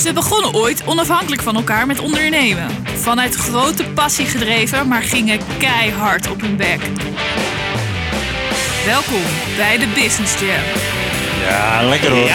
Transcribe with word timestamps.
Ze 0.00 0.12
begonnen 0.12 0.54
ooit 0.54 0.82
onafhankelijk 0.86 1.42
van 1.42 1.56
elkaar 1.56 1.86
met 1.86 2.00
ondernemen. 2.00 2.70
Vanuit 2.84 3.34
grote 3.34 3.84
passie 3.84 4.26
gedreven, 4.26 4.88
maar 4.88 5.02
gingen 5.02 5.40
keihard 5.58 6.30
op 6.30 6.40
hun 6.40 6.56
bek. 6.56 6.80
Welkom 8.86 9.22
bij 9.56 9.78
de 9.78 9.86
Business 9.94 10.40
Jam. 10.40 10.62
Ja, 11.48 11.82
lekker 11.88 12.10
hoor. 12.10 12.30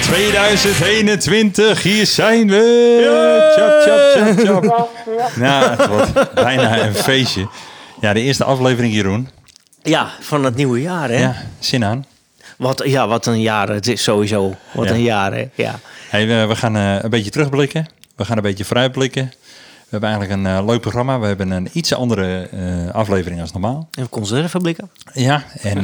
2021, 0.00 1.82
hier 1.90 2.06
zijn 2.06 2.48
we. 2.48 4.34
Tjap. 4.42 4.90
Nou, 5.36 5.70
het 5.70 5.86
wordt 5.86 6.34
bijna 6.34 6.86
een 6.86 6.94
feestje. 6.94 7.48
Ja, 8.00 8.12
de 8.12 8.20
eerste 8.20 8.44
aflevering, 8.44 8.94
Jeroen. 8.94 9.28
Ja, 9.82 10.10
van 10.20 10.44
het 10.44 10.54
nieuwe 10.54 10.80
jaar, 10.80 11.08
hè? 11.08 11.18
Ja, 11.18 11.36
zin 11.58 11.84
aan. 11.84 12.06
Wat, 12.56 12.82
ja, 12.84 13.08
wat 13.08 13.26
een 13.26 13.40
jaar. 13.40 13.68
Het 13.68 13.86
is 13.86 14.02
sowieso. 14.02 14.54
Wat 14.72 14.84
Ja. 14.88 14.94
een 14.94 15.02
jaar, 15.02 15.32
hè? 15.34 15.48
Ja. 15.54 15.78
Hey, 16.08 16.26
we, 16.26 16.46
we 16.46 16.56
gaan 16.56 16.76
eh, 16.76 17.02
een 17.02 17.10
beetje 17.10 17.30
terugblikken. 17.30 17.86
We 18.16 18.24
gaan 18.24 18.36
een 18.36 18.42
beetje 18.42 18.64
vooruitblikken. 18.64 19.24
We 19.24 19.92
hebben 19.92 20.10
eigenlijk 20.10 20.40
een 20.40 20.56
eh, 20.58 20.66
leuk 20.66 20.80
programma. 20.80 21.18
We 21.18 21.26
hebben 21.26 21.50
een 21.50 21.68
iets 21.72 21.94
andere 21.94 22.48
eh, 22.52 22.94
aflevering 22.94 23.40
als 23.40 23.52
normaal. 23.52 23.88
En 23.98 24.08
conserveblikken. 24.08 24.90
Ja, 25.12 25.44
en 25.62 25.82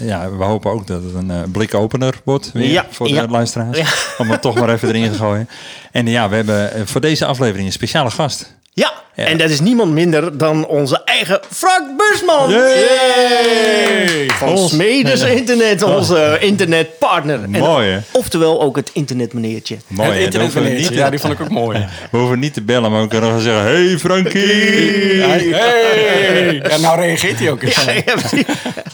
ja, 0.00 0.30
we 0.36 0.44
hopen 0.44 0.70
ook 0.70 0.86
dat 0.86 1.02
het 1.02 1.14
een 1.14 1.50
blikopener 1.50 2.20
wordt 2.24 2.52
weer 2.52 2.70
Ja, 2.70 2.86
voor 2.90 3.06
de 3.06 3.12
ja. 3.14 3.26
luisteraars. 3.26 3.78
Ja. 3.78 3.86
Om 4.18 4.30
het 4.30 4.42
toch 4.42 4.54
maar 4.54 4.68
even 4.70 4.88
erin 4.88 5.10
te 5.12 5.18
gooien. 5.18 5.48
En 5.92 6.06
ja, 6.06 6.28
we 6.28 6.34
hebben 6.34 6.88
voor 6.88 7.00
deze 7.00 7.24
aflevering 7.26 7.66
een 7.66 7.72
speciale 7.72 8.10
gast. 8.10 8.54
Ja. 8.74 8.92
Ja. 9.14 9.24
en 9.24 9.38
dat 9.38 9.50
is 9.50 9.60
niemand 9.60 9.92
minder 9.92 10.38
dan 10.38 10.66
onze 10.66 11.02
eigen 11.04 11.40
Frank 11.50 11.96
Busman. 11.96 12.50
Yay! 12.50 14.26
Van 14.30 14.48
Ons- 14.48 14.70
Smedes 14.72 15.22
Internet, 15.22 15.82
onze 15.82 16.36
internetpartner. 16.40 17.42
En- 17.42 17.50
Mooi, 17.50 17.88
hè? 17.90 17.98
Oftewel 18.12 18.60
ook 18.62 18.76
het 18.76 18.90
internetmeneertje. 18.92 19.76
Mooi, 19.86 20.10
het 20.10 20.18
internetmeneertje, 20.20 20.88
niet 20.90 20.98
ja, 20.98 21.10
die 21.10 21.18
vond 21.18 21.32
ik 21.32 21.40
ook 21.40 21.48
mooi. 21.64 21.88
We 22.10 22.18
hoeven 22.18 22.38
niet 22.38 22.54
te 22.54 22.62
bellen, 22.62 22.90
maar 22.90 23.02
we 23.02 23.08
kunnen 23.08 23.28
gewoon 23.28 23.44
zeggen... 23.44 23.62
Hey 23.64 23.98
Frankie! 23.98 25.22
Hey. 25.22 26.54
Ja, 26.68 26.76
nou 26.76 27.00
reageert 27.00 27.38
hij 27.38 27.50
ook 27.50 27.62
eens. 27.62 27.84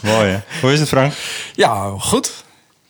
Mooi, 0.01 0.29
hè? 0.29 0.37
Hoe 0.61 0.73
is 0.73 0.79
het, 0.79 0.87
Frank? 0.89 1.13
Ja, 1.55 1.93
goed. 1.99 2.31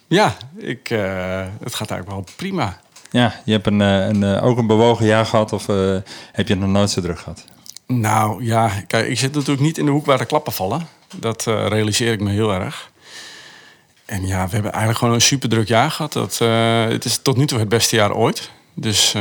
Ja, 0.07 0.35
ik, 0.57 0.89
eh, 0.89 1.41
het 1.63 1.75
gaat 1.75 1.89
eigenlijk 1.91 2.09
wel 2.09 2.25
prima. 2.35 2.79
Ja, 3.11 3.41
je 3.45 3.51
hebt 3.51 3.67
een, 3.67 3.81
eh, 3.81 4.07
een, 4.07 4.23
eh, 4.23 4.43
ook 4.43 4.57
een 4.57 4.67
bewogen 4.67 5.05
jaar 5.05 5.25
gehad 5.25 5.53
of 5.53 5.69
eh, 5.69 5.95
heb 6.31 6.47
je 6.47 6.55
nog 6.55 6.69
nooit 6.69 6.89
zo 6.89 7.01
druk 7.01 7.19
gehad? 7.19 7.45
Nou 7.87 8.43
ja, 8.43 8.71
kijk, 8.87 9.07
ik 9.07 9.19
zit 9.19 9.33
natuurlijk 9.33 9.61
niet 9.61 9.77
in 9.77 9.85
de 9.85 9.91
hoek 9.91 10.05
waar 10.05 10.17
de 10.17 10.25
klappen 10.25 10.53
vallen. 10.53 10.87
Dat 11.15 11.43
realiseer 11.45 12.11
ik 12.11 12.19
me 12.19 12.31
heel 12.31 12.53
erg. 12.53 12.91
En 14.05 14.27
ja, 14.27 14.45
we 14.45 14.51
hebben 14.51 14.71
eigenlijk 14.71 14.99
gewoon 14.99 15.13
een 15.13 15.21
super 15.21 15.49
druk 15.49 15.67
jaar 15.67 15.91
gehad. 15.91 16.13
Dat, 16.13 16.37
het 16.91 17.05
is 17.05 17.17
tot 17.21 17.37
nu 17.37 17.45
toe 17.45 17.59
het 17.59 17.69
beste 17.69 17.95
jaar 17.95 18.13
ooit. 18.13 18.51
Dus 18.73 19.15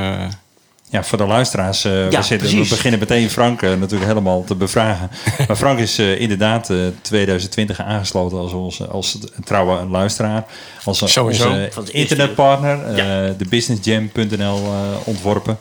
Ja, 0.90 1.04
voor 1.04 1.18
de 1.18 1.26
luisteraars, 1.26 1.84
eh, 1.84 1.92
we, 1.92 2.22
zitten, 2.22 2.48
we 2.48 2.66
beginnen 2.68 3.00
meteen 3.00 3.30
Frank 3.30 3.62
eh, 3.62 3.74
natuurlijk 3.74 4.10
helemaal 4.10 4.44
te 4.44 4.54
bevragen. 4.54 5.10
maar 5.48 5.56
Frank 5.56 5.78
is 5.78 5.98
eh, 5.98 6.20
inderdaad 6.20 6.70
eh 6.70 6.76
2020 7.02 7.80
aangesloten 7.80 8.38
als, 8.38 8.52
onze, 8.52 8.86
als 8.86 9.18
trouwe 9.44 9.86
luisteraar. 9.86 10.44
Als 10.84 11.12
Sowieso. 11.12 11.48
onze 11.48 11.70
internetpartner, 11.92 12.96
Ja. 12.96 13.34
de 13.38 13.44
businessjam.nl 13.48 14.60
ontworpen. 15.04 15.58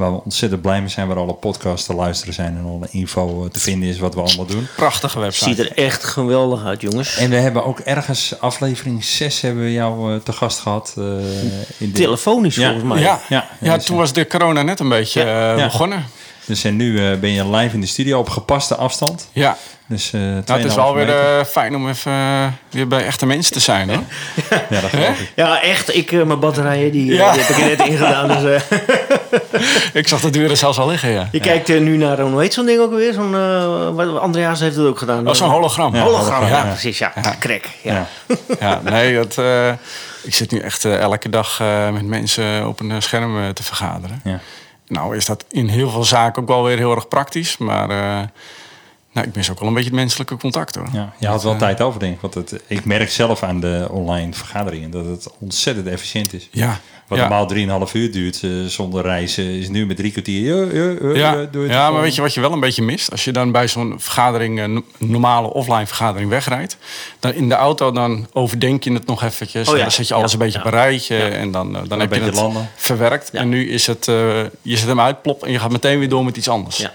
Waar 0.00 0.12
we 0.12 0.20
ontzettend 0.24 0.62
blij 0.62 0.80
mee 0.80 0.88
zijn, 0.88 1.06
waar 1.08 1.16
alle 1.16 1.32
podcasts 1.32 1.86
te 1.86 1.94
luisteren 1.94 2.34
zijn 2.34 2.56
en 2.56 2.64
alle 2.64 2.86
info 2.90 3.44
eh, 3.44 3.50
te 3.50 3.60
vinden 3.60 3.88
is 3.88 3.98
wat 3.98 4.14
we 4.14 4.20
allemaal 4.20 4.46
doen. 4.46 4.66
prachtige 4.76 5.18
website. 5.20 5.48
Ziet 5.48 5.58
er 5.58 5.72
echt 5.84 6.04
geweldig 6.04 6.64
uit, 6.64 6.80
jongens. 6.80 7.16
En 7.16 7.30
we 7.30 7.36
hebben 7.36 7.64
ook 7.64 7.78
ergens 7.78 8.34
aflevering 8.40 9.04
6 9.04 9.40
hebben 9.40 9.62
we 9.62 9.72
jou 9.72 10.14
eh, 10.14 10.20
te 10.20 10.32
gast 10.32 10.58
gehad. 10.58 10.94
eh, 10.96 11.04
in 11.04 11.52
de, 11.78 11.90
Telefonisch 11.92 12.54
Ja. 12.54 12.64
volgens 12.70 12.88
mij. 12.92 13.00
Ja, 13.02 13.20
Ja, 13.28 13.48
ja, 13.60 13.74
dus, 13.76 13.84
toen 13.84 13.96
was 13.96 14.12
de 14.12 14.26
corona 14.26 14.62
net 14.62 14.80
een 14.80 14.88
beetje 14.88 15.24
Ja. 15.24 15.56
Ja. 15.56 15.64
begonnen. 15.64 16.04
Dus 16.44 16.64
en 16.64 16.76
nu 16.76 17.10
eh, 17.10 17.18
ben 17.18 17.30
je 17.30 17.50
live 17.50 17.74
in 17.74 17.80
de 17.80 17.86
studio 17.86 18.18
op 18.18 18.28
gepaste 18.28 18.74
afstand. 18.76 19.28
Ja, 19.32 19.56
Dus, 19.86 20.12
eh 20.12 20.20
nou, 20.20 20.34
het 20.34 20.46
2,5 20.50 20.64
is 20.66 20.74
wel 20.74 20.94
weer 20.94 21.08
eh, 21.08 21.44
fijn 21.44 21.74
om 21.74 21.88
even 21.88 22.12
weer 22.70 22.88
bij 22.88 23.04
echte 23.06 23.26
mensen 23.26 23.52
te 23.52 23.60
zijn. 23.60 23.88
Hoor. 23.88 24.02
Ja, 24.70 24.80
dat 24.80 24.90
geloof 24.90 25.20
ik. 25.20 25.32
Ja, 25.36 25.62
echt. 25.62 25.94
Ik, 25.96 26.12
mijn 26.12 26.38
batterijen, 26.40 26.92
die, 26.92 27.12
Ja. 27.14 27.32
die 27.32 27.40
heb 27.42 27.56
ik 27.56 27.62
er 27.62 27.68
net 27.76 27.88
ingedaan. 27.88 28.28
Dus, 28.28 28.62
eh, 28.68 28.78
ik 29.92 30.08
zag 30.08 30.20
de 30.20 30.30
deuren 30.30 30.56
zelfs 30.56 30.78
al 30.78 30.88
liggen, 30.88 31.10
ja. 31.10 31.28
je 31.32 31.40
kijkt 31.40 31.68
eh, 31.68 31.80
nu 31.80 31.96
naar, 31.96 32.18
eh, 32.18 32.24
hoe 32.24 32.40
heet 32.40 32.54
zo'n 32.54 32.66
ding 32.66 32.80
ook 32.80 32.92
weer? 32.94 33.12
Zo'n, 33.12 33.34
eh, 33.34 33.88
wat- 33.94 34.18
Andreas 34.18 34.60
heeft 34.60 34.76
het 34.76 34.86
ook 34.86 34.98
gedaan. 34.98 35.28
Oh, 35.28 35.34
zo'n 35.34 35.48
hologram. 35.50 35.94
Ja. 35.94 36.02
hologram. 36.02 36.42
Ja, 36.42 36.48
ja. 36.48 36.64
precies. 36.64 36.98
Ja, 36.98 37.12
krek. 37.38 37.68
Ja. 37.82 37.92
Ja. 38.28 38.36
Ja, 38.60 38.80
nee, 38.84 39.14
dat, 39.14 39.38
eh, 39.38 39.68
ik 40.22 40.34
zit 40.34 40.50
nu 40.50 40.58
echt 40.58 40.84
elke 40.84 41.28
dag 41.28 41.60
eh, 41.60 41.90
met 41.90 42.04
mensen 42.06 42.66
op 42.68 42.80
een 42.80 43.02
scherm 43.02 43.54
te 43.54 43.62
vergaderen. 43.62 44.20
Ja. 44.24 44.40
Nou 44.86 45.16
is 45.16 45.26
dat 45.26 45.44
in 45.50 45.68
heel 45.68 45.90
veel 45.90 46.04
zaken 46.04 46.42
ook 46.42 46.48
wel 46.48 46.64
weer 46.64 46.76
heel 46.76 46.94
erg 46.94 47.08
praktisch. 47.08 47.58
Maar 47.58 47.90
eh, 47.90 48.26
nou, 49.12 49.26
ik 49.26 49.34
mis 49.34 49.50
ook 49.50 49.58
wel 49.58 49.68
een 49.68 49.74
beetje 49.74 49.90
het 49.90 49.98
menselijke 49.98 50.36
contact 50.36 50.74
hoor. 50.74 50.88
Ja, 50.92 51.12
je 51.18 51.26
had 51.26 51.42
wel 51.42 51.56
tijd 51.56 51.80
over, 51.80 52.00
denk 52.00 52.14
ik. 52.14 52.20
Want 52.20 52.34
het, 52.34 52.62
ik 52.66 52.84
merk 52.84 53.10
zelf 53.10 53.42
aan 53.42 53.60
de 53.60 53.88
online 53.90 54.32
vergaderingen 54.32 54.90
dat 54.90 55.04
het 55.04 55.26
ontzettend 55.38 55.86
efficiënt 55.86 56.32
is. 56.32 56.48
Ja, 56.50 56.80
Wat 57.08 57.18
ja. 57.18 57.28
normaal 57.28 57.86
3,5 57.86 57.92
uur 57.92 58.12
duurt 58.12 58.42
eh, 58.42 58.50
zonder 58.66 59.02
reizen, 59.02 59.44
is 59.44 59.68
nu 59.68 59.86
met 59.86 59.96
drie 59.96 60.10
kwartier. 60.12 60.74
Ja, 60.74 60.82
ja, 60.82 60.96
ja, 61.00 61.14
Ja, 61.14 61.40
ja, 61.40 61.46
doe 61.50 61.62
het 61.62 61.72
ja, 61.72 61.90
maar 61.90 62.00
weet 62.00 62.14
je 62.14 62.20
wat 62.20 62.34
je 62.34 62.40
wel 62.40 62.52
een 62.52 62.60
beetje 62.60 62.82
mist? 62.82 63.10
Als 63.10 63.24
je 63.24 63.32
dan 63.32 63.52
bij 63.52 63.68
zo'n 63.68 63.94
vergadering, 63.98 64.60
een 64.60 64.84
normale 64.98 65.52
offline 65.52 65.86
vergadering 65.86 66.30
wegrijdt, 66.30 66.76
dan 67.18 67.32
in 67.32 67.48
de 67.48 67.54
auto 67.54 67.92
dan 67.92 68.26
overdenk 68.32 68.84
je 68.84 68.92
het 68.92 69.06
nog 69.06 69.22
eventjes. 69.22 69.68
Oh 69.68 69.76
ja, 69.76 69.82
dan 69.82 69.92
zet 69.92 70.08
je 70.08 70.14
alles 70.14 70.32
ja, 70.32 70.38
een 70.38 70.44
beetje 70.44 70.58
ja. 70.58 70.64
op 70.64 70.72
een 70.72 70.78
rijtje 70.78 71.16
en 71.16 71.50
dan, 71.50 71.76
eh, 71.76 71.82
dan 71.88 72.00
heb 72.00 72.14
je 72.14 72.20
het 72.20 72.34
landen. 72.34 72.68
verwerkt. 72.76 73.28
Ja. 73.32 73.40
En 73.40 73.48
nu 73.48 73.70
is 73.70 73.86
het, 73.86 74.08
eh, 74.08 74.14
je 74.62 74.76
zet 74.76 74.88
hem 74.88 75.00
uit, 75.00 75.22
plop, 75.22 75.44
en 75.44 75.52
je 75.52 75.58
gaat 75.58 75.70
meteen 75.70 75.98
weer 75.98 76.08
door 76.08 76.24
met 76.24 76.36
iets 76.36 76.48
anders. 76.48 76.76
Ja. 76.76 76.92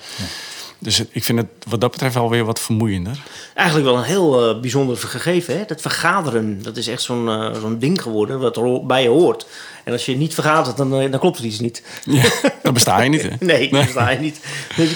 Dus 0.86 1.04
ik 1.12 1.24
vind 1.24 1.38
het 1.40 1.48
wat 1.68 1.82
dat 1.82 1.92
betreft 1.92 2.14
wel 2.14 2.30
weer 2.30 2.44
wat 2.46 2.60
vermoeiender. 2.60 3.18
Eigenlijk 3.54 3.88
wel 3.88 3.98
een 3.98 4.04
heel 4.04 4.50
eh, 4.50 4.60
bijzonder 4.62 4.98
gegeven. 4.98 5.58
Hè? 5.58 5.64
Dat 5.68 5.82
vergaderen, 5.82 6.64
dat 6.64 6.78
is 6.78 6.88
echt 6.88 7.02
zo'n 7.02 7.30
eh, 7.30 7.60
zo'n 7.62 7.80
ding 7.80 8.02
geworden 8.02 8.40
wat 8.40 8.58
er 8.58 8.86
bij 8.86 9.02
je 9.04 9.10
hoort. 9.10 9.48
En 9.84 9.92
als 9.92 10.06
je 10.06 10.18
niet 10.18 10.34
vergadert, 10.34 10.78
dan, 10.78 11.00
eh, 11.00 11.12
dan 11.12 11.20
klopt 11.20 11.38
er 11.38 11.46
iets 11.46 11.60
niet. 11.60 11.84
Ja, 12.04 12.24
dan 12.64 12.74
besta 12.74 13.02
je 13.02 13.10
niet, 13.10 13.22
hè? 13.22 13.30
Nee, 13.40 13.70
dat 13.70 13.88
sta 13.90 14.10
je 14.10 14.20
niet. 14.20 14.40
Dus 14.76 14.92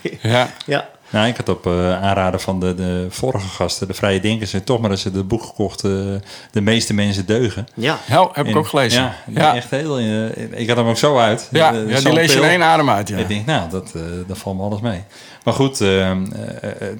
ik- 0.00 0.18
Ja. 0.22 0.54
ja. 0.66 0.88
Nou, 1.10 1.26
ik 1.28 1.36
had 1.36 1.48
op 1.48 1.66
aanraden 1.66 2.40
van 2.40 2.60
de, 2.60 2.74
de 2.74 3.06
vorige 3.08 3.46
gasten, 3.48 3.86
de 3.86 3.94
Vrije 3.94 4.20
Denkers, 4.20 4.52
en 4.52 4.64
toch 4.64 4.80
maar 4.80 4.90
eens 4.90 5.04
het 5.04 5.28
boek 5.28 5.42
gekocht, 5.44 5.84
eh, 5.84 5.90
De 6.50 6.60
meeste 6.60 6.94
mensen 6.94 7.26
deugen. 7.26 7.66
Ja. 7.74 7.98
Ja, 8.08 8.28
heb 8.32 8.44
ik 8.46 8.52
En- 8.52 8.58
ook 8.58 8.66
gelezen. 8.66 9.02
Ja, 9.02 9.14
ja. 9.26 9.54
echt 9.56 9.70
heel. 9.70 10.00
ik 10.50 10.68
had 10.68 10.76
hem 10.76 10.86
ook 10.86 10.96
zo 10.96 11.18
uit. 11.18 11.48
Ja, 11.50 11.72
ja, 11.72 12.00
die 12.00 12.12
lees 12.12 12.32
je 12.32 12.38
in 12.38 12.44
één 12.48 12.62
adem 12.62 12.90
uit. 12.90 13.08
Ja. 13.08 13.16
Ik 13.16 13.28
denk, 13.28 13.46
nou, 13.46 13.70
dat, 13.70 13.92
eh 13.96 14.02
dat 14.26 14.38
valt 14.38 14.56
me 14.56 14.62
alles 14.62 14.80
mee. 14.80 15.02
Maar 15.44 15.54
goed, 15.54 15.80
eh, 15.80 16.12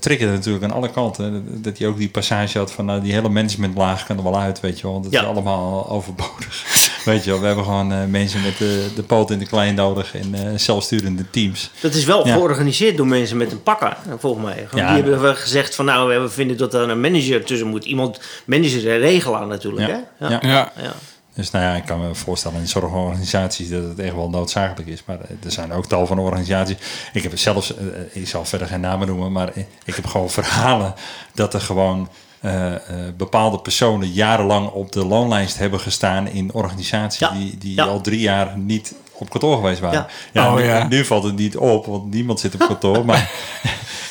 triggerde 0.01 0.33
natuurlijk 0.33 0.65
aan 0.65 0.71
alle 0.73 0.91
kanten. 0.91 1.45
Dat 1.63 1.79
hij 1.79 1.87
ook 1.87 1.97
die 1.99 2.09
passage 2.09 2.59
had 2.59 2.73
van, 2.73 2.85
nou, 2.85 3.01
die 3.01 3.13
hele 3.13 3.29
managementlaag 3.29 4.07
kan 4.07 4.17
er 4.17 4.23
wel 4.23 4.39
uit, 4.39 4.61
weet 4.61 4.77
je 4.77 4.83
wel. 4.83 4.93
Want 4.93 5.05
het 5.05 5.15
Ja. 5.15 5.21
is 5.21 5.27
allemaal 5.27 5.89
overbodig. 5.91 6.65
weet 7.05 7.25
je 7.25 7.31
wel, 7.31 7.41
we 7.41 7.47
hebben 7.47 7.65
gewoon 7.65 7.93
eh, 7.93 7.99
mensen 8.09 8.43
met 8.43 8.59
de, 8.59 8.87
de 8.95 9.03
poot 9.03 9.31
in 9.31 9.39
de 9.39 9.47
klein 9.47 9.75
nodig 9.75 10.15
en 10.15 10.35
eh, 10.35 10.41
zelfsturende 10.59 11.31
teams. 11.31 11.71
Dat 11.81 11.95
is 11.95 12.05
wel 12.05 12.27
Ja. 12.27 12.35
georganiseerd 12.35 12.97
door 12.97 13.07
mensen 13.07 13.37
met 13.37 13.53
een 13.53 13.63
pakker, 13.63 13.97
volgens 14.19 14.45
mij. 14.45 14.67
Ja. 14.75 14.95
Die 14.95 15.03
hebben 15.03 15.23
we 15.23 15.35
gezegd 15.35 15.75
van 15.75 15.85
nou, 15.85 16.21
we 16.23 16.29
vinden 16.29 16.57
dat 16.57 16.75
er 16.75 16.89
een 16.89 17.01
manager 17.01 17.45
tussen 17.45 17.67
moet. 17.69 17.85
Iemand 17.85 18.21
manager 18.45 18.91
en 18.93 18.99
regelaar 18.99 19.47
natuurlijk. 19.47 19.89
Ja. 19.89 20.05
Hè? 20.19 20.29
Ja. 20.29 20.41
Ja. 20.83 20.93
Ja. 21.35 21.43
Dus 21.43 21.51
nou 21.51 21.65
ja, 21.65 21.75
ik 21.75 21.85
kan 21.85 22.01
me 22.01 22.15
voorstellen 22.15 22.61
in 22.61 22.69
zorgorganisaties 22.69 23.69
dat 23.69 23.83
het 23.83 23.99
echt 23.99 24.15
wel 24.15 24.31
noodzakelijk 24.31 24.89
is. 24.91 25.03
Maar 25.05 25.19
er 25.45 25.53
zijn 25.53 25.73
ook 25.73 25.87
tal 25.87 26.07
van 26.07 26.19
organisaties. 26.19 26.77
Ik 27.13 27.23
heb 27.23 27.39
zelfs, 27.39 27.77
eh, 27.77 27.85
ik 28.13 28.29
zal 28.29 28.45
verder 28.45 28.67
geen 28.67 28.81
namen 28.81 29.07
noemen, 29.07 29.33
maar 29.33 29.53
ik 29.85 29.95
heb 29.95 30.07
gewoon 30.07 30.31
verhalen 30.41 30.95
dat 31.35 31.55
er 31.55 31.61
gewoon 31.61 32.09
eh, 32.41 32.75
eh, 32.75 32.81
bepaalde 33.17 33.59
personen 33.59 34.13
jarenlang 34.13 34.71
op 34.71 34.93
de 34.93 35.05
loonlijst 35.05 35.59
hebben 35.59 35.81
gestaan 35.81 36.29
in 36.29 36.53
organisaties 36.53 37.19
Ja, 37.19 37.31
die, 37.31 37.59
die 37.59 37.75
ja. 37.75 37.85
al 37.85 38.01
drie 38.01 38.21
jaar 38.21 38.59
niet 38.59 38.95
op 39.13 39.31
kantoor 39.31 39.57
geweest 39.57 39.81
waren. 39.81 40.07
Ja. 40.33 40.49
Oh, 40.49 40.57
nu, 40.57 40.63
ja. 40.63 40.87
nu 40.89 41.05
valt 41.05 41.23
het 41.23 41.37
niet 41.37 41.57
op, 41.57 41.87
want 41.87 42.11
niemand 42.11 42.41
zit 42.41 42.55
op 42.55 42.61
kantoor. 42.61 43.05
maar 43.11 43.31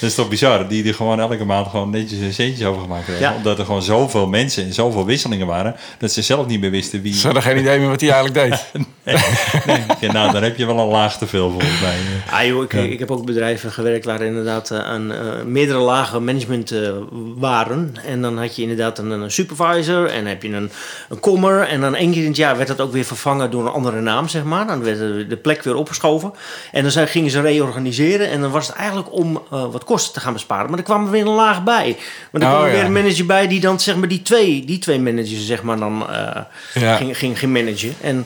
dat 0.04 0.12
is 0.12 0.18
toch 0.18 0.30
bizar, 0.30 0.68
die 0.68 0.88
er 0.88 0.94
gewoon 0.94 1.20
elke 1.20 1.46
maand 1.46 1.68
gewoon 1.68 1.90
netjes 1.90 2.20
een 2.20 2.34
centje 2.34 2.68
over 2.68 2.82
gemaakt 2.82 3.08
hebben. 3.08 3.24
Ja. 3.24 3.36
Omdat 3.36 3.60
er 3.60 3.66
gewoon 3.66 3.82
zoveel 3.82 4.28
mensen 4.28 4.64
en 4.66 4.74
zoveel 4.74 5.06
wisselingen 5.06 5.48
waren, 5.48 5.76
dat 5.98 6.12
ze 6.12 6.22
zelf 6.22 6.48
niet 6.48 6.60
meer 6.60 6.72
wisten 6.72 7.02
wie, 7.02 7.14
Ze 7.14 7.26
hadden 7.26 7.44
geen 7.44 7.58
idee 7.58 7.80
meer 7.80 7.90
wat 7.90 8.02
hij 8.02 8.12
eigenlijk 8.12 8.50
deed. 8.50 8.86
ja, 10.00 10.12
nou, 10.12 10.32
dan 10.32 10.44
heb 10.44 10.58
je 10.58 10.66
wel 10.66 10.80
een 10.80 10.88
laag 10.88 11.18
te 11.18 11.28
veel 11.28 11.50
volgens 11.50 11.82
mij. 11.82 11.96
Ah, 12.32 12.46
joh, 12.46 12.64
ik, 12.64 12.74
ik 12.74 13.00
heb 13.00 13.12
ook 13.12 13.26
bedrijven 13.26 13.72
gewerkt 13.72 14.06
waar 14.06 14.22
inderdaad 14.22 14.72
eh, 14.72 14.80
aan 14.80 15.12
eh, 15.14 15.20
meerdere 15.46 15.80
lagen 15.80 16.24
management 16.24 16.72
eh, 16.72 16.90
waren. 17.36 17.96
En 18.06 18.22
dan 18.22 18.38
had 18.38 18.56
je 18.56 18.62
inderdaad 18.62 18.98
een, 19.00 19.10
een 19.12 19.32
supervisor 19.32 20.06
en 20.10 20.26
heb 20.26 20.44
je 20.44 20.50
een, 20.50 20.72
een 21.10 21.20
kommer. 21.20 21.62
En 21.68 21.82
dan 21.82 21.96
één 21.96 22.12
keer 22.12 22.22
in 22.22 22.28
het 22.28 22.38
jaar 22.38 22.56
werd 22.56 22.68
dat 22.68 22.82
ook 22.82 22.92
weer 22.92 23.04
vervangen 23.06 23.52
door 23.52 23.66
een 23.66 23.72
andere 23.72 24.02
naam, 24.02 24.28
zeg 24.28 24.44
maar. 24.44 24.68
Dan 24.68 24.84
werd 24.84 24.98
de- 24.98 25.26
de 25.28 25.38
plek 25.38 25.64
weer 25.64 25.76
opgeschoven. 25.76 26.34
En 26.72 26.82
dan 26.82 26.92
zijn- 26.92 27.08
gingen 27.08 27.32
ze 27.32 27.42
reorganiseren. 27.42 28.30
En 28.30 28.42
dan 28.42 28.52
was 28.52 28.68
het 28.68 28.76
eigenlijk 28.76 29.14
om 29.14 29.42
eh, 29.52 29.66
wat 29.72 29.84
kosten 29.84 30.14
te 30.14 30.20
gaan 30.20 30.34
besparen. 30.34 30.70
Maar 30.70 30.80
er 30.80 30.86
kwam 30.86 31.06
er 31.06 31.12
weer 31.12 31.22
een 31.28 31.34
laag 31.34 31.64
bij. 31.64 31.98
Maar 32.32 32.42
er 32.42 32.48
Oh, 32.48 32.54
kwam 32.54 32.64
er 32.66 32.72
ja. 32.72 32.76
weer 32.76 32.86
een 32.86 32.94
manager 33.04 33.26
bij 33.26 33.48
die 33.48 33.60
dan 33.60 33.80
zeg 33.80 33.96
maar 33.96 34.08
die 34.08 34.22
twee, 34.22 34.66
die 34.66 34.80
twee 34.80 35.00
managers 35.00 35.46
zeg 35.46 35.64
maar 35.64 35.78
dan 35.80 36.10
eh, 36.10 36.42
Ja. 36.74 36.96
ging, 36.96 37.18
ging, 37.18 37.40
ging 37.40 37.54
managen. 37.54 37.94
En 38.02 38.26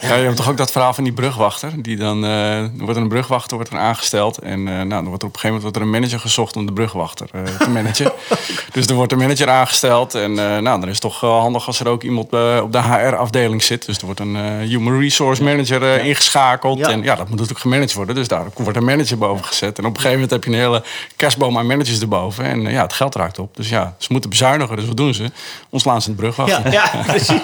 Ja, 0.00 0.14
je 0.14 0.24
hebt 0.24 0.36
toch 0.36 0.48
ook 0.48 0.56
dat 0.56 0.70
verhaal 0.70 0.94
van 0.94 1.04
die 1.04 1.12
brugwachter. 1.12 1.82
Die 1.82 1.96
dan, 1.96 2.24
eh, 2.24 2.58
er 2.58 2.70
wordt 2.78 2.96
een 2.96 3.08
brugwachter 3.08 3.56
wordt 3.56 3.72
er 3.72 3.78
aangesteld. 3.78 4.38
En 4.38 4.68
eh, 4.68 4.74
nou, 4.74 4.88
dan 4.88 5.04
wordt 5.04 5.22
er 5.22 5.28
op 5.28 5.34
een 5.34 5.40
gegeven 5.40 5.46
moment 5.46 5.62
wordt 5.62 5.76
er 5.76 5.82
een 5.82 5.90
manager 5.90 6.20
gezocht 6.20 6.56
om 6.56 6.66
de 6.66 6.72
brugwachter 6.72 7.28
eh, 7.32 7.42
te 7.58 7.70
managen. 7.70 8.12
dus 8.72 8.86
er 8.86 8.94
wordt 8.94 9.12
een 9.12 9.18
manager 9.18 9.48
aangesteld. 9.48 10.14
En 10.14 10.32
nou, 10.34 10.62
dan 10.62 10.82
is 10.82 10.88
het 10.88 11.00
toch 11.00 11.20
wel 11.20 11.40
handig 11.40 11.66
als 11.66 11.80
er 11.80 11.88
ook 11.88 12.02
iemand 12.02 12.26
op 12.62 12.72
de 12.72 12.82
HR-afdeling 12.82 13.62
zit. 13.62 13.86
Dus 13.86 13.98
er 13.98 14.04
wordt 14.04 14.20
een 14.20 14.36
human 14.60 15.00
resource 15.00 15.42
manager 15.42 16.04
ingeschakeld. 16.04 16.80
En 16.80 17.02
ja, 17.02 17.14
dat 17.14 17.28
moet 17.28 17.38
natuurlijk 17.38 17.60
gemanaged 17.60 17.94
worden. 17.94 18.14
Dus 18.14 18.28
daar 18.28 18.44
wordt 18.54 18.76
een 18.76 18.84
manager 18.84 19.18
boven 19.18 19.44
gezet. 19.44 19.78
En 19.78 19.84
op 19.84 19.90
een 19.90 20.00
gegeven 20.00 20.12
moment 20.12 20.30
heb 20.30 20.44
je 20.44 20.50
een 20.50 20.64
hele 20.64 20.82
kerstboom 21.16 21.58
aan 21.58 21.66
managers 21.66 22.00
erboven. 22.00 22.44
En 22.44 22.60
ja, 22.62 22.82
het 22.82 22.92
geld 22.92 23.14
raakt 23.14 23.38
op. 23.38 23.56
Dus 23.56 23.68
ja, 23.68 23.94
ze 23.98 24.08
moeten 24.10 24.30
bezuinigen. 24.30 24.76
Dus 24.76 24.86
wat 24.86 24.96
doen 24.96 25.14
ze? 25.14 25.30
Ons 25.70 25.84
in 25.84 26.00
de 26.04 26.12
brugwachter. 26.12 26.72
Ja, 26.72 26.90
ja 26.92 27.02
precies. 27.06 27.42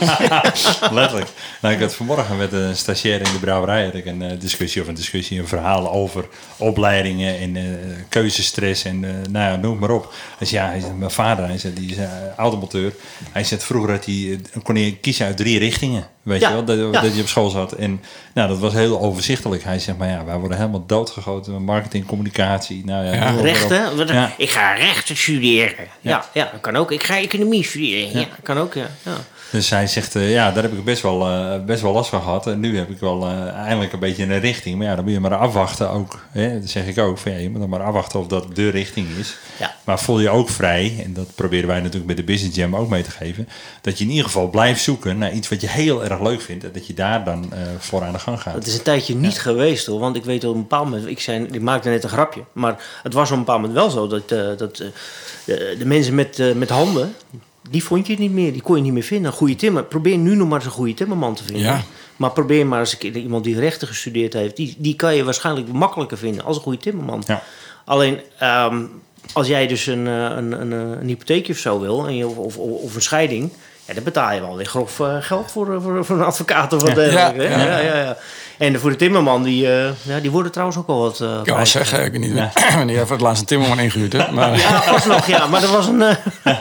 Letterlijk. 0.90 1.28
Nou, 1.60 1.74
ik 1.74 1.80
had 1.80 1.94
vanmorgen 1.94 2.36
met 2.50 2.60
een 2.62 2.76
stagiair 2.76 3.18
in 3.18 3.32
de 3.32 3.38
brouwerij 3.38 3.84
had 3.84 3.94
ik 3.94 4.06
een 4.06 4.22
uh, 4.22 4.40
discussie 4.40 4.82
of 4.82 4.88
een 4.88 4.94
discussie, 4.94 5.38
een 5.38 5.48
verhaal 5.48 5.90
over 5.90 6.28
opleidingen 6.56 7.38
en 7.38 7.54
uh, 7.54 7.62
keuzestress 8.08 8.84
en 8.84 9.02
uh, 9.02 9.10
nou 9.30 9.52
ja, 9.52 9.56
noem 9.56 9.78
maar 9.78 9.90
op. 9.90 10.14
Hij 10.38 10.46
zei, 10.46 10.62
ja, 10.62 10.68
hij 10.68 10.80
zei, 10.80 10.92
mijn 10.92 11.10
vader, 11.10 11.46
hij 11.46 11.58
zei, 11.58 11.74
die 11.74 11.90
is 11.90 11.96
automonteur. 12.36 12.92
Hij 13.32 13.44
zei, 13.44 13.60
vroeger 13.60 13.90
had 13.90 14.04
hij, 14.04 14.40
kon 14.62 14.74
hij 14.74 14.98
kiezen 15.00 15.26
uit 15.26 15.36
drie 15.36 15.58
richtingen. 15.58 16.06
Weet 16.22 16.40
je 16.40 16.48
wel, 16.48 16.64
dat, 16.64 16.78
ja. 16.78 17.00
dat 17.00 17.14
je 17.14 17.20
op 17.20 17.28
school 17.28 17.50
zat. 17.50 17.72
En 17.72 18.00
nou, 18.34 18.48
dat 18.48 18.58
was 18.58 18.72
heel 18.72 19.00
overzichtelijk. 19.00 19.64
Hij 19.64 19.78
zegt, 19.78 19.98
maar 19.98 20.08
ja, 20.08 20.24
wij 20.24 20.36
worden 20.36 20.56
helemaal 20.58 20.86
doodgegoten. 20.86 21.62
Marketing, 21.62 22.06
communicatie. 22.06 22.84
Nou 22.84 23.04
ja, 23.04 23.14
ja. 23.14 23.30
Rechten? 23.30 24.32
Ik 24.36 24.50
ga 24.50 24.72
rechten 24.72 25.16
studeren. 25.16 25.86
Ja. 26.00 26.24
ja, 26.32 26.48
dat 26.52 26.60
kan 26.60 26.76
ook. 26.76 26.92
Ik 26.92 27.02
ga 27.02 27.16
economie 27.16 27.64
studeren. 27.64 28.20
Ja, 28.20 28.26
kan 28.42 28.58
ook, 28.58 28.74
ja. 28.74 28.90
Dus 29.50 29.70
hij 29.70 29.86
zegt, 29.86 30.14
uh, 30.14 30.32
ja, 30.32 30.50
daar 30.50 30.62
heb 30.62 30.72
ik 30.72 30.84
best 30.84 31.02
wel, 31.02 31.28
uh, 31.28 31.64
best 31.64 31.82
wel 31.82 31.92
last 31.92 32.10
van 32.10 32.22
gehad. 32.22 32.46
En 32.46 32.60
nu 32.60 32.78
heb 32.78 32.90
ik 32.90 32.98
wel 32.98 33.28
uh, 33.30 33.48
eindelijk 33.48 33.92
een 33.92 33.98
beetje 33.98 34.22
een 34.22 34.40
richting. 34.40 34.78
Maar 34.78 34.86
ja, 34.86 34.94
dan 34.94 35.04
moet 35.04 35.12
je 35.12 35.20
maar 35.20 35.34
afwachten 35.34 35.90
ook. 35.90 36.24
Hè? 36.30 36.60
Dat 36.60 36.68
zeg 36.68 36.86
ik 36.86 36.98
ook. 36.98 37.18
Van, 37.18 37.32
ja, 37.32 37.38
je 37.38 37.50
moet 37.50 37.60
dan 37.60 37.68
maar 37.68 37.82
afwachten 37.82 38.18
of 38.20 38.26
dat 38.26 38.56
de 38.56 38.68
richting 38.68 39.08
is. 39.18 39.36
Ja. 39.58 39.74
Maar 39.84 40.00
voel 40.00 40.20
je 40.20 40.30
ook 40.30 40.48
vrij, 40.48 41.02
en 41.04 41.12
dat 41.12 41.34
proberen 41.34 41.68
wij 41.68 41.78
natuurlijk 41.78 42.06
bij 42.06 42.14
de 42.14 42.22
Business 42.24 42.56
Jam 42.56 42.76
ook 42.76 42.88
mee 42.88 43.02
te 43.02 43.10
geven. 43.10 43.48
Dat 43.80 43.98
je 43.98 44.04
in 44.04 44.10
ieder 44.10 44.24
geval 44.24 44.48
blijft 44.48 44.82
zoeken 44.82 45.18
naar 45.18 45.32
iets 45.32 45.48
wat 45.48 45.60
je 45.60 45.68
heel 45.68 46.04
erg 46.04 46.20
leuk 46.20 46.40
vindt. 46.40 46.64
En 46.64 46.72
dat 46.72 46.86
je 46.86 46.94
daar 46.94 47.24
dan 47.24 47.52
voor 47.78 48.02
aan 48.02 48.12
de 48.12 48.18
gang 48.18 48.40
gaat. 48.40 48.54
Het 48.54 48.66
is 48.66 48.74
een 48.74 48.82
tijdje 48.82 49.14
niet 49.14 49.38
geweest 49.38 49.86
hoor. 49.86 50.00
Want 50.00 50.16
ik 50.16 50.24
weet 50.24 50.44
op 50.44 50.54
een 50.54 50.60
bepaald 50.60 50.84
moment, 50.90 51.06
ik, 51.08 51.20
zei, 51.20 51.46
ik 51.50 51.60
maakte 51.60 51.88
net 51.88 52.04
een 52.04 52.10
grapje. 52.10 52.44
Maar 52.52 52.82
het 53.02 53.12
was 53.12 53.30
op 53.30 53.36
een 53.36 53.44
bepaald 53.44 53.60
moment 53.60 53.78
wel 53.78 53.90
zo 53.90 54.06
dat, 54.06 54.58
dat 54.58 54.76
de, 54.76 55.74
de 55.78 55.86
mensen 55.86 56.14
met, 56.14 56.54
met 56.54 56.68
handen 56.68 57.14
die 57.70 57.84
vond 57.84 58.06
je 58.06 58.18
niet 58.18 58.32
meer. 58.32 58.52
Die 58.52 58.62
kon 58.62 58.76
je 58.76 58.82
niet 58.82 58.92
meer 58.92 59.02
vinden. 59.02 59.30
Een 59.30 59.36
goede 59.36 59.56
timmer. 59.56 59.84
Probeer 59.84 60.18
nu 60.18 60.34
nog 60.34 60.48
maar 60.48 60.56
eens 60.56 60.66
een 60.66 60.72
goede 60.72 60.94
timmerman 60.94 61.34
te 61.34 61.44
vinden. 61.44 61.62
Ja. 61.62 61.82
Maar 62.16 62.30
probeer 62.30 62.66
maar 62.66 62.80
eens 62.80 62.92
een 62.92 62.98
keer 62.98 63.16
iemand 63.16 63.44
die 63.44 63.58
rechten 63.58 63.88
gestudeerd 63.88 64.32
heeft. 64.32 64.56
Die, 64.56 64.74
die 64.78 64.96
kan 64.96 65.16
je 65.16 65.24
waarschijnlijk 65.24 65.72
makkelijker 65.72 66.18
vinden 66.18 66.44
als 66.44 66.56
een 66.56 66.62
goede 66.62 66.78
timmerman. 66.78 67.22
Ja. 67.26 67.42
Alleen, 67.84 68.20
ehm, 68.38 68.84
als 69.32 69.46
jij 69.46 69.66
dus 69.66 69.86
een, 69.86 70.06
eh, 70.06 70.14
een, 70.14 70.52
een, 70.60 70.70
een, 70.70 71.06
hypotheekje 71.06 71.52
of 71.52 71.58
zo 71.58 71.80
wil, 71.80 72.06
en 72.06 72.16
je, 72.16 72.26
of, 72.26 72.36
of, 72.36 72.56
of 72.56 72.94
een 72.94 73.02
scheiding... 73.02 73.52
Ja, 73.86 73.94
daar 73.94 74.02
betaal 74.02 74.32
je 74.32 74.40
wel 74.40 74.56
weer 74.56 74.66
grof 74.66 74.98
uh, 74.98 75.16
geld 75.20 75.50
voor, 75.50 75.82
voor, 75.82 76.04
voor, 76.04 76.16
een 76.16 76.24
advocaat 76.24 76.72
of 76.72 76.82
wat 76.82 76.94
dergelijke. 76.94 77.42
Ja, 77.42 77.58
ja, 77.58 77.78
ja, 77.78 77.98
ja, 77.98 78.16
en 78.58 78.80
voor 78.80 78.90
de 78.90 78.96
timmerman, 78.96 79.42
die, 79.42 79.66
uh, 79.66 79.88
ja, 80.02 80.20
die 80.20 80.30
worden 80.30 80.52
trouwens 80.52 80.78
ook 80.78 80.86
wel 80.86 80.98
wat... 80.98 81.20
Uh, 81.20 81.38
ik 81.38 81.44
kan 81.44 81.66
zeggen, 81.66 82.04
ik 82.04 82.12
weet 82.12 82.20
niet 82.20 82.34
ja. 82.34 82.52
wanneer 82.76 82.98
je 82.98 83.00
voor 83.00 83.16
het 83.16 83.20
laatst 83.20 83.40
een 83.40 83.46
timmerman 83.46 83.78
ingehuurd 83.78 84.12
hebt. 84.12 84.30
Maar... 84.30 84.58
Ja, 84.58 84.82
pas 84.90 85.04
nog, 85.04 85.26
ja. 85.26 85.46
Maar 85.46 85.60
dat 85.60 85.70
was 85.70 85.86
een... 85.86 86.00
Uh, 86.00 86.56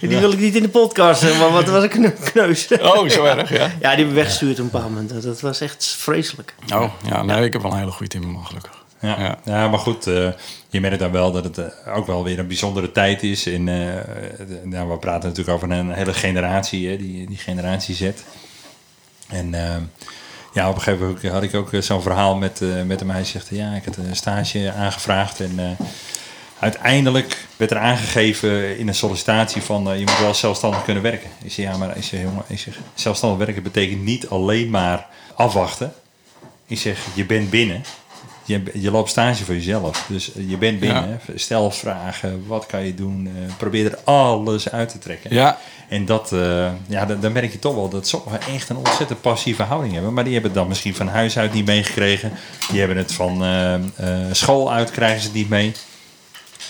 die 0.10 0.18
wil 0.18 0.32
ik 0.32 0.38
niet 0.38 0.54
in 0.54 0.62
de 0.62 0.68
podcast, 0.68 1.22
maar 1.22 1.52
wat 1.52 1.68
was 1.68 1.82
een 1.82 2.14
kneus. 2.32 2.68
Oh, 2.80 3.08
zo 3.08 3.24
erg, 3.24 3.50
ja? 3.50 3.58
Ja, 3.58 3.68
die 3.68 3.88
hebben 3.88 4.08
we 4.08 4.14
weggestuurd 4.14 4.58
op 4.58 4.64
een 4.64 4.70
paar 4.70 4.90
momenten. 4.90 5.22
Dat 5.22 5.40
was 5.40 5.60
echt 5.60 5.86
vreselijk. 5.98 6.54
Oh, 6.74 6.92
ja, 7.08 7.22
nee, 7.22 7.44
ik 7.44 7.52
heb 7.52 7.62
wel 7.62 7.72
een 7.72 7.78
hele 7.78 7.90
goede 7.90 8.08
timmerman, 8.08 8.46
gelukkig. 8.46 8.72
Ja, 9.00 9.20
ja. 9.20 9.38
ja 9.44 9.68
maar 9.68 9.78
goed, 9.78 10.06
uh, 10.06 10.28
je 10.68 10.80
merkt 10.80 10.98
dan 10.98 11.12
wel 11.12 11.32
dat 11.32 11.44
het 11.44 11.58
uh, 11.58 11.96
ook 11.96 12.06
wel 12.06 12.24
weer 12.24 12.38
een 12.38 12.46
bijzondere 12.46 12.92
tijd 12.92 13.22
is. 13.22 13.46
En 13.46 13.66
uh, 13.66 13.94
nou, 14.62 14.88
we 14.88 14.98
praten 14.98 15.28
natuurlijk 15.28 15.56
over 15.56 15.70
een 15.70 15.92
hele 15.92 16.14
generatie, 16.14 16.88
hè, 16.88 16.96
die, 16.96 17.26
die 17.26 17.36
generatie 17.36 17.94
Z. 17.94 18.10
En 19.28 19.54
ja, 20.52 20.68
op 20.68 20.74
een 20.74 20.80
gegeven 20.80 21.06
moment 21.06 21.26
had 21.26 21.42
ik 21.42 21.54
ook 21.54 21.70
zo'n 21.78 22.02
verhaal 22.02 22.36
met, 22.36 22.60
met 22.86 23.00
hem. 23.00 23.10
Hij 23.10 23.24
zegt, 23.24 23.48
ja, 23.50 23.74
ik 23.74 23.84
had 23.84 23.96
een 23.96 24.16
stage 24.16 24.72
aangevraagd 24.72 25.40
en 25.40 25.76
uiteindelijk 26.58 27.46
werd 27.56 27.70
er 27.70 27.78
aangegeven 27.78 28.78
in 28.78 28.88
een 28.88 28.94
sollicitatie 28.94 29.62
van 29.62 29.98
je 29.98 30.04
moet 30.04 30.18
wel 30.18 30.34
zelfstandig 30.34 30.84
kunnen 30.84 31.02
werken. 31.02 31.30
Ik 31.42 31.52
zeg, 31.52 31.64
ja, 31.64 31.76
maar 31.76 31.96
ik 31.96 32.02
jongen, 32.02 32.44
ik 32.46 32.66
zelfstandig 32.94 33.46
werken 33.46 33.62
betekent 33.62 34.02
niet 34.02 34.28
alleen 34.28 34.70
maar 34.70 35.06
afwachten. 35.34 35.92
Ik 36.66 36.78
zeg, 36.78 37.06
je 37.14 37.24
bent 37.24 37.50
binnen 37.50 37.84
je, 38.50 38.62
je 38.74 38.90
loopt 38.90 39.10
stage 39.10 39.44
voor 39.44 39.54
jezelf. 39.54 40.06
Dus 40.08 40.30
je 40.48 40.56
bent 40.56 40.80
binnen. 40.80 41.20
Stel 41.34 41.70
vragen. 41.70 42.46
Wat 42.46 42.66
kan 42.66 42.84
je 42.84 42.94
doen? 42.94 43.26
Uh, 43.26 43.52
probeer 43.56 43.86
er 43.92 43.98
alles 44.04 44.70
uit 44.70 44.88
te 44.88 44.98
trekken. 44.98 45.34
Ja. 45.34 45.58
En 45.88 46.04
dat, 46.04 46.32
uh, 46.32 46.70
ja, 46.86 47.06
dan, 47.06 47.20
dan, 47.20 47.32
merk 47.32 47.52
je 47.52 47.58
toch 47.58 47.74
wel 47.74 47.88
dat 47.88 48.08
sommigen 48.08 48.40
echt 48.40 48.68
een 48.68 48.76
ontzettend 48.76 49.20
passieve 49.20 49.62
houding 49.62 49.92
hebben. 49.92 50.12
Maar 50.14 50.24
die 50.24 50.32
hebben 50.32 50.50
het 50.50 50.60
dan 50.60 50.68
misschien 50.68 50.94
van 50.94 51.08
huis 51.08 51.38
uit 51.38 51.52
niet 51.52 51.66
meegekregen. 51.66 52.32
Die 52.70 52.78
hebben 52.78 52.96
het 52.96 53.12
van 53.12 53.44
uh, 53.44 53.74
school 54.32 54.72
uit, 54.72 54.90
krijgen 54.90 55.20
ze 55.20 55.26
het 55.26 55.36
niet 55.36 55.48
mee. 55.48 55.72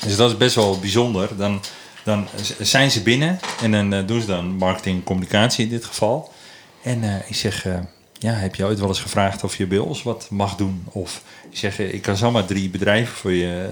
Dus 0.04 0.16
dat 0.16 0.30
is 0.30 0.36
best 0.36 0.54
wel 0.54 0.78
bijzonder. 0.78 1.36
Dan, 1.36 1.60
dan 2.04 2.28
zijn 2.58 2.90
ze 2.90 3.02
binnen 3.02 3.40
en 3.62 3.70
dan 3.70 4.06
doen 4.06 4.20
ze 4.20 4.26
dan 4.26 4.56
marketing 4.56 5.04
communicatie 5.04 5.64
in 5.64 5.70
dit 5.70 5.84
geval. 5.84 6.32
En 6.82 7.22
ik 7.28 7.36
zeg 7.36 7.66
ja, 8.22 8.32
heb 8.32 8.54
je 8.54 8.64
ooit 8.64 8.78
wel 8.78 8.88
eens 8.88 9.00
gevraagd 9.00 9.44
of 9.44 9.56
je 9.56 9.66
bij 9.66 9.78
ons 9.78 10.02
wat 10.02 10.26
mag 10.30 10.56
doen? 10.56 10.84
Of 10.92 11.22
je 11.50 11.56
zegt, 11.56 11.78
ik 11.78 12.02
kan 12.02 12.16
zomaar 12.16 12.44
drie 12.44 12.70
bedrijven 12.70 13.16
voor 13.16 13.32
je 13.32 13.68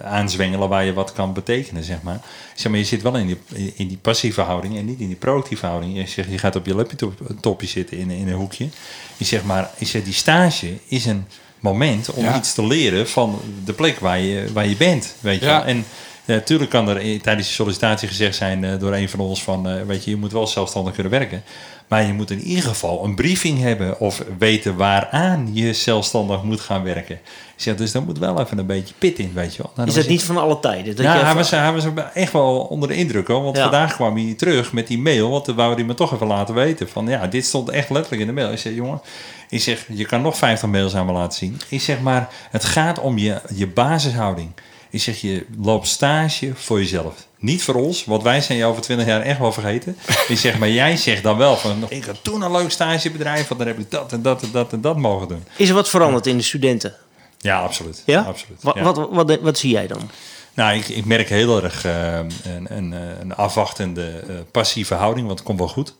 uh, 0.00 0.06
aanzwengelen 0.06 0.68
waar 0.68 0.84
je 0.84 0.92
wat 0.92 1.12
kan 1.12 1.32
betekenen, 1.32 1.84
zeg 1.84 2.02
maar. 2.02 2.20
Zeg 2.54 2.70
maar, 2.70 2.80
je 2.80 2.86
zit 2.86 3.02
wel 3.02 3.16
in 3.16 3.26
die, 3.26 3.72
in 3.76 3.88
die 3.88 3.96
passieve 3.96 4.40
houding 4.40 4.76
en 4.76 4.84
niet 4.84 5.00
in 5.00 5.06
die 5.06 5.16
proactieve 5.16 5.66
houding. 5.66 5.96
Je 5.96 6.06
zegt, 6.06 6.30
je 6.30 6.38
gaat 6.38 6.56
op 6.56 6.66
je 6.66 6.74
laptopje 6.74 7.66
zitten 7.66 7.98
in, 7.98 8.10
in 8.10 8.28
een 8.28 8.34
hoekje. 8.34 8.68
Je 9.16 9.24
zegt 9.24 9.44
maar, 9.44 9.70
je 9.78 9.84
zegt, 9.84 10.04
die 10.04 10.14
stage 10.14 10.78
is 10.88 11.04
een 11.04 11.26
moment 11.60 12.10
om 12.10 12.34
iets 12.34 12.54
te 12.54 12.66
leren 12.66 13.08
van 13.08 13.40
de 13.64 13.72
plek 13.72 13.98
waar 13.98 14.18
je, 14.18 14.52
waar 14.52 14.66
je 14.66 14.76
bent, 14.76 15.14
weet 15.20 15.40
je 15.40 15.46
ja. 15.46 15.64
En 15.64 15.84
natuurlijk 16.26 16.70
kan 16.70 16.88
er 16.88 17.20
tijdens 17.20 17.46
de 17.46 17.54
sollicitatie 17.54 18.08
gezegd 18.08 18.36
zijn 18.36 18.62
uh, 18.62 18.78
door 18.78 18.92
een 18.92 19.08
van 19.08 19.20
ons 19.20 19.42
van, 19.42 19.68
uh, 19.68 19.82
weet 19.82 20.04
je, 20.04 20.10
je 20.10 20.16
moet 20.16 20.32
wel 20.32 20.46
zelfstandig 20.46 20.94
kunnen 20.94 21.12
werken. 21.12 21.42
Maar 21.88 22.06
je 22.06 22.12
moet 22.12 22.30
in 22.30 22.40
ieder 22.40 22.64
geval 22.64 23.04
een 23.04 23.14
briefing 23.14 23.60
hebben 23.60 24.00
of 24.00 24.24
weten 24.38 24.76
waaraan 24.76 25.50
je 25.52 25.72
zelfstandig 25.72 26.42
moet 26.42 26.60
gaan 26.60 26.82
werken. 26.82 27.20
zeg, 27.56 27.76
dus 27.76 27.92
daar 27.92 28.02
moet 28.02 28.18
wel 28.18 28.40
even 28.40 28.58
een 28.58 28.66
beetje 28.66 28.94
pit 28.98 29.18
in, 29.18 29.32
weet 29.34 29.54
je 29.54 29.62
wel. 29.62 29.72
Nou, 29.76 29.88
is 29.88 29.96
het 29.96 30.08
niet 30.08 30.22
van 30.22 30.36
alle 30.36 30.60
tijden? 30.60 30.96
Dat 30.96 31.04
ja, 31.04 31.24
hij, 31.24 31.34
was, 31.34 31.50
hij 31.50 31.72
was 31.72 31.84
echt 32.14 32.32
wel 32.32 32.58
onder 32.58 32.88
de 32.88 32.94
indruk. 32.94 33.26
Hoor, 33.26 33.42
want 33.42 33.58
vandaag 33.58 33.94
kwam 33.94 34.16
hij 34.16 34.34
terug 34.34 34.72
met 34.72 34.86
die 34.86 34.98
mail. 34.98 35.30
Want 35.30 35.44
dan 35.44 35.54
wou 35.54 35.74
hij 35.74 35.84
me 35.84 35.94
toch 35.94 36.14
even 36.14 36.26
laten 36.26 36.54
weten. 36.54 36.88
Van 36.88 37.06
ja, 37.06 37.26
dit 37.26 37.44
stond 37.44 37.68
echt 37.68 37.90
letterlijk 37.90 38.22
in 38.22 38.28
de 38.28 38.40
mail. 38.40 38.52
Ik 38.52 38.58
zeg, 38.58 38.74
jongen, 38.74 39.00
ik 39.48 39.60
zeg, 39.60 39.86
je 39.88 40.04
kan 40.04 40.22
nog 40.22 40.36
50 40.36 40.68
mails 40.68 40.94
aan 40.94 41.06
me 41.06 41.12
laten 41.12 41.38
zien. 41.38 41.60
Ik 41.68 41.80
zeg 41.80 42.00
maar, 42.00 42.28
het 42.50 42.64
gaat 42.64 43.00
om 43.00 43.18
je, 43.18 43.40
je 43.54 43.66
basishouding. 43.66 44.50
Ik 44.94 45.02
zeg, 45.02 45.20
je 45.20 45.46
loopt 45.58 45.86
stage 45.86 46.52
voor 46.54 46.78
jezelf. 46.78 47.26
Niet 47.38 47.62
voor 47.62 47.74
ons, 47.74 48.04
want 48.04 48.22
wij 48.22 48.40
zijn 48.40 48.58
je 48.58 48.64
over 48.64 48.82
20 48.82 49.06
jaar 49.06 49.20
echt 49.20 49.38
wel 49.38 49.52
vergeten. 49.52 49.96
Ik 50.28 50.38
zeg, 50.38 50.58
maar 50.58 50.70
jij 50.70 50.96
zegt 50.96 51.22
dan 51.22 51.36
wel 51.36 51.56
van, 51.56 51.86
ik 51.88 52.04
had 52.04 52.16
toen 52.22 52.42
een 52.42 52.52
leuk 52.52 52.70
stagebedrijf, 52.70 53.48
want 53.48 53.60
dan 53.60 53.68
heb 53.68 53.78
ik 53.78 53.90
dat 53.90 54.12
en 54.12 54.22
dat 54.22 54.42
en 54.42 54.48
dat 54.52 54.72
en 54.72 54.80
dat 54.80 54.96
mogen 54.96 55.28
doen. 55.28 55.44
Is 55.56 55.68
er 55.68 55.74
wat 55.74 55.88
veranderd 55.88 56.26
in 56.26 56.36
de 56.36 56.42
studenten? 56.42 56.94
Ja, 57.38 57.60
absoluut. 57.60 58.02
Ja? 58.06 58.20
absoluut. 58.20 58.62
Wat, 58.62 58.78
wat, 58.78 59.08
wat, 59.10 59.40
wat, 59.40 59.58
zie 59.58 59.70
jij 59.70 59.86
dan? 59.86 60.10
Nou, 60.54 60.76
ik, 60.76 60.88
ik 60.88 61.04
merk 61.04 61.28
heel 61.28 61.62
erg 61.62 61.86
uh, 61.86 62.16
een, 62.16 62.76
een, 62.76 62.92
een, 63.20 63.34
afwachtende 63.34 64.24
uh, 64.28 64.34
passieve 64.50 64.94
houding, 64.94 65.26
want 65.26 65.38
het 65.38 65.48
komt 65.48 65.58
wel 65.58 65.68
goed. 65.68 65.94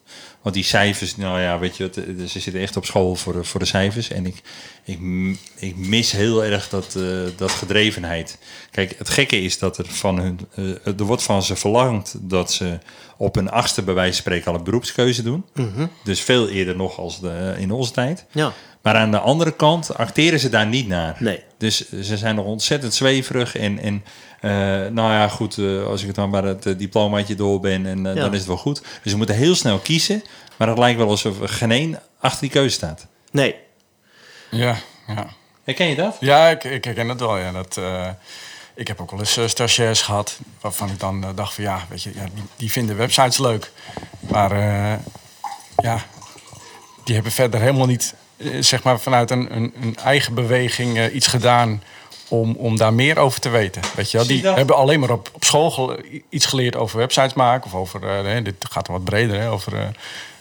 Want 0.45 0.57
die 0.57 0.65
cijfers, 0.65 1.17
nou 1.17 1.41
ja, 1.41 1.59
weet 1.59 1.77
je, 1.77 1.91
ze 2.29 2.41
zitten 2.41 2.63
echt 2.63 2.77
op 2.77 2.85
school 2.85 3.15
voor, 3.15 3.45
voor 3.45 3.61
de 3.61 3.67
cijfers. 3.67 4.11
En 4.11 4.27
ik, 4.27 4.43
ik, 4.85 4.99
ik 5.57 5.77
mis 5.77 6.13
heel 6.13 6.45
erg 6.45 6.69
dat, 6.69 6.95
uh, 6.97 7.21
dat 7.37 7.51
gedrevenheid. 7.51 8.39
Kijk, 8.71 8.95
het 8.99 9.09
gekke 9.09 9.41
is 9.41 9.59
dat 9.59 9.79
er 9.79 9.87
van 9.87 10.19
hun, 10.19 10.41
uh, 10.55 10.87
er 10.87 11.05
wordt 11.05 11.23
van 11.23 11.43
ze 11.43 11.57
verlangd 11.57 12.17
dat 12.21 12.53
ze 12.53 12.79
op 13.17 13.37
een 13.37 13.51
achtste 13.51 13.83
bij 13.83 13.95
wijze 13.95 14.13
van 14.13 14.21
spreken 14.21 14.53
al 14.53 14.59
een 14.59 14.65
beroepskeuze 14.65 15.23
doen. 15.23 15.45
Mm 15.55 15.91
Dus 16.05 16.21
veel 16.21 16.49
eerder 16.49 16.77
nog 16.77 16.99
als 16.99 17.21
de, 17.21 17.55
in 17.59 17.71
onze 17.71 17.93
tijd. 17.93 18.25
Ja. 18.33 18.53
Maar 18.83 18.95
aan 18.95 19.11
de 19.11 19.19
andere 19.19 19.53
kant 19.53 19.95
acteren 19.95 20.41
ze 20.41 20.49
daar 20.49 20.67
niet 20.67 20.89
naar. 20.89 21.17
Nee. 21.19 21.43
Dus 21.59 21.91
ze 21.91 22.17
zijn 22.17 22.35
nog 22.35 22.45
ontzettend 22.45 22.95
zweverig 22.95 23.57
en, 23.57 23.79
en 23.79 24.05
nou 24.93 25.13
ja, 25.13 25.29
goed, 25.29 25.57
uh, 25.57 25.87
als 25.87 26.01
ik 26.01 26.07
het 26.07 26.17
dan 26.17 26.31
maar 26.31 26.45
het 26.45 26.67
uh, 26.67 26.79
diplomaatje 26.79 27.35
door 27.35 27.61
ben, 27.61 27.87
en 27.87 28.05
ja. 28.05 28.15
dan 28.15 28.33
is 28.33 28.39
het 28.39 28.47
wel 28.47 28.57
goed. 28.57 28.83
Dus 29.03 29.13
we 29.13 29.19
moeten 29.19 29.35
heel 29.35 29.55
snel 29.55 29.79
kiezen, 29.79 30.23
maar 30.57 30.69
het 30.69 30.79
lijkt 30.79 30.99
wel 30.99 31.09
alsof 31.09 31.41
er 31.41 31.49
geen 31.49 31.71
één 31.71 32.01
achter 32.21 32.41
die 32.41 32.51
keuze 32.51 32.75
staat. 32.75 33.07
Nee. 33.31 33.55
Ja, 34.51 34.77
ja. 35.07 35.27
Herken 35.65 35.87
je 35.87 35.97
dat? 35.97 36.17
Ja, 36.21 36.49
ik, 36.49 36.65
ik 36.65 36.85
herken 36.85 37.09
het 37.09 37.21
wel. 37.21 37.39
Ja. 37.39 37.53
Dat, 37.53 37.81
ik 38.75 38.89
heb 38.89 39.01
ook 39.01 39.11
wel 39.11 39.21
eens 39.21 39.39
stagiairs 39.47 40.03
gehad 40.03 40.39
waarvan 40.61 40.89
ik 40.89 41.01
dan 41.01 41.27
dacht 41.35 41.55
van 41.55 41.65
ja, 41.65 41.85
weet 41.89 42.03
je, 42.03 42.11
ja, 42.15 42.25
die, 42.35 42.45
die 42.57 42.71
vinden 42.71 42.97
websites 42.97 43.39
leuk. 43.39 43.73
Maar 44.21 44.57
ja, 45.77 45.99
die 47.05 47.15
hebben 47.15 47.33
verder 47.33 47.61
helemaal 47.61 47.87
niet, 47.87 48.15
eh, 48.37 48.51
zeg 48.61 48.83
maar, 48.83 49.01
vanuit 49.01 49.31
een, 49.31 49.57
een, 49.57 49.73
een 49.81 49.97
eigen 49.97 50.35
beweging 50.35 50.99
eh, 50.99 51.15
iets 51.15 51.27
gedaan 51.27 51.83
om, 52.29 52.55
om 52.57 52.77
daar 52.77 52.95
meer 52.95 53.19
over 53.19 53.41
te 53.41 53.49
weten. 53.49 53.83
Weet 53.97 54.11
je 54.11 54.17
wel? 54.19 54.27
Die 54.27 54.47
hebben 54.47 54.77
alleen 54.77 55.01
maar 55.01 55.11
op, 55.11 55.31
op 55.33 55.45
school 55.45 55.71
gele- 55.71 56.23
iets 56.29 56.47
geleerd 56.47 56.77
over 56.77 56.99
websites 56.99 57.35
maken. 57.35 57.67
Of 57.67 57.75
over, 57.75 58.27
eh, 58.27 58.45
dit 58.45 58.55
gaat 58.71 58.89
wat 58.89 59.05
breder, 59.05 59.41
hè, 59.41 59.51
over 59.51 59.73
eh, 59.75 59.87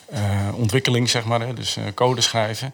eh, 0.10 0.56
ontwikkeling, 0.56 1.10
zeg 1.10 1.24
maar. 1.26 1.42
Hè, 1.42 1.54
dus 1.54 1.78
eh, 1.78 1.84
code 1.96 2.22
schrijven. 2.22 2.74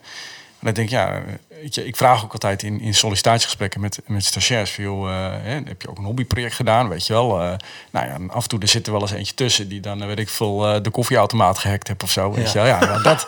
En 0.59 0.65
dan 0.65 0.73
denk 0.73 0.87
ik, 0.87 0.93
ja, 0.93 1.21
weet 1.61 1.75
je, 1.75 1.85
ik 1.85 1.95
vraag 1.95 2.23
ook 2.23 2.33
altijd 2.33 2.63
in, 2.63 2.81
in 2.81 2.93
sollicitatiegesprekken 2.93 3.81
met, 3.81 3.99
met 4.07 4.25
stagiairs. 4.25 4.71
Van, 4.71 4.83
joh, 4.83 5.09
eh, 5.09 5.31
hè, 5.41 5.51
heb 5.53 5.81
je 5.81 5.89
ook 5.89 5.97
een 5.97 6.03
hobbyproject 6.03 6.53
gedaan, 6.55 6.89
weet 6.89 7.07
je 7.07 7.13
wel. 7.13 7.41
Eh, 7.41 7.51
nou 7.91 8.05
ja, 8.07 8.13
en 8.13 8.29
af 8.31 8.43
en 8.43 8.49
toe 8.49 8.59
er 8.59 8.67
zit 8.67 8.85
er 8.85 8.91
wel 8.91 9.01
eens 9.01 9.11
eentje 9.11 9.33
tussen... 9.33 9.67
die 9.69 9.79
dan, 9.79 10.01
eh, 10.01 10.07
weet 10.07 10.19
ik 10.19 10.29
veel, 10.29 10.67
eh, 10.67 10.81
de 10.81 10.89
koffieautomaat 10.89 11.57
gehackt 11.57 11.87
heeft 11.87 12.03
of 12.03 12.11
zo. 12.11 12.31
Weet 12.33 12.51
je 12.51 12.57
wel. 12.57 12.67
Ja, 12.67 12.79
nou, 12.79 13.01
dat, 13.03 13.27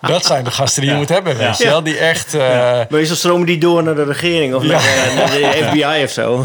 dat 0.00 0.24
zijn 0.26 0.44
de 0.44 0.50
gasten 0.50 0.82
die 0.82 0.90
je 0.90 0.96
moet 0.96 1.08
hebben, 1.08 1.36
weet 1.36 1.58
je 1.58 1.64
wel. 1.64 1.82
Die 1.82 1.98
echt... 1.98 2.34
eh, 2.34 2.80
Meestal 2.88 3.16
stromen 3.16 3.46
die 3.46 3.58
door 3.58 3.82
naar 3.82 3.94
de 3.94 4.04
regering 4.04 4.54
of 4.54 4.62
Ja. 4.62 4.68
naar, 4.68 4.84
eh, 5.08 5.14
naar 5.16 5.30
de 5.30 5.66
FBI 5.70 6.02
of 6.04 6.10
zo. 6.10 6.44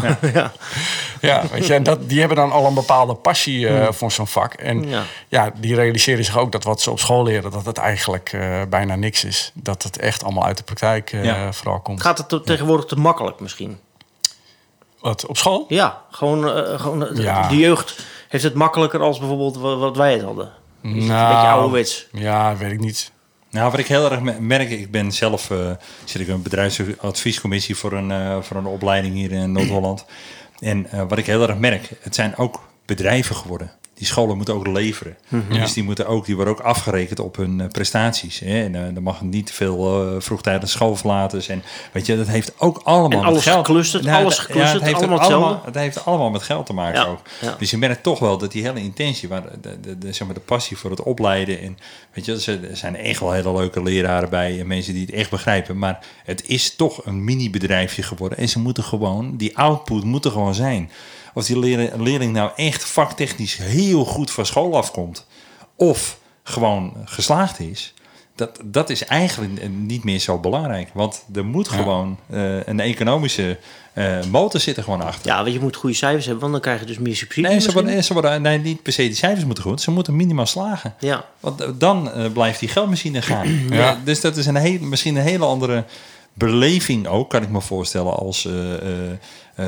Ja. 1.20 1.28
Ja, 1.42 1.48
weet 1.52 1.66
je, 1.66 1.74
en 1.74 1.82
dat, 1.82 2.08
die 2.08 2.18
hebben 2.18 2.36
dan 2.36 2.52
al 2.52 2.66
een 2.66 2.74
bepaalde 2.74 3.14
passie 3.14 3.68
eh, 3.68 3.92
voor 3.92 4.12
zo'n 4.12 4.26
vak. 4.26 4.54
En 4.54 4.88
Ja. 4.88 5.02
ja. 5.28 5.52
die 5.60 5.74
realiseren 5.74 6.24
zich 6.24 6.38
ook 6.38 6.52
dat 6.52 6.64
wat 6.64 6.80
ze 6.80 6.90
op 6.90 6.98
school 6.98 7.22
leren, 7.22 7.50
dat 7.50 7.66
het 7.66 7.78
eigenlijk 7.78 8.32
eh, 8.32 8.60
bijna 8.68 8.94
niks 8.94 9.24
is. 9.24 9.50
Dat 9.54 9.82
het 9.82 9.98
echt 9.98 10.24
allemaal 10.24 10.44
uit 10.44 10.56
de 10.56 10.62
praktijk 10.64 11.12
eh, 11.12 11.24
Ja. 11.24 11.52
vooral 11.52 11.80
komt. 11.80 12.00
Gaat 12.02 12.18
het 12.18 12.28
te- 12.28 12.40
tegenwoordig 12.40 12.84
te 12.84 12.96
makkelijk 12.96 13.40
misschien? 13.40 13.78
Wat, 15.00 15.26
op 15.26 15.36
school? 15.36 15.64
Ja, 15.68 16.02
gewoon, 16.10 16.50
eh, 16.50 16.80
gewoon 16.80 17.08
Ja. 17.14 17.48
de 17.48 17.56
jeugd 17.56 17.98
heeft 18.28 18.44
het 18.44 18.54
makkelijker 18.54 19.00
als 19.00 19.18
bijvoorbeeld 19.18 19.56
wa- 19.56 19.76
wat 19.76 19.96
wij 19.96 20.12
het 20.12 20.22
hadden. 20.22 20.52
Is 20.82 20.90
het 20.90 20.92
Nou, 20.92 21.20
een 21.22 21.28
beetje 21.34 21.48
ouderwets. 21.48 22.06
Ja, 22.12 22.56
weet 22.56 22.72
ik 22.72 22.80
niet. 22.80 23.12
Nou, 23.50 23.70
wat 23.70 23.80
ik 23.80 23.86
heel 23.86 24.10
erg 24.10 24.20
me- 24.20 24.40
merk, 24.40 24.70
ik 24.70 24.90
ben 24.90 25.12
zelf, 25.12 25.50
eh, 25.50 25.70
zit 26.04 26.20
ik 26.20 26.26
in 26.26 26.34
een 26.34 26.42
bedrijfsadviescommissie 26.42 27.76
voor 27.76 27.92
een, 27.92 28.10
eh, 28.10 28.36
voor 28.40 28.56
een 28.56 28.66
opleiding 28.66 29.14
hier 29.14 29.32
in 29.32 29.52
Noord-Holland. 29.52 30.04
En 30.60 30.90
eh, 30.90 31.08
wat 31.08 31.18
ik 31.18 31.26
heel 31.26 31.48
erg 31.48 31.58
merk, 31.58 31.90
het 32.00 32.14
zijn 32.14 32.36
ook 32.36 32.68
bedrijven 32.86 33.36
geworden. 33.36 33.70
Die 34.00 34.08
scholen 34.08 34.36
moeten 34.36 34.54
ook 34.54 34.66
leveren. 34.66 35.16
Ja. 35.28 35.38
Dus 35.58 35.72
die, 35.72 35.82
moeten 35.84 36.06
ook, 36.06 36.26
die 36.26 36.34
worden 36.34 36.54
ook 36.54 36.60
afgerekend 36.60 37.20
op 37.20 37.36
hun 37.36 37.60
eh, 37.60 37.68
prestaties. 37.68 38.38
Hè? 38.38 38.62
En 38.64 38.74
uh, 38.74 38.80
er 38.96 39.02
mag 39.02 39.22
niet 39.22 39.46
te 39.46 39.52
veel 39.52 40.04
eh, 40.14 40.20
vroegtijdig 40.20 40.68
school 40.68 40.96
verlaten. 40.96 41.42
En 41.48 41.62
weet 41.92 42.06
je, 42.06 42.16
dat 42.16 42.26
heeft 42.26 42.52
ook 42.58 42.80
allemaal 42.84 43.24
En 43.26 43.32
met 43.32 43.42
geld. 43.42 43.66
geclusterd, 43.66 44.04
Nou, 44.04 44.22
alles 44.22 44.36
het- 44.36 44.46
geclusterd, 44.46 44.72
het 44.74 44.82
heeft 44.82 44.96
allemaal 44.96 45.16
ook 45.16 45.22
allemaal, 45.24 45.40
hetzelfde. 45.48 45.66
Het 45.78 45.78
heeft 45.80 46.04
allemaal 46.04 46.30
met 46.30 46.42
geld 46.42 46.66
te 46.66 46.72
maken 46.72 47.00
Ja, 47.00 47.06
ook. 47.06 47.20
ja. 47.40 47.56
Dus 47.58 47.70
je 47.70 47.78
merkt 47.78 48.02
toch 48.02 48.18
wel 48.18 48.38
dat 48.38 48.52
die 48.52 48.62
hele 48.62 48.80
intentie, 48.80 49.28
waar 49.28 49.42
de, 49.60 49.80
de, 49.80 49.98
de, 49.98 50.12
zeg 50.12 50.26
maar 50.26 50.34
de 50.36 50.42
passie 50.42 50.76
voor 50.76 50.90
het 50.90 51.02
opleiden. 51.02 51.60
En 51.60 51.78
weet 52.12 52.24
je, 52.24 52.32
er 52.70 52.76
zijn 52.76 52.96
echt 52.96 53.20
wel 53.20 53.32
hele 53.32 53.52
leuke 53.52 53.82
leraren 53.82 54.30
bij 54.30 54.60
en 54.60 54.66
mensen 54.66 54.92
die 54.92 55.06
het 55.06 55.14
echt 55.14 55.30
begrijpen. 55.30 55.78
Maar 55.78 55.98
het 56.24 56.42
is 56.48 56.76
toch 56.76 57.06
een 57.06 57.24
mini-bedrijfje 57.24 58.02
geworden. 58.02 58.38
En 58.38 58.48
ze 58.48 58.58
moeten 58.58 58.84
gewoon, 58.84 59.36
die 59.36 59.56
output 59.58 60.04
moet 60.04 60.24
er 60.24 60.30
gewoon 60.30 60.54
zijn. 60.54 60.90
Of 61.34 61.46
die 61.46 61.58
leerling, 61.58 61.96
leerling 61.96 62.32
nou 62.32 62.50
echt 62.56 62.84
vaktechnisch 62.84 63.56
heel 63.56 64.04
goed 64.04 64.30
van 64.30 64.46
school 64.46 64.76
afkomt. 64.76 65.26
Of 65.76 66.18
gewoon 66.42 66.92
geslaagd 67.04 67.60
is. 67.60 67.94
Dat, 68.34 68.60
dat 68.64 68.90
is 68.90 69.04
eigenlijk 69.04 69.68
niet 69.68 70.04
meer 70.04 70.18
zo 70.18 70.38
belangrijk. 70.38 70.88
Want 70.94 71.24
er 71.34 71.44
moet 71.44 71.68
gewoon 71.68 72.18
eh, 72.30 72.66
een 72.66 72.80
economische 72.80 73.58
eh, 73.92 74.24
motor 74.30 74.60
zitten 74.60 74.84
gewoon 74.84 75.02
achter. 75.02 75.26
Ja, 75.26 75.42
want 75.42 75.54
je 75.54 75.60
moet 75.60 75.76
goede 75.76 75.96
cijfers 75.96 76.24
hebben, 76.24 76.40
want 76.42 76.52
dan 76.52 76.62
krijg 76.62 76.80
je 76.80 76.86
dus 76.86 76.98
meer 76.98 77.16
subsidie. 77.16 77.50
Nee, 77.50 77.60
ze 77.60 77.72
worden, 77.72 78.04
ze 78.04 78.12
worden, 78.12 78.42
nee, 78.42 78.58
niet 78.58 78.82
per 78.82 78.92
se 78.92 79.02
die 79.02 79.14
cijfers 79.14 79.44
moeten 79.44 79.64
goed. 79.64 79.80
Ze 79.80 79.90
moeten 79.90 80.16
minimaal 80.16 80.46
slagen. 80.46 80.94
Ja, 80.98 81.24
Want 81.40 81.60
eh, 81.60 81.68
dan 81.74 82.10
blijft 82.32 82.60
die 82.60 82.68
geldmachine 82.68 83.22
gaan. 83.22 83.46
Ja. 83.70 83.76
Ja, 83.76 84.00
dus 84.04 84.20
dat 84.20 84.36
is 84.36 84.46
een 84.46 84.56
heel, 84.56 84.78
misschien 84.80 85.16
een 85.16 85.22
hele 85.22 85.44
andere 85.44 85.84
beleving 86.32 87.06
ook, 87.06 87.30
kan 87.30 87.42
ik 87.42 87.48
me 87.48 87.60
voorstellen, 87.60 88.16
als 88.16 88.48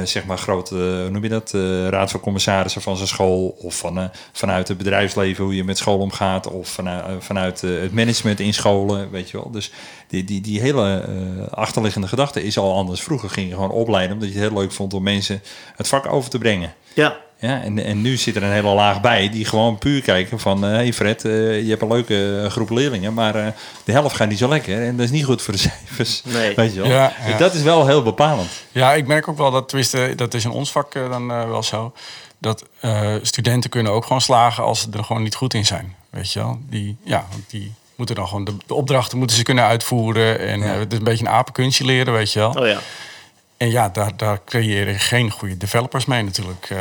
zeg 0.05 0.25
maar 0.25 0.39
grote, 0.39 0.75
eh, 0.75 0.81
hoe 1.01 1.11
noem 1.11 1.23
je 1.23 1.29
dat, 1.29 1.55
eh, 1.55 1.89
raad 1.89 2.11
van 2.11 2.21
commissarissen 2.21 2.83
van 2.83 2.97
zijn 2.97 3.09
school 3.09 3.57
of 3.59 3.77
van, 3.77 3.99
eh, 3.99 4.05
vanuit 4.33 4.69
het 4.69 4.79
bedrijfsleven 4.79 5.45
hoe 5.45 5.57
je 5.57 5.65
met 5.65 5.79
school 5.79 5.99
omgaat 5.99 6.47
of 6.47 6.69
vanuit, 6.69 7.05
eh, 7.07 7.13
vanuit 7.19 7.63
eh, 7.63 7.71
het 7.81 7.93
management 7.93 8.41
in 8.41 8.55
scholen, 8.55 9.11
weet 9.11 9.31
je 9.31 9.37
wel. 9.37 9.51
Dus 9.51 9.71
die, 10.09 10.25
die, 10.25 10.41
die 10.41 10.61
hele 10.61 11.01
eh, 11.01 11.53
achterliggende 11.53 12.09
gedachte 12.09 12.43
is 12.45 12.59
al 12.59 12.75
anders. 12.75 13.03
Vroeger 13.03 13.31
ging 13.31 13.49
je 13.49 13.55
gewoon 13.55 13.71
opleiden 13.71 14.13
omdat 14.13 14.33
je 14.33 14.39
het 14.39 14.49
heel 14.49 14.59
leuk 14.59 14.73
vond 14.73 14.95
om 14.95 15.03
mensen 15.03 15.43
het 15.77 15.89
vak 15.89 16.13
over 16.13 16.31
te 16.31 16.39
brengen. 16.39 16.73
ja. 16.95 17.17
Ja, 17.43 17.63
en, 17.63 17.85
en 17.85 18.03
nu 18.03 18.17
zit 18.17 18.37
er 18.37 18.43
een 18.43 18.53
hele 18.53 18.75
laag 18.75 19.01
bij 19.01 19.29
die 19.29 19.45
gewoon 19.45 19.79
puur 19.79 20.03
kijken 20.03 20.41
van... 20.41 20.63
Hé 20.63 20.69
hey 20.69 20.93
Fred, 20.93 21.25
eh, 21.25 21.63
je 21.63 21.69
hebt 21.69 21.83
een 21.83 21.89
leuke 21.89 22.41
eh, 22.45 22.51
groep 22.51 22.71
leerlingen, 22.71 23.15
maar 23.15 23.35
eh, 23.35 23.47
de 23.85 23.93
helft 23.93 24.17
gaat 24.17 24.29
niet 24.29 24.39
zo 24.39 24.49
lekker. 24.49 24.83
En 24.83 24.97
dat 24.97 25.05
is 25.05 25.11
niet 25.11 25.25
goed 25.25 25.43
voor 25.43 25.55
de 25.55 25.61
cijfers. 25.69 26.23
Nee. 26.25 26.55
Weet 26.55 26.75
je 26.75 26.81
wel? 26.81 26.91
Ja, 26.91 27.13
Dus 27.25 27.33
ja. 27.33 27.39
dat 27.39 27.55
is 27.55 27.63
wel 27.63 27.87
heel 27.87 28.03
bepalend. 28.03 28.51
Ja, 28.73 28.93
ik 28.95 29.07
merk 29.07 29.29
ook 29.29 29.37
wel 29.39 29.51
dat, 29.51 29.69
tenminste, 29.69 30.13
dat 30.17 30.35
is 30.35 30.45
in 30.45 30.51
ons 30.51 30.73
vak 30.73 30.95
eh, 30.95 31.11
dan 31.11 31.31
eh, 31.33 31.49
wel 31.49 31.63
zo. 31.63 31.93
Dat 32.39 32.65
eh, 32.81 33.15
studenten 33.23 33.71
kunnen 33.71 33.93
ook 33.93 34.05
gewoon 34.05 34.21
slagen 34.21 34.65
als 34.65 34.81
ze 34.81 34.87
er 34.93 35.05
gewoon 35.05 35.23
niet 35.23 35.35
goed 35.35 35.55
in 35.55 35.67
zijn. 35.67 35.95
Weet 36.11 36.33
je 36.33 36.39
wel? 36.39 36.59
Die, 36.69 36.97
ja, 37.05 37.27
die 37.49 37.73
moeten 37.97 38.15
dan 38.15 38.29
gewoon 38.29 38.45
de, 38.45 38.57
de 38.67 38.75
opdrachten 38.75 39.19
moeten 39.19 39.37
ze 39.37 39.43
kunnen 39.43 39.65
uitvoeren. 39.65 40.39
En 40.39 40.61
het 40.61 40.93
is 40.93 40.99
een 40.99 41.05
beetje 41.05 41.27
een 41.27 41.33
apenkunstje 41.33 41.85
leren, 41.85 42.13
weet 42.13 42.33
je 42.33 42.39
wel. 42.39 42.51
Oh 42.51 42.67
ja. 42.67 42.79
En 43.57 43.71
ja, 43.71 43.89
daar, 43.89 44.17
daar 44.17 44.39
creëer 44.45 44.89
je 44.89 44.99
geen 44.99 45.31
goede 45.31 45.57
developers 45.57 46.05
mee 46.05 46.23
natuurlijk. 46.23 46.67
eh. 46.71 46.79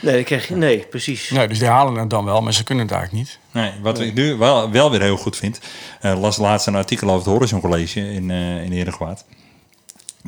Nee, 0.00 0.16
dat 0.16 0.24
krijg 0.24 0.48
je, 0.48 0.56
nee, 0.56 0.78
precies. 0.78 1.30
nee, 1.30 1.48
dus 1.48 1.58
die 1.58 1.68
halen 1.68 1.94
het 1.94 2.10
dan 2.10 2.24
wel, 2.24 2.40
maar 2.40 2.52
ze 2.54 2.64
kunnen 2.64 2.84
het 2.84 2.94
eigenlijk 2.94 3.24
niet. 3.24 3.38
Nee, 3.50 3.72
wat 3.82 4.00
ik 4.00 4.14
nu 4.14 4.34
wel, 4.36 4.70
wel 4.70 4.90
weer 4.90 5.00
heel 5.00 5.16
goed 5.16 5.36
vind... 5.36 5.60
eh 6.00 6.20
las 6.20 6.36
laatst 6.36 6.66
een 6.66 6.74
artikel 6.74 7.08
over 7.08 7.18
het 7.20 7.28
Horizon 7.28 7.60
College 7.60 8.00
in, 8.00 8.30
eh 8.30 8.62
in 8.62 8.72
Herengewaard. 8.72 9.24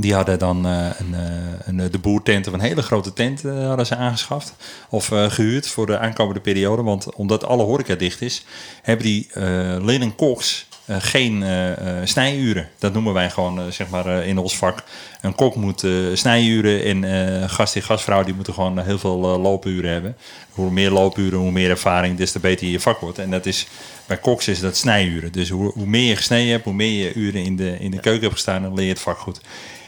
Die 0.00 0.14
hadden 0.14 0.38
dan 0.38 0.66
eh, 0.66 0.86
een, 0.98 1.14
eh, 1.14 1.20
een, 1.64 1.80
eh, 1.80 1.90
de 1.90 1.98
boertenten, 1.98 2.52
een 2.52 2.60
hele 2.60 2.82
grote 2.82 3.12
tent 3.12 3.42
hadden 3.42 3.86
ze 3.86 3.96
aangeschaft. 3.96 4.54
Of 4.88 5.12
eh, 5.12 5.30
gehuurd 5.30 5.66
voor 5.66 5.86
de 5.86 5.98
aankomende 5.98 6.40
periode. 6.40 6.82
Want 6.82 7.14
omdat 7.14 7.44
alle 7.44 7.62
horeca 7.62 7.94
dicht 7.94 8.22
is, 8.22 8.44
hebben 8.82 9.06
die 9.06 9.28
leerling 9.82 10.14
koks 10.14 10.68
geen 10.88 11.44
snijuren. 12.04 12.68
Dat 12.78 12.92
noemen 12.92 13.12
wij 13.12 13.30
gewoon 13.30 13.72
zeg 13.72 13.88
maar 13.88 14.24
in 14.26 14.38
ons 14.38 14.56
vak. 14.56 14.82
Een 15.20 15.34
kok 15.34 15.54
moet 15.54 15.86
snijuren 16.12 17.04
en 17.04 17.48
gast 17.50 17.76
en 17.76 17.82
gastvrouw 17.82 18.22
die 18.22 18.34
moeten 18.34 18.54
gewoon 18.54 18.78
heel 18.78 18.98
veel 18.98 19.16
loopuren 19.18 19.90
hebben. 19.90 20.16
Hoe 20.50 20.70
meer 20.70 20.90
loopuren, 20.90 21.38
hoe 21.38 21.50
meer 21.50 21.70
ervaring, 21.70 22.16
des 22.16 22.32
te 22.32 22.38
beter 22.38 22.66
je 22.66 22.80
vak 22.80 23.00
wordt. 23.00 23.18
En 23.18 23.30
dat 23.30 23.46
is 23.46 23.66
bij 24.06 24.16
koks 24.16 24.48
is 24.48 24.60
dat 24.60 24.76
snijuren. 24.76 25.32
Dus 25.32 25.48
hoe, 25.48 25.72
hoe 25.72 25.86
meer 25.86 26.08
je 26.08 26.16
gesneden 26.16 26.50
hebt, 26.50 26.64
hoe 26.64 26.74
meer 26.74 27.04
je 27.04 27.12
uren 27.14 27.44
in 27.44 27.56
de, 27.56 27.78
in 27.78 27.90
de 27.90 28.00
keuken 28.00 28.22
hebt 28.22 28.34
gestaan, 28.34 28.62
dan 28.62 28.74
leer 28.74 28.84
je 28.84 28.92
het 28.92 29.00
vak 29.00 29.18
goed. 29.18 29.40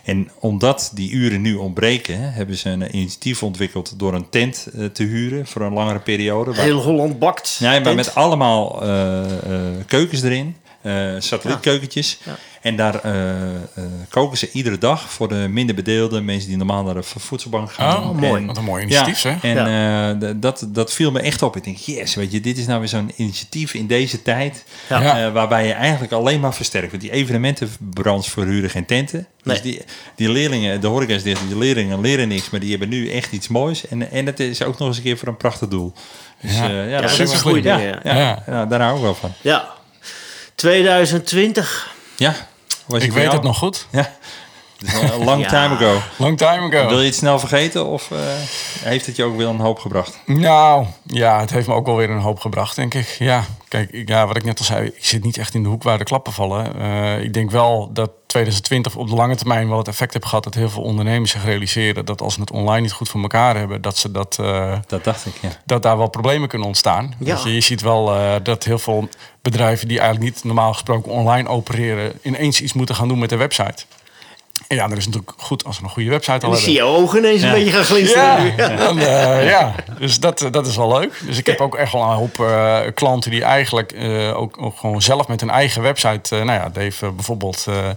En 0.05 0.31
omdat 0.39 0.91
die 0.95 1.11
uren 1.11 1.41
nu 1.41 1.55
ontbreken, 1.55 2.33
hebben 2.33 2.57
ze 2.57 2.69
een 2.71 2.97
initiatief 2.97 3.43
ontwikkeld 3.43 3.99
door 3.99 4.15
een 4.15 4.29
tent 4.31 4.67
eh, 4.79 4.85
te 4.85 5.03
huren 5.03 5.47
voor 5.47 5.63
een 5.63 5.73
langere 5.73 5.99
periode. 5.99 6.51
Waar- 6.55 6.65
Heel 6.65 6.83
Holland 6.83 7.19
bakt. 7.19 7.59
Nee, 7.61 7.71
maar 7.71 7.83
tent. 7.83 7.97
met 7.97 8.15
allemaal 8.15 8.83
eh, 8.83 9.23
eh, 9.23 9.61
keukens 9.87 10.23
erin. 10.23 10.57
Eh, 10.83 10.93
satellietkeukentjes. 11.19 12.19
Ja. 12.25 12.37
En 12.61 12.77
daar 12.77 12.95
eh, 13.05 13.55
eh, 13.55 13.59
koken 14.09 14.39
ze 14.39 14.51
iedere 14.53 14.79
dag 14.79 15.11
voor 15.13 15.29
de 15.29 15.35
minder 15.51 15.75
bedeelden. 15.75 16.25
Mensen 16.25 16.49
die 16.49 16.57
normaal 16.57 16.83
naar 16.83 16.95
de 16.95 17.03
vo- 17.03 17.19
voedselbank 17.21 17.73
gaan. 17.73 18.03
Oh, 18.09 18.19
mooi. 18.19 18.41
En- 18.41 18.47
Wat 18.47 18.57
een 18.57 18.65
mooi 18.65 18.83
initiatief, 18.83 19.23
ja, 19.23 19.39
zeg. 19.41 19.45
En 19.57 19.67
eh, 20.29 20.33
dat, 20.37 20.67
dat 20.69 20.93
viel 20.93 21.11
me 21.11 21.21
echt 21.21 21.43
op. 21.43 21.57
Ik 21.57 21.65
denk, 21.65 21.77
yes, 21.77 22.15
weet 22.15 22.33
je, 22.33 22.41
dit 22.41 22.59
is 22.59 22.67
nou 22.67 22.79
weer 22.81 22.89
zo'n 22.89 23.11
initiatief 23.17 23.75
in 23.75 23.87
deze 23.87 24.23
tijd. 24.23 24.65
Eh, 24.89 25.33
waarbij 25.33 25.67
je 25.67 25.73
eigenlijk 25.73 26.13
alleen 26.13 26.41
maar 26.41 26.55
versterkt. 26.55 26.91
Want 26.91 27.03
die 27.03 27.13
evenementenbranche 27.13 28.31
verhuren 28.31 28.71
geen 28.71 28.87
tenten. 28.87 29.27
Nee. 29.43 29.55
Dus 29.55 29.63
die, 29.65 29.83
die 30.17 30.29
leerlingen, 30.31 30.81
de 30.81 30.87
horeca 30.87 31.15
is 31.15 31.23
dicht, 31.23 31.41
die 31.49 31.59
leerlingen 31.59 32.01
leren 32.01 32.29
niks. 32.29 32.51
Maar 32.51 32.61
die 32.61 32.71
hebben 32.71 32.89
nu 32.89 33.11
echt 33.11 33.33
iets 33.33 33.49
moois. 33.49 33.89
En, 33.89 34.11
en 34.11 34.27
het 34.27 34.41
is 34.41 34.63
ook 34.63 34.79
nog 34.79 34.89
eens 34.89 34.97
een 34.97 35.03
keer 35.03 35.19
voor 35.19 35.29
een 35.29 35.37
prachtig 35.37 35.69
doel. 35.69 35.93
Dus 36.43 36.57
Ja. 36.57 36.67
ja, 36.69 36.75
ja, 36.75 36.83
Ja, 36.83 37.01
dat 37.01 37.11
dat 37.11 37.19
is 37.21 37.33
een 37.33 37.39
goed. 37.39 37.51
goede 37.53 37.69
ja. 37.69 37.79
ja. 38.03 38.43
Ja, 38.47 38.67
daar 38.67 38.81
hou 38.81 38.97
ik 38.97 39.03
wel 39.03 39.15
van. 39.15 39.33
Ja. 39.41 39.69
2020. 40.63 41.91
Ja, 42.17 42.35
Ik 42.89 43.13
weet 43.13 43.13
jou? 43.13 43.29
het 43.35 43.43
nog 43.43 43.59
goed. 43.59 43.87
Ja, 43.91 44.13
een 44.87 45.25
long 45.25 45.43
Ja. 45.47 45.49
time 45.49 45.75
ago. 45.75 46.01
Long 46.17 46.39
time 46.39 46.77
ago. 46.77 46.89
Wil 46.89 47.01
je 47.01 47.07
het 47.07 47.15
snel 47.15 47.39
vergeten 47.39 47.87
of 47.87 48.11
eh, 48.11 48.19
heeft 48.83 49.07
het 49.07 49.17
je 49.17 49.25
ook 49.25 49.37
weer 49.37 49.47
een 49.47 49.61
hoop 49.61 49.79
gebracht? 49.79 50.19
Nou, 50.27 50.87
ja, 51.07 51.41
het 51.41 51.51
heeft 51.51 51.67
me 51.67 51.75
ook 51.75 51.87
wel 51.87 51.97
weer 51.97 52.11
een 52.11 52.19
hoop 52.21 52.41
gebracht, 52.41 52.77
denk 52.77 52.95
ik. 52.95 53.17
Ja, 53.19 53.45
kijk, 53.69 53.91
ik- 53.91 54.09
ja, 54.09 54.27
wat 54.27 54.37
ik 54.37 54.45
net 54.45 54.59
al 54.59 54.65
zei, 54.65 54.87
ik 54.87 55.05
zit 55.05 55.25
niet 55.25 55.37
echt 55.39 55.55
in 55.55 55.63
de 55.63 55.69
hoek 55.69 55.83
waar 55.83 55.99
de 55.99 56.05
klappen 56.05 56.33
vallen. 56.33 56.81
Eh, 56.81 57.23
ik 57.23 57.35
denk 57.35 57.51
wel 57.51 57.91
dat 57.93 58.11
2020 58.27 58.97
op 58.97 59.09
de 59.09 59.15
lange 59.15 59.37
termijn 59.37 59.69
wel 59.69 59.79
het 59.79 59.89
effect 59.89 60.13
heeft 60.13 60.27
gehad 60.27 60.45
dat 60.45 60.55
heel 60.55 60.71
veel 60.71 60.83
ondernemers 60.83 61.31
zich 61.31 61.45
realiseren 61.45 62.05
dat 62.05 62.21
als 62.23 62.35
ze 62.35 62.41
het 62.41 62.51
online 62.51 62.81
niet 62.81 62.93
goed 62.93 63.09
voor 63.09 63.21
elkaar 63.23 63.57
hebben, 63.57 63.81
dat 63.83 63.99
ze 63.99 64.11
dat, 64.11 64.37
eh, 64.41 64.75
Dat 64.87 65.05
dacht 65.05 65.27
ik, 65.27 65.33
ja. 65.41 65.49
dat 65.65 65.83
daar 65.83 65.97
wel 65.99 66.09
problemen 66.09 66.49
kunnen 66.49 66.67
ontstaan. 66.67 67.15
Ja. 67.19 67.35
Weet 67.35 67.43
je, 67.43 67.55
je 67.55 67.61
ziet 67.61 67.81
wel 67.81 68.15
eh, 68.15 68.35
dat 68.43 68.65
heel 68.65 68.79
veel 68.79 69.09
bedrijven 69.43 69.89
die 69.89 70.01
eigenlijk 70.01 70.35
niet 70.35 70.45
normaal 70.45 70.73
gesproken 70.73 71.13
online 71.13 71.49
opereren, 71.49 72.13
ineens 72.23 72.61
iets 72.61 72.73
moeten 72.73 72.95
gaan 72.95 73.09
doen 73.09 73.19
met 73.19 73.29
de 73.31 73.37
website. 73.37 73.85
En 74.73 74.79
ja, 74.79 74.89
dan 74.89 74.97
is 74.97 75.07
natuurlijk 75.07 75.33
goed 75.37 75.65
als 75.65 75.79
we 75.79 75.85
een 75.85 75.91
goede 75.91 76.09
website 76.11 76.47
al 76.47 76.51
dan 76.53 76.61
zie 76.61 76.77
hebben. 76.77 76.93
je 76.95 77.01
ogen 77.03 77.19
ineens 77.19 77.43
een 77.43 77.49
Ja. 77.49 77.55
beetje 77.55 77.73
gaan 77.73 77.85
glinsteren. 77.85 78.57
Ja, 78.57 78.77
dan, 78.77 78.99
eh, 78.99 79.49
ja. 79.49 79.75
dus 79.99 80.21
dat, 80.21 80.49
dat 80.51 80.67
is 80.67 80.77
wel 80.77 80.99
leuk. 80.99 81.21
Dus 81.27 81.39
ik 81.39 81.47
heb 81.47 81.61
ook 81.61 81.75
echt 81.75 81.93
wel 81.93 82.03
een 82.03 82.09
hoop 82.17 82.41
eh, 82.41 82.79
klanten 82.95 83.31
die 83.31 83.45
eigenlijk 83.45 83.93
eh, 83.93 84.37
ook, 84.41 84.63
ook 84.63 84.77
gewoon 84.77 85.03
zelf 85.03 85.29
met 85.29 85.41
hun 85.41 85.51
eigen 85.51 85.83
website, 85.83 86.37
eh, 86.37 86.43
nou 86.45 86.61
ja, 86.61 86.69
Dave 86.69 87.07
eh, 87.07 87.13
bijvoorbeeld, 87.13 87.65
eh, 87.69 87.89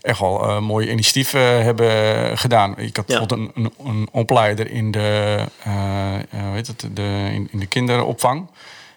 echt 0.00 0.18
wel 0.18 0.42
eh, 0.48 0.58
mooie 0.58 0.90
initiatieven 0.90 1.62
hebben 1.64 2.38
gedaan. 2.38 2.78
Ik 2.78 2.96
had 2.96 3.04
Ja. 3.08 3.18
bijvoorbeeld 3.18 3.50
een, 3.56 3.64
een, 3.64 3.86
een 3.86 4.08
opleider 4.12 4.70
in 4.70 4.90
de, 4.90 5.38
eh, 5.64 6.14
eh, 6.14 6.20
hoe 6.30 6.54
heet 6.54 6.66
het, 6.66 6.84
de, 6.94 7.28
in, 7.32 7.48
in 7.52 7.58
de 7.58 7.66
kinderopvang. 7.66 8.46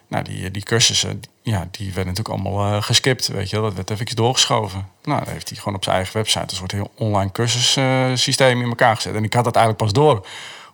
Nou, 0.07 0.23
die, 0.23 0.51
die 0.51 0.63
cursussen, 0.63 1.21
ja, 1.43 1.67
die 1.71 1.93
werden 1.93 2.13
natuurlijk 2.13 2.29
allemaal 2.43 2.75
eh, 2.75 2.83
geskipt, 2.83 3.27
weet 3.27 3.49
je 3.49 3.55
wel. 3.55 3.65
Dat 3.65 3.75
werd 3.75 3.89
even 3.89 4.15
doorgeschoven. 4.15 4.87
Nou, 5.03 5.29
heeft 5.29 5.49
hij 5.49 5.57
gewoon 5.57 5.75
op 5.75 5.83
zijn 5.83 5.95
eigen 5.95 6.15
website 6.15 6.45
een 6.49 6.55
soort 6.55 6.71
heel 6.71 6.91
online 6.95 7.31
cursussysteem 7.31 8.61
in 8.61 8.67
elkaar 8.67 8.95
gezet. 8.95 9.15
En 9.15 9.23
ik 9.23 9.33
had 9.33 9.43
dat 9.43 9.55
eigenlijk 9.55 9.85
pas 9.85 9.93
door 9.93 10.27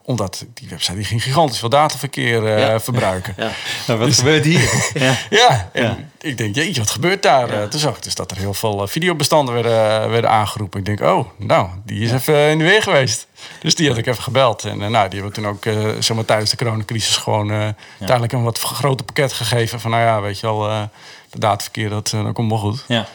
omdat 0.10 0.46
die 0.54 0.70
website 0.70 0.96
die 0.96 1.06
ging 1.06 1.24
gigantisch 1.24 1.60
veel 1.60 1.70
dataverkeer 1.70 2.46
eh, 2.48 2.60
Ja. 2.60 2.80
verbruiken. 2.80 3.34
Ja, 3.38 3.44
Ja. 3.48 3.52
Nou, 3.88 4.00
wat 4.00 4.14
gebeurt 4.14 4.46
hier? 4.46 4.92
ja. 5.30 5.70
en 5.74 5.84
Ja. 5.84 5.98
ik 6.20 6.38
denk, 6.38 6.56
jeetje, 6.56 6.82
wat 6.82 6.90
gebeurt 6.90 7.24
daar? 7.24 7.50
Eh, 7.50 7.64
toen 7.64 7.80
zag 7.80 7.96
ik 7.98 8.04
dus 8.04 8.16
dat 8.16 8.32
er 8.32 8.38
heel 8.38 8.54
veel 8.54 8.82
eh, 8.82 8.88
videobestanden 8.88 9.54
werden, 9.54 10.10
werden 10.10 10.30
aangeroepen. 10.30 10.80
Ik 10.80 10.86
denk, 10.86 11.02
oh, 11.02 11.26
nou, 11.38 11.68
die 11.86 12.02
is 12.04 12.12
even 12.12 12.50
in 12.50 12.58
de 12.58 12.64
weer 12.64 12.82
geweest. 12.84 13.28
Dus 13.62 13.76
die 13.76 13.88
had 13.88 13.98
ik 13.98 14.08
even 14.08 14.24
gebeld. 14.24 14.64
En 14.64 14.78
nou, 14.78 15.10
die 15.10 15.20
hebben 15.22 15.34
toen 15.34 15.48
ook 15.48 15.66
eh, 15.66 15.88
zomaar 16.00 16.26
tijdens 16.26 16.50
de 16.52 16.58
coronacrisis 16.58 17.18
gewoon 17.18 17.52
eh 17.52 17.68
tijdelijk 18.00 18.32
een 18.34 18.44
wat 18.44 18.60
groter 18.60 19.06
pakket 19.06 19.34
gegeven. 19.34 19.80
Van 19.80 19.92
nou 19.92 20.04
ja, 20.04 20.22
weet 20.22 20.40
je 20.40 20.46
wel, 20.48 20.70
eh 20.70 20.82
de 21.30 21.40
dataverkeer, 21.40 21.90
dat, 21.90 22.10
dat 22.10 22.34
komt 22.34 22.50
wel 22.50 22.60
goed. 22.60 22.84
ja. 22.88 23.08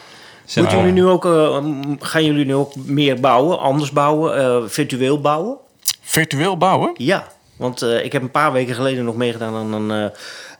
Moeten 0.55 0.77
jullie 0.77 0.93
nu 0.93 1.05
ook, 1.05 1.23
gaan 1.99 2.23
jullie 2.25 2.45
nu 2.45 2.55
ook 2.55 2.75
meer 2.75 3.19
bouwen, 3.19 3.59
anders 3.59 3.91
bouwen, 3.91 4.37
eh, 4.37 4.69
virtueel 4.69 5.21
bouwen? 5.21 5.57
Virtueel 6.15 6.57
bouwen? 6.57 6.91
Ja, 6.93 7.27
want 7.55 7.81
eh, 7.81 8.03
ik 8.03 8.11
heb 8.11 8.21
een 8.21 8.31
paar 8.31 8.51
weken 8.51 8.75
geleden 8.75 9.05
nog 9.05 9.15
meegedaan 9.15 9.55
aan 9.55 9.73
een... 9.73 10.11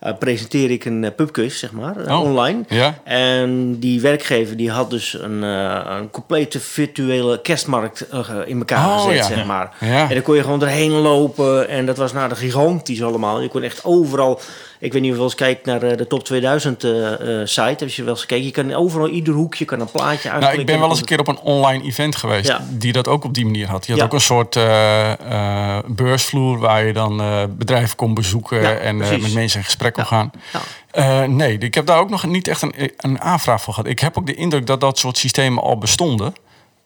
eh, 0.05 0.13
presenteer 0.19 0.71
ik 0.71 0.85
een 0.85 1.03
eh, 1.03 1.11
pubquiz, 1.15 1.59
zeg 1.59 1.71
maar, 1.71 1.97
eh, 1.97 2.19
Oh, 2.19 2.23
online. 2.23 2.63
ja. 2.67 2.97
En 3.03 3.79
die 3.79 4.01
werkgever 4.01 4.57
die 4.57 4.71
had 4.71 4.89
dus 4.89 5.17
een, 5.21 5.41
een 5.41 6.09
complete 6.09 6.59
virtuele 6.59 7.41
kerstmarkt 7.41 8.05
in 8.45 8.57
elkaar 8.57 8.85
Oh, 8.87 9.03
gezet, 9.03 9.15
ja. 9.17 9.35
zeg 9.35 9.45
maar. 9.45 9.71
Ja. 9.79 10.01
En 10.09 10.13
dan 10.13 10.21
kon 10.21 10.35
je 10.35 10.41
gewoon 10.43 10.61
erheen 10.61 10.91
lopen 10.91 11.69
en 11.69 11.85
dat 11.85 11.97
was 11.97 12.13
nou 12.13 12.29
de 12.29 12.35
gigantisch 12.35 13.03
allemaal. 13.03 13.41
Je 13.41 13.47
kon 13.49 13.63
echt 13.63 13.83
overal... 13.83 14.39
Ik 14.79 14.93
weet 14.93 15.01
niet 15.01 15.11
of 15.11 15.17
je 15.17 15.21
wel 15.23 15.31
eens 15.31 15.39
kijkt 15.41 15.65
naar 15.65 15.97
de 15.97 16.07
top 16.07 16.23
2000 16.23 16.83
eh, 16.83 17.13
eh, 17.13 17.47
site. 17.47 17.75
Heb 17.83 17.89
je 17.89 18.01
wel 18.03 18.11
eens 18.11 18.21
gekeken? 18.21 18.45
Je 18.45 18.51
kan 18.51 18.73
overal, 18.73 19.07
ieder 19.09 19.33
hoekje 19.33 19.65
kan 19.65 19.79
een 19.79 19.91
plaatje 19.91 20.29
aanklikken. 20.29 20.39
Nou, 20.49 20.59
ik 20.59 20.65
ben 20.65 20.79
wel 20.79 20.89
eens 20.89 20.99
een 20.99 21.05
keer 21.05 21.19
op 21.19 21.27
een 21.27 21.39
online 21.39 21.83
event 21.83 22.15
geweest 22.15 22.47
Ja. 22.47 22.61
die 22.69 22.91
dat 22.93 23.07
ook 23.07 23.23
op 23.23 23.33
die 23.33 23.45
manier 23.45 23.67
had. 23.67 23.81
Die 23.85 23.89
had 23.89 23.99
Ja. 23.99 24.05
ook 24.05 24.13
een 24.13 24.21
soort 24.21 24.55
eh, 24.55 25.79
beursvloer 25.87 26.59
waar 26.59 26.85
je 26.85 26.93
dan 26.93 27.21
bedrijven 27.57 27.95
kon 27.95 28.13
bezoeken 28.13 28.61
Ja, 28.61 28.73
en 28.73 28.97
met 28.97 29.33
mensen 29.33 29.59
in 29.59 29.65
gesprek 29.65 29.94
gaan. 30.03 30.31
Ja. 30.53 30.59
Eh, 30.91 31.27
nee, 31.29 31.57
ik 31.57 31.73
heb 31.73 31.85
daar 31.85 31.99
ook 31.99 32.09
nog 32.09 32.25
niet 32.25 32.47
echt 32.47 32.61
een, 32.61 32.73
een 32.97 33.21
aanvraag 33.21 33.61
voor 33.61 33.73
gehad. 33.73 33.89
Ik 33.89 33.99
heb 33.99 34.17
ook 34.17 34.25
de 34.25 34.35
indruk 34.35 34.67
dat 34.67 34.81
dat 34.81 34.97
soort 34.99 35.17
systemen 35.17 35.63
al 35.63 35.77
bestonden. 35.77 36.35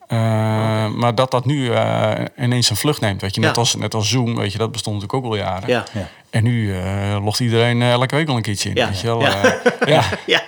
Eh, 0.08 0.18
Maar 0.88 1.16
dat 1.16 1.32
dat 1.32 1.46
nu 1.46 1.72
eh, 1.74 2.12
ineens 2.38 2.70
een 2.70 2.76
vlucht 2.76 3.02
neemt. 3.02 3.22
Weet 3.22 3.36
je, 3.36 3.42
net, 3.42 3.56
Ja. 3.56 3.62
als, 3.62 3.76
net 3.76 3.94
als 3.94 4.10
Zoom, 4.10 4.36
weet 4.36 4.52
je, 4.52 4.58
dat 4.58 4.72
bestond 4.72 4.96
natuurlijk 5.02 5.26
ook 5.26 5.32
al 5.32 5.38
jaren. 5.38 5.68
Ja. 5.70 5.84
Ja. 5.94 6.08
En 6.30 6.44
nu 6.44 6.76
eh, 6.78 7.18
logt 7.24 7.40
iedereen 7.40 7.82
elke 7.82 8.16
week 8.16 8.28
wel 8.28 8.36
een 8.36 8.42
keertje 8.42 8.70
in. 8.70 8.76
Ja. 8.76 8.88
Weet 8.88 9.00
je 9.00 9.08
wel? 9.08 9.22
Ja. 9.22 9.44
Eh, 9.44 9.88
ja. 9.88 10.04
Ja. 10.26 10.42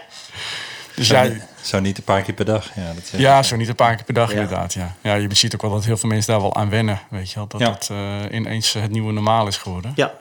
Dus 0.95 1.07
Zo, 1.07 1.21
niet, 1.23 1.45
zo 1.61 1.79
niet 1.79 1.97
een 1.97 2.03
paar 2.03 2.21
keer 2.21 2.33
per 2.33 2.45
dag. 2.45 2.69
Ja, 2.75 2.93
dat, 2.95 3.11
ja, 3.19 3.43
zo 3.43 3.55
niet 3.55 3.67
een 3.67 3.75
paar 3.75 3.95
keer 3.95 4.05
per 4.05 4.13
dag 4.13 4.29
Ja. 4.33 4.41
inderdaad. 4.41 4.73
Ja. 4.73 4.95
ja, 5.01 5.13
je 5.13 5.27
ziet 5.35 5.53
ook 5.55 5.61
wel 5.61 5.71
dat 5.71 5.85
heel 5.85 5.97
veel 5.97 6.09
mensen 6.09 6.31
daar 6.31 6.41
wel 6.41 6.55
aan 6.55 6.69
wennen. 6.69 6.99
Weet 7.09 7.29
je 7.29 7.35
wel? 7.35 7.47
Dat 7.47 7.59
Ja. 7.59 7.65
dat 7.69 7.89
eh, 7.91 8.37
ineens 8.37 8.73
het 8.73 8.91
nieuwe 8.91 9.11
normaal 9.13 9.47
is 9.47 9.57
geworden. 9.57 9.91
ja. 9.95 10.11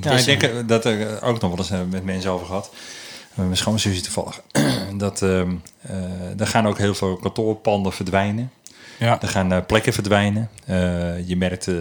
Ja, 0.00 0.10
ik 0.12 0.24
denk 0.24 0.42
eh, 0.42 0.50
dat 0.66 0.84
er 0.84 1.22
ook 1.22 1.40
nog 1.40 1.50
wel 1.50 1.58
eens 1.58 1.70
eh, 1.70 1.80
met 1.90 2.04
mensen 2.04 2.30
over 2.30 2.46
gehad. 2.46 2.70
Uh, 3.38 3.44
mijn 3.44 3.56
schoonzus 3.56 4.02
toevallig. 4.02 4.40
dat 5.04 5.22
ehm, 5.22 5.50
eh, 5.80 6.40
er 6.40 6.46
gaan 6.46 6.66
ook 6.66 6.78
heel 6.78 6.94
veel 6.94 7.16
kantoorpanden 7.16 7.92
verdwijnen. 7.92 8.50
Ja. 8.98 9.22
Er 9.22 9.28
gaan 9.28 9.52
eh, 9.52 9.58
plekken 9.66 9.92
verdwijnen. 9.92 10.50
Eh, 10.66 11.28
je 11.28 11.36
merkt 11.36 11.68
eh, 11.68 11.74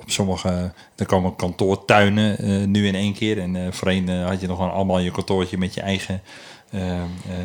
op 0.00 0.10
sommige, 0.10 0.72
er 0.96 1.06
komen 1.06 1.36
kantoortuinen 1.36 2.38
eh, 2.38 2.66
nu 2.66 2.86
in 2.86 2.94
één 2.94 3.14
keer. 3.14 3.38
En 3.38 3.56
eh, 3.56 3.62
voorheen 3.70 4.08
eh, 4.08 4.26
had 4.26 4.40
je 4.40 4.46
nog 4.46 4.72
allemaal 4.72 4.98
je 4.98 5.10
kantoortje 5.10 5.58
met 5.58 5.74
je 5.74 5.80
eigen 5.80 6.14
eh, 6.14 6.20
eh, 6.20 6.59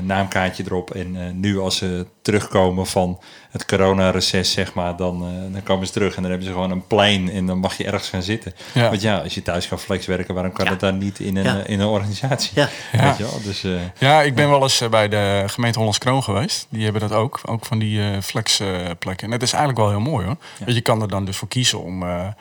naamkaartje 0.03 0.63
erop. 0.65 0.91
En 0.91 1.15
eh, 1.15 1.31
nu 1.33 1.59
als 1.59 1.77
ze 1.77 2.05
terugkomen 2.21 2.85
van 2.85 3.19
het 3.51 3.65
coronareces, 3.65 4.51
zeg 4.51 4.73
maar, 4.73 4.95
dan, 4.95 5.21
eh, 5.25 5.53
dan 5.53 5.63
komen 5.63 5.88
ze 5.88 5.93
terug 5.93 6.15
en 6.15 6.21
dan 6.21 6.29
hebben 6.31 6.47
ze 6.47 6.53
gewoon 6.53 6.71
een 6.71 6.88
plein 6.88 7.29
en 7.31 7.45
dan 7.45 7.57
mag 7.57 7.77
je 7.77 7.83
ergens 7.85 8.09
gaan 8.09 8.21
zitten. 8.23 8.53
Ja. 8.73 8.89
Want 8.89 9.01
ja, 9.01 9.17
als 9.17 9.33
je 9.35 9.41
thuis 9.41 9.67
kan 9.67 9.79
flexwerken, 9.79 10.33
waarom 10.33 10.51
kan 10.53 10.65
Ja. 10.65 10.71
het 10.71 10.79
dan 10.79 10.97
niet 10.97 11.19
in 11.19 11.38
een, 11.38 11.43
Ja. 11.43 11.59
eh, 11.63 11.69
in 11.73 11.79
een 11.79 11.88
organisatie? 11.88 12.51
Ja. 12.55 12.69
Ja. 12.91 13.03
Weet 13.07 13.17
je 13.17 13.23
wel? 13.23 13.41
Dus, 13.43 13.63
eh, 13.63 13.71
Ja, 13.99 14.21
ik 14.21 14.35
ben 14.35 14.49
wel 14.49 14.61
eens 14.61 14.81
eh, 14.81 14.89
bij 14.89 15.07
de 15.09 15.43
gemeente 15.45 15.77
Hollands 15.77 15.99
Kroon 15.99 16.23
geweest. 16.23 16.67
Die 16.69 16.83
hebben 16.83 17.01
dat 17.01 17.11
ook, 17.11 17.39
ook 17.45 17.65
van 17.65 17.79
die 17.79 18.01
eh 18.01 18.21
flex 18.21 18.59
eh, 18.59 18.67
plekken. 18.99 19.27
En 19.27 19.33
het 19.33 19.41
is 19.43 19.53
eigenlijk 19.53 19.81
wel 19.81 19.89
heel 19.89 20.11
mooi 20.11 20.25
hoor. 20.25 20.38
Want 20.59 20.73
je 20.75 20.81
kan 20.81 21.01
er 21.01 21.07
dan 21.09 21.25
dus 21.25 21.38
voor 21.38 21.47
kiezen 21.47 21.83
om 21.83 22.03
eh, 22.03 22.19
eh, 22.25 22.31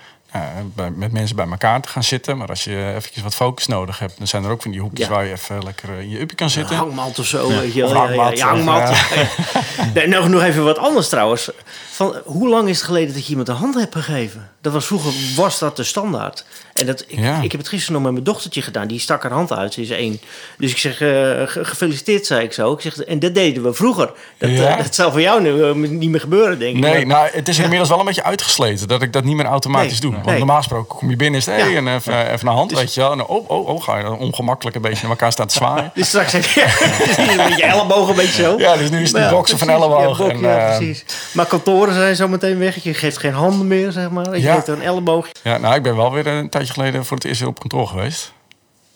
bij, 0.75 0.90
met 0.90 1.12
mensen 1.12 1.37
bij 1.37 1.47
elkaar 1.51 1.81
te 1.81 1.88
gaan 1.88 2.03
zitten. 2.05 2.37
Maar 2.38 2.49
als 2.49 2.64
je 2.64 2.92
eventjes 2.97 3.23
wat 3.23 3.35
focus 3.35 3.66
nodig 3.66 3.99
hebt, 3.99 4.18
dan 4.18 4.27
zijn 4.27 4.44
er 4.44 4.51
ook 4.51 4.62
van 4.62 4.70
die 4.70 4.81
hoekjes 4.81 5.07
Ja. 5.07 5.12
waar 5.12 5.25
je 5.25 5.33
even 5.33 5.62
lekker 5.64 5.88
eh, 5.88 6.01
in 6.01 6.09
je 6.11 6.20
uppie 6.20 6.37
kan 6.37 6.51
zitten. 6.51 6.77
hangmat 6.77 7.18
of 7.18 7.27
zo, 7.27 7.49
weet 7.49 7.75
je 7.75 7.81
wel. 7.81 7.90
Of 7.90 7.97
Ja, 7.97 8.03
ja, 8.03 8.07
hangmat, 8.16 8.38
ja, 8.38 8.47
hangmat. 8.49 8.90
of, 8.90 9.14
ja. 9.77 9.90
Nee, 9.94 10.07
nog, 10.07 10.29
nog 10.29 10.42
even 10.42 10.64
wat 10.64 10.79
anders 10.79 11.09
trouwens. 11.09 11.51
Van, 11.95 12.15
hoe 12.25 12.49
lang 12.49 12.69
is 12.69 12.77
het 12.77 12.87
geleden 12.87 13.15
dat 13.15 13.23
je 13.25 13.31
iemand 13.31 13.49
een 13.49 13.55
hand 13.55 13.75
hebt 13.75 13.95
gegeven? 13.95 14.49
Dat 14.61 14.73
was 14.73 14.87
vroeger, 14.87 15.13
was 15.37 15.59
dat 15.59 15.77
de 15.77 15.85
standaard. 15.85 16.45
En 16.73 16.87
dat, 16.87 17.05
ik, 17.09 17.19
Ja. 17.19 17.41
ik 17.43 17.51
heb 17.53 17.61
het 17.61 17.69
gisteren 17.69 17.93
nog 17.95 18.03
met 18.03 18.13
mijn 18.13 18.25
dochtertje 18.25 18.63
gedaan. 18.63 18.87
Die 18.87 18.99
stak 19.01 19.23
haar 19.23 19.33
hand 19.33 19.53
uit, 19.53 19.75
ze 19.75 19.81
is 19.81 19.91
één. 19.91 20.21
Dus 20.59 20.71
ik 20.71 20.79
zeg, 20.79 20.93
eh, 20.93 21.09
ge- 21.47 21.65
gefeliciteerd, 21.65 22.27
zei 22.27 22.45
ik 22.45 22.53
zo. 22.53 22.73
Ik 22.73 22.81
zeg, 22.81 22.97
en 22.99 23.19
dat 23.19 23.35
deden 23.35 23.63
we 23.63 23.73
vroeger. 23.75 24.13
Dat, 24.39 24.51
Ja. 24.51 24.69
eh, 24.77 24.83
dat 24.83 24.95
zal 24.95 25.11
voor 25.11 25.21
jou 25.21 25.43
nu 25.43 25.65
eh, 25.65 25.73
niet 25.75 26.11
meer 26.11 26.21
gebeuren, 26.21 26.59
denk 26.59 26.77
ik. 26.77 26.83
Nee, 26.83 27.07
nou, 27.07 27.29
het 27.33 27.49
is 27.49 27.59
inmiddels 27.59 27.89
wel 27.89 27.99
een 27.99 28.05
beetje 28.05 28.23
uitgesleten 28.23 28.89
dat 28.89 29.03
ik 29.03 29.13
dat 29.13 29.25
niet 29.25 29.37
meer 29.37 29.47
automatisch 29.47 29.91
Nee, 29.93 30.01
doe. 30.01 30.13
Want 30.13 30.25
nee. 30.27 30.39
normaal 30.39 30.57
gesproken 30.57 30.97
kom 30.97 31.11
je 31.11 31.17
binnen 31.17 31.41
is 31.41 31.47
het, 31.47 31.57
hey, 31.61 31.71
Ja. 31.71 31.77
en 31.77 31.95
even, 31.95 32.31
even 32.33 32.49
een 32.49 32.55
hand, 32.55 32.71
Dus- 32.71 32.79
weet 32.79 32.95
je 32.95 33.01
wel. 33.01 33.13
En 33.13 33.27
oh, 33.27 33.51
oh, 33.51 33.69
oh, 33.69 33.83
ga 33.83 33.97
je 33.97 34.03
dan 34.05 34.19
ongemakkelijk 34.19 34.77
een 34.77 34.83
beetje 34.83 35.03
naar 35.03 35.11
elkaar 35.11 35.33
staan 35.33 35.47
te 35.47 35.55
zwaaien. 35.55 35.91
Dus 35.95 36.09
straks 36.09 36.33
heb 36.33 36.45
je 36.45 36.63
een 37.39 37.49
beetje 37.49 37.65
ellebogen, 37.65 38.09
een 38.11 38.17
beetje 38.17 38.43
zo. 38.43 38.59
Ja, 38.59 38.77
dus 38.77 38.91
nu 38.91 39.03
is 39.03 39.13
het 39.13 39.31
boksen 39.31 39.59
van 39.59 39.69
Ja, 39.69 39.79
bok, 39.79 40.19
en, 40.19 40.41
precies. 40.41 41.05
Maar 41.33 41.47
kantoren 41.85 42.05
zijn 42.05 42.16
zo 42.16 42.29
meteen 42.29 42.59
weg. 42.59 42.83
Je 42.83 42.94
geeft 42.94 43.18
geen 43.18 43.33
handen 43.33 43.66
meer, 43.66 43.92
zeg 43.92 44.11
maar. 44.11 44.37
Je 44.37 44.40
Ja. 44.42 44.55
geeft 44.55 44.68
een 44.68 44.83
elleboog. 44.83 45.29
Ja, 45.42 45.59
nou, 45.59 45.75
ik 45.75 45.83
ben 45.83 45.97
wel 45.97 46.12
weer 46.12 46.27
een 46.27 46.49
tijdje 46.49 46.73
geleden 46.73 47.05
voor 47.05 47.16
het 47.16 47.27
eerst 47.27 47.40
weer 47.40 47.49
op 47.49 47.59
kantoor 47.61 47.87
geweest. 47.87 48.33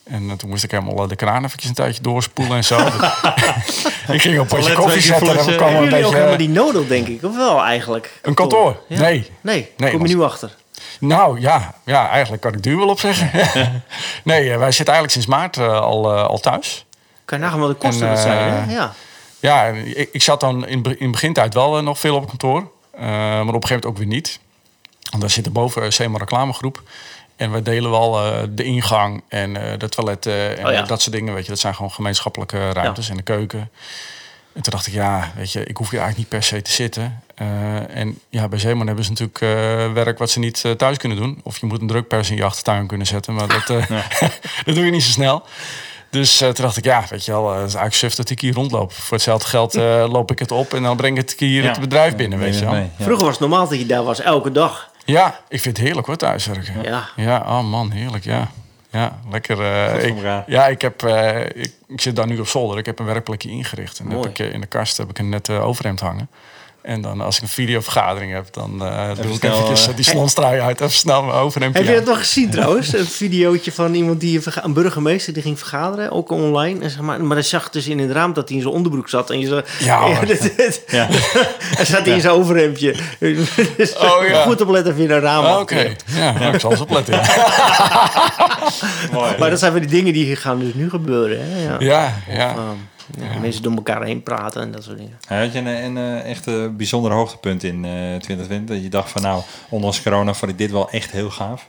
En 0.04 0.30
eh, 0.30 0.36
toen 0.36 0.48
moest 0.50 0.64
ik 0.64 0.70
helemaal 0.70 1.02
eh, 1.02 1.08
de 1.08 1.16
kraan 1.16 1.44
eventjes 1.44 1.68
een 1.68 1.74
tijdje 1.76 2.02
doorspoelen 2.02 2.56
en 2.56 2.64
zo. 2.64 2.78
ik 4.12 4.20
ging 4.22 4.38
op 4.40 4.52
een 4.52 4.58
potje 4.58 4.72
koffie 4.72 5.00
zetten 5.02 5.28
en 5.28 5.34
dan 5.36 5.44
kwam 5.44 5.58
Hebben 5.58 5.76
een 5.76 5.82
jullie 5.84 5.84
ook 5.84 5.90
beetje... 6.00 6.14
helemaal 6.16 6.36
die 6.36 6.48
nodig, 6.48 6.86
denk 6.86 7.06
ik? 7.08 7.22
Of 7.24 7.36
wel 7.36 7.62
eigenlijk? 7.62 8.18
Een 8.22 8.34
kantoor? 8.34 8.80
Ja. 8.86 9.00
Nee. 9.00 9.30
Nee, 9.40 9.72
Nee, 9.76 9.90
kom 9.92 10.06
je 10.06 10.14
nu 10.14 10.22
achter. 10.22 10.54
Nou 11.00 11.40
ja, 11.40 11.74
ja, 11.84 12.08
eigenlijk 12.08 12.42
kan 12.42 12.52
ik 12.52 12.62
duur 12.62 12.76
wel 12.76 12.88
op 12.88 13.00
zeggen. 13.00 13.30
nee, 14.24 14.50
eh, 14.52 14.58
wij 14.58 14.72
zitten 14.72 14.94
eigenlijk 14.94 15.10
sinds 15.12 15.26
maart 15.26 15.56
eh, 15.56 15.80
al, 15.80 16.12
eh, 16.14 16.26
al 16.26 16.38
thuis. 16.38 16.86
Kan 17.24 17.38
je 17.38 17.44
nagaan 17.44 17.60
wat 17.60 17.68
de 17.68 17.74
kosten 17.88 18.08
En, 18.08 18.18
zijn, 18.18 18.38
eh, 18.48 18.66
hè? 18.66 18.72
Ja. 18.74 18.92
Ja, 19.40 19.66
en 19.66 19.98
ik, 19.98 20.08
ik 20.12 20.22
zat 20.22 20.40
dan 20.40 20.66
in, 20.66 20.96
in 20.98 21.10
begintijd 21.10 21.54
wel 21.54 21.76
eh, 21.78 21.82
nog 21.82 21.98
veel 21.98 22.14
op 22.16 22.28
kantoor. 22.28 22.70
Eh, 22.98 23.04
maar 23.06 23.40
op 23.40 23.46
een 23.46 23.52
gegeven 23.54 23.68
moment 23.68 23.84
ook 23.86 23.96
weer 23.96 24.06
niet. 24.06 24.40
Want 25.10 25.22
daar 25.22 25.30
zit 25.30 25.46
er 25.46 25.52
boven 25.52 25.84
een 25.84 25.92
SEMA 25.92 26.18
reclamegroep. 26.18 26.82
En 27.36 27.50
wij 27.50 27.62
delen 27.62 27.90
wel 27.90 28.24
eh, 28.24 28.42
de 28.50 28.64
ingang 28.64 29.22
en 29.28 29.70
eh, 29.70 29.78
de 29.78 29.88
toiletten 29.88 30.58
en 30.58 30.66
Oh 30.66 30.72
ja. 30.72 30.82
dat 30.82 31.02
soort 31.02 31.14
dingen. 31.14 31.34
Weet 31.34 31.44
je, 31.44 31.50
dat 31.50 31.58
zijn 31.58 31.74
gewoon 31.74 31.90
gemeenschappelijke 31.90 32.72
ruimtes 32.72 33.08
en 33.08 33.16
de 33.16 33.22
keuken. 33.22 33.70
En 34.52 34.62
toen 34.64 34.72
dacht 34.72 34.86
ik, 34.86 34.92
ja, 34.92 35.32
weet 35.36 35.52
je, 35.52 35.64
ik 35.64 35.76
hoef 35.76 35.90
hier 35.90 36.00
eigenlijk 36.00 36.30
niet 36.30 36.40
per 36.40 36.48
se 36.48 36.62
te 36.62 36.70
zitten. 36.70 37.22
En 37.88 38.18
ja, 38.28 38.48
bij 38.48 38.58
Zeeman 38.58 38.86
hebben 38.86 39.04
ze 39.04 39.10
natuurlijk 39.10 39.38
werk 39.94 40.18
wat 40.18 40.30
ze 40.30 40.38
niet 40.38 40.64
thuis 40.76 40.96
kunnen 40.96 41.18
doen. 41.18 41.40
Of 41.42 41.58
je 41.58 41.66
moet 41.66 41.80
een 41.80 41.86
drukpers 41.86 42.30
in 42.30 42.36
je 42.36 42.44
achtertuin 42.44 42.86
kunnen 42.86 43.06
zetten. 43.06 43.34
Maar 43.34 43.48
dat, 43.48 43.70
eh, 43.70 43.90
dat 44.64 44.74
doe 44.74 44.84
je 44.84 44.90
niet 44.90 45.02
zo 45.02 45.10
snel. 45.10 45.46
Dus 46.10 46.40
eh, 46.40 46.48
toen 46.48 46.64
dacht 46.64 46.76
ik, 46.76 46.84
ja, 46.84 47.04
weet 47.10 47.24
je 47.24 47.32
wel, 47.32 47.44
eh, 47.44 47.50
het 47.58 47.68
is 47.68 47.74
eigenlijk 47.74 47.94
suf 47.94 48.14
dat 48.14 48.30
ik 48.30 48.40
hier 48.40 48.54
rondloop. 48.54 48.92
Voor 48.92 49.16
hetzelfde 49.16 49.46
geld 49.48 49.74
eh, 49.74 50.04
loop 50.10 50.30
ik 50.30 50.38
het 50.38 50.50
op 50.50 50.74
en 50.74 50.82
dan 50.82 50.96
breng 50.96 51.18
ik 51.18 51.30
het 51.30 51.38
hier 51.40 51.62
Ja. 51.62 51.68
het 51.70 51.80
bedrijf 51.80 52.16
binnen, 52.16 52.38
weet 52.38 52.58
je 52.58 52.64
wel. 52.64 52.90
Vroeger 52.98 53.24
was 53.24 53.38
het 53.38 53.40
normaal 53.48 53.68
dat 53.68 53.78
je 53.78 53.86
daar 53.86 54.02
was, 54.04 54.20
elke 54.20 54.52
dag. 54.52 54.90
Ja, 55.04 55.40
ik 55.48 55.60
vind 55.60 55.76
het 55.76 55.86
heerlijk 55.86 56.06
hoor, 56.06 56.16
thuiswerken. 56.16 56.82
Ja. 56.82 57.08
Ja, 57.16 57.38
oh 57.38 57.62
man, 57.70 57.90
heerlijk, 57.90 58.24
ja. 58.24 58.48
Ja, 58.90 59.18
lekker. 59.30 59.60
eh, 59.60 60.06
ik, 60.06 60.14
ja, 60.46 60.66
ik, 60.66 60.80
heb, 60.82 61.02
eh, 61.02 61.40
ik, 61.40 61.72
ik 61.88 62.00
zit 62.00 62.16
daar 62.16 62.26
nu 62.26 62.38
op 62.38 62.48
zolder. 62.48 62.78
Ik 62.78 62.86
heb 62.86 62.98
een 62.98 63.04
werkplekje 63.06 63.50
ingericht. 63.50 63.98
En 63.98 64.10
heb 64.10 64.26
ik, 64.26 64.38
eh, 64.38 64.52
in 64.52 64.60
de 64.60 64.66
kast 64.66 64.96
heb 64.96 65.10
ik 65.10 65.18
een 65.18 65.28
net 65.28 65.48
eh, 65.48 65.66
overhemd 65.66 66.00
hangen. 66.00 66.28
En 66.88 67.00
dan 67.00 67.20
als 67.20 67.36
ik 67.36 67.42
een 67.42 67.48
videovergadering 67.48 68.32
heb, 68.32 68.46
dan 68.52 68.84
eh 68.84 69.06
doe 69.22 69.32
ik 69.32 69.38
snel, 69.38 69.52
eventjes 69.52 69.82
eh, 69.84 69.88
eh, 69.90 69.96
die 69.96 70.04
slonstrui 70.04 70.60
uit. 70.60 70.80
Even 70.80 70.92
snel 70.92 71.22
mijn 71.22 71.36
overhemdje 71.38 71.82
Heb 71.82 71.88
je 71.92 71.94
dat 71.98 72.04
nog 72.08 72.18
gezien 72.18 72.50
trouwens? 72.50 72.92
Een 72.92 73.06
videootje 73.06 73.72
van 73.72 73.94
iemand 73.94 74.20
die 74.20 74.40
een, 74.62 74.72
burgemeester 74.72 75.32
die 75.32 75.42
ging 75.42 75.58
vergaderen, 75.58 76.10
ook 76.10 76.30
online. 76.30 76.82
En 76.82 76.90
zeg 76.90 77.00
maar, 77.00 77.24
maar 77.24 77.36
hij 77.36 77.46
zag 77.46 77.70
dus 77.70 77.86
in 77.86 77.98
het 77.98 78.10
raam 78.10 78.32
dat 78.32 78.48
hij 78.48 78.56
in 78.56 78.62
zijn 78.62 78.74
onderbroek 78.74 79.08
zat. 79.08 79.30
En 79.30 79.38
je 79.40 79.46
zo, 79.46 79.62
Ja, 79.78 80.20
dit- 80.24 80.56
dit- 80.56 80.82
Ja. 80.98 81.06
hij 81.78 81.84
zat 81.84 82.06
in 82.06 82.20
zijn 82.20 82.34
overhemdje. 82.34 82.94
Dus 83.76 83.96
Oh, 83.96 84.28
ja. 84.28 84.42
Goed 84.42 84.60
opletten 84.60 84.92
of 84.92 84.98
je 84.98 85.08
een 85.08 85.20
raam 85.20 85.44
had. 85.44 85.60
Oké, 85.60 85.94
ja, 86.04 86.32
nou, 86.32 86.54
ik 86.54 86.60
zal 86.60 86.70
eens 86.70 86.80
opletten. 86.80 87.14
Ja, 87.14 87.22
Mooi. 89.12 89.32
Maar 89.38 89.50
dat 89.50 89.58
zijn 89.58 89.72
weer 89.72 89.80
die 89.80 89.90
dingen 89.90 90.12
die 90.12 90.36
gaan 90.36 90.58
dus 90.58 90.74
nu 90.74 90.90
gebeuren. 90.90 91.38
Hè? 91.40 91.62
Ja. 91.64 91.76
ja. 91.78 92.14
ja. 92.28 92.48
Ehm, 92.50 92.76
ja, 93.18 93.38
Mensen 93.38 93.62
door 93.62 93.74
elkaar 93.74 94.02
heen 94.02 94.22
praten 94.22 94.62
en 94.62 94.70
dat 94.72 94.84
soort 94.84 94.96
dingen. 94.98 95.18
Had 95.28 95.52
je 95.52 95.58
een, 95.58 95.66
een, 95.66 95.96
eh, 95.96 96.30
echt 96.30 96.46
een 96.46 96.76
bijzonder 96.76 97.12
hoogtepunt 97.12 97.62
in 97.64 97.84
eh 97.84 97.90
2020? 97.90 98.74
Dat 98.74 98.82
je 98.84 98.88
dacht 98.90 99.10
van 99.10 99.22
nou, 99.22 99.42
ondanks 99.68 100.02
corona 100.02 100.34
vond 100.34 100.50
ik 100.50 100.58
dit 100.58 100.70
wel 100.70 100.90
echt 100.90 101.10
heel 101.10 101.30
gaaf. 101.30 101.68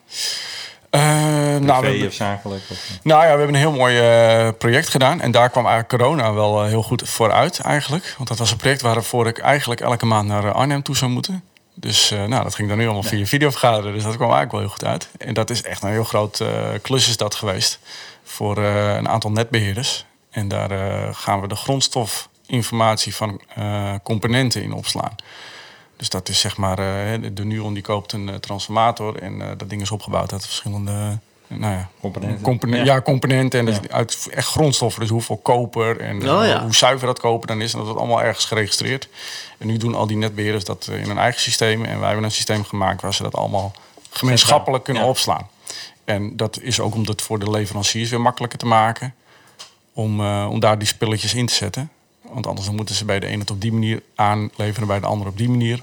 Eh, 0.90 1.02
Privé 1.02 1.60
nou, 1.60 1.82
we 1.82 1.88
hebben- 1.88 2.08
of 2.08 2.14
zakelijk? 2.14 2.62
Of, 2.70 2.78
eh? 2.90 2.96
Nou 3.04 3.22
ja, 3.24 3.32
we 3.32 3.38
hebben 3.38 3.48
een 3.56 3.62
heel 3.62 3.72
mooi 3.72 4.00
eh, 4.00 4.50
project 4.58 4.90
gedaan. 4.90 5.22
En 5.22 5.32
daar 5.32 5.50
kwam 5.50 5.66
eigenlijk 5.66 6.02
corona 6.02 6.34
wel 6.34 6.62
eh, 6.64 6.68
heel 6.68 6.84
goed 6.84 7.10
vooruit 7.10 7.60
eigenlijk. 7.60 8.14
Want 8.18 8.30
dat 8.30 8.38
was 8.38 8.52
een 8.52 8.58
project 8.58 8.82
waarvoor 8.82 9.28
ik 9.28 9.38
eigenlijk 9.40 9.82
elke 9.82 10.06
maand 10.06 10.28
naar 10.28 10.44
eh, 10.46 10.52
Arnhem 10.56 10.82
toe 10.84 10.96
zou 10.98 11.12
moeten. 11.12 11.44
Dus 11.74 12.12
eh, 12.12 12.24
nou, 12.26 12.44
dat 12.44 12.56
ging 12.56 12.68
dan 12.70 12.78
nu 12.78 12.84
allemaal 12.84 13.04
via 13.04 13.26
videovergaderen. 13.26 13.94
Dus 13.94 14.04
dat 14.04 14.16
kwam 14.16 14.32
eigenlijk 14.32 14.52
wel 14.52 14.60
heel 14.62 14.70
goed 14.70 14.86
uit. 14.86 15.10
En 15.18 15.34
dat 15.34 15.50
is 15.50 15.62
echt 15.62 15.84
een 15.84 15.90
heel 15.90 16.04
groot 16.04 16.40
eh, 16.40 16.48
klus 16.82 17.10
is 17.10 17.18
dat 17.18 17.36
geweest. 17.36 17.80
Voor 18.24 18.58
eh, 18.58 18.96
een 18.96 19.10
aantal 19.10 19.32
netbeheerders. 19.32 20.06
En 20.30 20.48
daar 20.48 20.72
eh, 20.72 21.10
gaan 21.12 21.42
we 21.42 21.48
de 21.48 21.56
grondstofinformatie 21.56 23.16
van 23.16 23.42
eh, 23.56 23.94
componenten 24.04 24.62
in 24.64 24.74
opslaan. 24.74 25.16
Dus 25.98 26.10
dat 26.10 26.30
is 26.30 26.40
zeg 26.40 26.58
maar, 26.58 26.80
eh, 26.80 27.20
de 27.34 27.46
Nuon 27.46 27.74
die 27.74 27.84
koopt 27.84 28.12
een 28.12 28.40
transformator. 28.40 29.16
En 29.22 29.42
eh, 29.42 29.48
dat 29.58 29.70
ding 29.70 29.82
is 29.82 29.92
opgebouwd 29.92 30.32
uit 30.32 30.46
verschillende... 30.46 31.18
nou 31.48 31.74
ja, 31.74 31.90
Componenten. 32.00 32.42
Componen- 32.42 32.78
Ja. 32.78 32.84
ja. 32.94 33.02
componenten 33.02 33.60
en 33.60 33.66
dat 33.66 33.76
Ja. 33.76 33.82
is 33.82 33.90
uit 33.90 34.28
echt 34.32 34.48
grondstoffen. 34.48 35.02
Dus 35.02 35.10
hoeveel 35.10 35.38
koper 35.38 36.00
en 36.00 36.16
Oh, 36.30 36.46
ja. 36.46 36.62
hoe 36.62 36.76
zuiver 36.76 37.08
dat 37.08 37.20
koper 37.20 37.48
dan 37.48 37.62
is. 37.62 37.72
En 37.72 37.78
dat 37.78 37.88
wordt 37.88 38.02
allemaal 38.04 38.22
ergens 38.24 38.46
geregistreerd. 38.46 39.10
En 39.58 39.68
nu 39.68 39.78
doen 39.78 39.96
al 39.96 40.08
die 40.08 40.18
netbeheerders 40.18 40.64
dat 40.64 40.88
in 40.92 41.08
hun 41.08 41.18
eigen 41.18 41.42
systeem. 41.42 41.86
En 41.86 41.98
wij 41.98 42.08
hebben 42.08 42.26
een 42.26 42.32
systeem 42.32 42.64
gemaakt 42.64 43.02
waar 43.02 43.14
ze 43.14 43.24
dat 43.24 43.36
allemaal 43.36 43.72
gemeenschappelijk 44.10 44.84
kunnen 44.84 45.04
Ja. 45.04 45.10
opslaan. 45.10 45.48
En 46.06 46.38
dat 46.38 46.60
is 46.62 46.80
ook 46.80 46.96
om 46.96 47.06
het 47.06 47.22
voor 47.22 47.40
de 47.40 47.50
leveranciers 47.50 48.10
weer 48.10 48.22
makkelijker 48.22 48.60
te 48.60 48.66
maken. 48.66 49.14
Om, 50.00 50.20
eh, 50.20 50.48
om 50.50 50.60
daar 50.60 50.78
die 50.78 50.88
spulletjes 50.88 51.34
in 51.34 51.46
te 51.46 51.54
zetten. 51.54 51.90
Want 52.22 52.48
anders 52.48 52.66
dan 52.66 52.76
moeten 52.76 52.96
ze 52.96 53.06
bij 53.06 53.20
de 53.20 53.26
ene 53.28 53.40
het 53.40 53.52
op 53.52 53.62
die 53.62 53.72
manier 53.72 54.02
aanleveren, 54.16 54.88
bij 54.88 55.00
de 55.00 55.06
andere 55.06 55.30
op 55.30 55.38
die 55.38 55.50
manier. 55.50 55.82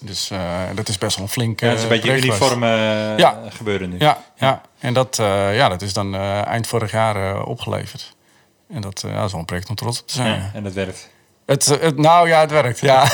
Dus 0.00 0.30
eh, 0.30 0.60
dat 0.74 0.88
is 0.88 0.98
best 0.98 1.16
wel 1.16 1.24
een 1.24 1.30
flink 1.32 1.60
Ja, 1.60 1.68
het 1.68 1.78
is 1.78 1.84
een 1.84 1.90
eh, 1.90 1.94
beetje 1.96 2.12
geweest. 2.12 2.26
uniform 2.40 2.62
eh, 2.62 3.18
Ja. 3.18 3.42
gebeuren 3.48 3.88
nu. 3.90 3.96
Ja, 3.98 4.22
ja. 4.36 4.62
en 4.78 4.94
dat, 4.94 5.18
eh, 5.18 5.56
ja, 5.56 5.68
dat 5.68 5.82
is 5.82 5.92
dan 5.92 6.14
eh, 6.14 6.46
eind 6.46 6.66
vorig 6.66 6.90
jaar 6.92 7.34
eh, 7.34 7.46
opgeleverd. 7.48 8.14
En 8.72 8.80
dat, 8.80 9.02
eh, 9.04 9.10
ja, 9.10 9.16
dat 9.16 9.24
is 9.26 9.30
wel 9.30 9.40
een 9.40 9.46
project 9.46 9.68
om 9.68 9.74
trots 9.74 10.00
op 10.00 10.06
te 10.06 10.14
zijn. 10.14 10.40
Ja. 10.40 10.50
en 10.54 10.62
dat 10.62 10.72
werkt. 10.72 11.08
Het, 11.46 11.70
eh, 11.70 11.80
het, 11.80 11.98
nou 11.98 12.28
ja, 12.28 12.40
het 12.40 12.50
werkt. 12.50 12.80
Ja. 12.80 13.04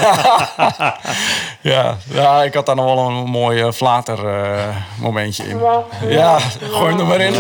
ja, 1.61 1.97
ja, 2.11 2.43
ik 2.43 2.55
had 2.55 2.67
daar 2.67 2.77
nog 2.77 2.85
wel 2.85 3.09
een 3.09 3.15
mooi 3.15 3.63
uh, 3.63 3.73
flater 3.73 4.29
eh, 4.29 4.77
momentje 4.99 5.45
in. 5.45 5.61
Ja, 6.09 6.39
gooi 6.71 6.91
hem 6.91 7.01
er 7.01 7.07
maar 7.07 7.21
in. 7.21 7.33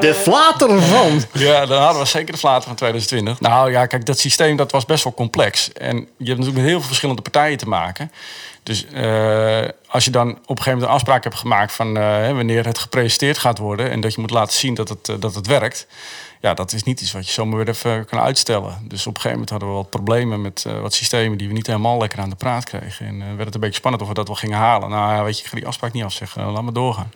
De 0.00 0.14
flater 0.14 0.70
ervan. 0.70 1.22
Ja, 1.32 1.66
dan 1.66 1.82
hadden 1.82 2.02
we 2.02 2.08
zeker 2.08 2.32
de 2.32 2.38
flater 2.38 2.66
van 2.66 2.76
2020. 2.76 3.40
Nou 3.40 3.70
ja, 3.70 3.86
kijk, 3.86 4.06
dat 4.06 4.18
systeem 4.18 4.56
dat 4.56 4.72
was 4.72 4.84
best 4.84 5.04
wel 5.04 5.14
complex. 5.14 5.72
En 5.72 5.96
je 5.96 6.04
hebt 6.26 6.38
natuurlijk 6.38 6.56
met 6.56 6.64
heel 6.64 6.78
veel 6.78 6.86
verschillende 6.86 7.22
partijen 7.22 7.58
te 7.58 7.68
maken. 7.68 8.10
Dus 8.62 8.86
eh, 8.86 9.68
als 9.88 10.04
je 10.04 10.10
dan 10.10 10.30
op 10.30 10.36
een 10.36 10.46
gegeven 10.46 10.72
moment 10.72 10.88
een 10.88 10.94
afspraak 10.94 11.24
hebt 11.24 11.36
gemaakt 11.36 11.72
van 11.72 11.96
eh, 11.96 12.02
hè, 12.02 12.34
wanneer 12.34 12.66
het 12.66 12.78
gepresenteerd 12.78 13.38
gaat 13.38 13.58
worden 13.58 13.90
en 13.90 14.00
dat 14.00 14.14
je 14.14 14.20
moet 14.20 14.30
laten 14.30 14.58
zien 14.58 14.74
dat 14.74 14.88
het, 14.88 15.08
eh, 15.08 15.14
dat 15.18 15.34
het 15.34 15.46
werkt. 15.46 15.86
Ja, 16.40 16.54
dat 16.54 16.72
is 16.72 16.82
niet 16.82 17.00
iets 17.00 17.12
wat 17.12 17.26
je 17.26 17.32
zomaar 17.32 17.56
weer 17.56 17.68
even 17.68 18.04
kan 18.04 18.18
uitstellen. 18.18 18.78
Dus 18.82 19.06
op 19.06 19.14
een 19.14 19.20
gegeven 19.20 19.30
moment 19.30 19.50
hadden 19.50 19.68
we 19.68 19.74
wat 19.74 19.90
problemen 19.90 20.40
met 20.40 20.64
eh, 20.66 20.80
wat 20.80 20.94
systemen 20.94 21.38
die 21.38 21.48
we 21.48 21.52
niet 21.52 21.66
helemaal 21.66 21.98
lekker 21.98 22.20
aan 22.20 22.30
de 22.30 22.36
praat 22.36 22.64
kregen. 22.64 23.06
En 23.06 23.22
eh, 23.22 23.26
werd 23.26 23.44
het 23.44 23.54
een 23.54 23.60
beetje 23.60 23.76
spannend 23.76 24.02
of 24.02 24.08
we 24.08 24.14
dat 24.14 24.26
wel 24.26 24.36
gingen 24.36 24.58
halen. 24.58 24.90
Nou 24.90 25.14
ja, 25.14 25.24
weet 25.24 25.36
je, 25.36 25.44
ik 25.44 25.50
ga 25.50 25.56
die 25.56 25.66
afspraak 25.66 25.92
niet 25.92 26.04
afzeggen. 26.04 26.50
laat 26.50 26.62
maar 26.62 26.72
doorgaan. 26.72 27.10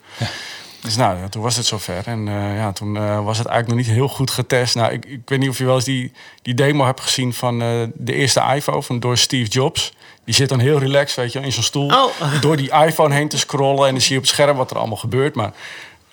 Dus 0.85 0.95
nou, 0.95 1.17
ja, 1.17 1.29
toen 1.29 1.41
was 1.41 1.55
het 1.55 1.65
zover. 1.65 2.01
En 2.05 2.27
eh, 2.27 2.55
ja, 2.55 2.71
toen 2.71 2.97
eh, 2.97 3.23
was 3.23 3.37
het 3.37 3.47
eigenlijk 3.47 3.77
nog 3.77 3.87
niet 3.87 3.97
heel 3.97 4.07
goed 4.07 4.31
getest. 4.31 4.75
Nou, 4.75 4.91
ik, 4.91 5.05
ik 5.05 5.21
weet 5.25 5.39
niet 5.39 5.49
of 5.49 5.57
je 5.57 5.65
wel 5.65 5.75
eens 5.75 5.83
die, 5.83 6.11
die 6.41 6.53
demo 6.53 6.85
hebt 6.85 7.01
gezien 7.01 7.33
van 7.33 7.61
eh, 7.61 7.69
de 7.93 8.13
eerste 8.13 8.43
iPhone 8.55 8.81
van 8.81 8.99
door 8.99 9.17
Steve 9.17 9.49
Jobs. 9.49 9.93
Die 10.23 10.35
zit 10.35 10.49
dan 10.49 10.59
heel 10.59 10.79
relaxed, 10.79 11.15
weet 11.15 11.31
je, 11.31 11.39
in 11.39 11.51
zijn 11.51 11.65
stoel. 11.65 11.87
Oh. 11.87 12.41
Door 12.41 12.57
die 12.57 12.71
iPhone 12.71 13.13
heen 13.13 13.29
te 13.29 13.37
scrollen. 13.37 13.87
En 13.87 13.91
dan 13.91 14.01
zie 14.01 14.11
je 14.11 14.17
op 14.17 14.23
het 14.23 14.33
scherm 14.33 14.57
wat 14.57 14.71
er 14.71 14.77
allemaal 14.77 14.97
gebeurt. 14.97 15.35
Maar 15.35 15.51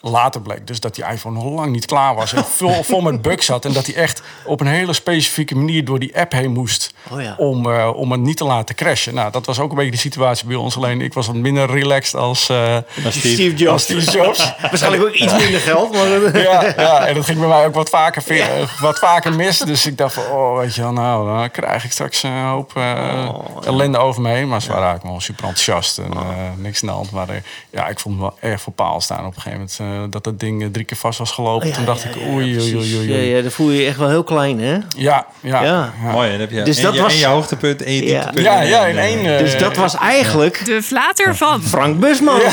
later 0.03 0.41
bleek 0.41 0.67
dus 0.67 0.81
dat 0.81 0.95
die 0.95 1.05
iPhone 1.05 1.35
nog 1.35 1.53
lang 1.53 1.73
niet 1.73 1.87
klaar 1.87 2.15
was. 2.15 2.33
En 2.33 2.45
vol, 2.45 2.83
vol 2.83 3.01
met 3.01 3.23
bugs 3.23 3.47
zat. 3.47 3.65
En 3.65 3.73
dat 3.73 3.87
hij 3.87 3.95
echt 3.95 4.23
op 4.45 4.61
een 4.61 4.67
hele 4.67 4.93
specifieke 4.93 5.55
manier 5.55 5.85
door 5.85 5.99
die 5.99 6.19
app 6.19 6.33
heen 6.33 6.53
moest. 6.53 6.95
Oh 7.11 7.23
ja. 7.23 7.35
om, 7.39 7.73
eh, 7.73 7.91
om 7.95 8.13
het 8.13 8.21
niet 8.21 8.37
te 8.37 8.45
laten 8.45 8.75
crashen. 8.75 9.15
Nou, 9.15 9.31
dat 9.31 9.47
was 9.47 9.59
ook 9.59 9.71
een 9.71 9.77
beetje 9.77 9.91
de 9.91 9.97
situatie 9.97 10.47
bij 10.47 10.57
ons. 10.57 10.77
Alleen 10.77 11.01
ik 11.01 11.15
was 11.15 11.27
wat 11.27 11.37
minder 11.37 11.71
relaxed 11.71 12.15
als, 12.21 12.49
eh 12.49 12.77
Steve, 13.09 13.51
als 13.51 13.61
Jobs. 13.61 13.83
Steve 13.83 14.11
Jobs. 14.11 14.53
Waarschijnlijk 14.61 15.03
ook 15.03 15.15
iets 15.15 15.37
minder 15.37 15.61
geld, 15.61 15.93
maar... 15.93 16.09
ja, 16.43 16.73
ja, 16.77 17.07
en 17.07 17.15
dat 17.15 17.25
ging 17.25 17.39
bij 17.39 17.49
mij 17.49 17.67
ook 17.67 17.75
wat 17.75 17.89
vaker, 17.89 18.41
eh, 18.41 18.81
wat 18.81 18.99
vaker 18.99 19.33
mis. 19.33 19.59
Dus 19.59 19.87
ik 19.87 19.99
dacht 19.99 20.15
van, 20.15 20.25
oh, 20.25 20.59
weet 20.59 20.75
je 20.75 20.83
wel, 20.83 20.93
nou, 20.93 21.39
dan 21.39 21.51
krijg 21.51 21.85
ik 21.85 21.93
straks 21.93 22.23
een 22.23 22.45
hoop 22.45 22.77
eh, 22.77 23.29
ellende 23.65 23.99
over 23.99 24.23
me 24.23 24.29
heen. 24.29 24.49
Maar 24.49 24.63
ze 24.63 24.69
waren 24.69 24.85
eigenlijk 24.85 25.13
wel 25.13 25.21
super 25.21 25.45
enthousiast 25.45 25.99
en 25.99 26.13
eh, 26.13 26.21
niks 26.57 26.83
aan 26.83 26.89
de 26.89 26.95
hand. 26.95 27.11
Maar 27.11 27.43
ja, 27.71 27.89
ik 27.89 27.99
vond 27.99 28.15
me 28.15 28.21
wel 28.21 28.37
erg 28.41 28.61
voor 28.61 28.73
paal 28.73 29.01
staan 29.01 29.27
op 29.27 29.37
een 29.37 29.43
gegeven 29.43 29.59
moment. 29.59 29.77
Eh, 29.93 30.03
dat 30.11 30.25
dat 30.25 30.41
ding 30.41 30.63
eh, 30.63 30.69
drie 30.73 30.85
keer 30.85 30.97
vast 30.97 31.19
was 31.19 31.31
gelopen. 31.31 31.69
Ja, 31.69 31.75
Toen 31.75 31.85
dacht 31.85 32.03
ja, 32.03 32.09
ik, 32.09 32.15
ja, 32.17 32.27
oei, 32.27 32.59
oei, 32.61 32.77
oei, 32.77 32.97
oei. 32.97 33.13
Ja, 33.13 33.37
ja, 33.37 33.43
dan 33.43 33.51
voel 33.51 33.71
je 33.71 33.81
je 33.81 33.87
echt 33.89 33.97
wel 33.97 34.09
heel 34.09 34.25
klein, 34.25 34.61
hè? 34.61 34.73
Ja, 34.73 34.81
ja, 34.97 35.27
Ja. 35.41 35.63
ja. 35.63 35.93
Mooi, 36.13 36.31
dan 36.31 36.41
heb 36.41 36.51
je 36.51 36.63
Dus 36.63 36.77
en 36.77 36.83
dat 36.85 36.95
je, 36.95 37.01
was- 37.03 37.13
en 37.13 37.19
je 37.19 37.27
hoogtepunt 37.27 37.83
en 37.83 37.93
je 37.93 38.05
Ja. 38.07 38.11
dieptepunt. 38.13 38.45
Ja, 38.47 38.61
ja, 38.63 38.87
in 38.87 38.99
één... 38.99 39.33
eh, 39.33 39.39
Dus 39.39 39.59
dat 39.59 39.77
was 39.77 39.95
eigenlijk 39.97 40.65
De 40.67 40.83
flater 40.83 41.37
van. 41.37 41.63
Frank 41.63 42.01
Busman. 42.01 42.41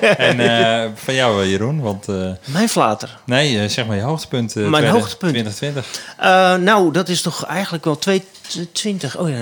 En 0.00 0.40
eh, 0.40 0.90
van 0.94 1.14
jou, 1.14 1.42
eh, 1.42 1.50
Jeroen, 1.50 1.80
want... 1.80 2.08
eh, 2.08 2.30
Mijn 2.44 2.68
flater. 2.68 3.18
nee, 3.24 3.60
eh, 3.60 3.68
zeg 3.68 3.86
maar 3.86 3.96
je 3.96 4.02
hoogtepunt. 4.02 4.56
eh, 4.56 4.66
Mijn 4.66 4.84
20- 4.84 4.86
hoogtepunt. 4.90 5.32
2020. 5.32 5.86
Eh, 6.18 6.54
nou, 6.54 6.92
dat 6.92 7.08
is 7.08 7.22
toch 7.22 7.44
eigenlijk 7.44 7.84
wel 7.84 7.98
2020. 7.98 9.18
Oh 9.18 9.28
ja, 9.28 9.36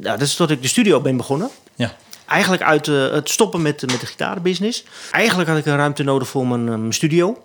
ja, 0.00 0.10
dat 0.16 0.20
is 0.20 0.34
tot 0.34 0.50
ik 0.50 0.62
de 0.62 0.68
studio 0.68 1.00
ben 1.00 1.16
begonnen. 1.16 1.48
Ja. 1.74 1.92
Eigenlijk 2.30 2.62
uit 2.62 2.88
eh, 2.88 3.10
het 3.10 3.30
stoppen 3.30 3.62
met, 3.62 3.80
met 3.80 4.00
de 4.00 4.06
gitarenbusiness. 4.06 4.84
Eigenlijk 5.10 5.48
had 5.48 5.58
ik 5.58 5.66
een 5.66 5.76
ruimte 5.76 6.02
nodig 6.02 6.28
voor 6.28 6.46
mijn, 6.46 6.68
eh, 6.68 6.74
mijn 6.76 6.92
studio. 6.92 7.42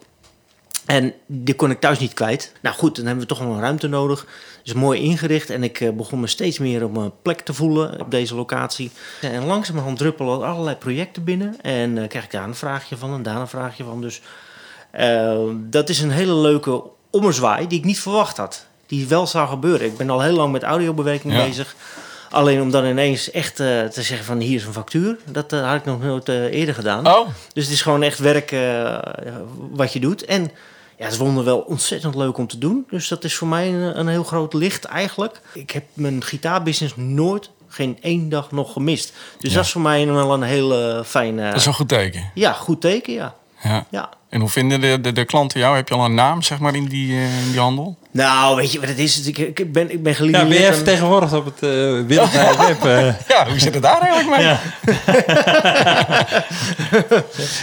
En 0.85 1.13
die 1.25 1.55
kon 1.55 1.71
ik 1.71 1.79
thuis 1.79 1.99
niet 1.99 2.13
kwijt. 2.13 2.51
Nou 2.61 2.75
goed, 2.75 2.95
dan 2.95 3.05
hebben 3.05 3.23
we 3.23 3.29
toch 3.29 3.39
wel 3.39 3.51
een 3.51 3.59
ruimte 3.59 3.87
nodig. 3.87 4.25
Dus 4.63 4.73
mooi 4.73 5.01
ingericht. 5.01 5.49
En 5.49 5.63
ik 5.63 5.79
eh, 5.79 5.89
begon 5.91 6.19
me 6.19 6.27
steeds 6.27 6.59
meer 6.59 6.83
op 6.83 6.93
mijn 6.93 7.11
plek 7.21 7.39
te 7.41 7.53
voelen 7.53 7.99
op 7.99 8.11
deze 8.11 8.35
locatie. 8.35 8.91
En 9.21 9.45
langzamerhand 9.45 9.97
druppelen 9.97 10.39
er 10.41 10.47
allerlei 10.47 10.75
projecten 10.75 11.23
binnen. 11.23 11.55
En 11.61 11.97
eh, 11.97 12.07
krijg 12.07 12.25
ik 12.25 12.31
daar 12.31 12.47
een 12.47 12.55
vraagje 12.55 12.97
van 12.97 13.13
en 13.13 13.23
daar 13.23 13.39
een 13.39 13.47
vraagje 13.47 13.83
van. 13.83 14.01
Dus 14.01 14.21
dat 15.55 15.89
is 15.89 16.01
een 16.01 16.11
hele 16.11 16.33
leuke 16.35 16.83
ommezwaai 17.11 17.67
die 17.67 17.77
ik 17.79 17.85
niet 17.85 17.99
verwacht 17.99 18.37
had. 18.37 18.65
Die 18.85 19.07
wel 19.07 19.27
zou 19.27 19.47
gebeuren. 19.47 19.87
Ik 19.87 19.97
ben 19.97 20.09
al 20.09 20.21
heel 20.21 20.35
lang 20.35 20.51
met 20.51 20.63
audiobewerking 20.63 21.33
Ja. 21.33 21.45
bezig. 21.45 21.75
Alleen 22.35 22.61
om 22.61 22.71
dan 22.71 22.85
ineens 22.85 23.31
echt 23.31 23.59
eh, 23.59 23.83
te 23.83 24.01
zeggen 24.01 24.25
van 24.25 24.39
hier 24.39 24.55
is 24.55 24.65
een 24.65 24.73
factuur. 24.73 25.17
Dat 25.31 25.53
eh, 25.53 25.67
had 25.67 25.75
ik 25.75 25.85
nog 25.85 26.01
nooit 26.01 26.29
eh, 26.29 26.43
eerder 26.43 26.75
gedaan. 26.75 27.07
Oh, 27.07 27.27
Dus 27.53 27.63
het 27.63 27.73
is 27.73 27.81
gewoon 27.81 28.03
echt 28.03 28.19
werk 28.19 28.55
wat 29.71 29.93
je 29.93 29.99
doet. 29.99 30.25
En 30.25 30.51
ja, 30.97 31.03
het 31.03 31.11
is 31.13 31.17
wel 31.43 31.57
ontzettend 31.59 32.15
leuk 32.15 32.37
om 32.37 32.47
te 32.47 32.57
doen. 32.57 32.85
Dus 32.89 33.07
dat 33.07 33.23
is 33.23 33.35
voor 33.35 33.47
mij 33.47 33.67
een, 33.67 33.99
een 33.99 34.07
heel 34.07 34.23
groot 34.23 34.53
licht 34.53 34.85
eigenlijk. 34.85 35.41
Ik 35.53 35.71
heb 35.71 35.83
mijn 35.93 36.23
gitaarbusiness 36.23 36.95
nooit, 36.95 37.49
geen 37.67 37.97
één 38.01 38.29
dag 38.29 38.51
nog 38.51 38.73
gemist. 38.73 39.13
Dus 39.39 39.53
dat 39.53 39.63
is 39.65 39.71
voor 39.71 39.81
mij 39.81 40.07
wel 40.07 40.33
een 40.33 40.41
heel 40.41 40.73
eh, 40.73 41.03
fijn... 41.03 41.39
eh, 41.39 41.45
dat 41.47 41.55
is 41.55 41.65
een 41.65 41.73
goed 41.73 41.89
teken. 41.89 42.31
Ja, 42.33 42.51
goed 42.51 42.81
teken, 42.81 43.13
ja. 43.13 43.35
Ja. 43.63 43.85
ja. 43.89 44.09
En 44.29 44.39
hoe 44.41 44.49
vinden 44.49 44.81
de, 44.81 45.01
de, 45.01 45.11
de 45.11 45.25
klanten 45.25 45.59
jou? 45.59 45.75
Heb 45.75 45.87
je 45.87 45.93
al 45.95 46.05
een 46.05 46.13
naam, 46.13 46.41
zeg 46.41 46.59
maar, 46.59 46.75
in 46.75 46.85
die, 46.85 47.11
eh, 47.15 47.45
in 47.45 47.51
die 47.51 47.59
handel? 47.59 47.97
Nou, 48.11 48.55
weet 48.55 48.71
je 48.71 48.79
wat 48.79 48.89
het 48.89 48.97
is? 48.99 49.27
Ik, 49.27 49.37
ik 49.37 49.71
ben, 49.71 49.91
ik 49.91 50.03
ben 50.03 50.11
Ja, 50.11 50.17
gelineerd 50.17 50.47
ben 50.49 50.57
jij 50.59 50.73
vertegenwoordigd 50.73 51.33
op 51.33 51.45
het 51.45 51.53
uh, 51.63 51.69
wereldwijde 52.07 52.57
web? 52.67 52.83
eh? 52.85 53.13
Ja, 53.27 53.47
hoe 53.49 53.59
zit 53.59 53.73
het 53.73 53.83
daar 53.83 54.01
eigenlijk 54.01 54.37
mee? 54.37 54.45
ja. 54.45 54.59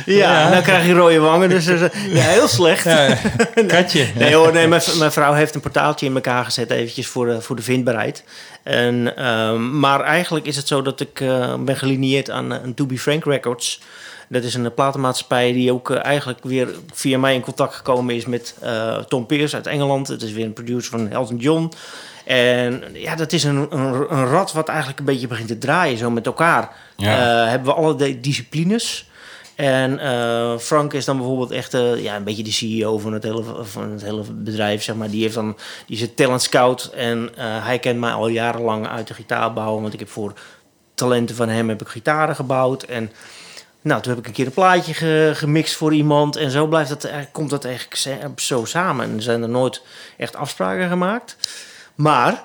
Ja, 0.06 0.14
Ja. 0.44 0.50
dan 0.50 0.62
krijg 0.62 0.86
je 0.86 0.92
rode 0.92 1.18
wangen. 1.18 1.48
Dus 1.48 1.66
eh, 1.66 1.80
ja, 2.14 2.22
heel 2.22 2.48
slecht. 2.48 2.84
ja, 2.84 3.16
katje. 3.66 4.06
Nee 4.14 4.34
hoor, 4.34 4.52
nee, 4.52 4.66
mijn, 4.68 4.82
mijn 4.98 5.12
vrouw 5.12 5.32
heeft 5.32 5.54
een 5.54 5.60
portaaltje 5.60 6.06
in 6.06 6.14
elkaar 6.14 6.44
gezet 6.44 6.70
eventjes 6.70 7.06
voor 7.06 7.26
de, 7.26 7.40
voor 7.40 7.56
de 7.56 7.62
vindbaarheid. 7.62 8.24
En, 8.62 9.16
ehm, 9.16 9.78
maar 9.78 10.00
eigenlijk 10.00 10.46
is 10.46 10.56
het 10.56 10.68
zo 10.68 10.82
dat 10.82 11.00
ik 11.00 11.20
eh, 11.20 11.54
ben 11.58 11.76
gelineerd 11.76 12.30
aan 12.30 12.50
een 12.50 12.74
To 12.74 12.86
Be 12.86 12.98
Frank 12.98 13.24
Records. 13.24 13.80
Dat 14.32 14.42
is 14.42 14.54
een 14.54 14.74
platenmaatschappij 14.74 15.52
die 15.52 15.72
ook 15.72 15.90
eh, 15.90 16.04
eigenlijk 16.04 16.38
weer 16.42 16.68
via 16.92 17.18
mij 17.18 17.34
in 17.34 17.40
contact 17.40 17.74
gekomen 17.74 18.14
is 18.14 18.26
met 18.26 18.54
eh, 18.60 18.96
Tom 18.96 19.26
Peers 19.26 19.54
uit 19.54 19.66
Engeland. 19.66 20.08
Het 20.08 20.22
is 20.22 20.32
weer 20.32 20.44
een 20.44 20.52
producer 20.52 20.90
van 20.90 21.10
Elton 21.10 21.36
John. 21.36 21.72
En 22.24 22.82
ja, 22.92 23.16
dat 23.16 23.32
is 23.32 23.44
een, 23.44 23.66
een, 23.70 24.14
een 24.16 24.26
rad 24.26 24.52
wat 24.52 24.68
eigenlijk 24.68 24.98
een 24.98 25.04
beetje 25.04 25.26
begint 25.26 25.48
te 25.48 25.58
draaien, 25.58 25.98
zo 25.98 26.10
met 26.10 26.26
elkaar. 26.26 26.76
Ja. 26.96 27.44
Eh, 27.44 27.50
hebben 27.50 27.68
we 27.68 27.74
alle 27.74 28.20
disciplines. 28.20 29.10
En 29.54 30.00
Frank 30.60 30.92
is 30.92 31.04
dan 31.04 31.16
bijvoorbeeld 31.16 31.50
echt 31.50 31.72
ja, 31.96 32.16
een 32.16 32.24
beetje 32.24 32.42
de 32.42 32.52
CEO 32.52 32.98
van 32.98 33.12
het, 33.12 33.22
hele, 33.22 33.44
van 33.62 33.90
het 33.90 34.02
hele 34.02 34.22
bedrijf. 34.32 34.82
Zeg 34.82 34.94
maar. 34.94 35.10
Die, 35.10 35.22
heeft 35.22 35.34
dan, 35.34 35.56
die 35.86 35.96
is 35.96 36.02
een 36.02 36.14
talent 36.14 36.42
scout. 36.42 36.90
En 36.94 37.30
hij 37.36 37.78
kent 37.78 37.98
mij 38.00 38.12
al 38.12 38.28
jarenlang 38.28 38.88
uit 38.88 39.06
de 39.06 39.14
gitaarbouw. 39.14 39.80
Want 39.80 39.92
ik 39.92 39.98
heb 39.98 40.08
voor 40.08 40.32
talenten 40.94 41.36
van 41.36 41.48
hem 41.48 41.68
heb 41.68 41.80
ik 41.80 41.88
gitaren 41.88 42.34
gebouwd. 42.34 42.82
En 42.82 43.10
nou, 43.82 44.02
toen 44.02 44.10
heb 44.10 44.20
ik 44.20 44.26
een 44.26 44.32
keer 44.32 44.46
een 44.46 44.52
plaatje 44.52 44.94
ge- 44.94 45.30
gemixt 45.34 45.74
voor 45.74 45.94
iemand. 45.94 46.36
En 46.36 46.50
zo 46.50 46.66
blijft 46.66 46.88
dat, 46.88 47.08
komt 47.32 47.50
dat 47.50 47.64
eigenlijk 47.64 48.40
zo 48.40 48.64
samen. 48.64 49.04
En 49.10 49.16
er 49.16 49.22
zijn 49.22 49.42
er 49.42 49.48
nooit 49.48 49.82
echt 50.16 50.36
afspraken 50.36 50.88
gemaakt. 50.88 51.36
Maar 51.94 52.42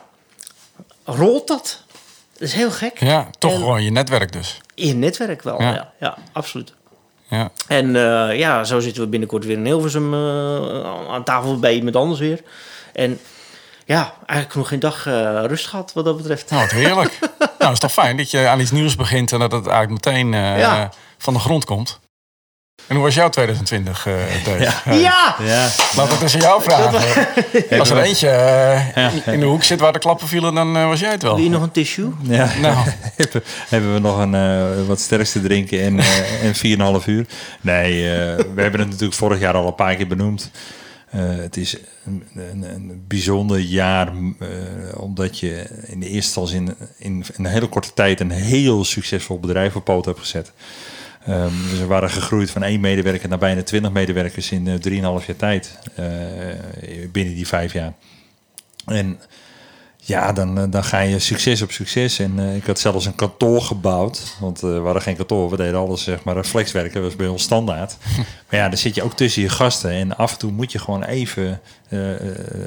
rolt 1.04 1.48
dat? 1.48 1.82
Dat 2.34 2.48
is 2.48 2.54
heel 2.54 2.72
gek. 2.72 3.00
Ja, 3.00 3.28
toch 3.38 3.52
En- 3.52 3.58
gewoon 3.58 3.84
je 3.84 3.92
netwerk 3.92 4.32
dus. 4.32 4.62
In 4.76 4.88
het 4.88 4.98
netwerk 4.98 5.42
wel, 5.42 5.62
Ja. 5.62 5.72
ja, 5.74 5.92
ja, 6.00 6.18
absoluut. 6.32 6.74
Ja. 7.30 7.52
En 7.68 7.96
eh, 7.96 8.38
ja, 8.38 8.64
zo 8.64 8.80
zitten 8.80 9.04
we 9.04 9.10
binnenkort 9.10 9.46
weer 9.46 9.58
in 9.58 9.66
Hilversum 9.66 10.14
eh, 10.14 11.10
aan 11.14 11.24
tafel 11.24 11.60
bij 11.60 11.74
iemand 11.76 11.96
anders 11.96 12.20
weer. 12.20 12.42
En 12.94 13.20
ja, 13.86 14.14
eigenlijk 14.26 14.56
nog 14.60 14.68
geen 14.68 14.80
dag 14.80 15.06
eh, 15.08 15.44
rust 15.46 15.68
gehad 15.68 15.94
wat 15.94 16.06
dat 16.06 16.18
betreft. 16.18 16.50
Nou, 16.50 16.62
wat 16.62 16.72
heerlijk. 16.72 17.20
nou, 17.60 17.72
is 17.72 17.80
toch 17.80 17.92
fijn 17.92 18.18
dat 18.18 18.32
je 18.32 18.48
aan 18.48 18.60
iets 18.60 18.72
nieuws 18.72 18.96
begint 18.96 19.32
en 19.32 19.40
dat 19.40 19.52
het 19.52 19.68
eigenlijk 19.68 20.06
meteen 20.06 20.32
Ja. 20.34 20.90
Van 21.18 21.34
de 21.34 21.40
grond 21.40 21.66
komt. 21.66 22.00
En 22.88 22.96
hoe 22.96 23.06
was 23.06 23.16
jouw 23.16 23.30
2020, 23.30 24.06
eh 24.08 24.14
Dave? 24.46 24.64
Ja. 24.64 24.94
Ja! 24.94 25.36
Ja, 25.44 25.70
Laat 25.96 26.12
het 26.12 26.22
eens 26.22 26.34
aan 26.34 26.42
jou 26.42 26.62
vragen. 26.62 27.80
Als 27.80 27.90
er 27.90 27.98
eentje 28.02 28.30
eh, 28.30 29.28
in 29.34 29.40
de 29.40 29.46
hoek 29.46 29.64
zit 29.64 29.80
waar 29.80 29.94
de 29.94 30.00
klappen 30.00 30.28
vielen, 30.28 30.54
dan 30.54 30.78
eh, 30.78 30.88
was 30.88 31.00
jij 31.00 31.12
het 31.12 31.22
wel. 31.22 31.36
Wil 31.36 31.44
je 31.44 31.50
nog 31.50 31.62
een 31.62 31.72
tissue? 31.72 32.12
ja. 32.22 32.50
Nou, 32.62 32.78
hebben, 33.70 33.94
we 33.94 34.00
nog 34.00 34.20
een 34.20 34.36
eh, 34.36 34.88
wat 34.88 35.00
sterks 35.00 35.32
te 35.32 35.42
drinken 35.42 35.82
en, 35.82 36.00
eh 36.00 36.44
en 36.44 37.02
4,5 37.02 37.06
uur. 37.06 37.26
Nee, 37.62 38.10
eh, 38.10 38.36
we 38.54 38.62
hebben 38.62 38.80
het 38.80 38.90
natuurlijk 38.90 39.14
vorig 39.14 39.40
jaar 39.40 39.54
al 39.54 39.68
een 39.68 39.76
paar 39.76 39.96
keer 39.96 40.08
benoemd. 40.08 40.52
Eh, 41.10 41.22
het 41.26 41.58
is 41.58 41.78
een, 42.06 42.24
een, 42.36 42.64
een 42.74 43.04
bijzonder 43.08 43.60
jaar, 43.60 44.08
eh, 44.08 44.48
omdat 44.94 45.40
je 45.40 45.68
in 45.86 46.00
de 46.00 46.10
eerste 46.10 46.40
instantie 46.40 46.58
in, 46.58 46.76
in 46.98 47.26
een 47.38 47.46
hele 47.46 47.68
korte 47.68 47.94
tijd 47.94 48.20
een 48.20 48.32
heel 48.32 48.86
succesvol 48.86 49.40
bedrijf 49.40 49.76
op 49.76 49.84
poot 49.84 50.06
hebt 50.06 50.20
gezet. 50.20 50.52
Ehm, 51.28 51.70
dus 51.70 51.80
we 51.80 51.86
waren 51.86 52.10
gegroeid 52.10 52.52
van 52.52 52.64
één 52.64 52.80
medewerker 52.80 53.30
naar 53.30 53.38
bijna 53.38 53.64
20 53.64 53.92
medewerkers 53.92 54.52
in 54.52 54.68
eh 54.68 55.20
3,5 55.20 55.26
jaar 55.26 55.36
tijd. 55.36 55.80
eh, 55.96 57.10
binnen 57.12 57.36
die 57.36 57.48
vijf 57.48 57.74
jaar. 57.74 57.94
En 58.86 59.20
ja, 60.08 60.34
dan, 60.34 60.58
eh, 60.58 60.64
dan 60.70 60.84
ga 60.84 61.00
je 61.00 61.20
succes 61.20 61.62
op 61.62 61.72
succes. 61.72 62.20
En 62.20 62.40
eh, 62.40 62.56
ik 62.56 62.66
had 62.66 62.80
zelfs 62.80 63.06
een 63.06 63.16
kantoor 63.16 63.62
gebouwd. 63.62 64.36
Want 64.40 64.64
eh, 64.64 64.70
we 64.70 64.82
hadden 64.84 65.02
geen 65.02 65.16
kantoor. 65.16 65.50
We 65.50 65.58
deden 65.58 65.80
alles, 65.80 66.04
zeg 66.04 66.24
maar, 66.24 66.36
reflexwerken. 66.36 66.94
Dat 66.94 67.04
was 67.04 67.16
bij 67.16 67.28
ons 67.28 67.44
standaard. 67.44 67.98
maar 68.50 68.60
ja, 68.60 68.70
dan 68.70 68.78
zit 68.78 68.96
je 68.96 69.04
ook 69.04 69.14
tussen 69.14 69.42
je 69.42 69.50
gasten. 69.50 69.92
En 69.92 70.18
af 70.18 70.32
en 70.32 70.38
toe 70.38 70.52
moet 70.52 70.72
je 70.72 70.80
gewoon 70.80 71.04
even 71.04 71.62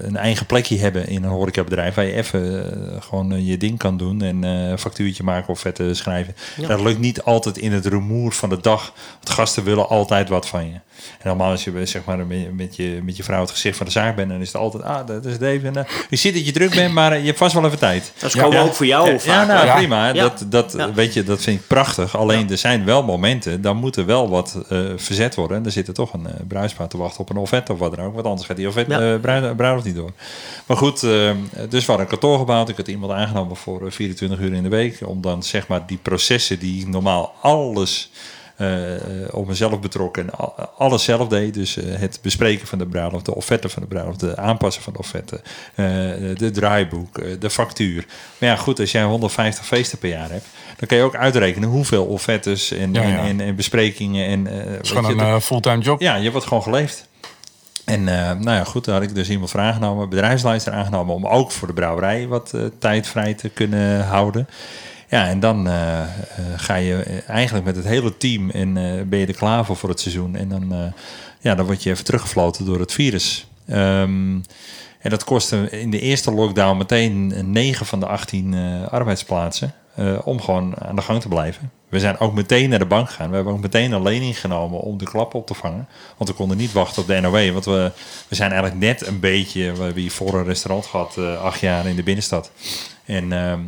een 0.02 0.16
eigen 0.16 0.46
plekje 0.46 0.78
hebben 0.78 1.08
in 1.08 1.22
een 1.22 1.30
horecabedrijf. 1.30 1.94
Waar 1.94 2.04
je 2.04 2.14
even 2.14 2.66
gewoon 3.02 3.44
je 3.44 3.56
ding 3.56 3.78
kan 3.78 3.96
doen. 3.96 4.22
En 4.22 4.42
een 4.42 4.78
factuurtje 4.78 5.22
maken 5.22 5.48
of 5.48 5.60
vetten 5.60 5.96
schrijven. 5.96 6.34
Dat 6.66 6.80
lukt 6.80 6.98
niet 6.98 7.22
altijd 7.22 7.58
in 7.58 7.72
het 7.72 7.86
rumoer 7.86 8.32
van 8.32 8.48
de 8.48 8.60
dag. 8.60 8.92
Want 9.12 9.30
gasten 9.30 9.64
willen 9.64 9.88
altijd 9.88 10.28
wat 10.28 10.48
van 10.48 10.66
je. 10.66 10.80
En 11.18 11.28
normaal 11.28 11.50
als 11.50 11.64
je 11.64 11.86
zeg 11.86 12.04
maar, 12.04 12.26
met, 12.26 12.56
met, 12.56 12.76
je, 12.76 13.00
met 13.04 13.16
je 13.16 13.22
vrouw 13.22 13.40
het 13.40 13.50
gezicht 13.50 13.76
van 13.76 13.86
de 13.86 13.92
zaak 13.92 14.16
bent, 14.16 14.28
dan 14.28 14.40
is 14.40 14.46
het 14.46 14.56
altijd, 14.56 14.82
ah, 14.82 15.06
dat 15.06 15.24
is 15.24 15.38
Dave. 15.38 15.66
En, 15.66 15.86
je 16.10 16.16
ziet 16.16 16.34
dat 16.34 16.46
je 16.46 16.52
druk 16.52 16.74
bent, 16.74 16.92
maar 16.92 17.18
je 17.18 17.29
hebt 17.30 17.38
vast 17.38 17.54
wel 17.54 17.64
even 17.64 17.78
tijd. 17.78 18.12
Dat 18.18 18.34
is 18.34 18.40
komen 18.40 18.60
ook 18.60 18.74
voor 18.74 18.86
jou 18.86 19.18
Ja, 19.24 19.44
nou, 19.44 19.76
prima. 19.76 20.06
Ja. 20.08 20.12
Dat, 20.22 20.44
dat, 20.46 20.74
Ja. 20.76 20.92
weet 20.92 21.14
je, 21.14 21.22
dat 21.24 21.40
vind 21.42 21.60
ik 21.60 21.66
prachtig. 21.66 22.16
Alleen 22.16 22.50
er 22.50 22.58
zijn 22.58 22.84
wel 22.84 23.02
momenten, 23.02 23.62
dan 23.62 23.76
moet 23.76 23.96
er 23.96 24.06
wel 24.06 24.28
wat 24.28 24.58
eh, 24.68 24.78
verzet 24.96 25.34
worden. 25.34 25.56
En 25.56 25.64
er 25.64 25.70
zit 25.72 25.88
er 25.88 25.94
toch 25.94 26.12
een 26.12 26.26
uh, 26.26 26.32
bruidspaar 26.48 26.88
te 26.88 26.96
wachten 26.96 27.20
op 27.20 27.30
een 27.30 27.36
offerte 27.36 27.72
of 27.72 27.78
wat 27.78 27.96
dan 27.96 28.04
ook. 28.04 28.14
Want 28.14 28.26
anders 28.26 28.46
gaat 28.46 28.56
die 28.56 28.68
offerte, 28.68 28.92
Ja. 28.94 29.14
eh, 29.14 29.20
bruid- 29.20 29.56
bruiloft 29.56 29.84
niet 29.86 29.94
door. 29.94 30.10
Maar 30.66 30.76
goed, 30.76 31.02
eh, 31.02 31.10
dus 31.68 31.80
we 31.84 31.92
hadden 31.92 32.00
een 32.00 32.06
kantoor 32.06 32.38
gebouwd. 32.38 32.68
Ik 32.68 32.76
had 32.76 32.88
iemand 32.88 33.12
aangenomen 33.12 33.56
voor 33.56 33.86
eh, 33.86 33.92
24 33.92 34.38
uur 34.38 34.52
in 34.52 34.62
de 34.62 34.68
week. 34.68 34.98
Om 35.04 35.20
dan 35.20 35.42
zeg 35.42 35.66
maar 35.68 35.86
die 35.86 35.98
processen 36.02 36.58
die 36.58 36.88
normaal 36.88 37.32
alles 37.40 38.10
eh, 38.12 38.18
eh, 38.20 38.20
op 39.30 39.46
mezelf 39.46 39.80
betrokken 39.80 40.22
en 40.22 40.30
al- 40.34 40.54
alles 40.78 41.04
zelf 41.04 41.28
deed. 41.28 41.54
Dus 41.54 41.76
eh, 41.76 41.84
het 41.98 42.18
bespreken 42.22 42.66
van 42.66 42.78
de 42.78 42.86
bruiloft, 42.86 43.24
de 43.24 43.34
offerte 43.34 43.68
van 43.68 43.82
de 43.82 43.88
bruiloft, 43.88 44.20
de 44.20 44.36
aanpassen 44.36 44.82
van 44.82 44.92
de 44.92 44.98
offerte, 44.98 45.40
eh, 45.74 45.84
de 46.36 46.50
draaiboek, 46.52 47.18
eh, 47.18 47.26
de 47.40 47.50
factuur. 47.50 48.06
Maar 48.38 48.48
ja, 48.48 48.56
goed, 48.56 48.80
als 48.80 48.92
jij 48.92 49.02
150 49.04 49.66
feesten 49.66 49.98
per 49.98 50.08
jaar 50.08 50.30
hebt, 50.30 50.46
dan 50.76 50.88
kan 50.88 50.98
je 50.98 51.04
ook 51.04 51.16
uitrekenen 51.16 51.68
hoeveel 51.68 52.04
offertes 52.04 52.70
en, 52.72 52.92
Ja, 52.92 53.02
ja. 53.02 53.08
en, 53.18 53.24
en, 53.26 53.40
en 53.40 53.56
besprekingen 53.56 54.26
en 54.26 54.46
eh, 54.46 54.70
het 54.72 54.84
is 54.84 54.90
gewoon 54.90 55.16
je, 55.16 55.22
een 55.22 55.28
eh, 55.34 55.40
fulltime 55.40 55.82
job. 55.82 56.00
ja, 56.00 56.14
je 56.16 56.30
wordt 56.30 56.46
gewoon 56.46 56.62
geleefd. 56.62 57.08
En 57.84 58.08
eh, 58.08 58.24
nou 58.38 58.56
ja, 58.56 58.64
goed, 58.64 58.84
daar 58.84 58.94
had 58.94 59.02
ik 59.04 59.14
dus 59.14 59.30
iemand 59.30 59.50
voor 59.50 59.60
aangenomen, 59.60 60.08
bedrijfsleider 60.08 60.72
aangenomen, 60.72 61.14
om 61.14 61.26
ook 61.26 61.50
voor 61.52 61.68
de 61.68 61.74
brouwerij 61.74 62.26
wat 62.26 62.52
eh, 62.54 62.60
tijd 62.78 63.06
vrij 63.08 63.34
te 63.34 63.48
kunnen 63.48 64.04
houden. 64.04 64.48
Ja, 65.10 65.26
en 65.26 65.40
dan 65.40 65.68
eh, 65.68 66.02
eh, 66.02 66.08
ga 66.56 66.74
je 66.74 67.22
eigenlijk 67.26 67.66
met 67.66 67.76
het 67.76 67.84
hele 67.84 68.16
team 68.16 68.50
en 68.50 68.76
eh, 68.76 69.02
ben 69.06 69.18
je 69.18 69.26
er 69.26 69.34
klaar 69.34 69.64
voor 69.64 69.76
voor 69.76 69.88
het 69.88 70.00
seizoen. 70.00 70.36
En 70.36 70.48
dan, 70.48 70.92
ja, 71.40 71.54
dan 71.54 71.66
word 71.66 71.82
je 71.82 71.90
even 71.90 72.04
teruggefloten 72.04 72.64
door 72.64 72.78
het 72.78 72.92
virus. 72.92 73.46
Ehm, 73.66 74.38
en 75.00 75.10
dat 75.10 75.24
kostte 75.24 75.70
in 75.70 75.90
de 75.90 76.00
eerste 76.00 76.32
lockdown 76.32 76.76
meteen 76.76 77.52
9 77.52 77.86
van 77.86 78.00
de 78.00 78.06
18 78.06 78.54
eh, 78.54 78.88
arbeidsplaatsen. 78.88 79.74
om 80.24 80.40
gewoon 80.40 80.74
aan 80.78 80.96
de 80.96 81.02
gang 81.02 81.20
te 81.20 81.28
blijven. 81.28 81.70
We 81.88 82.00
zijn 82.00 82.18
ook 82.18 82.34
meteen 82.34 82.70
naar 82.70 82.78
de 82.78 82.86
bank 82.86 83.08
gegaan. 83.08 83.28
We 83.28 83.34
hebben 83.34 83.52
ook 83.52 83.60
meteen 83.60 83.92
een 83.92 84.02
lening 84.02 84.40
genomen 84.40 84.80
om 84.80 84.98
de 84.98 85.04
klap 85.04 85.34
op 85.34 85.46
te 85.46 85.54
vangen. 85.54 85.88
Want 86.16 86.30
we 86.30 86.36
konden 86.36 86.56
niet 86.56 86.72
wachten 86.72 87.02
op 87.02 87.08
de 87.08 87.20
NOW. 87.20 87.52
Want 87.52 87.64
we, 87.64 87.92
we 88.28 88.34
zijn 88.34 88.50
eigenlijk 88.52 88.80
net 88.80 89.06
een 89.06 89.20
beetje... 89.20 89.72
We 89.72 89.82
hebben 89.82 90.02
hier 90.02 90.10
voor 90.10 90.34
een 90.34 90.44
restaurant 90.44 90.86
gehad, 90.86 91.16
eh, 91.16 91.42
acht 91.42 91.60
jaar 91.60 91.86
in 91.86 91.96
de 91.96 92.02
binnenstad. 92.02 92.50
En 93.04 93.32
ehm, 93.32 93.60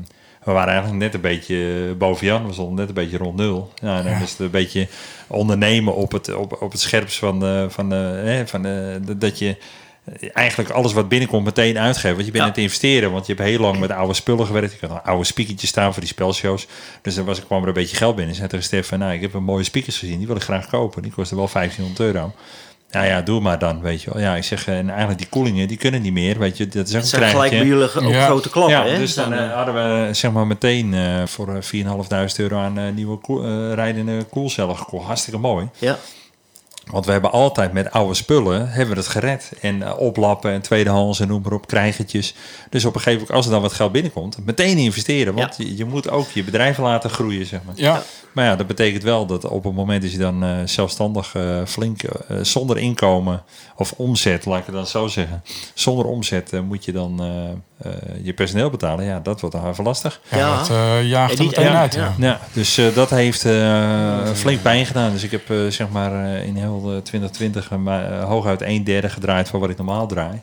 we 0.45 0.53
waren 0.53 0.73
eigenlijk 0.73 1.03
net 1.03 1.15
een 1.15 1.21
beetje 1.21 1.95
boven 1.99 2.27
Jan. 2.27 2.47
We 2.47 2.53
stonden 2.53 2.75
net 2.75 2.89
een 2.89 2.95
beetje 2.95 3.17
rond 3.19 3.37
nul. 3.37 3.73
Ja, 3.83 3.99
en 3.99 4.05
dan 4.05 4.13
is 4.23 4.31
het 4.31 4.39
een 4.39 4.51
beetje 4.51 4.89
ondernemen 5.27 5.95
op 5.95 6.13
het, 6.13 6.35
op, 6.35 6.63
op 6.63 6.73
het 6.73 6.81
scherps 6.81 7.19
van, 7.19 7.41
de, 7.41 7.67
van, 7.69 7.89
de, 7.89 7.95
hè, 8.25 8.47
van 8.47 8.63
de, 8.63 9.01
de- 9.05 9.19
dat 9.19 9.39
je 9.39 9.57
eigenlijk 10.33 10.71
alles 10.71 10.93
wat 10.93 11.09
binnenkomt 11.09 11.45
meteen 11.45 11.79
uitgeven. 11.79 12.15
Want 12.15 12.27
je 12.27 12.33
bent 12.33 12.37
Ja. 12.37 12.43
aan 12.43 12.49
het 12.49 12.59
investeren. 12.59 13.13
Want 13.13 13.27
je 13.27 13.35
hebt 13.35 13.49
heel 13.49 13.59
lang 13.61 13.79
met 13.79 13.91
oude 13.91 14.15
spullen 14.15 14.47
gewerkt. 14.47 14.73
Je 14.81 14.87
had 14.87 14.97
een 14.97 15.03
oude 15.03 15.25
speakertje 15.25 15.67
staan 15.67 15.93
voor 15.93 16.01
die 16.03 16.11
spelshows. 16.11 16.67
Dus 17.03 17.17
er 17.17 17.25
was, 17.25 17.45
kwam 17.47 17.63
er 17.63 17.69
een 17.69 17.75
beetje 17.75 17.97
geld 17.97 18.17
binnen. 18.17 18.35
Zei 18.35 18.49
tegen 18.49 18.65
Stefan, 18.65 18.99
nou, 18.99 19.13
ik 19.13 19.21
heb 19.21 19.35
een 19.35 19.45
mooie 19.45 19.65
speakers 19.65 19.99
gezien. 19.99 20.19
Die 20.19 20.27
wil 20.27 20.37
ik 20.37 20.43
graag 20.43 20.67
kopen. 20.69 21.03
Die 21.03 21.13
kosten 21.13 21.37
wel 21.37 21.49
1500 21.53 22.15
euro. 22.15 22.33
Nou 22.93 23.07
ja, 23.07 23.23
doe 23.23 23.41
maar 23.41 23.59
dan, 23.59 23.81
weet 23.81 24.03
je 24.03 24.11
wel. 24.13 24.23
Ja, 24.23 24.37
ik 24.37 24.45
zeg, 24.45 24.67
en 24.67 24.89
eigenlijk 24.89 25.19
die 25.19 25.29
koelingen, 25.29 25.69
die 25.69 25.77
kunnen 25.77 26.03
niet 26.03 26.13
meer. 26.13 26.39
Weet 26.39 26.57
je, 26.57 26.69
dat 26.69 26.89
is 26.89 26.95
ook 26.97 27.03
zijn 27.03 27.31
gelijk 27.31 27.51
bij 27.51 27.65
jullie 27.67 27.83
ook 28.07 28.13
Ja. 28.13 28.25
grote 28.27 28.51
klappen, 28.51 28.75
Ja, 28.75 28.85
hè? 28.87 28.99
dus 28.99 29.15
dan 29.15 29.31
Dan, 29.31 29.39
eh, 29.39 29.55
hadden 29.55 29.75
we 29.75 30.09
zeg 30.15 30.33
maar 30.33 30.47
meteen 30.47 30.95
eh, 30.95 31.23
voor 31.27 31.49
eh, 31.57 31.63
4.500 31.63 32.39
euro 32.39 32.59
aan 32.59 32.79
eh, 32.79 32.85
nieuwe 32.95 33.17
koel- 33.17 33.45
eh, 33.45 33.73
rijdende 33.75 34.23
koelcellen 34.31 34.77
gekocht. 34.77 35.07
Hartstikke 35.07 35.39
mooi. 35.39 35.69
ja. 35.79 35.99
Want 36.91 37.07
we 37.07 37.13
hebben 37.13 37.33
altijd 37.33 37.73
met 37.73 37.91
oude 37.91 38.15
spullen 38.15 38.69
hebben 38.69 38.95
we 38.95 39.01
het 39.01 39.11
gered. 39.11 39.53
En 39.61 39.83
eh, 39.83 39.99
oplappen 39.99 40.51
en 40.51 40.63
tweedehands 40.63 41.21
en 41.21 41.29
noem 41.29 41.43
maar 41.43 41.53
op, 41.53 41.67
krijgertjes. 41.67 42.35
Dus 42.71 42.85
op 42.85 42.95
een 42.95 43.01
gegeven 43.01 43.21
moment, 43.21 43.37
als 43.37 43.47
er 43.47 43.53
dan 43.53 43.63
wat 43.63 43.73
geld 43.73 43.93
binnenkomt, 43.93 44.39
meteen 44.45 44.79
investeren. 44.79 45.35
Want 45.35 45.57
je, 45.57 45.77
je 45.77 45.85
moet 45.85 46.11
ook 46.11 46.29
je 46.29 46.45
bedrijf 46.45 46.79
laten 46.79 47.11
groeien, 47.11 47.47
zeg 47.47 47.61
maar. 47.65 47.75
Ja, 47.77 48.03
Maar 48.33 48.45
ja, 48.45 48.57
dat 48.57 48.67
betekent 48.67 49.03
wel 49.03 49.27
dat 49.27 49.45
op 49.45 49.65
het 49.65 49.75
moment 49.75 50.03
dat 50.03 50.13
je 50.13 50.19
dan 50.19 50.45
eh, 50.45 50.57
zelfstandig 50.65 51.35
eh, 51.35 51.65
flink 51.67 52.03
eh, 52.03 52.37
zonder 52.43 52.79
inkomen 52.79 53.43
of 53.77 53.93
omzet, 53.97 54.45
laat 54.45 54.59
ik 54.59 54.67
het 54.67 54.75
dan 54.75 54.87
zo 54.87 55.07
zeggen. 55.07 55.43
Zonder 55.75 56.07
omzet 56.07 56.53
moet 56.69 56.85
je 56.85 56.93
dan 56.93 57.21
je 58.23 58.33
personeel 58.33 58.71
betalen. 58.71 59.05
Ja, 59.05 59.21
dat 59.21 59.41
wordt 59.41 59.57
dan 59.57 59.69
even 59.69 59.85
lastig. 59.85 60.21
ja, 60.31 60.39
Ja. 60.39 60.57
dat 60.59 60.71
eh, 60.71 61.09
jaagt 61.09 61.33
En 61.33 61.39
er 61.39 61.45
meteen 61.45 61.69
uit. 61.69 61.95
ja. 61.95 62.01
Ja. 62.19 62.27
Ja, 62.27 62.41
dus 62.53 62.79
eh, 62.79 62.95
dat 62.95 63.11
heeft 63.11 63.45
eh, 63.45 64.27
flink 64.35 64.63
pijn 64.63 64.87
gedaan. 64.87 65.13
Dus 65.13 65.23
ik 65.23 65.31
heb 65.31 65.51
eh, 65.51 65.57
zeg 65.69 65.89
maar 65.89 66.25
eh, 66.25 66.45
in 66.47 66.57
heel 66.57 66.83
eh, 66.85 67.03
2020 67.03 67.71
eh, 67.71 67.79
maar, 67.79 68.13
eh, 68.13 68.25
hooguit 68.25 68.63
een 68.63 68.85
derde 68.85 69.09
gedraaid 69.09 69.49
van 69.49 69.61
wat 69.61 69.71
ik 69.71 69.77
normaal 69.77 70.07
draai. 70.07 70.41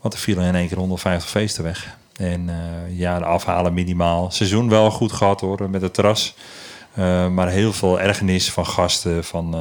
Want 0.00 0.14
er 0.14 0.20
vielen 0.20 0.44
in 0.44 0.54
één 0.54 0.68
keer 0.68 0.78
150 0.78 1.30
feesten 1.30 1.64
weg. 1.64 1.96
En 2.16 2.48
eh, 2.48 2.98
ja, 2.98 3.18
de 3.18 3.24
afhalen 3.24 3.74
minimaal. 3.74 4.30
Seizoen 4.30 4.68
wel 4.68 4.90
goed 4.90 5.12
gehad 5.12 5.40
hoor, 5.40 5.70
met 5.70 5.82
het 5.82 5.94
terras. 5.94 6.34
Eh, 6.94 7.28
maar 7.28 7.48
heel 7.48 7.72
veel 7.72 8.00
ergernis 8.00 8.50
van 8.50 8.66
gasten. 8.66 9.24
Van, 9.24 9.54
eh, 9.54 9.60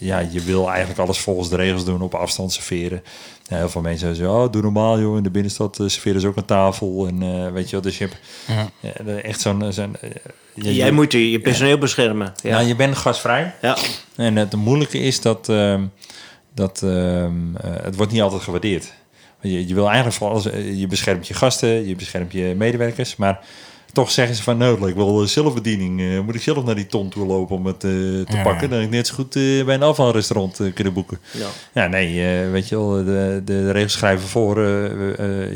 ja, 0.00 0.18
je 0.18 0.40
wil 0.40 0.68
eigenlijk 0.70 0.98
alles 1.00 1.18
volgens 1.18 1.48
de 1.48 1.56
regels 1.56 1.84
doen, 1.84 2.02
op 2.02 2.14
afstand 2.14 2.52
serveren. 2.52 3.02
Ja, 3.48 3.56
heel 3.56 3.68
veel 3.68 3.80
mensen 3.80 4.14
zeggen, 4.16 4.34
oh, 4.34 4.52
doe 4.52 4.62
normaal 4.62 5.00
joh, 5.00 5.16
in 5.16 5.22
de 5.22 5.30
binnenstad 5.30 5.80
eh, 5.80 5.86
serveren 5.88 6.20
ze 6.20 6.26
ook 6.26 6.36
een 6.36 6.44
tafel. 6.44 7.06
En 7.06 7.22
eh, 7.22 7.52
weet 7.52 7.64
je 7.64 7.70
wel, 7.70 7.80
dus 7.80 7.98
je 7.98 8.04
hebt 8.08 8.70
Ja. 9.06 9.12
echt 9.22 9.40
zo'n... 9.40 9.72
zo'n 9.72 9.96
eh, 10.00 10.10
je- 10.54 10.74
Jij 10.74 10.86
je- 10.86 10.92
moet 10.92 11.12
je 11.12 11.30
je 11.30 11.40
personeel 11.40 11.78
beschermen. 11.78 12.32
ja. 12.42 12.50
Ja. 12.50 12.66
je 12.66 12.76
bent 12.76 12.96
gasvrij. 12.96 13.54
Ja. 13.62 13.76
En 14.16 14.36
het 14.36 14.54
moeilijke 14.54 14.98
is 14.98 15.20
dat, 15.20 15.48
ehm, 15.48 15.84
dat 16.54 16.82
ehm, 16.82 17.56
eh, 17.56 17.70
het 17.82 17.96
wordt 17.96 18.12
niet 18.12 18.22
altijd 18.22 18.42
gewaardeerd. 18.42 18.92
Je, 19.40 19.66
je 19.68 19.74
wil 19.74 19.86
eigenlijk 19.86 20.16
voor 20.16 20.28
alles, 20.28 20.44
je 20.78 20.86
beschermt 20.88 21.26
je 21.28 21.34
gasten, 21.34 21.86
je 21.88 21.96
beschermt 21.96 22.32
je 22.32 22.54
medewerkers, 22.56 23.16
maar 23.16 23.40
toch 23.92 24.10
zeggen 24.10 24.34
ze 24.36 24.42
van 24.42 24.56
nou, 24.56 24.88
ik 24.88 24.94
wil 24.94 25.26
zelfbediening. 25.26 26.00
Uh, 26.00 26.20
moet 26.20 26.34
ik 26.34 26.42
zelf 26.42 26.64
naar 26.64 26.74
die 26.74 26.86
ton 26.86 27.08
toe 27.08 27.26
lopen 27.26 27.56
om 27.56 27.66
het 27.66 27.84
uh, 27.84 27.90
te 27.90 28.24
Ja. 28.36 28.42
pakken? 28.42 28.70
Dan 28.70 28.80
ik 28.80 28.90
net 28.90 29.06
zo 29.06 29.14
goed 29.14 29.36
uh, 29.36 29.64
bij 29.64 29.74
een 29.74 29.82
afvalrestaurant 29.82 30.60
uh, 30.60 30.74
kunnen 30.74 30.92
boeken. 30.92 31.18
Ja. 31.30 31.46
Ja, 31.72 31.86
nee, 31.86 32.44
uh, 32.44 32.50
weet 32.52 32.68
je 32.68 32.76
wel, 32.76 33.04
de, 33.04 33.42
de 33.44 33.70
regels 33.70 33.92
schrijven 33.92 34.28
voor. 34.28 34.58
Uh, 34.58 34.64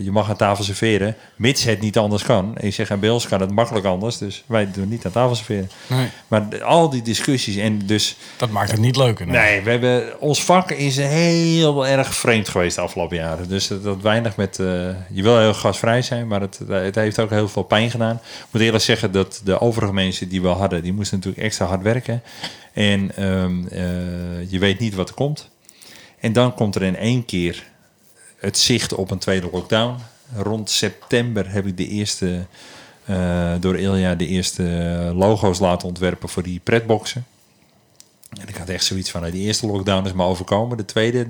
je 0.05 0.11
mag 0.11 0.29
aan 0.29 0.37
tafel 0.37 0.65
serveren, 0.65 1.17
mits 1.37 1.65
het 1.65 1.81
niet 1.81 1.99
anders 1.99 2.23
kan. 2.23 2.57
En 2.57 2.67
je 2.67 2.73
zegt, 2.73 3.01
bij 3.01 3.11
ons 3.11 3.29
kan 3.29 3.41
het 3.41 3.51
makkelijk 3.51 3.87
anders, 3.87 4.19
dus 4.19 4.45
wij 4.47 4.69
doen 4.73 4.89
niet 4.89 5.05
aan 5.07 5.13
tafel 5.13 5.35
serveren. 5.35 5.71
Nee, 5.87 6.09
Maar 6.29 6.49
de- 6.51 6.63
al 6.63 6.91
die 6.91 7.03
discussies 7.03 7.57
en 7.57 7.79
dus... 7.87 8.17
dat 8.37 8.51
maakt 8.51 8.71
het 8.71 8.81
niet 8.81 8.97
leuker. 8.97 9.27
nee. 9.27 9.37
Nee, 9.37 9.63
we 9.63 9.71
hebben, 9.71 10.21
ons 10.21 10.45
vak 10.45 10.71
is 10.71 10.97
heel 10.97 11.87
erg 11.87 12.15
vreemd 12.15 12.49
geweest 12.49 12.77
de 12.77 12.83
afgelopen 12.83 13.17
jaren. 13.17 13.49
Dus 13.49 13.67
dat, 13.69 13.85
dat 13.85 14.01
weinig 14.03 14.37
met... 14.37 14.59
eh, 14.59 14.67
je 15.11 15.23
wil 15.23 15.39
heel 15.39 15.55
gasvrij 15.55 16.03
zijn, 16.03 16.27
maar 16.27 16.41
het, 16.41 16.61
het 16.69 16.95
heeft 16.95 17.19
ook 17.19 17.31
heel 17.31 17.49
veel 17.49 17.63
pijn 17.63 17.91
gedaan. 17.91 18.21
Ik 18.25 18.47
moet 18.51 18.63
eerlijk 18.63 18.85
zeggen 18.85 19.13
dat 19.13 19.41
de 19.45 19.61
overige 19.61 19.93
mensen 19.93 20.29
die 20.29 20.43
we 20.43 20.49
hadden... 20.49 20.83
die 20.83 20.93
moesten 20.93 21.17
natuurlijk 21.17 21.45
extra 21.45 21.67
hard 21.67 21.83
werken. 21.83 22.23
En 22.73 23.17
ehm, 23.17 23.67
eh, 23.67 24.51
je 24.51 24.59
weet 24.59 24.79
niet 24.79 24.95
wat 24.95 25.09
er 25.09 25.15
komt. 25.15 25.51
En 26.21 26.33
dan 26.33 26.55
komt 26.55 26.75
er 26.75 26.83
in 26.83 26.97
één 26.97 27.25
keer 27.25 27.65
het 28.39 28.59
zicht 28.59 28.95
op 28.95 29.11
een 29.11 29.19
tweede 29.19 29.49
lockdown. 29.53 29.97
Rond 30.37 30.71
september 30.71 31.51
heb 31.51 31.67
ik 31.67 31.77
de 31.77 31.89
eerste... 31.89 32.47
eh, 33.05 33.53
door 33.61 33.77
Ilja 33.79 34.15
de 34.15 34.27
eerste 34.27 34.63
logo's 35.15 35.59
laten 35.59 35.89
ontwerpen 35.89 36.29
voor 36.29 36.43
die 36.43 36.61
pretboxen. 36.63 37.27
En 38.41 38.49
ik 38.49 38.57
had 38.57 38.69
echt 38.69 38.85
zoiets 38.85 39.11
van, 39.11 39.21
nou, 39.21 39.33
die 39.33 39.43
eerste 39.47 39.67
lockdown 39.67 40.07
is 40.07 40.13
me 40.13 40.23
overkomen. 40.25 40.77
De 40.77 40.85
tweede, 40.85 41.19
eh, 41.23 41.27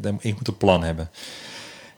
dat- 0.00 0.14
ik 0.20 0.34
moet 0.34 0.48
een 0.48 0.56
plan 0.56 0.82
hebben. 0.82 1.10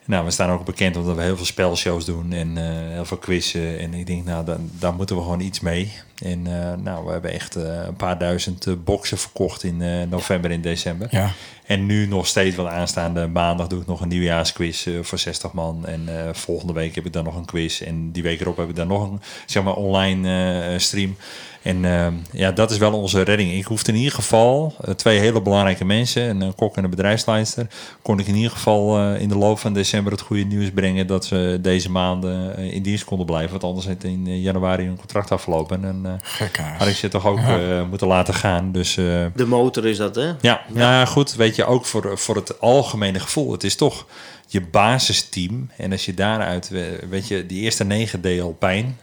Nou, 0.06 0.24
we 0.24 0.30
staan 0.30 0.50
ook 0.50 0.64
bekend 0.64 0.96
omdat 0.96 1.16
we 1.16 1.22
heel 1.22 1.36
veel 1.36 1.44
spelshows 1.44 2.04
doen 2.04 2.32
en 2.32 2.56
eh, 2.56 2.92
heel 2.92 3.04
veel 3.04 3.16
quizzen. 3.16 3.78
En 3.78 3.94
ik 3.94 4.06
denk, 4.06 4.24
nou, 4.24 4.44
dan, 4.44 4.70
daar 4.78 4.94
moeten 4.94 5.16
we 5.16 5.22
gewoon 5.22 5.40
iets 5.40 5.60
mee. 5.60 5.92
En 6.22 6.46
eh, 6.46 6.76
nou, 6.82 7.06
we 7.06 7.12
hebben 7.12 7.32
echt 7.32 7.56
eh, 7.56 7.84
een 7.86 7.96
paar 7.96 8.18
duizend 8.18 8.66
eh, 8.66 8.74
boxen 8.84 9.18
verkocht 9.18 9.62
in 9.62 10.08
november 10.08 10.50
en 10.50 10.60
december. 10.60 11.08
Ja. 11.10 11.30
En 11.66 11.86
nu 11.86 12.06
nog 12.06 12.26
steeds, 12.26 12.56
want 12.56 12.68
aanstaande 12.68 13.26
maandag 13.26 13.66
doe 13.66 13.80
ik 13.80 13.86
nog 13.86 14.00
een 14.00 14.08
nieuwjaarsquiz 14.08 14.86
voor 15.02 15.18
60 15.18 15.52
man. 15.52 15.86
En 15.86 16.08
volgende 16.32 16.72
week 16.72 16.94
heb 16.94 17.06
ik 17.06 17.12
dan 17.12 17.24
nog 17.24 17.36
een 17.36 17.44
quiz. 17.44 17.80
En 17.80 18.12
die 18.12 18.22
week 18.22 18.40
erop 18.40 18.56
heb 18.56 18.68
ik 18.68 18.76
dan 18.76 18.86
nog 18.86 19.02
een 19.02 19.20
zeg 19.46 19.62
maar, 19.62 19.74
online 19.74 20.78
stream. 20.78 21.16
En 21.62 21.84
ja, 22.30 22.52
dat 22.52 22.70
is 22.70 22.78
wel 22.78 22.92
onze 22.92 23.22
redding. 23.22 23.52
Ik 23.52 23.64
hoefde 23.64 23.92
in 23.92 23.98
ieder 23.98 24.12
geval 24.12 24.74
twee 24.96 25.18
hele 25.18 25.42
belangrijke 25.42 25.84
mensen, 25.84 26.40
een, 26.40 26.54
kok 26.54 26.76
en 26.76 26.84
een 26.84 26.90
bedrijfsleider, 26.90 27.66
kon 28.02 28.18
ik 28.18 28.26
in 28.26 28.34
ieder 28.34 28.50
geval 28.50 29.14
in 29.14 29.28
de 29.28 29.38
loop 29.38 29.58
van 29.58 29.72
december 29.72 30.12
het 30.12 30.20
goede 30.20 30.44
nieuws 30.44 30.70
brengen 30.70 31.06
dat 31.06 31.24
ze 31.24 31.58
deze 31.62 31.90
maanden 31.90 32.58
in 32.58 32.82
dienst 32.82 33.04
konden 33.04 33.26
blijven. 33.26 33.50
Want 33.50 33.64
anders 33.64 33.86
had 33.86 34.04
in 34.04 34.40
januari 34.40 34.84
hun 34.84 34.98
contract 34.98 35.30
afgelopen. 35.30 35.84
En 35.84 36.03
eh 36.06 36.12
Gekhuis. 36.22 36.78
had 36.78 36.86
ik 36.88 36.94
ze 36.96 37.08
toch 37.08 37.26
ook 37.26 37.38
Ja. 37.38 37.58
eh, 37.78 37.88
moeten 37.88 38.06
laten 38.06 38.34
gaan. 38.34 38.72
Dus 38.72 38.96
eh, 38.96 39.04
De 39.34 39.46
motor 39.46 39.86
is 39.86 39.96
dat, 39.96 40.14
hè? 40.14 40.26
ja, 40.40 40.60
nou 40.68 40.78
ja, 40.92 41.04
goed. 41.04 41.34
Weet 41.34 41.56
je, 41.56 41.64
ook 41.64 41.86
voor, 41.86 42.18
voor 42.18 42.36
het 42.36 42.60
algemene 42.60 43.20
gevoel. 43.20 43.52
Het 43.52 43.64
is 43.64 43.76
toch 43.76 44.06
je 44.46 44.60
basisteam. 44.60 45.70
En 45.76 45.92
als 45.92 46.04
je 46.04 46.14
daaruit, 46.14 46.70
eh, 46.72 46.80
weet 47.10 47.28
je, 47.28 47.46
die 47.46 47.60
eerste 47.62 47.84
negen 47.84 48.20
deed 48.20 48.40
al 48.40 48.56
pijn. 48.58 48.98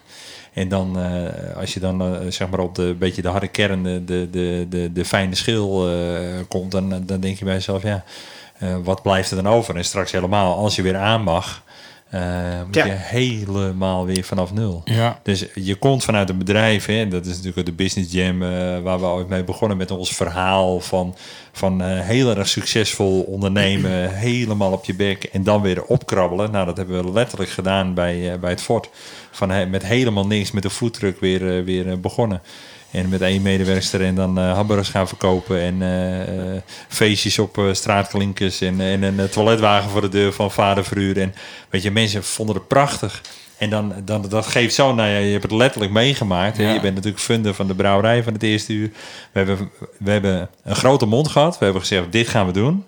En 0.54 0.70
dan, 0.70 1.00
eh, 1.00 1.58
als 1.58 1.74
je 1.74 1.80
dan 1.80 2.02
eh, 2.02 2.12
zeg 2.30 2.50
maar 2.50 2.60
op 2.60 2.76
de 2.76 2.96
beetje 3.00 3.22
de 3.22 3.28
harde 3.28 3.48
kern, 3.48 3.84
de, 3.84 4.04
de, 4.06 4.28
de, 4.32 4.66
de, 4.70 4.92
de 4.94 5.06
fijne 5.06 5.36
schil 5.36 5.90
eh, 5.90 5.94
komt, 6.48 6.72
dan, 6.72 7.04
dan 7.06 7.20
denk 7.20 7.38
je 7.40 7.46
bij 7.46 7.54
jezelf, 7.54 7.84
ja, 7.84 8.04
eh, 8.58 8.76
wat 8.84 9.02
blijft 9.02 9.30
er 9.32 9.44
dan 9.44 9.54
over? 9.54 9.76
En 9.76 9.86
straks 9.86 10.12
helemaal, 10.12 10.56
als 10.58 10.76
je 10.76 10.82
weer 10.82 10.98
aan 10.98 11.22
mag, 11.24 11.64
eh, 12.12 12.22
moet 12.66 12.76
Ja. 12.76 12.86
je 12.86 12.92
helemaal 12.92 14.06
weer 14.06 14.24
vanaf 14.24 14.54
nul. 14.54 14.82
Ja. 14.86 15.20
Dus 15.24 15.46
je 15.56 15.76
komt 15.76 16.04
vanuit 16.04 16.30
een 16.30 16.38
bedrijf, 16.38 16.86
hè, 16.86 17.08
dat 17.08 17.26
is 17.26 17.36
natuurlijk 17.36 17.66
de 17.66 17.72
Business 17.74 18.12
Jam, 18.12 18.44
eh, 18.44 18.50
waar 18.80 19.00
we 19.00 19.06
ooit 19.06 19.28
mee 19.30 19.44
begonnen 19.44 19.78
met 19.78 19.92
ons 19.92 20.10
verhaal 20.16 20.80
van, 20.80 21.16
van 21.52 21.82
eh, 21.82 22.00
heel 22.00 22.36
erg 22.36 22.48
succesvol 22.48 23.22
ondernemen, 23.22 24.14
helemaal 24.30 24.72
op 24.72 24.86
je 24.86 24.96
bek 24.96 25.24
en 25.24 25.44
dan 25.44 25.62
weer 25.62 25.84
opkrabbelen. 25.84 26.52
Nou, 26.52 26.66
dat 26.66 26.78
hebben 26.78 27.06
we 27.06 27.12
letterlijk 27.12 27.50
gedaan 27.50 27.94
bij, 27.94 28.32
eh, 28.32 28.40
bij 28.40 28.50
het 28.50 28.62
Fort. 28.62 28.90
Van, 29.32 29.70
met 29.70 29.86
helemaal 29.86 30.28
niks, 30.28 30.52
met 30.52 30.64
de 30.64 30.70
foodtruck 30.70 31.20
weer, 31.20 31.58
eh, 31.58 31.64
weer 31.64 32.00
begonnen. 32.00 32.42
En 32.92 33.10
met 33.10 33.22
één 33.22 33.42
medewerkster 33.42 34.02
en 34.02 34.16
dan 34.16 34.38
hamburgers 34.38 34.90
gaan 34.90 35.08
verkopen 35.08 35.62
en 35.62 36.64
feestjes 36.88 37.40
op 37.40 37.62
straatklinkers 37.72 38.62
en, 38.62 38.82
en 38.82 39.04
een 39.04 39.30
toiletwagen 39.30 39.90
voor 39.90 40.02
de 40.02 40.10
deur 40.10 40.34
van 40.34 40.52
vader 40.52 40.86
Verhuur. 40.86 41.18
En 41.18 41.34
weet 41.70 41.84
je, 41.84 41.92
mensen 41.92 42.24
vonden 42.24 42.56
het 42.56 42.68
prachtig. 42.68 43.22
En 43.62 43.70
dan, 43.70 43.94
dan 44.06 44.26
dat 44.30 44.48
geeft 44.48 44.74
zo, 44.74 44.94
nou 44.94 45.10
ja, 45.10 45.18
je 45.18 45.32
hebt 45.32 45.44
het 45.44 45.52
letterlijk 45.52 45.92
meegemaakt. 45.92 46.58
Ja. 46.58 46.74
Je 46.74 46.80
bent 46.80 46.96
natuurlijk 46.96 47.24
funder 47.24 47.54
van 47.54 47.68
de 47.68 47.76
brouwerij 47.76 48.24
van 48.24 48.34
het 48.34 48.44
eerste 48.44 48.74
uur. 48.74 48.92
We 49.32 49.40
hebben, 49.40 49.70
we 49.98 50.12
hebben 50.12 50.50
een 50.64 50.76
grote 50.76 51.06
mond 51.06 51.28
gehad. 51.28 51.58
We 51.58 51.64
hebben 51.64 51.82
gezegd, 51.82 52.12
dit 52.12 52.28
gaan 52.28 52.46
we 52.46 52.52
doen. 52.52 52.86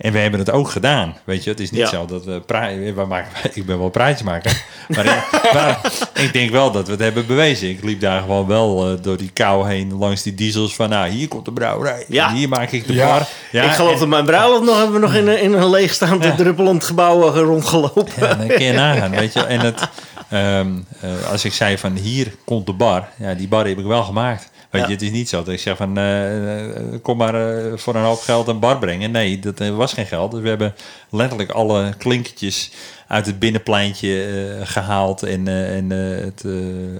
En 0.00 0.12
we 0.12 0.18
hebben 0.18 0.40
het 0.40 0.50
ook 0.50 0.68
gedaan. 0.70 1.16
Weet 1.24 1.44
je, 1.44 1.50
het 1.50 1.60
is 1.60 1.70
niet 1.70 1.80
Ja. 1.80 1.86
zo 1.86 2.04
dat 2.06 2.24
we 2.24 2.40
praten. 2.46 2.94
We 2.94 3.04
maken, 3.04 3.30
ik 3.60 3.66
ben 3.66 3.78
wel 3.78 3.88
praatjes 3.88 4.22
maken. 4.22 4.52
Maar, 4.88 5.04
ik- 5.04 5.40
maar 5.54 5.80
ik 6.14 6.32
denk 6.32 6.50
wel 6.50 6.70
dat 6.70 6.86
we 6.86 6.92
het 6.92 7.00
hebben 7.00 7.26
bewezen. 7.26 7.68
Ik 7.68 7.84
liep 7.84 8.00
daar 8.00 8.20
gewoon 8.20 8.46
wel 8.46 8.90
eh, 8.92 9.02
door 9.02 9.16
die 9.16 9.30
kou 9.32 9.68
heen 9.68 9.94
langs 9.98 10.22
die 10.22 10.34
diesels 10.34 10.74
van, 10.74 10.88
nou, 10.88 11.08
hier 11.08 11.28
komt 11.28 11.44
de 11.44 11.52
brouwerij. 11.52 12.04
Ja. 12.08 12.28
En 12.28 12.34
hier 12.34 12.48
maak 12.48 12.70
ik 12.70 12.86
de 12.86 12.92
Ja. 12.92 13.06
bar. 13.06 13.26
Ja, 13.50 13.62
ik 13.62 13.70
geloof 13.70 13.92
en- 13.92 13.98
dat 13.98 14.08
mijn 14.08 14.24
bruiloft 14.24 14.64
nog 14.64 14.76
hebben 14.76 14.94
we 14.94 15.00
nog 15.00 15.14
in, 15.14 15.28
een- 15.28 15.40
in 15.40 15.52
een 15.52 15.70
leegstaand 15.70 16.36
druppelend 16.36 16.84
gebouw 16.84 17.34
eh, 17.34 17.40
rondgelopen. 17.40 18.06
Ja, 18.20 18.34
dan 18.34 18.46
kun 18.46 18.62
je 18.64 18.72
nagaan, 18.84 19.10
weet 19.10 19.32
je. 19.32 19.44
En 19.44 19.60
het, 19.60 19.88
ehm, 20.28 20.68
eh, 21.00 21.30
als 21.30 21.44
ik 21.44 21.52
zei 21.52 21.78
van 21.78 21.92
hier 21.96 22.32
komt 22.44 22.66
de 22.66 22.72
bar, 22.72 23.08
ja, 23.16 23.34
die 23.34 23.48
bar 23.48 23.66
heb 23.66 23.78
ik 23.78 23.84
wel 23.84 24.02
gemaakt. 24.02 24.50
Weet 24.70 24.82
Ja. 24.82 24.88
je, 24.88 24.94
het 24.94 25.02
is 25.02 25.10
niet 25.10 25.28
zo 25.28 25.36
dat 25.42 25.54
ik 25.54 25.60
zeg 25.60 25.76
van 25.76 25.98
eh, 25.98 26.66
eh, 26.66 26.72
kom 27.02 27.16
maar 27.16 27.34
eh, 27.34 27.72
voor 27.76 27.94
een 27.94 28.02
hoop 28.02 28.20
geld 28.20 28.48
een 28.48 28.58
bar 28.58 28.78
brengen. 28.78 29.10
Nee, 29.10 29.38
dat 29.38 29.58
was 29.68 29.92
geen 29.92 30.06
geld. 30.06 30.30
Dus 30.30 30.40
we 30.40 30.48
hebben 30.48 30.74
letterlijk 31.10 31.50
alle 31.50 31.94
klinkertjes 31.98 32.70
uit 33.06 33.26
het 33.26 33.38
binnenpleintje 33.38 34.24
eh, 34.24 34.66
gehaald 34.66 35.22
en, 35.22 35.48
en 35.48 35.90
het, 35.90 36.44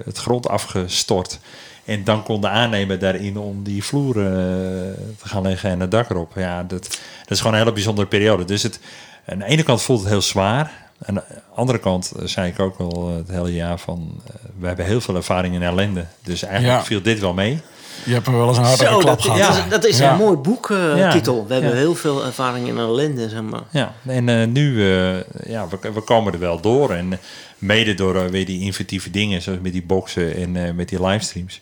het 0.05 0.17
grond 0.17 0.47
afgestort. 0.47 1.39
En 1.85 2.03
dan 2.03 2.23
kon 2.23 2.41
de 2.41 2.47
aannemer 2.47 2.99
daarin 2.99 3.37
om 3.37 3.63
die 3.63 3.83
vloer 3.83 4.13
te 4.13 4.95
gaan 5.23 5.41
leggen 5.41 5.69
en 5.69 5.79
het 5.79 5.91
dak 5.91 6.09
erop. 6.09 6.31
Ja, 6.35 6.63
dat, 6.63 6.83
dat 7.21 7.31
is 7.31 7.37
gewoon 7.37 7.53
een 7.53 7.59
hele 7.59 7.73
bijzondere 7.73 8.07
periode. 8.07 8.45
Dus 8.45 8.63
het, 8.63 8.79
aan 9.25 9.39
de 9.39 9.45
ene 9.45 9.63
kant 9.63 9.81
voelt 9.81 9.99
het 9.99 10.09
heel 10.09 10.21
zwaar. 10.21 10.80
Aan 11.05 11.13
de 11.13 11.21
andere 11.55 11.79
kant 11.79 12.11
eh, 12.19 12.25
zei 12.25 12.51
ik 12.51 12.59
ook 12.59 12.77
al 12.79 13.09
eh, 13.09 13.15
het 13.15 13.29
hele 13.29 13.53
jaar 13.53 13.79
van... 13.79 14.21
eh, 14.27 14.33
we 14.59 14.67
hebben 14.67 14.85
heel 14.85 15.01
veel 15.01 15.15
ervaring 15.15 15.55
in 15.55 15.61
ellende. 15.63 16.05
Dus 16.23 16.43
eigenlijk 16.43 16.79
Ja. 16.79 16.85
viel 16.85 17.01
dit 17.01 17.19
wel 17.19 17.33
mee. 17.33 17.61
Je 18.05 18.13
hebt 18.13 18.27
er 18.27 18.37
wel 18.37 18.47
eens 18.47 18.57
een 18.57 18.63
harde 18.63 18.83
klap 18.85 19.01
dat, 19.01 19.21
gehad. 19.21 19.39
dat 19.39 19.55
Ja. 19.55 19.63
is, 19.63 19.69
dat 19.69 19.85
is 19.85 19.97
Ja. 19.97 20.11
een 20.11 20.17
mooi 20.17 20.37
boektitel. 20.37 20.95
Ja. 20.97 21.11
titel. 21.11 21.47
we 21.47 21.53
hebben 21.53 21.71
Ja. 21.71 21.77
heel 21.77 21.95
veel 21.95 22.25
ervaring 22.25 22.67
in 22.67 22.77
ellende, 22.77 23.29
zeg 23.29 23.41
maar. 23.41 23.61
Ja, 23.71 23.93
en 24.05 24.29
eh, 24.29 24.47
nu, 24.47 24.91
eh, 24.91 25.17
ja, 25.45 25.67
we, 25.67 25.91
we 25.93 26.01
komen 26.01 26.33
er 26.33 26.39
wel 26.39 26.59
door. 26.61 26.91
En 26.93 27.19
mede 27.57 27.93
door 27.93 28.29
weer 28.29 28.45
die 28.45 28.61
inventieve 28.61 29.11
dingen, 29.11 29.41
zoals 29.41 29.59
met 29.61 29.71
die 29.71 29.83
boxen 29.83 30.35
en 30.35 30.65
eh, 30.65 30.73
met 30.73 30.89
die 30.89 31.05
livestreams. 31.05 31.61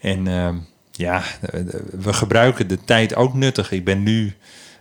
En 0.00 0.26
ehm, 0.28 0.54
ja, 0.92 1.22
we 1.98 2.12
gebruiken 2.12 2.68
de 2.68 2.78
tijd 2.84 3.14
ook 3.16 3.34
nuttig. 3.34 3.70
Ik 3.72 3.84
ben 3.84 4.02
nu 4.02 4.36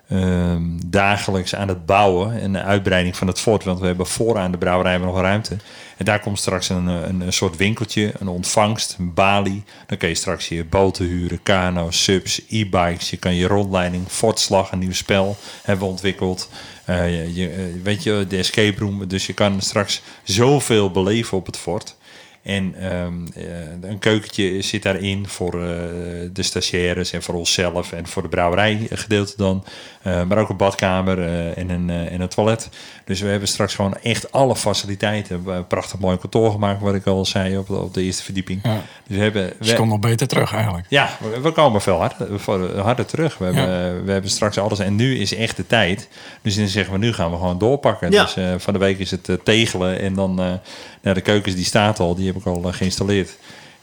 ehm, 0.10 0.62
dagelijks 0.86 1.56
aan 1.56 1.68
het 1.68 1.86
bouwen 1.86 2.42
en 2.42 2.54
de 2.54 2.62
uitbreiding 2.62 3.16
van 3.18 3.28
het 3.28 3.40
fort. 3.40 3.64
Want 3.64 3.80
we 3.80 3.86
hebben 3.86 4.08
vooraan 4.08 4.52
de 4.52 4.58
brouwerij 4.58 4.98
nog 4.98 5.20
ruimte. 5.20 5.58
En 5.98 6.06
daar 6.06 6.20
komt 6.20 6.40
straks 6.40 6.70
een, 6.70 6.88
een, 6.88 7.22
een 7.22 7.34
soort 7.34 7.56
winkeltje, 7.56 8.14
een 8.20 8.28
ontvangst, 8.28 8.96
een 9.00 9.14
balie. 9.14 9.64
Dan 9.88 9.98
kun 9.98 10.10
je 10.10 10.16
straks 10.16 10.48
je 10.48 10.66
boten 10.66 11.06
huren, 11.06 11.44
kano's, 11.44 12.04
subs, 12.04 12.42
e-bikes. 12.50 13.10
Je 13.10 13.18
kan 13.18 13.36
je 13.36 13.48
rondleiding, 13.48 14.08
fortslag, 14.08 14.72
een 14.72 14.80
nieuw 14.80 14.94
spel 14.94 15.38
hebben 15.64 15.88
ontwikkeld. 15.88 16.50
Eh, 16.86 17.10
je, 17.10 17.34
je, 17.34 17.50
eh, 17.50 17.84
weet 17.84 18.04
je, 18.04 18.26
de 18.30 18.38
escape 18.38 18.80
room. 18.80 19.08
Dus 19.08 19.26
je 19.26 19.34
kan 19.34 19.62
straks 19.62 20.02
zoveel 20.24 20.92
beleven 20.92 21.38
op 21.38 21.46
het 21.46 21.58
fort. 21.58 21.97
En 22.48 22.76
ehm, 22.80 23.14
eh, 23.36 23.90
een 23.90 24.00
keukentje 24.00 24.62
zit 24.62 24.84
daarin 24.84 25.28
voor 25.28 25.54
eh, 25.54 25.70
de 26.34 26.44
stagiaires 26.44 27.12
en 27.12 27.24
voor 27.24 27.36
onszelf 27.36 27.92
en 27.92 28.08
voor 28.08 28.22
de 28.22 28.28
brouwerij 28.28 28.88
gedeelte 28.90 29.34
dan. 29.38 29.64
Eh, 30.02 30.24
maar 30.24 30.38
ook 30.38 30.50
een 30.50 30.58
badkamer 30.58 31.22
en, 31.54 31.70
een, 31.70 31.90
en 31.90 32.22
een 32.22 32.28
toilet. 32.28 32.70
Dus 33.06 33.22
we 33.22 33.28
hebben 33.28 33.48
straks 33.48 33.76
gewoon 33.76 33.98
echt 34.02 34.32
alle 34.32 34.56
faciliteiten. 34.56 35.44
We 35.44 35.64
prachtig 35.64 36.00
mooi 36.00 36.18
kantoor 36.18 36.52
gemaakt, 36.52 36.82
wat 36.82 36.96
ik 36.96 37.06
al 37.06 37.26
zei 37.26 37.58
op 37.58 37.68
de, 37.68 37.76
op 37.76 37.94
de 37.94 38.04
eerste 38.04 38.24
verdieping. 38.24 38.60
Ja. 38.64 38.82
Dus 39.08 39.18
we 39.18 39.24
hebben, 39.24 39.54
Dus 39.60 39.74
komt 39.74 39.90
nog 39.90 40.00
beter 40.00 40.28
terug 40.28 40.54
eigenlijk. 40.54 40.86
ja, 40.90 41.10
we, 41.20 41.40
we 41.40 41.52
komen 41.52 41.82
veel 41.82 42.00
harder, 42.00 42.80
harder 42.80 43.06
terug. 43.06 43.38
We 43.38 43.46
hebben, 43.46 44.06
we 44.06 44.12
hebben 44.12 44.32
straks 44.32 44.58
alles. 44.58 44.80
En 44.80 44.96
nu 44.96 45.20
is 45.20 45.36
echt 45.36 45.56
de 45.56 45.68
tijd. 45.68 46.10
Dus 46.42 46.56
dan 46.56 46.68
zeggen 46.68 46.94
we, 46.94 47.00
nu 47.00 47.14
gaan 47.14 47.32
we 47.32 47.38
gewoon 47.38 47.58
doorpakken. 47.58 48.12
Ja. 48.12 48.24
Dus 48.24 48.64
van 48.64 48.74
de 48.74 48.80
week 48.80 49.00
is 49.00 49.12
het 49.12 49.30
tegelen. 49.44 50.00
En 50.00 50.14
dan, 50.14 50.36
nou, 51.02 51.16
de 51.16 51.22
keukens 51.22 51.56
die 51.56 51.66
staat 51.66 52.00
al, 52.00 52.16
die 52.16 52.34
ik 52.40 52.46
al 52.46 52.64
eh, 52.68 52.74
geïnstalleerd. 52.74 53.30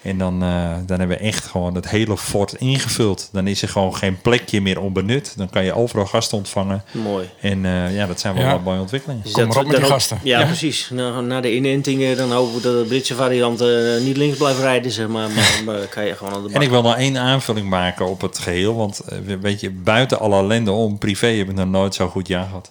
En 0.02 0.18
dan, 0.18 0.42
eh, 0.42 0.70
dan 0.86 0.98
hebben 0.98 1.16
we 1.18 1.22
echt 1.22 1.44
gewoon 1.44 1.74
het 1.74 1.88
hele 1.88 2.16
fort 2.16 2.54
ingevuld. 2.54 3.28
Dan 3.32 3.46
is 3.46 3.62
er 3.62 3.68
gewoon 3.68 3.96
geen 3.96 4.20
plekje 4.20 4.60
meer 4.60 4.80
onbenut. 4.80 5.34
Dan 5.36 5.50
kan 5.50 5.64
je 5.64 5.72
overal 5.74 6.06
gasten 6.06 6.36
ontvangen. 6.38 6.84
Mooi. 6.90 7.28
En 7.40 7.64
eh, 7.64 7.96
ja, 7.96 8.06
dat 8.06 8.20
zijn 8.20 8.34
wel 8.34 8.44
Ja. 8.44 8.58
mooie 8.58 8.80
ontwikkelingen. 8.80 9.22
Dus 9.22 9.32
Kom 9.32 9.46
maar 9.46 9.56
op 9.58 9.66
met 9.66 9.76
die 9.76 9.84
gasten. 9.84 10.18
Ja, 10.22 10.40
Ja. 10.40 10.46
precies. 10.46 10.88
Na, 10.92 11.20
na 11.20 11.40
de 11.40 11.54
inentingen 11.54 12.16
dan 12.16 12.32
hopen 12.32 12.54
we 12.54 12.60
dat 12.60 12.72
de 12.82 12.88
Britse 12.88 13.14
variant 13.14 13.60
eh, 13.60 13.68
niet 14.00 14.16
links 14.16 14.36
blijft 14.36 14.58
rijden, 14.60 14.90
zeg 14.90 15.08
maar. 15.08 15.30
Maar, 15.30 15.60
maar 15.66 15.86
kan 15.86 16.04
je 16.04 16.14
gewoon 16.14 16.32
aan 16.32 16.42
de 16.42 16.46
bak. 16.48 16.56
En 16.56 16.62
ik 16.62 16.70
wil 16.70 16.82
nog 16.82 16.96
één 16.96 17.16
aanvulling 17.18 17.68
maken 17.68 18.06
op 18.06 18.20
het 18.20 18.38
geheel. 18.38 18.74
Want 18.76 19.00
weet 19.40 19.60
je, 19.60 19.70
buiten 19.70 20.18
alle 20.20 20.36
ellende 20.38 20.70
om, 20.70 20.98
privé 20.98 21.26
heb 21.26 21.48
ik 21.48 21.54
nog 21.54 21.68
nooit 21.68 21.94
zo 21.94 22.08
goed 22.08 22.28
jaar 22.28 22.44
gehad. 22.46 22.70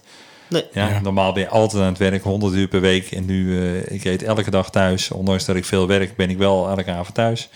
Nee. 0.53 0.65
Ja, 0.73 0.87
Ja. 0.89 0.99
Normaal 0.99 1.33
ben 1.33 1.41
je 1.43 1.49
altijd 1.49 1.81
aan 1.81 1.87
het 1.89 1.97
werk, 1.97 2.23
100 2.23 2.53
uur 2.53 2.67
per 2.67 2.81
week. 2.81 3.11
En 3.11 3.25
nu, 3.25 3.59
eh, 3.61 3.95
ik 3.95 4.03
eet 4.03 4.23
elke 4.23 4.51
dag 4.51 4.69
thuis. 4.71 5.11
Ondanks 5.11 5.45
dat 5.45 5.55
ik 5.55 5.65
veel 5.65 5.87
werk, 5.87 6.15
ben 6.15 6.29
ik 6.29 6.37
wel 6.37 6.69
elke 6.69 6.91
avond 6.91 7.13
thuis. 7.13 7.49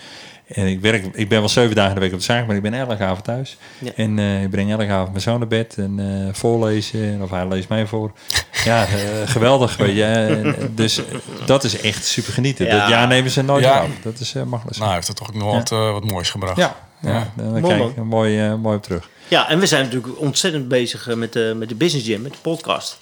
En 0.48 0.66
ik, 0.66 0.80
werk, 0.80 1.04
ik 1.12 1.28
ben 1.28 1.38
wel 1.38 1.48
zeven 1.48 1.74
dagen 1.74 1.88
in 1.90 1.94
de 1.94 2.00
week 2.00 2.12
op 2.12 2.18
de 2.18 2.24
zaak, 2.24 2.46
maar 2.46 2.56
ik 2.56 2.62
ben 2.62 2.74
elke 2.74 3.02
avond 3.04 3.24
thuis. 3.24 3.56
Ja. 3.78 3.90
En 3.96 4.18
eh, 4.18 4.42
ik 4.42 4.50
breng 4.50 4.70
elke 4.70 4.88
avond 4.92 5.08
mijn 5.10 5.20
zoon 5.22 5.38
naar 5.38 5.48
bed 5.48 5.74
en 5.78 5.98
eh, 6.28 6.34
voorlezen. 6.34 7.22
Of 7.22 7.30
hij 7.30 7.48
leest 7.48 7.68
mij 7.68 7.86
voor. 7.86 8.12
Ja, 8.64 8.84
eh, 8.84 8.88
geweldig. 9.24 9.76
Weet 9.76 9.96
je. 9.96 10.04
En, 10.04 10.72
dus 10.74 11.00
dat 11.46 11.64
is 11.64 11.80
echt 11.80 12.04
super 12.04 12.32
genieten. 12.32 12.66
Ja. 12.66 12.78
Dat 12.80 12.88
jaar 12.88 13.06
nemen 13.06 13.30
ze 13.30 13.42
nooit 13.42 13.64
Ja. 13.64 13.78
af. 13.80 13.88
Dat 14.02 14.20
is 14.20 14.34
uh, 14.34 14.42
makkelijk. 14.42 14.76
Nou, 14.76 14.86
hij 14.88 14.96
heeft 14.96 15.08
er 15.08 15.14
toch 15.14 15.28
ook 15.28 15.34
nog 15.34 15.52
wat, 15.52 15.68
wat 15.68 16.04
moois 16.10 16.30
gebracht. 16.30 16.56
ja, 16.56 16.76
ja. 17.00 17.10
Ja. 17.10 17.32
dan 17.36 17.60
Mooi, 17.60 17.62
kijk 17.76 17.90
ik 17.90 17.96
er 17.96 18.06
mooi, 18.06 18.56
mooi 18.56 18.76
op 18.76 18.82
terug. 18.82 19.08
Ja, 19.28 19.48
en 19.48 19.58
we 19.58 19.66
zijn 19.66 19.84
natuurlijk 19.84 20.20
ontzettend 20.20 20.68
bezig 20.68 21.08
eh, 21.08 21.14
met 21.14 21.32
de, 21.32 21.54
met 21.56 21.68
de 21.68 21.74
Business 21.74 22.06
Jam, 22.06 22.20
met 22.22 22.32
de 22.32 22.38
podcast. 22.42 22.98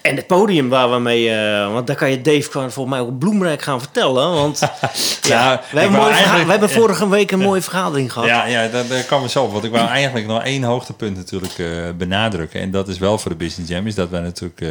En 0.00 0.16
het 0.16 0.26
podium 0.26 0.68
waar 0.68 0.90
we 0.90 0.98
mee... 0.98 1.30
eh, 1.30 1.72
want 1.72 1.86
daar 1.86 1.96
kan 1.96 2.10
je 2.10 2.20
Dave 2.22 2.50
gewoon 2.50 2.72
volgens 2.72 2.96
mij 2.96 3.04
ook 3.06 3.18
bloemrijk 3.18 3.62
gaan 3.62 3.80
vertellen. 3.80 4.32
Want 4.34 4.58
ja, 5.22 5.62
we, 5.72 5.80
hebben 5.80 6.00
eigenlijk- 6.00 6.60
we 6.60 6.68
vorige 6.68 7.08
week 7.08 7.30
een 7.30 7.38
mooie 7.38 7.60
vergadering 7.62 8.12
gehad. 8.12 8.28
Ja, 8.28 8.46
ja 8.46 8.68
daar, 8.68 8.86
daar 8.86 9.02
komen 9.04 9.24
we 9.24 9.30
zo 9.30 9.42
op. 9.44 9.52
Want 9.52 9.64
ik 9.64 9.70
wou 9.70 9.88
eigenlijk 9.88 10.26
nog 10.26 10.42
één 10.42 10.62
hoogtepunt 10.62 11.16
natuurlijk 11.16 11.58
eh, 11.58 11.66
benadrukken. 11.98 12.60
En 12.60 12.70
dat 12.70 12.88
is 12.88 12.98
wel 12.98 13.18
voor 13.18 13.30
de 13.30 13.36
Business 13.36 13.70
Jam. 13.70 13.86
Is 13.86 13.94
dat 13.94 14.08
wij 14.08 14.20
natuurlijk 14.20 14.60
eh, 14.60 14.68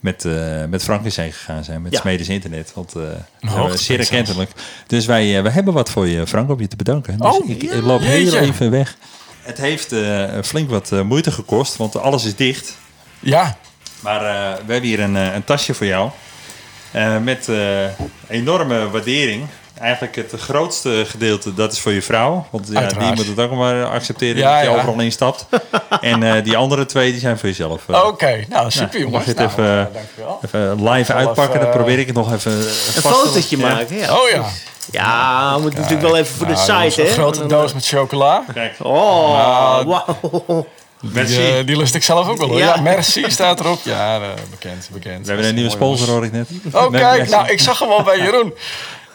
met, 0.00 0.24
eh 0.24 0.64
met 0.68 0.82
Frank 0.82 1.04
in 1.04 1.12
zee 1.12 1.32
gegaan 1.32 1.64
zijn. 1.64 1.82
Met 1.82 1.92
Ja. 1.92 2.00
Smedes 2.00 2.28
Internet. 2.28 2.72
Want 2.74 2.94
eh 2.94 3.02
hoogtepunt 3.50 3.80
zeer 3.80 3.98
erkentelijk. 3.98 4.50
Dus 4.86 5.06
wij, 5.06 5.42
wij 5.42 5.52
hebben 5.52 5.74
wat 5.74 5.90
voor 5.90 6.06
je, 6.08 6.26
Frank, 6.26 6.50
om 6.50 6.60
je 6.60 6.68
te 6.68 6.76
bedanken. 6.76 7.18
Dus 7.18 7.30
Oh, 7.36 7.48
ik, 7.50 7.62
ja, 7.62 7.72
ik 7.72 7.82
loop 7.82 8.00
heel 8.00 8.34
even 8.36 8.70
weg. 8.70 8.96
Het 9.42 9.58
heeft 9.58 9.92
eh, 9.92 10.24
flink 10.44 10.70
wat 10.70 10.92
eh, 10.92 11.00
moeite 11.00 11.30
gekost. 11.30 11.76
Want 11.76 11.96
alles 11.96 12.24
is 12.24 12.36
dicht. 12.36 12.76
Ja, 13.20 13.56
Maar 14.00 14.20
eh, 14.24 14.52
we 14.66 14.72
hebben 14.72 14.82
hier 14.90 15.00
een, 15.00 15.14
een 15.14 15.44
tasje 15.44 15.74
voor 15.74 15.86
jou. 15.86 16.10
Eh, 16.90 17.18
met 17.18 17.48
eh, 17.48 17.84
enorme 18.28 18.90
waardering. 18.90 19.46
Eigenlijk 19.78 20.16
het 20.16 20.32
grootste 20.40 21.04
gedeelte, 21.08 21.54
dat 21.54 21.72
is 21.72 21.78
voor 21.80 21.92
je 21.92 22.02
vrouw. 22.02 22.46
Want 22.50 22.68
ja, 22.72 22.86
die 22.86 23.14
moet 23.14 23.26
het 23.26 23.38
ook 23.38 23.52
maar 23.52 23.84
accepteren 23.84 24.36
Ja, 24.36 24.54
dat 24.54 24.64
je 24.64 24.70
ja. 24.70 24.76
overal 24.76 25.00
instapt. 25.00 25.46
en 26.00 26.22
eh, 26.22 26.44
die 26.44 26.56
andere 26.56 26.86
twee, 26.86 27.10
die 27.10 27.20
zijn 27.20 27.38
voor 27.38 27.48
jezelf. 27.48 27.82
oké. 27.88 28.44
Nou, 28.48 28.70
super 28.70 29.00
jongens. 29.00 29.12
mag 29.12 29.24
je 29.24 29.28
het 29.30 29.38
Nou, 29.38 29.50
even- 29.50 29.90
eh. 30.16 30.32
Even 30.42 30.88
live 30.90 31.12
uitpakken, 31.12 31.60
dan 31.60 31.70
probeer 31.70 31.98
ik 31.98 32.06
het 32.06 32.16
nog 32.16 32.32
even 32.32 32.52
Een 32.52 32.62
vast 32.62 32.94
te- 32.94 33.00
fotootje 33.00 33.56
maken, 33.56 33.96
ja. 33.96 34.16
Oh 34.18 34.28
ja. 34.28 34.44
Ja, 34.90 35.54
we 35.54 35.60
moeten 35.60 35.80
natuurlijk 35.80 36.08
wel 36.08 36.18
even 36.18 36.34
voor 36.36 36.46
de 36.46 36.52
Nou, 36.52 36.90
site, 36.90 37.00
hè. 37.02 37.08
Een 37.08 37.14
grote 37.14 37.38
dan- 37.38 37.48
doos 37.48 37.72
met 37.74 37.86
chocola. 37.86 38.44
Kijk, 38.54 38.74
Oh, 38.82 39.32
Nou, 39.36 39.86
wauw. 39.86 40.66
merci. 41.00 41.36
Die, 41.36 41.56
eh, 41.58 41.66
die 41.66 41.76
lust 41.76 41.94
ik 41.94 42.02
zelf 42.02 42.28
ook 42.28 42.38
wel 42.38 42.48
hoor. 42.48 42.58
Ja. 42.58 42.74
Ja, 42.74 42.80
merci 42.80 43.30
staat 43.30 43.60
erop. 43.60 43.78
Ja, 43.84 44.16
eh, 44.16 44.22
bekend, 44.50 44.88
bekend. 44.92 45.20
we 45.26 45.28
hebben 45.32 45.48
een 45.48 45.54
nieuwe 45.54 45.70
sponsor, 45.70 46.08
hoor 46.08 46.24
ik 46.24 46.32
net. 46.32 46.48
Oh, 46.72 46.90
kijk. 46.90 47.16
merci. 47.16 47.30
Nou, 47.34 47.48
ik 47.48 47.60
zag 47.60 47.78
hem 47.78 47.88
al 47.90 48.02
bij 48.02 48.18
Jeroen. 48.24 48.54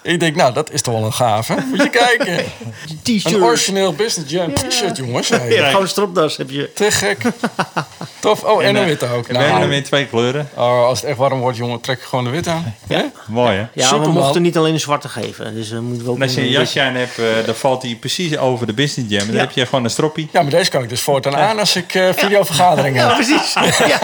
Ik 0.01 0.19
denk, 0.19 0.35
nou, 0.35 0.53
dat 0.53 0.71
is 0.71 0.81
toch 0.81 0.93
wel 0.93 1.03
een 1.03 1.13
gaaf, 1.13 1.47
hè? 1.47 1.55
Moet 1.69 1.81
je 1.83 1.89
kijken. 1.89 2.37
Een 2.89 2.99
T-shirt. 3.03 3.41
origineel 3.41 3.93
Business 3.93 4.31
Jam 4.31 4.53
t-shirt, 4.53 4.97
jongens. 4.97 5.29
Hey, 5.29 5.49
Ja, 5.53 5.65
gewoon 5.67 5.81
een 5.81 5.87
stropdas 5.87 6.37
heb 6.37 6.49
je. 6.49 6.71
Te 6.73 6.91
gek. 6.91 7.17
Tof. 8.19 8.43
Oh, 8.43 8.61
en 8.61 8.67
En, 8.67 8.75
een 8.75 8.81
eh, 8.81 8.87
witte 8.87 9.05
ook. 9.05 9.27
We 9.27 9.33
hebben 9.33 9.51
hem 9.51 9.59
Nou, 9.61 9.73
in 9.73 9.83
twee 9.83 10.05
kleuren. 10.05 10.49
oh, 10.55 10.85
als 10.85 10.99
het 11.01 11.09
echt 11.09 11.17
warm 11.17 11.39
wordt, 11.39 11.57
jongen, 11.57 11.81
trek 11.81 11.99
je 11.99 12.05
gewoon 12.05 12.23
de 12.23 12.29
wit 12.29 12.47
aan. 12.47 12.75
Hè? 12.87 13.01
Mooi, 13.27 13.57
hè? 13.57 13.65
Ja, 13.73 13.99
we 13.99 14.07
mochten 14.09 14.41
niet 14.41 14.57
alleen 14.57 14.73
een 14.73 14.79
zwarte 14.79 15.09
geven. 15.09 15.53
Dus 15.55 15.69
we 15.69 15.81
moeten 15.81 16.03
we 16.05 16.09
ook 16.11 16.15
En 16.17 16.21
als 16.23 16.33
je 16.33 16.39
een 16.39 16.45
een- 16.45 16.51
jasje 16.51 16.81
aan 16.81 16.95
hebt, 16.95 17.19
eh, 17.19 17.25
dan 17.45 17.55
valt 17.55 17.81
hij 17.81 17.95
precies 17.99 18.37
over 18.37 18.67
de 18.67 18.73
Business 18.73 19.11
Jam. 19.13 19.25
Dan 19.25 19.35
Ja. 19.35 19.41
heb 19.41 19.51
je 19.51 19.65
gewoon 19.65 19.83
een 19.83 19.89
stroppie. 19.89 20.29
Ja, 20.31 20.41
maar 20.41 20.51
deze 20.51 20.69
kan 20.69 20.83
ik 20.83 20.89
dus 20.89 21.01
voortaan 21.01 21.35
aan 21.35 21.59
als 21.59 21.75
ik 21.75 21.95
eh 21.95 22.09
videovergaderingen 22.15 23.01
Ja, 23.01 23.07
heb. 23.07 23.15
precies. 23.25 23.53
Ja, 23.87 23.99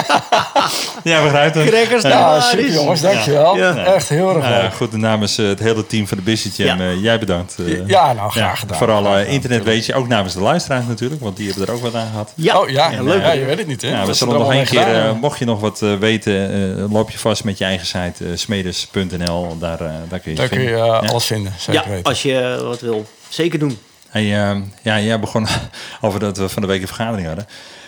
Ja, 1.04 1.24
begrijp 1.24 1.54
het. 1.54 1.70
crackers. 1.70 2.04
Ja, 2.04 2.40
super 2.42 2.66
is- 2.66 2.74
jongens, 2.74 3.02
dankjewel. 3.02 3.58
Ja. 3.58 3.76
Echt 3.86 4.10
heel 4.10 4.30
erg 4.30 4.38
Nou 4.44 4.54
ja, 4.54 4.62
leuk. 4.62 4.74
goed, 4.74 4.92
namens 4.92 5.38
eh, 5.38 5.46
het 5.48 5.60
hele 5.60 5.86
team 5.86 5.93
van 6.02 6.18
de 6.18 6.24
Business 6.24 6.58
Jam, 6.58 6.78
Ja. 6.80 6.90
eh, 6.90 7.02
jij 7.02 7.20
bedankt. 7.20 7.56
eh. 7.60 7.88
Ja, 7.88 8.14
nou, 8.14 8.32
graag 8.32 8.60
gedaan. 8.60 8.78
Vooral 8.78 9.18
eh, 9.18 9.32
internet 9.34 9.64
weet 9.64 9.86
je, 9.86 9.94
ook 9.94 10.08
namens 10.08 10.34
de 10.34 10.40
luisteraars 10.42 10.86
natuurlijk, 10.88 11.22
want 11.22 11.38
die 11.38 11.48
hebben 11.50 11.68
er 11.68 11.74
ook 11.74 11.82
wat 11.82 11.96
aan 11.96 12.08
gehad. 12.10 12.32
Ja, 12.36 12.60
Oh 12.60 12.70
ja, 12.70 13.02
leuk. 13.02 13.22
ja, 13.22 13.32
je 13.32 13.46
weet 13.46 13.58
het 13.58 13.68
niet, 13.68 13.82
hè? 13.82 13.90
Ja, 13.90 14.06
we 14.06 14.14
zullen 14.14 14.38
nog 14.40 14.52
één 14.54 14.66
keer, 14.66 14.96
eh, 14.96 15.12
mocht 15.22 15.40
je 15.40 15.46
nog 15.46 15.60
wat 15.60 15.82
eh, 15.82 15.96
weten, 15.96 16.52
eh, 16.78 16.92
loop 16.92 17.10
je 17.10 17.18
vast 17.18 17.44
met 17.44 17.58
je 17.58 17.64
eigen 17.66 17.86
site, 17.88 18.38
smedes.nl, 18.38 19.58
daar, 19.60 19.78
daar 20.10 20.20
kun 20.20 20.32
je 20.32 20.38
Daar 20.38 20.48
kun 20.48 20.62
je 20.62 20.68
vinden. 20.68 20.86
Ja. 20.86 20.94
alles 20.98 21.26
vinden, 21.26 21.54
zeker 21.58 21.82
Ja, 21.84 21.90
weten. 21.90 22.04
als 22.04 22.22
je 22.22 22.62
wat 22.64 22.80
wil. 22.82 23.06
Zeker 23.30 23.60
doen. 23.60 23.78
Hey, 24.10 24.24
ja, 24.82 25.00
jij 25.00 25.20
begon 25.20 25.48
over 26.02 26.20
dat 26.20 26.38
we 26.38 26.50
van 26.50 26.62
de 26.62 26.68
week 26.68 26.82
een 26.82 26.88
vergadering 26.88 27.28
hadden. 27.28 27.48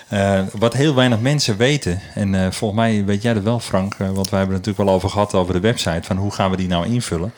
Eh, 0.10 0.40
wat 0.54 0.74
heel 0.74 0.96
weinig 0.96 1.20
mensen 1.20 1.58
weten, 1.58 2.02
en 2.14 2.36
eh, 2.36 2.52
volgens 2.52 2.80
mij 2.80 3.06
weet 3.06 3.22
jij 3.22 3.34
dat 3.34 3.44
wel, 3.44 3.60
Frank, 3.60 3.96
want 3.98 4.30
wij 4.30 4.40
hebben 4.40 4.56
het 4.58 4.66
natuurlijk 4.66 4.78
wel 4.78 4.90
over 4.90 5.10
gehad 5.10 5.34
over 5.34 5.54
de 5.54 5.60
website, 5.60 6.00
van 6.04 6.18
hoe 6.18 6.32
gaan 6.32 6.52
we 6.52 6.58
die 6.58 6.68
nou 6.68 6.86
invullen. 6.88 7.34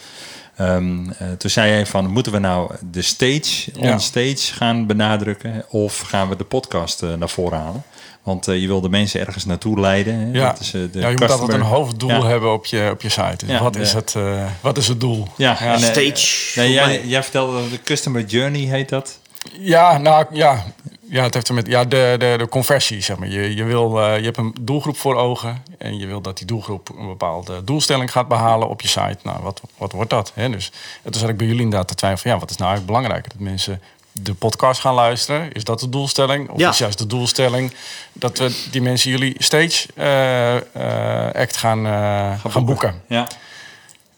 Ehm, 0.57 1.09
eh, 1.09 1.27
toen 1.37 1.49
zei 1.49 1.69
jij 1.71 1.85
van, 1.85 2.07
moeten 2.09 2.31
we 2.31 2.39
nou 2.39 2.71
de 2.91 3.01
stage, 3.01 3.71
Ja. 3.73 3.91
on 3.91 3.99
stage 3.99 4.53
gaan 4.53 4.85
benadrukken 4.85 5.65
of 5.69 5.99
gaan 5.99 6.29
we 6.29 6.35
de 6.35 6.43
podcast 6.43 7.03
eh, 7.03 7.13
naar 7.13 7.29
voren 7.29 7.57
halen? 7.59 7.83
Want 8.23 8.47
eh, 8.47 8.61
je 8.61 8.67
wil 8.67 8.81
de 8.81 8.89
mensen 8.89 9.19
ergens 9.19 9.45
naartoe 9.45 9.79
leiden. 9.79 10.13
Hè? 10.13 10.31
Ja. 10.39 10.49
Dat 10.51 10.59
is, 10.59 10.73
eh, 10.73 10.81
de 10.91 10.99
ja, 10.99 11.07
je 11.09 11.15
moet 11.19 11.31
altijd 11.31 11.53
een 11.53 11.61
hoofddoel 11.65 12.09
Ja. 12.09 12.25
hebben 12.27 12.53
op 12.53 12.65
je, 12.65 12.89
op 12.91 13.01
je 13.01 13.09
site. 13.09 13.45
Dus 13.45 13.49
Ja, 13.49 13.63
wat, 13.63 13.73
de- 13.73 13.79
is 13.79 13.93
het, 13.93 14.13
eh, 14.17 14.45
wat 14.61 14.77
is 14.77 14.87
het 14.87 14.99
doel? 14.99 15.27
Ja, 15.37 15.59
en, 15.59 15.79
Stage. 15.79 16.59
Nee, 16.59 16.71
jij, 16.71 17.01
jij 17.05 17.23
vertelde 17.23 17.61
dat 17.61 17.69
de 17.71 17.81
customer 17.83 18.25
journey 18.25 18.61
heet 18.61 18.89
dat. 18.89 19.19
Ja, 19.51 19.97
nou 19.97 20.25
ja. 20.31 20.65
Ja, 21.09 21.23
het 21.23 21.33
heeft 21.33 21.47
er 21.47 21.53
met 21.53 21.67
ja, 21.67 21.85
de, 21.85 22.15
de, 22.19 22.35
de 22.37 22.47
conversie, 22.49 23.01
zeg 23.01 23.17
maar. 23.17 23.27
Je, 23.27 23.55
je, 23.55 23.63
wil, 23.63 24.01
eh, 24.01 24.17
je 24.17 24.23
hebt 24.23 24.37
een 24.37 24.55
doelgroep 24.61 24.97
voor 24.97 25.15
ogen 25.15 25.63
en 25.77 25.97
je 25.97 26.05
wil 26.05 26.21
dat 26.21 26.37
die 26.37 26.47
doelgroep 26.47 26.89
een 26.97 27.07
bepaalde 27.07 27.63
doelstelling 27.63 28.11
gaat 28.11 28.27
behalen 28.27 28.69
op 28.69 28.81
je 28.81 28.87
site. 28.87 29.17
Nou, 29.23 29.41
wat, 29.41 29.61
wat 29.77 29.91
wordt 29.91 30.09
dat? 30.09 30.31
Hè? 30.35 30.49
Dus 30.49 30.65
het 30.65 31.15
is 31.15 31.21
eigenlijk 31.21 31.37
bij 31.37 31.47
jullie 31.47 31.61
inderdaad 31.61 31.87
te 31.87 31.95
twijfelen 31.95 32.23
van 32.23 32.31
ja, 32.31 32.39
wat 32.39 32.49
is 32.49 32.57
nou 32.57 32.69
eigenlijk 32.69 32.99
belangrijk? 32.99 33.31
Dat 33.31 33.41
mensen 33.41 33.81
de 34.21 34.33
podcast 34.33 34.81
gaan 34.81 34.93
luisteren. 34.93 35.51
Is 35.51 35.63
dat 35.63 35.79
de 35.79 35.89
doelstelling? 35.89 36.49
Of 36.49 36.59
Ja. 36.59 36.69
is 36.69 36.77
juist 36.77 36.97
de 36.97 37.07
doelstelling 37.07 37.73
dat 38.13 38.37
we 38.37 38.67
die 38.71 38.81
mensen 38.81 39.11
jullie 39.11 39.35
stage 39.37 39.87
eh, 39.95 40.55
eh, 40.55 41.33
act 41.35 41.57
gaan, 41.57 41.85
eh, 41.85 42.51
gaan, 42.51 42.65
boeken. 42.65 43.01
Ja. 43.07 43.27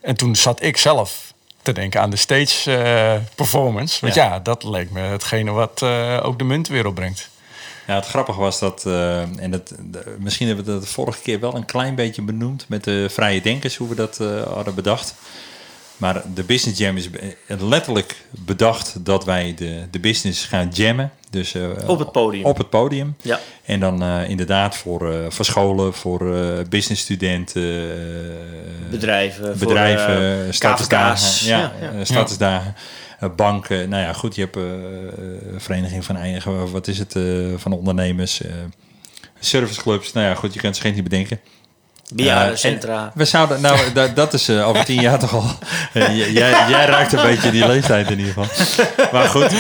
En 0.01 0.15
toen 0.15 0.35
zat 0.35 0.61
ik 0.63 0.77
zelf 0.77 1.28
te 1.61 1.71
denken 1.71 2.01
aan 2.01 2.09
de 2.09 2.15
stage 2.15 2.77
eh, 2.77 3.13
performance. 3.35 4.01
Want 4.01 4.13
Ja. 4.13 4.23
ja. 4.25 4.39
dat 4.39 4.63
leek 4.63 4.91
me 4.91 4.99
hetgene 4.99 5.51
wat 5.51 5.81
eh, 5.81 6.19
ook 6.23 6.37
de 6.37 6.43
munt 6.43 6.67
weer 6.67 6.85
opbrengt. 6.85 7.29
Ja, 7.87 7.95
het 7.95 8.05
grappige 8.05 8.39
was 8.39 8.59
dat, 8.59 8.85
eh, 8.85 9.21
en 9.21 9.51
dat, 9.51 9.73
de- 9.79 10.15
misschien 10.19 10.47
hebben 10.47 10.65
we 10.65 10.71
dat 10.71 10.81
de 10.81 10.87
vorige 10.87 11.21
keer 11.21 11.39
wel 11.39 11.55
een 11.55 11.65
klein 11.65 11.95
beetje 11.95 12.21
benoemd 12.21 12.65
met 12.67 12.83
de 12.83 13.07
vrije 13.09 13.41
denkers, 13.41 13.75
hoe 13.75 13.89
we 13.89 13.95
dat 13.95 14.17
hadden 14.53 14.75
bedacht. 14.75 15.15
Maar 15.99 16.21
de 16.33 16.43
Business 16.43 16.79
Jam 16.79 16.97
is 16.97 17.09
letterlijk 17.45 18.15
bedacht 18.29 19.05
dat 19.05 19.25
wij 19.25 19.53
de, 19.57 19.87
de 19.91 19.99
business 19.99 20.45
gaan 20.45 20.69
jammen. 20.73 21.11
Dus, 21.29 21.53
eh, 21.53 21.69
Op 21.87 21.99
het 21.99 22.11
podium. 22.11 22.45
Op 22.45 22.57
het 22.57 22.69
podium. 22.69 23.15
Ja. 23.21 23.39
En 23.65 23.79
dan 23.79 24.03
eh, 24.03 24.29
inderdaad 24.29 24.77
voor, 24.77 25.13
eh, 25.13 25.29
voor 25.29 25.45
scholen, 25.45 25.93
voor 25.93 26.19
businessstudenten, 26.69 27.87
Bedrijven. 28.89 29.57
voor, 29.57 29.67
bedrijven, 29.67 30.45
eh, 30.45 30.51
statusdagen, 30.53 31.47
ja, 31.47 31.71
Ja, 31.81 32.05
statusdagen, 32.05 32.75
banken. 33.35 33.89
Nou 33.89 34.03
ja, 34.03 34.13
goed, 34.13 34.35
je 34.35 34.41
hebt 34.41 34.57
vereniging 35.63 36.05
van 36.05 36.15
eigen, 36.15 36.71
wat 36.71 36.87
is 36.87 36.97
het, 36.97 37.15
van 37.55 37.71
ondernemers, 37.71 38.41
serviceclubs. 39.39 40.13
Nou 40.13 40.27
ja, 40.27 40.35
goed, 40.35 40.53
je 40.53 40.59
kunt 40.59 40.73
het 40.75 40.83
geen 40.83 40.93
niet 40.93 41.03
bedenken. 41.03 41.39
Bejaardencentra. 42.13 43.05
Eh, 43.05 43.11
we 43.13 43.25
zouden, 43.25 43.61
nou, 43.61 43.77
da- 43.93 44.07
dat 44.07 44.33
is 44.33 44.47
eh, 44.49 44.67
over 44.67 44.85
tien 44.85 45.01
jaar 45.01 45.19
toch 45.19 45.33
al. 45.33 45.45
Jij, 45.93 46.31
jij 46.69 46.85
raakt 46.85 47.13
een 47.13 47.21
beetje 47.21 47.51
die 47.51 47.67
leeftijd 47.67 48.09
in 48.11 48.19
ieder 48.19 48.33
geval. 48.33 48.65
Maar 49.11 49.27
goed, 49.27 49.51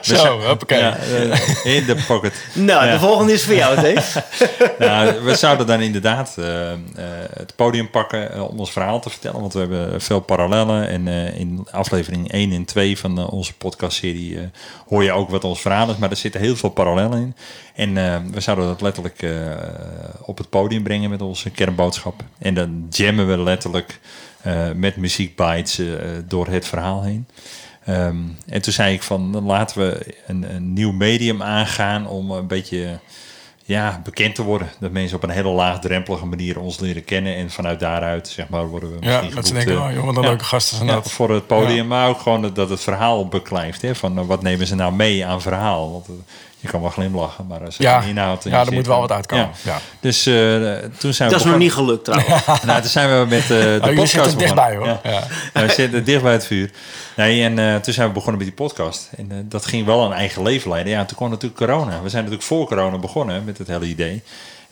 Zo, 0.00 0.40
hoppakee. 0.40 0.78
ja, 0.78 0.96
eh, 1.64 1.76
in 1.76 1.84
de 1.86 1.96
pocket. 2.06 2.32
nou, 2.52 2.86
Ja. 2.86 2.92
de 2.92 2.98
volgende 2.98 3.32
is 3.32 3.44
voor 3.44 3.54
jou, 3.54 3.74
Dave. 3.74 4.22
Nou, 4.78 5.20
we 5.24 5.34
zouden 5.34 5.66
dan 5.66 5.80
inderdaad 5.80 6.36
het 7.36 7.52
podium 7.56 7.90
pakken 7.90 8.48
om 8.50 8.58
ons 8.58 8.70
verhaal 8.72 9.00
te 9.00 9.10
vertellen. 9.10 9.40
Want 9.40 9.52
we 9.52 9.58
hebben 9.58 10.00
veel 10.00 10.20
parallellen. 10.20 10.88
En 10.88 11.08
in 11.36 11.66
aflevering 11.70 12.32
1 12.32 12.52
en 12.52 12.64
2 12.64 12.98
van 12.98 13.30
onze 13.30 13.52
podcastserie 13.56 14.38
hoor 14.88 15.04
je 15.04 15.12
ook 15.12 15.30
wat 15.30 15.44
ons 15.44 15.60
verhaal 15.60 15.90
is. 15.90 15.96
Maar 15.96 16.10
er 16.10 16.16
zitten 16.16 16.40
heel 16.40 16.56
veel 16.56 16.68
parallellen 16.70 17.18
in. 17.18 17.34
En 17.74 17.96
eh, 17.96 18.16
we 18.30 18.40
zouden 18.40 18.66
dat 18.66 18.80
letterlijk 18.80 19.22
eh, 19.22 19.30
op 20.20 20.38
het 20.38 20.48
podium 20.48 20.82
brengen 20.82 21.10
met 21.10 21.22
onze 21.22 21.50
kernboodschap. 21.50 22.24
En 22.38 22.54
dan 22.54 22.86
jammen 22.90 23.28
we 23.28 23.38
letterlijk 23.38 24.00
eh, 24.42 24.70
met 24.74 24.96
muziekbites 24.96 25.80
door 26.26 26.46
het 26.46 26.66
verhaal 26.66 27.02
heen. 27.02 27.26
Ehm, 27.84 28.16
en 28.46 28.62
toen 28.62 28.72
zei 28.72 28.94
ik 28.94 29.02
van, 29.02 29.32
dan 29.32 29.44
laten 29.44 29.78
we 29.78 30.14
een, 30.26 30.54
een 30.54 30.72
nieuw 30.72 30.92
medium 30.92 31.42
aangaan 31.42 32.06
om 32.06 32.30
een 32.30 32.46
beetje 32.46 32.98
ja, 33.70 34.00
bekend 34.04 34.34
te 34.34 34.42
worden. 34.42 34.68
Dat 34.80 34.90
mensen 34.90 35.16
op 35.16 35.22
een 35.22 35.30
hele 35.30 35.48
laagdrempelige 35.48 36.26
manier 36.26 36.60
ons 36.60 36.78
leren 36.78 37.04
kennen. 37.04 37.36
En 37.36 37.50
vanuit 37.50 37.80
daaruit, 37.80 38.28
zeg 38.28 38.48
maar, 38.48 38.66
worden 38.66 38.90
we 38.90 39.06
Ja, 39.06 39.16
misschien 39.16 39.34
dat 39.34 39.46
ze 39.46 39.52
denken, 39.52 39.82
oh, 39.82 39.92
joh, 39.92 40.04
wat 40.04 40.16
een 40.16 40.22
ja. 40.22 40.28
leuke 40.28 40.44
gasten 40.44 40.76
zijn 40.76 40.88
ja, 40.88 40.94
dat. 40.94 41.10
voor 41.10 41.30
het 41.30 41.46
podium, 41.46 41.76
Ja. 41.76 41.84
maar 41.84 42.08
ook 42.08 42.20
gewoon 42.20 42.52
dat 42.54 42.70
het 42.70 42.80
verhaal 42.80 43.28
beklijft. 43.28 43.82
Hè? 43.82 43.94
Van 43.94 44.18
eh, 44.18 44.26
wat 44.26 44.42
nemen 44.42 44.66
ze 44.66 44.74
nou 44.74 44.92
mee 44.92 45.26
aan 45.26 45.42
verhaal? 45.42 45.92
Want 45.92 46.06
je 46.60 46.68
kan 46.68 46.80
wel 46.80 46.90
glimlachen, 46.90 47.46
maar 47.46 47.64
als 47.64 47.78
er 47.78 47.82
Ja, 47.82 48.02
ja, 48.44 48.66
er 48.66 48.72
moet 48.72 48.86
wel 48.86 49.00
wat 49.00 49.12
uitkomen. 49.12 49.50
Ja. 49.62 49.72
Ja. 49.72 49.78
Dus 50.00 50.26
eh, 50.26 50.34
toen 50.98 51.14
zijn 51.14 51.28
we 51.28 51.34
Dat 51.34 51.44
is 51.44 51.50
nog 51.50 51.58
niet 51.58 51.72
gelukt 51.72 52.04
trouwens. 52.04 52.46
nou, 52.66 52.80
toen 52.80 52.90
zijn 52.90 53.20
we 53.20 53.26
met 53.28 53.42
eh, 53.42 53.48
de 53.48 53.54
Oh, 53.54 53.86
jullie 53.86 53.94
podcast 53.94 54.12
zitten 54.12 54.38
dichtbij, 54.38 54.76
hoor. 54.76 54.86
begonnen. 54.86 55.12
Ja. 55.12 55.26
Ja. 55.60 55.66
we 55.66 55.72
zitten 55.72 56.04
dicht 56.04 56.22
bij 56.22 56.32
het 56.32 56.46
vuur. 56.46 56.70
Nee, 57.16 57.42
en 57.42 57.58
eh, 57.58 57.76
toen 57.76 57.92
zijn 57.94 58.08
we 58.08 58.14
begonnen 58.14 58.38
met 58.44 58.56
die 58.56 58.66
podcast. 58.66 59.10
En 59.16 59.26
eh, 59.30 59.36
dat 59.42 59.66
ging 59.66 59.86
wel 59.86 60.04
een 60.04 60.12
eigen 60.12 60.42
leven 60.42 60.70
leiden. 60.70 60.92
Ja, 60.92 61.04
toen 61.04 61.16
kwam 61.16 61.30
natuurlijk 61.30 61.60
corona. 61.60 62.02
We 62.02 62.08
zijn 62.08 62.22
natuurlijk 62.24 62.48
voor 62.48 62.66
corona 62.66 62.98
begonnen 62.98 63.44
met 63.44 63.58
het 63.58 63.68
hele 63.68 63.86
idee. 63.86 64.22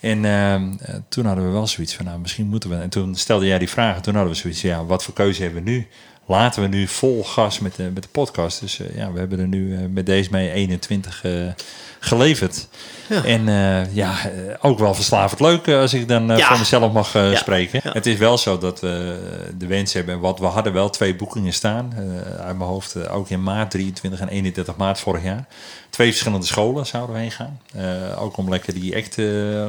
En 0.01 0.24
ehm, 0.24 0.72
eh, 0.80 0.95
toen 1.09 1.26
hadden 1.26 1.45
we 1.45 1.51
wel 1.51 1.66
zoiets 1.66 1.95
van, 1.95 2.05
nou, 2.05 2.18
misschien 2.18 2.47
moeten 2.47 2.70
we... 2.70 2.76
En 2.76 2.89
toen 2.89 3.14
stelde 3.14 3.47
jij 3.47 3.59
die 3.59 3.68
vragen. 3.68 4.03
Toen 4.03 4.14
hadden 4.14 4.32
we 4.32 4.39
zoiets 4.39 4.61
van, 4.61 4.70
ja, 4.70 4.84
wat 4.84 5.05
voor 5.05 5.14
keuze 5.14 5.43
hebben 5.43 5.64
we 5.64 5.70
nu? 5.70 5.89
Laten 6.29 6.62
we 6.62 6.68
nu 6.68 6.87
vol 6.87 7.24
gas 7.24 7.59
met 7.59 7.76
de, 7.76 7.91
met 7.95 8.03
de 8.03 8.09
podcast. 8.09 8.61
Dus 8.61 8.81
eh, 8.81 8.97
ja, 8.97 9.12
we 9.12 9.18
hebben 9.18 9.39
er 9.39 9.47
nu 9.47 9.74
eh, 9.76 9.81
met 9.91 10.07
deze 10.07 10.29
mee 10.31 10.51
21 10.51 11.24
eh, 11.24 11.33
geleverd. 12.01 12.68
En 13.24 13.45
ja, 13.93 14.14
ook 14.61 14.79
wel 14.79 14.95
verslavend 14.95 15.41
leuk 15.41 15.68
als 15.68 15.95
ik 15.95 16.09
dan 16.09 16.26
Ja. 16.26 16.47
voor 16.47 16.59
mezelf 16.59 16.93
mag 16.93 17.12
Ja. 17.12 17.35
spreken. 17.37 17.81
Het 17.85 18.07
is 18.07 18.16
wel 18.16 18.39
zo 18.39 18.59
dat 18.59 18.81
we 18.81 19.18
de 19.59 19.66
wens 19.66 19.93
hebben. 19.93 20.14
En 20.14 20.20
wat 20.20 20.39
we 20.39 20.47
hadden 20.47 20.72
wel 20.72 20.91
twee 20.91 21.16
boekingen 21.16 21.53
staan. 21.53 21.93
uit 22.41 22.57
mijn 22.57 22.70
hoofd 22.70 23.09
ook 23.09 23.29
in 23.29 23.43
maart 23.43 23.70
23 23.70 24.20
en 24.20 24.29
31 24.29 24.76
maart 24.76 25.01
vorig 25.01 25.22
jaar. 25.22 25.45
Twee 25.91 26.09
verschillende 26.11 26.47
scholen 26.47 26.87
zouden 26.87 27.14
we 27.14 27.20
heen 27.20 27.31
gaan. 27.31 27.61
Ook 28.18 28.37
om 28.37 28.49
lekker 28.49 28.74
die 28.74 28.97
act 28.97 29.16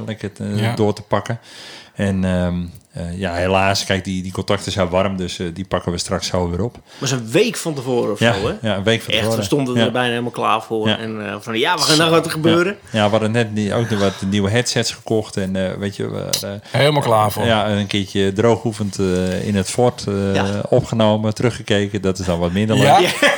lekker 0.06 0.32
door 0.76 0.94
te 0.94 1.02
pakken. 1.02 1.40
En 1.96 2.24
ehm, 2.26 2.66
eh, 3.00 3.20
ja, 3.20 3.34
helaas, 3.34 3.86
kijk, 3.86 4.04
die, 4.04 4.24
die 4.24 4.32
contacten 4.32 4.72
zijn 4.72 4.90
warm. 4.90 5.18
Dus 5.18 5.40
eh, 5.40 5.48
die 5.54 5.66
pakken 5.66 5.92
we 5.92 5.98
straks 5.98 6.28
zo 6.28 6.50
weer 6.50 6.64
op. 6.64 6.78
Maar 6.98 7.10
zo'n 7.10 7.30
week 7.32 7.56
van 7.56 7.74
tevoren 7.74 8.12
of 8.12 8.20
Ja, 8.20 8.34
zo, 8.34 8.48
hè? 8.48 8.68
ja, 8.70 8.76
een 8.76 8.84
week 8.84 9.02
van 9.02 9.10
Echt, 9.14 9.20
we 9.22 9.26
tevoren. 9.26 9.46
stonden 9.46 9.76
Ja. 9.76 9.86
er 9.86 9.92
bijna 9.92 10.10
helemaal 10.10 10.32
klaar 10.32 10.62
voor. 10.64 10.88
Ja. 10.88 10.98
En 10.98 11.28
eh, 11.28 11.36
van, 11.40 11.58
ja, 11.60 11.76
we 11.76 11.82
gaan 11.82 11.98
nou 11.98 12.12
wat 12.12 12.26
er 12.26 12.32
gebeuren. 12.32 12.78
Ja, 12.92 13.04
we 13.06 13.12
hadden 13.12 13.32
net 13.32 13.74
ook 13.74 13.90
nog 13.90 14.00
wat 14.00 14.14
nieuwe 14.30 14.50
headsets 14.50 14.92
gekocht. 14.92 15.38
En 15.38 15.56
eh, 15.56 15.74
weet 15.78 15.96
je, 15.96 16.10
we, 16.10 16.30
Helemaal 16.70 17.02
klaar 17.02 17.32
voor. 17.32 17.46
Ja, 17.46 17.70
een 17.70 17.88
keertje 17.88 18.34
drooghoevend 18.34 19.00
eh 19.00 19.48
in 19.48 19.56
het 19.56 19.70
fort 19.70 20.04
eh, 20.08 20.36
Ja. 20.36 20.46
opgenomen, 20.70 21.34
teruggekeken. 21.34 22.02
Dat 22.02 22.20
is 22.20 22.26
dan 22.26 22.40
wat 22.40 22.52
minder 22.52 22.76
leuk. 22.78 22.86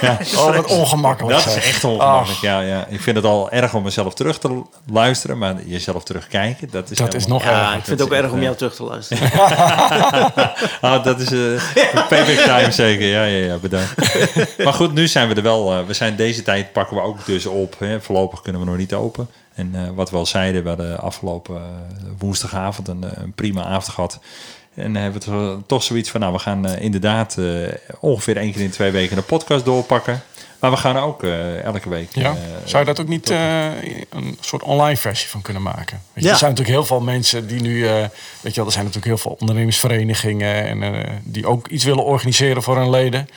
Ja? 0.02 0.18
Oh, 0.38 0.56
wat 0.56 0.66
ongemakkelijk. 0.68 1.36
Dat 1.44 1.46
is 1.46 1.56
echt 1.66 1.84
ongemakkelijk. 1.84 2.40
Ja, 2.42 2.60
ja. 2.62 2.86
Ik 2.90 3.02
vind 3.02 3.16
het 3.16 3.26
al 3.26 3.52
erg 3.52 3.74
om 3.74 3.84
mezelf 3.84 4.14
terug 4.14 4.40
te 4.40 4.62
luisteren, 4.92 5.38
maar 5.38 5.56
jezelf 5.66 6.04
terugkijken, 6.04 6.68
dat 6.72 6.92
is 6.92 6.98
Dat 6.98 7.14
is 7.14 7.26
nog 7.28 7.44
Ja, 7.44 7.50
erger. 7.62 7.78
ik 7.78 7.84
vind 7.86 8.00
het 8.00 8.08
ook 8.10 8.16
erg 8.16 8.32
om 8.32 8.42
jou 8.42 8.56
terug 8.56 8.76
te 8.76 8.84
luisteren. 8.84 9.30
Ah, 10.82 11.04
dat 11.04 11.20
is 11.20 11.32
eh 11.32 12.08
payback 12.08 12.38
time 12.46 12.72
zeker. 12.72 13.08
Ja, 13.08 13.24
ja, 13.24 13.46
ja, 13.46 13.58
bedankt. 13.58 13.94
maar 14.64 14.74
goed, 14.74 14.94
nu 14.94 15.08
zijn 15.08 15.28
we 15.28 15.36
er 15.36 15.42
wel. 15.44 15.72
eh, 15.74 15.86
we 15.86 15.94
zijn 15.94 16.16
deze 16.16 16.42
tijd 16.44 16.72
pakken 16.72 16.96
we 16.98 17.04
ook 17.04 17.26
dus 17.26 17.46
op. 17.46 17.76
Hè. 17.80 18.02
Voorlopig 18.02 18.42
kunnen 18.42 18.62
we 18.62 18.68
nog 18.68 18.78
niet 18.78 18.94
open. 18.94 19.28
En 19.56 19.72
eh, 19.74 19.82
wat 19.96 20.10
we 20.10 20.18
al 20.18 20.26
zeiden, 20.26 20.62
we 20.64 20.68
hadden 20.70 21.00
afgelopen 21.00 21.62
woensdagavond 22.18 22.88
een, 22.88 23.04
een 23.16 23.34
prima 23.34 23.64
avond 23.64 23.88
gehad. 23.90 24.20
En 24.76 24.96
hebben 24.96 25.22
we 25.22 25.58
toch- 25.68 25.84
zoiets 25.84 26.10
van, 26.10 26.20
nou, 26.20 26.34
we 26.34 26.40
gaan 26.40 26.68
inderdaad 26.68 27.38
ongeveer 28.00 28.38
één 28.38 28.52
keer 28.52 28.62
in 28.62 28.70
twee 28.72 28.92
weken 28.92 29.18
een 29.18 29.26
podcast 29.26 29.66
doorpakken. 29.66 30.22
Maar 30.62 30.72
we 30.72 30.78
gaan 30.78 30.96
er 30.96 31.02
ook 31.02 31.24
eh, 31.24 31.64
elke 31.64 31.90
week. 31.90 32.10
Ja. 32.14 32.30
eh, 32.30 32.38
Zou 32.66 32.80
je 32.80 32.86
dat 32.86 33.00
ook 33.00 33.08
niet 33.08 33.30
eh, 33.30 33.66
een 34.10 34.38
soort 34.40 34.64
online 34.64 34.98
versie 34.98 35.30
van 35.30 35.42
kunnen 35.42 35.62
maken? 35.62 36.02
Weet 36.14 36.24
je, 36.24 36.30
Ja. 36.30 36.32
Er 36.32 36.38
zijn 36.38 36.50
natuurlijk 36.52 36.78
heel 36.78 36.86
veel 36.88 37.00
mensen 37.02 37.48
die 37.48 37.62
nu... 37.62 37.88
eh, 37.88 37.94
weet 38.42 38.54
je 38.54 38.56
wel, 38.56 38.66
er 38.66 38.72
zijn 38.72 38.86
natuurlijk 38.86 39.06
heel 39.06 39.18
veel 39.18 39.38
ondernemingsverenigingen... 39.40 40.66
En, 40.68 40.84
eh, 40.84 41.10
die 41.24 41.46
ook 41.48 41.68
iets 41.68 41.84
willen 41.84 42.04
organiseren 42.04 42.64
voor 42.64 42.78
hun 42.78 42.90
leden. 42.90 43.28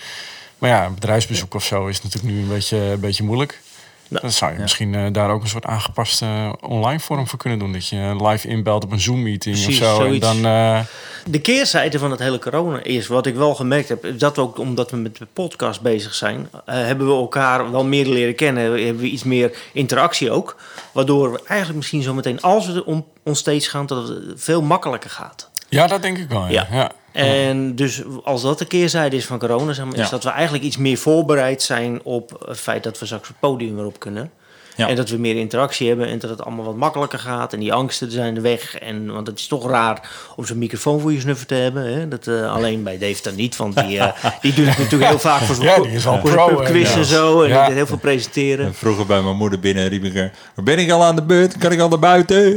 Maar 0.58 0.70
ja, 0.70 0.84
een 0.84 0.94
bedrijfsbezoek 0.94 1.54
of 1.54 1.64
zo 1.64 1.86
is 1.86 2.02
natuurlijk 2.02 2.34
nu 2.34 2.40
een 2.40 2.48
beetje, 2.48 2.76
een 2.78 3.00
beetje 3.00 3.24
moeilijk. 3.24 3.60
Nou, 4.08 4.22
Dan 4.22 4.32
zou 4.32 4.52
je 4.52 4.58
misschien 4.58 4.94
eh, 4.94 5.06
daar 5.12 5.30
ook 5.30 5.42
een 5.42 5.48
soort 5.48 5.64
aangepaste 5.64 6.56
online 6.60 7.00
vorm 7.00 7.28
voor 7.28 7.38
kunnen 7.38 7.58
doen. 7.58 7.72
Dat 7.72 7.88
je 7.88 8.16
live 8.26 8.48
inbelt 8.48 8.84
op 8.84 8.92
een 8.92 9.00
Zoom-meeting 9.00 9.56
of 9.66 9.72
zo. 9.72 10.04
En 10.04 10.18
dan... 10.20 10.44
eh, 10.44 10.80
De 11.26 11.40
keerzijde 11.40 11.98
van 11.98 12.10
het 12.10 12.20
hele 12.20 12.38
corona 12.38 12.82
is, 12.82 13.06
wat 13.06 13.26
ik 13.26 13.34
wel 13.34 13.54
gemerkt 13.54 13.88
heb, 13.88 14.18
dat 14.18 14.38
ook 14.38 14.58
omdat 14.58 14.90
we 14.90 14.96
met 14.96 15.16
de 15.16 15.26
podcast 15.32 15.80
bezig 15.80 16.14
zijn, 16.14 16.48
eh, 16.66 16.74
hebben 16.74 17.06
we 17.06 17.12
elkaar 17.12 17.70
wel 17.70 17.84
meer 17.84 18.06
leren 18.06 18.34
kennen, 18.34 18.62
hebben 18.62 19.02
we 19.02 19.08
iets 19.08 19.24
meer 19.24 19.56
interactie 19.72 20.30
ook. 20.30 20.56
Waardoor 20.92 21.32
we 21.32 21.40
eigenlijk 21.46 21.78
misschien 21.78 22.02
zo 22.02 22.14
meteen, 22.14 22.40
als 22.40 22.66
we 22.66 22.84
om 22.84 23.04
ons 23.22 23.38
steeds 23.38 23.68
gaan, 23.68 23.86
dat 23.86 24.08
het 24.08 24.18
veel 24.36 24.62
makkelijker 24.62 25.10
gaat. 25.10 25.50
Ja, 25.74 25.86
dat 25.86 26.02
denk 26.02 26.18
ik 26.18 26.28
wel. 26.28 26.48
Ja. 26.48 26.90
En 27.12 27.74
dus 27.74 28.02
als 28.24 28.42
dat 28.42 28.58
de 28.58 28.64
keerzijde 28.64 29.16
is 29.16 29.26
van 29.26 29.38
corona, 29.38 29.72
zeg 29.72 29.84
maar, 29.84 29.96
Ja. 29.96 30.02
is 30.02 30.08
dat 30.10 30.24
we 30.24 30.30
eigenlijk 30.30 30.64
iets 30.64 30.76
meer 30.76 30.98
voorbereid 30.98 31.62
zijn 31.62 32.02
op 32.02 32.44
het 32.46 32.60
feit 32.60 32.82
dat 32.82 32.98
we 32.98 33.06
straks 33.06 33.28
het 33.28 33.38
podium 33.40 33.76
weer 33.76 33.84
op 33.86 33.98
kunnen. 33.98 34.30
Ja. 34.74 34.88
En 34.88 34.96
dat 34.96 35.08
we 35.08 35.16
meer 35.16 35.36
interactie 35.36 35.88
hebben 35.88 36.08
en 36.08 36.18
dat 36.18 36.30
het 36.30 36.44
allemaal 36.44 36.64
wat 36.64 36.76
makkelijker 36.76 37.18
gaat. 37.18 37.52
En 37.52 37.60
die 37.60 37.72
angsten 37.72 38.10
zijn 38.10 38.36
er 38.36 38.42
weg. 38.42 38.78
En, 38.78 39.12
want 39.12 39.26
het 39.26 39.38
is 39.38 39.46
toch 39.46 39.70
raar 39.70 40.10
om 40.36 40.44
zo'n 40.44 40.58
microfoon 40.58 41.00
voor 41.00 41.12
je 41.12 41.20
snuffer 41.20 41.46
te 41.46 41.54
hebben. 41.54 41.94
Hè? 41.94 42.08
Dat, 42.08 42.26
eh, 42.26 42.52
alleen 42.52 42.82
bij 42.82 42.98
Dave 42.98 43.22
dan 43.22 43.34
niet, 43.34 43.56
want 43.56 43.76
die, 43.76 43.98
eh, 43.98 44.24
die 44.40 44.54
doet 44.54 44.66
het 44.66 44.78
natuurlijk 44.78 45.10
heel 45.10 45.18
vaak 45.18 45.42
voor 45.42 45.62
Ja, 45.64 45.80
pubquiz 46.16 46.92
hè, 46.92 46.98
en 46.98 47.04
zo. 47.04 47.42
En 47.42 47.66
die 47.66 47.74
heel 47.74 47.86
veel 47.86 47.96
presenteren. 47.96 48.66
En 48.66 48.74
vroeger 48.74 49.06
bij 49.06 49.22
mijn 49.22 49.36
moeder 49.36 49.60
binnen 49.60 49.88
riep 49.88 50.04
ik 50.04 50.14
er... 50.14 50.32
Ben 50.54 50.78
ik 50.78 50.90
al 50.90 51.04
aan 51.04 51.16
de 51.16 51.22
beurt? 51.22 51.58
Kan 51.58 51.72
ik 51.72 51.80
al 51.80 51.88
naar 51.88 51.98
buiten? 51.98 52.56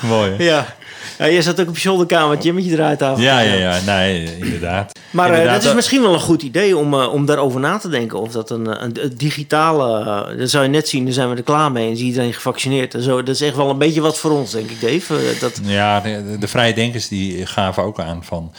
Mooi, 0.00 0.30
hè? 0.30 0.44
Ja. 0.44 0.76
Ja, 1.18 1.24
je 1.24 1.42
zat 1.42 1.60
ook 1.60 1.68
op 1.68 1.74
je 1.74 1.80
zolderkamertje 1.80 2.52
met 2.52 2.64
je 2.64 2.74
draaitafel. 2.74 3.22
Ja, 3.22 3.40
ja, 3.40 3.54
ja. 3.54 3.80
Nee, 3.86 4.36
inderdaad. 4.38 4.92
Maar 5.10 5.26
eh, 5.26 5.32
Inderdaad, 5.32 5.60
dat 5.60 5.70
is 5.70 5.74
misschien 5.76 6.02
wel 6.02 6.12
een 6.14 6.20
goed 6.20 6.42
idee 6.42 6.76
om, 6.76 6.94
eh, 6.94 7.12
om 7.12 7.26
daarover 7.26 7.60
na 7.60 7.78
te 7.78 7.88
denken. 7.88 8.20
Of 8.20 8.32
dat 8.32 8.50
een, 8.50 8.66
eh, 8.66 8.82
een, 8.82 9.04
een 9.04 9.12
digitale. 9.16 10.04
eh, 10.32 10.38
dat 10.38 10.50
zou 10.50 10.64
je 10.64 10.70
net 10.70 10.88
zien, 10.88 11.04
dan 11.04 11.12
zijn 11.12 11.30
we 11.30 11.36
er 11.36 11.42
klaar 11.42 11.72
mee 11.72 11.86
en 11.86 11.92
is 11.92 12.00
iedereen 12.00 12.32
gevaccineerd. 12.34 12.94
En 12.94 13.02
zo. 13.02 13.22
Dat 13.22 13.34
is 13.34 13.40
echt 13.40 13.56
wel 13.56 13.70
een 13.70 13.78
beetje 13.78 14.00
wat 14.00 14.18
voor 14.18 14.30
ons, 14.30 14.50
denk 14.50 14.70
ik, 14.70 14.80
Dave. 14.80 15.36
Dat, 15.40 15.60
Ja, 15.62 16.00
de, 16.00 16.36
de 16.38 16.48
vrije 16.48 16.74
denkers 16.74 17.08
die 17.08 17.46
gaven 17.46 17.82
ook 17.82 18.00
aan 18.00 18.24
van... 18.24 18.52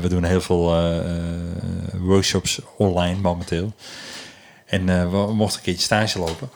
we 0.00 0.08
doen 0.08 0.24
heel 0.24 0.40
veel 0.40 0.74
workshops 2.00 2.60
online 2.76 3.20
momenteel. 3.20 3.72
En 4.66 4.86
we 5.10 5.32
mochten 5.34 5.58
een 5.58 5.64
keertje 5.64 5.82
stage 5.82 6.18
lopen. 6.18 6.50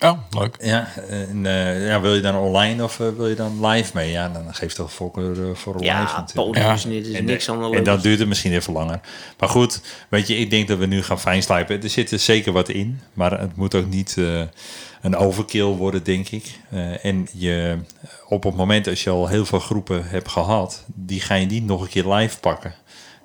Oh, 0.00 0.18
leuk. 0.30 0.56
Ja, 0.60 0.88
en, 1.08 1.46
eh, 1.46 1.86
ja, 1.86 2.00
wil 2.00 2.14
je 2.14 2.20
dan 2.20 2.36
online 2.36 2.84
of 2.84 3.00
eh, 3.00 3.06
wil 3.16 3.28
je 3.28 3.34
dan 3.34 3.66
live 3.66 3.90
mee? 3.94 4.10
Ja, 4.10 4.28
dan 4.28 4.54
geeft 4.54 4.76
toch 4.76 4.92
voorkeur 4.92 5.48
eh, 5.48 5.54
voor 5.54 5.74
live 5.74 5.84
ja, 5.86 6.02
natuurlijk. 6.02 6.34
podium 6.34 6.64
Ja. 6.66 6.72
is, 6.72 6.84
niet, 6.84 7.06
is 7.06 7.14
En, 7.14 7.24
niks 7.24 7.46
eh, 7.48 7.54
aan 7.54 7.70
de 7.70 7.76
en 7.76 7.84
dat 7.84 8.02
duurt 8.02 8.18
het 8.18 8.28
misschien 8.28 8.52
even 8.52 8.72
langer. 8.72 9.00
Maar 9.38 9.48
goed, 9.48 9.80
weet 10.08 10.26
je, 10.26 10.36
ik 10.36 10.50
denk 10.50 10.68
dat 10.68 10.78
we 10.78 10.86
nu 10.86 11.02
gaan 11.02 11.20
fijnslijpen. 11.20 11.82
Er 11.82 11.90
zit 11.90 12.10
er 12.10 12.18
zeker 12.18 12.52
wat 12.52 12.68
in, 12.68 13.00
maar 13.12 13.40
het 13.40 13.56
moet 13.56 13.74
ook 13.74 13.86
niet 13.86 14.14
eh, 14.18 14.42
een 15.02 15.16
overkill 15.16 15.64
worden, 15.64 16.02
denk 16.04 16.28
ik. 16.28 16.44
Eh, 16.70 17.04
en 17.04 17.28
je, 17.32 17.78
op 18.28 18.42
het 18.42 18.56
moment 18.56 18.88
als 18.88 19.04
je 19.04 19.10
al 19.10 19.26
heel 19.26 19.46
veel 19.46 19.60
groepen 19.60 20.04
hebt 20.08 20.28
gehad, 20.28 20.84
die 20.86 21.20
ga 21.20 21.34
je 21.34 21.46
niet 21.46 21.64
nog 21.64 21.80
een 21.82 21.88
keer 21.88 22.06
live 22.12 22.38
pakken. 22.38 22.74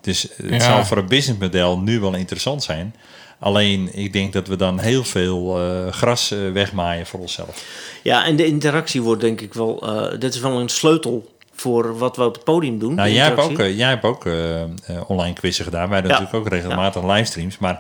Dus 0.02 0.22
het 0.36 0.50
Ja. 0.50 0.60
zou 0.60 0.86
voor 0.86 0.98
een 0.98 1.08
businessmodel 1.08 1.80
nu 1.80 2.00
wel 2.00 2.14
interessant 2.16 2.64
zijn. 2.64 2.96
Alleen, 3.40 3.90
ik 3.94 4.14
denk 4.14 4.34
dat 4.34 4.48
we 4.48 4.56
dan 4.56 4.80
heel 4.80 5.04
veel 5.04 5.60
eh, 5.60 5.92
gras 5.92 6.32
eh, 6.32 6.40
wegmaaien 6.54 7.06
voor 7.06 7.20
onszelf. 7.20 7.66
Ja, 8.04 8.26
en 8.26 8.36
de 8.36 8.46
interactie 8.46 9.02
wordt 9.02 9.22
denk 9.22 9.42
ik 9.42 9.54
wel. 9.54 9.82
eh 9.88 10.20
dit 10.20 10.34
is 10.34 10.40
wel 10.40 10.60
een 10.60 10.70
sleutel 10.70 11.34
voor 11.54 11.98
wat 11.98 12.16
we 12.18 12.24
op 12.24 12.34
het 12.36 12.44
podium 12.44 12.80
doen. 12.80 12.96
Nou, 12.96 13.10
jij 13.10 13.26
hebt 13.26 13.40
ook, 13.40 13.58
jij 13.58 13.90
hebt 13.90 14.04
ook 14.04 14.26
online 15.08 15.34
quizzen 15.34 15.66
gedaan. 15.66 15.90
Wij 15.90 15.98
Ja. 16.02 16.04
natuurlijk 16.08 16.34
ook 16.34 16.48
regelmatig 16.50 17.04
livestreams. 17.04 17.58
Maar 17.58 17.80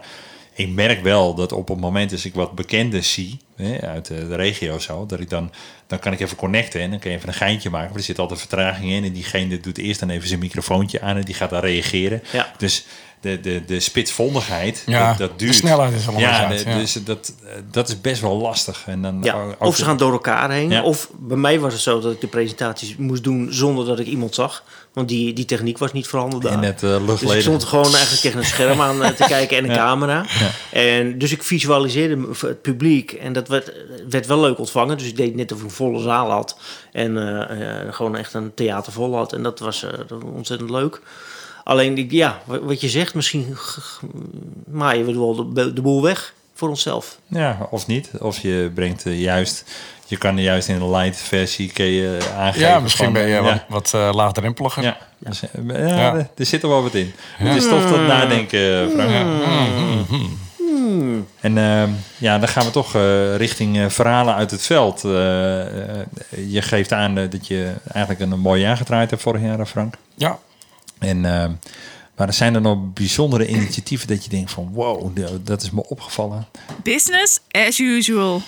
ik 0.54 0.70
merk 0.70 1.04
wel 1.04 1.34
dat 1.36 1.52
op 1.52 1.68
het 1.68 1.80
moment 1.80 2.12
als 2.12 2.26
ik 2.26 2.34
wat 2.34 2.52
bekenden 2.56 3.04
zie 3.04 3.38
hè, 3.56 3.80
uit 3.88 4.06
de, 4.06 4.28
de 4.28 4.36
regio 4.36 4.80
zo, 4.80 5.06
dat 5.06 5.20
ik 5.20 5.30
dan, 5.30 5.52
dan 5.88 6.00
kan 6.00 6.14
ik 6.14 6.20
even 6.20 6.38
connecten 6.38 6.82
en 6.82 6.90
dan 6.90 7.00
kan 7.00 7.12
je 7.12 7.18
even 7.18 7.30
een 7.30 7.36
geintje 7.36 7.70
maken. 7.70 7.88
Maar 7.90 7.98
er 7.98 8.04
zit 8.04 8.20
altijd 8.20 8.40
vertraging 8.40 8.92
in 8.92 9.04
en 9.04 9.12
diegene 9.14 9.60
doet 9.60 9.78
eerst 9.78 10.00
dan 10.00 10.10
even 10.10 10.28
zijn 10.28 10.40
microfoontje 10.40 11.02
aan 11.02 11.16
en 11.16 11.22
die 11.24 11.36
gaat 11.36 11.50
dan 11.50 11.60
reageren. 11.60 12.22
Ja. 12.32 12.52
Dus 12.58 12.86
de, 13.26 13.40
de, 13.40 13.64
de 13.66 13.80
spitsvondigheid, 13.80 14.84
Ja, 14.86 15.08
dat, 15.10 15.18
dat 15.18 15.30
de 15.40 15.46
duurt. 15.46 15.56
snelheid 15.58 15.94
is 15.94 16.06
wel 16.06 16.20
ja, 16.20 16.48
de- 16.48 16.64
dus 16.64 16.94
dat, 16.94 17.34
eh, 17.44 17.50
dat 17.72 17.88
is 17.90 18.02
best 18.02 18.22
wel 18.22 18.38
lastig. 18.38 18.84
En 18.86 19.02
dan 19.02 19.20
Ja, 19.24 19.34
ook- 19.44 19.56
of 19.60 19.76
ze 19.76 19.84
gaan 19.84 19.98
door 19.98 20.12
elkaar 20.12 20.52
heen. 20.52 20.70
Ja. 20.70 20.84
Of 20.84 21.10
bij 21.20 21.38
mij 21.38 21.60
was 21.60 21.74
het 21.74 21.82
zo 21.82 22.00
dat 22.00 22.12
ik 22.12 22.22
de 22.22 22.28
presentaties 22.28 22.96
moest 22.98 23.24
doen 23.24 23.48
zonder 23.54 23.86
dat 23.86 24.00
ik 24.00 24.06
iemand 24.08 24.36
zag. 24.36 24.64
Want 24.94 25.08
die, 25.08 25.34
die 25.34 25.46
techniek 25.46 25.78
was 25.78 25.94
niet 25.94 26.08
voorhanden 26.08 26.40
daar. 26.42 26.54
in 26.54 26.60
het 26.64 26.82
uh, 26.84 26.90
Dus 26.90 27.00
ik 27.02 27.08
luchtleden. 27.08 27.42
stond 27.42 27.64
gewoon 27.64 27.92
eigenlijk 27.92 28.22
tegen 28.22 28.38
een 28.40 28.46
scherm 28.46 28.82
aan 28.82 29.04
eh, 29.04 29.10
te 29.10 29.26
kijken 29.36 29.58
en 29.58 29.70
een 29.70 29.76
camera. 29.76 30.26
En 30.72 31.18
dus 31.18 31.32
ik 31.32 31.44
visualiseerde 31.44 32.28
het 32.40 32.62
publiek. 32.62 33.12
En 33.12 33.34
dat, 33.34 33.48
werd, 33.48 33.72
werd 34.10 34.26
wel 34.28 34.40
leuk 34.40 34.60
ontvangen. 34.60 34.98
Dus 34.98 35.08
ik 35.08 35.18
deed 35.18 35.36
net 35.36 35.52
of 35.52 35.58
ik 35.58 35.64
een 35.64 35.70
volle 35.72 36.02
zaal 36.02 36.32
had. 36.32 36.58
En 36.92 37.18
eh, 37.18 37.82
eh, 37.82 37.94
gewoon 37.94 38.16
echt 38.16 38.34
een 38.34 38.52
theater 38.54 38.92
vol 38.94 39.16
had. 39.16 39.34
En 39.34 39.44
dat 39.44 39.60
was 39.60 39.84
eh, 39.84 39.92
dat 40.08 40.10
was 40.22 40.32
ontzettend 40.34 40.70
leuk. 40.70 41.02
Alleen, 41.66 41.98
ik- 41.98 42.12
ja, 42.12 42.40
wa- 42.46 42.60
wat 42.60 42.82
je 42.82 42.90
zegt, 42.90 43.14
misschien 43.16 43.58
maaien 44.68 45.06
we 45.06 45.14
wel 45.14 45.54
de, 45.54 45.74
de 45.74 45.82
boel 45.82 46.02
weg 46.02 46.34
voor 46.54 46.70
onszelf. 46.70 47.20
Ja, 47.28 47.68
of 47.72 47.88
niet. 47.88 48.10
Of 48.20 48.38
je 48.40 48.72
brengt 48.74 49.06
eh, 49.06 49.22
juist... 49.22 49.64
Je 50.08 50.18
kan 50.18 50.38
er 50.38 50.44
juist 50.44 50.68
in 50.68 50.80
de 50.80 50.90
light 50.90 51.18
versie 51.18 51.72
kun 51.72 51.86
je 51.86 52.18
aangeven. 52.38 52.68
Ja, 52.68 52.80
misschien 52.80 53.04
van, 53.06 53.14
ben 53.14 53.28
je 53.28 53.42
wat, 53.42 53.64
wat 53.70 53.92
eh, 53.94 54.10
laagdrempeliger. 54.14 54.84
Ja, 54.84 54.98
dus, 55.20 55.42
eh, 55.42 55.50
ja, 55.68 55.88
Ja. 55.88 56.14
er- 56.16 56.30
er 56.38 56.46
zit 56.46 56.64
er 56.64 56.70
wel 56.70 56.84
wat 56.84 56.94
in. 56.94 57.14
Het 57.38 57.56
is 57.64 57.68
toch 57.70 57.82
tot 57.88 58.08
nadenken, 58.08 58.90
Frank. 58.92 59.12
En 61.42 61.58
ehm, 61.58 61.90
ja, 62.18 62.40
dan 62.40 62.48
gaan 62.48 62.66
we 62.66 62.72
toch 62.72 62.96
eh, 62.96 63.36
richting 63.36 63.78
eh, 63.78 63.90
verhalen 63.90 64.36
uit 64.36 64.52
het 64.52 64.62
veld. 64.66 65.02
Je 65.02 66.62
geeft 66.62 66.92
aan 66.92 67.16
dat 67.16 67.48
je 67.48 67.74
eigenlijk 67.92 68.32
een 68.32 68.40
mooi 68.40 68.62
jaar 68.62 68.78
gedraaid 68.78 69.10
hebt 69.10 69.22
vorig 69.22 69.42
jaar, 69.42 69.66
Frank. 69.66 69.96
Ja. 70.16 70.40
En, 71.00 71.26
ehm, 71.26 71.52
maar 72.16 72.34
zijn 72.34 72.56
er 72.56 72.62
nog 72.62 72.94
bijzondere 72.94 73.48
initiatieven 73.48 74.08
dat 74.08 74.24
je 74.24 74.30
denkt 74.30 74.52
van... 74.52 74.70
wow, 74.74 75.16
dat 75.44 75.62
is 75.62 75.72
me 75.72 75.90
opgevallen. 75.90 76.48
Business 76.84 77.40
as 77.52 77.80
usual. 77.80 78.42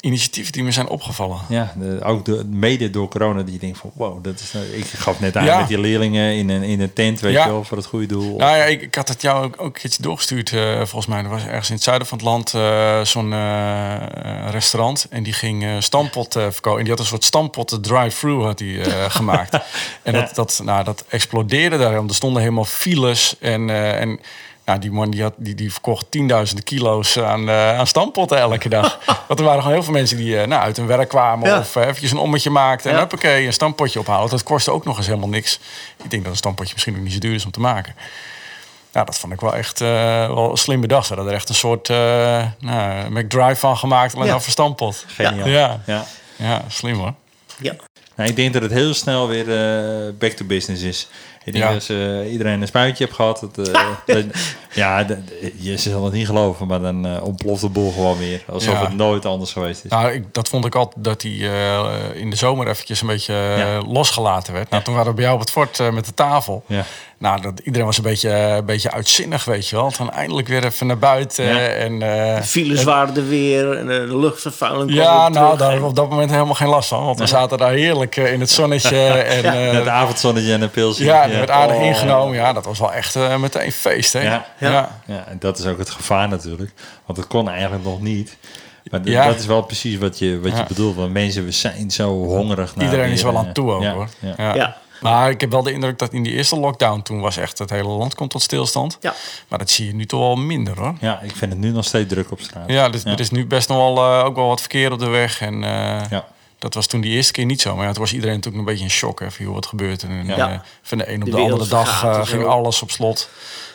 Initiatieven 0.00 0.52
die 0.52 0.62
me 0.62 0.72
zijn 0.72 0.88
opgevallen. 0.88 1.38
Ja, 1.48 1.72
de- 1.76 2.00
ook 2.04 2.24
de, 2.24 2.44
mede 2.50 2.90
door 2.90 3.08
corona 3.08 3.42
dat 3.42 3.52
je 3.52 3.58
denkt 3.58 3.78
van... 3.78 3.90
wow, 3.94 4.24
dat 4.24 4.40
is, 4.40 4.54
eh, 4.54 4.78
ik 4.78 4.84
gaf 4.86 5.20
net 5.20 5.36
aan 5.36 5.44
Ja. 5.44 5.58
met 5.58 5.68
die 5.68 5.78
leerlingen 5.80 6.34
in 6.34 6.48
een, 6.48 6.62
in 6.62 6.80
een 6.80 6.92
tent, 6.92 7.20
weet 7.20 7.32
Ja. 7.32 7.44
je 7.44 7.50
wel, 7.50 7.64
voor 7.64 7.76
het 7.76 7.86
goede 7.86 8.06
doel. 8.06 8.36
Nou 8.36 8.56
ja, 8.56 8.64
ik, 8.64 8.82
ik 8.82 8.94
had 8.94 9.08
het 9.08 9.22
jou 9.22 9.44
ook, 9.44 9.54
ook 9.60 9.66
een 9.66 9.80
keertje 9.80 10.02
doorgestuurd. 10.02 10.52
eh, 10.52 10.76
volgens 10.76 11.06
mij, 11.06 11.22
er 11.22 11.28
was 11.28 11.44
ergens 11.44 11.68
in 11.68 11.74
het 11.74 11.84
zuiden 11.84 12.06
van 12.08 12.18
het 12.18 12.26
land 12.26 12.54
eh, 12.54 13.00
zo'n 13.04 13.30
restaurant. 14.50 15.06
En 15.10 15.22
die 15.22 15.32
ging 15.32 15.82
stampot 15.82 16.32
verkopen. 16.32 16.78
En 16.78 16.84
die 16.84 16.90
had 16.90 16.98
een 17.00 17.06
soort 17.06 17.24
stampotten 17.24 17.82
drive-through 17.82 18.44
had 18.44 18.58
die, 18.58 18.80
gemaakt. 19.18 19.58
En 20.02 20.12
dat, 20.12 20.34
dat, 20.34 20.60
nou, 20.64 20.84
dat 20.84 21.04
explodeerde 21.08 21.78
daar. 21.78 21.94
Want 21.94 22.10
er 22.10 22.16
stonden 22.16 22.42
helemaal 22.42 22.64
files. 22.64 23.36
En, 23.40 23.70
en 23.70 24.20
nou, 24.70 24.82
die 24.82 24.90
man 24.92 25.10
die, 25.10 25.22
had, 25.22 25.34
die, 25.36 25.54
die 25.54 25.72
verkocht 25.72 26.10
tienduizenden 26.10 26.64
kilo's 26.64 27.18
aan, 27.18 27.48
eh, 27.48 27.78
aan 27.78 27.86
stampotten 27.86 28.38
elke 28.38 28.68
dag. 28.68 28.98
Want 29.28 29.40
er 29.40 29.46
waren 29.46 29.60
gewoon 29.60 29.74
heel 29.74 29.84
veel 29.84 29.92
mensen 29.92 30.16
die 30.16 30.38
eh, 30.40 30.46
nou, 30.46 30.62
uit 30.62 30.76
hun 30.76 30.86
werk 30.86 31.08
kwamen. 31.08 31.48
Ja. 31.48 31.58
Of 31.58 31.76
eh, 31.76 31.82
eventjes 31.82 32.10
een 32.10 32.18
ommetje 32.18 32.50
maakten. 32.50 32.90
En 32.90 32.96
Ja. 32.96 33.02
huppakee, 33.02 33.46
een 33.46 33.52
stampotje 33.52 33.98
ophalen. 33.98 34.30
Dat 34.30 34.42
kostte 34.42 34.70
ook 34.70 34.84
nog 34.84 34.96
eens 34.96 35.06
helemaal 35.06 35.28
niks. 35.28 35.60
Ik 36.04 36.10
denk 36.10 36.22
dat 36.22 36.32
een 36.32 36.38
stampotje 36.38 36.72
misschien 36.72 36.96
ook 36.96 37.02
niet 37.02 37.12
zo 37.12 37.18
duur 37.18 37.34
is 37.34 37.44
om 37.44 37.50
te 37.50 37.60
maken. 37.60 37.94
Ja, 38.92 39.04
dat 39.04 39.18
vond 39.18 39.32
ik 39.32 39.40
wel 39.40 39.54
echt 39.54 39.78
wel 39.78 40.56
slim 40.56 40.80
bedacht. 40.80 41.06
Ze 41.06 41.14
hadden 41.14 41.32
er 41.32 41.38
echt 41.38 41.48
een 41.48 41.54
soort 41.54 41.88
uh, 41.88 41.96
nou, 42.58 43.10
McDrive 43.10 43.54
van 43.54 43.76
gemaakt, 43.76 44.14
alleen 44.14 44.26
Ja. 44.26 44.32
dan 44.32 44.42
voor 44.42 44.52
stampot. 44.52 45.04
Geniaal. 45.06 45.48
Ja. 45.48 45.80
ja. 45.86 46.04
Ja, 46.36 46.62
slim 46.68 46.98
hoor. 46.98 47.14
Ja. 47.58 47.74
Nou, 48.16 48.28
ik 48.28 48.36
denk 48.36 48.52
dat 48.52 48.62
het 48.62 48.72
heel 48.72 48.94
snel 48.94 49.28
weer 49.28 49.46
back 50.18 50.30
to 50.30 50.44
business 50.44 50.82
is. 50.82 51.08
Ik 51.44 51.52
denk 51.52 51.64
Ja. 51.64 51.72
dat 51.72 51.88
eh, 51.88 52.32
iedereen 52.32 52.60
een 52.60 52.66
spuitje 52.66 53.04
heeft 53.04 53.16
gehad. 53.16 53.46
Dat, 53.54 53.68
eh, 53.68 53.84
dat- 54.06 54.24
ja, 54.74 55.06
je 55.56 55.76
zal 55.76 56.04
het 56.04 56.12
niet 56.12 56.26
geloven, 56.26 56.66
maar 56.66 56.80
dan 56.80 57.06
eh, 57.06 57.22
ontploft 57.24 57.60
de 57.60 57.68
boel 57.68 57.92
gewoon 57.92 58.18
weer. 58.18 58.42
Alsof 58.48 58.72
Ja. 58.74 58.80
het 58.84 58.96
nooit 58.96 59.26
anders 59.26 59.52
geweest 59.52 59.84
is. 59.84 59.90
Nou, 59.90 60.10
ik, 60.12 60.24
dat 60.32 60.48
vond 60.48 60.64
ik 60.64 60.74
altijd 60.74 61.04
dat 61.04 61.22
hij 61.22 61.30
in 62.14 62.30
de 62.30 62.36
zomer 62.36 62.68
eventjes 62.68 63.00
een 63.00 63.06
beetje 63.06 63.32
Ja. 63.34 63.80
losgelaten 63.82 64.52
werd. 64.52 64.70
Nou, 64.70 64.82
toen 64.82 64.94
waren 64.94 65.08
we 65.08 65.14
bij 65.14 65.24
jou 65.24 65.34
op 65.36 65.40
het 65.42 65.50
fort 65.50 65.92
met 65.92 66.04
de 66.04 66.14
tafel. 66.14 66.62
Ja. 66.66 66.84
Nou, 67.20 67.40
dat, 67.40 67.52
iedereen 67.64 67.86
was 67.86 67.96
een 67.96 68.02
beetje, 68.02 68.30
een 68.30 68.64
beetje 68.64 68.90
uitzinnig, 68.90 69.44
weet 69.44 69.68
je 69.68 69.76
wel. 69.76 69.92
Dan 69.98 70.10
eindelijk 70.10 70.48
weer 70.48 70.64
even 70.64 70.86
naar 70.86 70.98
buiten. 70.98 71.44
Ja. 71.44 71.58
En, 71.68 71.92
eh, 72.02 72.36
De 72.36 72.42
files 72.42 72.82
waren 72.84 73.16
er 73.16 73.28
weer 73.28 73.72
en 73.76 73.90
eh, 73.90 74.08
de 74.08 74.18
luchtvervuiling 74.18 74.90
kwam 74.90 75.02
ja, 75.04 75.28
nou, 75.28 75.32
terug. 75.32 75.48
daar 75.58 75.70
hebben 75.70 75.80
we 75.80 75.90
op 75.90 75.96
dat 75.96 76.08
moment 76.10 76.30
helemaal 76.30 76.54
geen 76.54 76.68
last 76.68 76.88
van. 76.88 77.04
Want 77.04 77.18
we 77.18 77.26
zaten 77.26 77.58
daar 77.58 77.72
heerlijk 77.72 78.16
eh, 78.16 78.32
in 78.32 78.40
het 78.40 78.50
zonnetje. 78.50 78.96
En, 79.36 79.44
eh, 79.44 79.72
Het 79.72 79.88
avondzonnetje 79.88 80.52
en 80.52 80.62
een 80.62 80.70
pilsje. 80.70 81.04
ja, 81.04 81.22
er 81.22 81.36
werd 81.36 81.50
aardig 81.50 81.76
Oh. 81.76 81.84
ingenomen. 81.84 82.34
Ja, 82.36 82.52
dat 82.52 82.64
was 82.64 82.78
wel 82.78 82.92
echt 82.92 83.16
eh, 83.16 83.36
meteen 83.36 83.72
feest, 83.72 84.12
hè? 84.12 84.20
Ja. 84.22 84.46
ja. 84.58 85.00
Ja, 85.06 85.24
en 85.28 85.36
dat 85.38 85.58
is 85.58 85.66
ook 85.66 85.78
het 85.78 85.90
gevaar 85.90 86.28
natuurlijk. 86.28 86.72
Want 87.06 87.18
het 87.18 87.26
kon 87.26 87.48
eigenlijk 87.50 87.84
nog 87.84 88.00
niet. 88.00 88.36
Maar 88.90 89.00
Ja. 89.04 89.26
dat 89.26 89.38
is 89.38 89.46
wel 89.46 89.62
precies 89.62 89.98
wat 89.98 90.18
je, 90.18 90.40
wat 90.40 90.56
je 90.56 90.64
bedoelt. 90.68 90.96
Want 90.96 91.12
mensen, 91.12 91.44
we 91.44 91.50
zijn 91.52 91.90
zo 91.90 92.08
hongerig 92.24 92.74
naar 92.76 92.84
Iedereen 92.84 93.04
weer, 93.04 93.14
is 93.14 93.22
wel 93.22 93.36
aan 93.38 93.46
eh, 93.46 93.52
toe 93.52 93.72
ook, 93.72 93.82
ja, 93.82 93.92
hoor. 93.92 94.08
Ja. 94.36 94.76
Ja. 95.00 95.08
Ja. 95.10 95.16
Maar 95.20 95.30
ik 95.30 95.40
heb 95.40 95.50
wel 95.50 95.62
de 95.62 95.72
indruk 95.72 95.98
dat 95.98 96.12
in 96.12 96.22
die 96.22 96.32
eerste 96.32 96.56
lockdown... 96.58 97.02
toen 97.02 97.20
was 97.20 97.36
echt 97.36 97.58
het 97.58 97.70
hele 97.70 97.88
land 97.88 98.14
komt 98.14 98.30
tot 98.30 98.42
stilstand. 98.42 98.98
Ja. 99.00 99.14
Maar 99.48 99.58
dat 99.58 99.70
zie 99.70 99.86
je 99.86 99.94
nu 99.94 100.06
toch 100.06 100.20
wel 100.20 100.36
minder, 100.36 100.78
hoor. 100.78 100.94
Ja, 101.00 101.20
ik 101.20 101.36
vind 101.36 101.52
het 101.52 101.60
nu 101.60 101.70
nog 101.70 101.84
steeds 101.84 102.08
druk 102.08 102.30
op 102.30 102.40
straat. 102.40 102.68
Ja, 102.70 102.88
dus 102.88 103.04
er 103.04 103.20
is 103.20 103.30
nu 103.30 103.46
best 103.46 103.68
nog 103.68 103.76
wel, 103.78 103.96
eh, 103.96 104.24
ook 104.24 104.36
wel 104.36 104.46
wat 104.46 104.60
verkeer 104.60 104.92
op 104.92 104.98
de 104.98 105.08
weg. 105.08 105.40
En 105.40 105.54
eh, 105.64 105.70
Ja. 106.10 106.26
dat 106.58 106.74
was 106.74 106.86
toen 106.86 107.00
die 107.00 107.12
eerste 107.12 107.32
keer 107.32 107.44
niet 107.44 107.60
zo. 107.60 107.76
Maar 107.76 107.86
ja, 107.86 107.92
toen 107.92 108.02
was 108.02 108.12
iedereen 108.12 108.34
natuurlijk 108.34 108.62
een 108.64 108.70
beetje 108.70 108.84
in 108.84 108.90
shock. 108.90 109.20
Hè, 109.20 109.30
van, 109.30 109.44
joh, 109.44 109.54
wat 109.54 109.66
gebeurt 109.66 110.02
er? 110.02 110.08
En, 110.08 110.26
Ja. 110.26 110.50
eh, 110.52 110.58
van 110.82 110.98
de 110.98 111.08
een 111.12 111.20
op 111.20 111.24
De 111.24 111.30
de, 111.30 111.36
andere 111.42 111.66
dag 111.68 112.04
eh, 112.04 112.16
en 112.18 112.26
ging 112.26 112.44
alles 112.44 112.82
op 112.82 112.90
slot. 112.90 113.28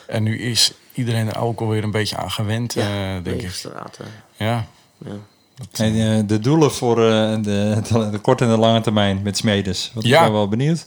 En 0.06 0.22
nu 0.22 0.38
is 0.40 0.72
iedereen 0.94 1.28
er 1.28 1.38
ook 1.40 1.60
alweer 1.60 1.82
een 1.84 1.90
beetje 1.90 2.16
aan 2.16 2.30
gewend, 2.30 2.76
eh, 2.76 2.84
denk 3.22 3.42
ik. 3.42 3.62
Ja. 4.36 4.66
ja. 4.98 5.12
En, 5.72 6.00
eh, 6.00 6.22
de 6.26 6.38
doelen 6.38 6.72
voor 6.72 6.96
eh, 6.96 7.34
de, 7.42 7.80
de, 7.88 8.10
de 8.10 8.18
korte 8.18 8.44
en 8.44 8.50
de 8.50 8.56
lange 8.56 8.80
termijn 8.80 9.20
met 9.22 9.36
Smedes. 9.36 9.90
Want 9.94 10.06
Ja. 10.06 10.18
ik 10.18 10.24
ben 10.24 10.32
wel 10.32 10.48
benieuwd. 10.48 10.86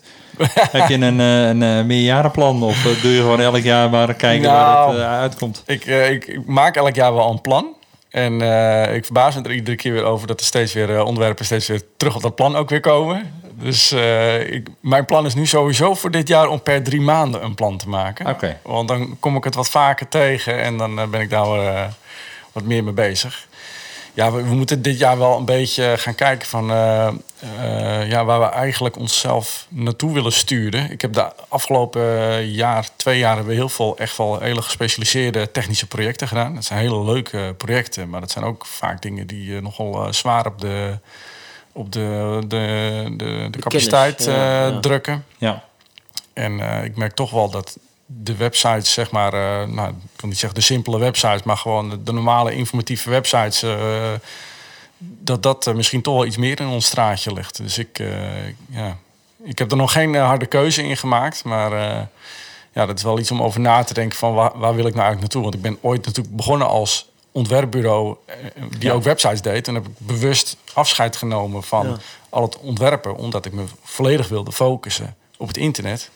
Heb 0.71 0.87
je 0.87 0.93
een, 0.95 1.19
eh, 1.19 1.47
een, 1.47 1.87
meerjarenplan 1.87 2.63
of 2.63 2.81
doe 3.01 3.11
je 3.11 3.21
gewoon 3.21 3.39
elk 3.41 3.57
jaar 3.57 3.89
maar 3.89 4.13
kijken 4.13 4.51
waar 4.51 4.73
Nou. 4.73 4.93
het 4.93 5.01
uitkomt? 5.05 5.63
Ik, 5.65 5.85
ik, 5.85 6.27
ik 6.27 6.45
maak 6.45 6.75
elk 6.75 6.95
jaar 6.95 7.13
wel 7.13 7.29
een 7.29 7.41
plan. 7.41 7.67
En 8.09 8.33
ik 8.95 9.05
verbaas 9.05 9.35
me 9.35 9.41
er 9.41 9.51
iedere 9.53 9.77
keer 9.77 9.93
weer 9.93 10.03
over 10.03 10.27
dat 10.27 10.39
er 10.39 10.45
steeds 10.45 10.73
weer 10.73 11.03
onderwerpen 11.03 11.45
steeds 11.45 11.67
weer 11.67 11.81
terug 11.97 12.15
op 12.15 12.21
dat 12.21 12.35
plan 12.35 12.55
ook 12.55 12.69
weer 12.69 12.79
komen. 12.79 13.31
Dus 13.55 13.91
ik, 14.49 14.67
mijn 14.79 15.05
plan 15.05 15.25
is 15.25 15.33
nu 15.33 15.45
sowieso 15.45 15.93
voor 15.93 16.11
dit 16.11 16.27
jaar 16.27 16.47
om 16.47 16.61
per 16.61 16.83
drie 16.83 17.01
maanden 17.01 17.43
een 17.43 17.55
plan 17.55 17.77
te 17.77 17.89
maken. 17.89 18.37
Want 18.63 18.87
dan 18.87 19.17
kom 19.19 19.35
ik 19.35 19.43
het 19.43 19.55
wat 19.55 19.69
vaker 19.69 20.07
tegen 20.07 20.61
en 20.61 20.77
dan 20.77 21.09
ben 21.11 21.21
ik 21.21 21.29
daar 21.29 21.93
wat 22.51 22.63
meer 22.63 22.83
mee 22.83 22.93
bezig. 22.93 23.47
Ja, 24.19 24.31
we, 24.31 24.43
we 24.43 24.55
moeten 24.55 24.81
dit 24.81 24.97
jaar 24.99 25.17
wel 25.17 25.37
een 25.37 25.45
beetje 25.45 25.93
gaan 25.97 26.15
kijken 26.15 26.47
van 26.47 26.71
eh, 26.71 27.07
eh, 27.39 28.09
ja, 28.09 28.25
waar 28.25 28.39
we 28.39 28.45
eigenlijk 28.45 28.97
onszelf 28.97 29.67
naartoe 29.69 30.13
willen 30.13 30.31
sturen. 30.31 30.91
Ik 30.91 31.01
heb 31.01 31.13
de 31.13 31.31
afgelopen 31.47 32.45
jaar, 32.51 32.87
twee 32.95 33.19
jaar, 33.19 33.35
hebben 33.35 33.53
we 33.53 33.59
heel 33.59 33.69
veel 33.69 33.97
echt 33.97 34.17
wel 34.17 34.39
hele 34.39 34.61
gespecialiseerde 34.61 35.51
technische 35.51 35.87
projecten 35.87 36.27
gedaan. 36.27 36.55
Dat 36.55 36.65
zijn 36.65 36.79
hele 36.79 37.03
leuke 37.03 37.53
projecten, 37.57 38.09
maar 38.09 38.19
dat 38.19 38.31
zijn 38.31 38.45
ook 38.45 38.65
vaak 38.65 39.01
dingen 39.01 39.27
die 39.27 39.55
eh, 39.55 39.61
nogal 39.61 40.13
zwaar 40.13 40.45
op 40.45 40.61
de, 40.61 40.97
op 41.71 41.91
de, 41.91 42.39
de, 42.47 43.03
de, 43.17 43.47
de 43.51 43.59
capaciteit 43.59 44.15
kennis, 44.15 44.35
ja, 44.35 44.65
eh, 44.65 44.73
ja. 44.73 44.79
drukken. 44.79 45.25
Ja. 45.37 45.63
En 46.33 46.59
eh, 46.59 46.83
ik 46.83 46.95
merk 46.95 47.13
toch 47.13 47.31
wel 47.31 47.49
dat 47.49 47.77
de 48.11 48.35
websites, 48.35 48.93
zeg 48.93 49.11
maar, 49.11 49.33
eh, 49.33 49.67
nou, 49.67 49.89
ik 49.89 50.19
wil 50.21 50.29
niet 50.29 50.37
zeggen 50.37 50.59
de 50.59 50.65
simpele 50.65 50.99
websites, 50.99 51.43
maar 51.43 51.57
gewoon 51.57 51.89
de, 51.89 52.03
de 52.03 52.11
normale 52.13 52.55
informatieve 52.55 53.09
websites, 53.09 53.63
eh, 53.63 54.11
dat 54.97 55.43
dat 55.43 55.67
eh, 55.67 55.73
misschien 55.73 56.01
toch 56.01 56.13
wel 56.15 56.25
iets 56.25 56.37
meer 56.37 56.59
in 56.59 56.67
ons 56.67 56.85
straatje 56.85 57.33
ligt. 57.33 57.57
Dus 57.57 57.77
ik, 57.77 58.03
ja, 58.69 58.97
ik 59.43 59.59
heb 59.59 59.71
er 59.71 59.77
nog 59.77 59.91
geen 59.91 60.15
harde 60.15 60.45
keuze 60.45 60.83
in 60.83 60.97
gemaakt, 60.97 61.43
maar 61.43 61.71
ja, 62.73 62.85
dat 62.85 62.97
is 62.97 63.03
wel 63.03 63.19
iets 63.19 63.31
om 63.31 63.41
over 63.41 63.59
na 63.59 63.83
te 63.83 63.93
denken 63.93 64.17
van 64.17 64.33
waar, 64.33 64.51
waar 64.57 64.75
wil 64.75 64.85
ik 64.85 64.93
nou 64.95 65.05
eigenlijk 65.05 65.19
naartoe? 65.21 65.41
Want 65.41 65.53
ik 65.55 65.61
ben 65.61 65.77
ooit 65.81 66.05
natuurlijk 66.05 66.35
begonnen 66.35 66.67
als 66.67 67.09
ontwerpbureau 67.31 68.15
die 68.69 68.87
Ja. 68.89 68.93
ook 68.93 69.03
websites 69.03 69.41
deed. 69.41 69.67
En 69.67 69.73
heb 69.73 69.85
ik 69.87 69.93
bewust 69.97 70.57
afscheid 70.73 71.15
genomen 71.15 71.63
van 71.63 71.87
Ja. 71.87 71.97
al 72.29 72.41
het 72.41 72.57
ontwerpen, 72.59 73.15
omdat 73.15 73.45
ik 73.45 73.53
me 73.53 73.63
volledig 73.83 74.27
wilde 74.27 74.51
focussen 74.51 75.15
op 75.37 75.47
het 75.47 75.57
internet. 75.57 76.09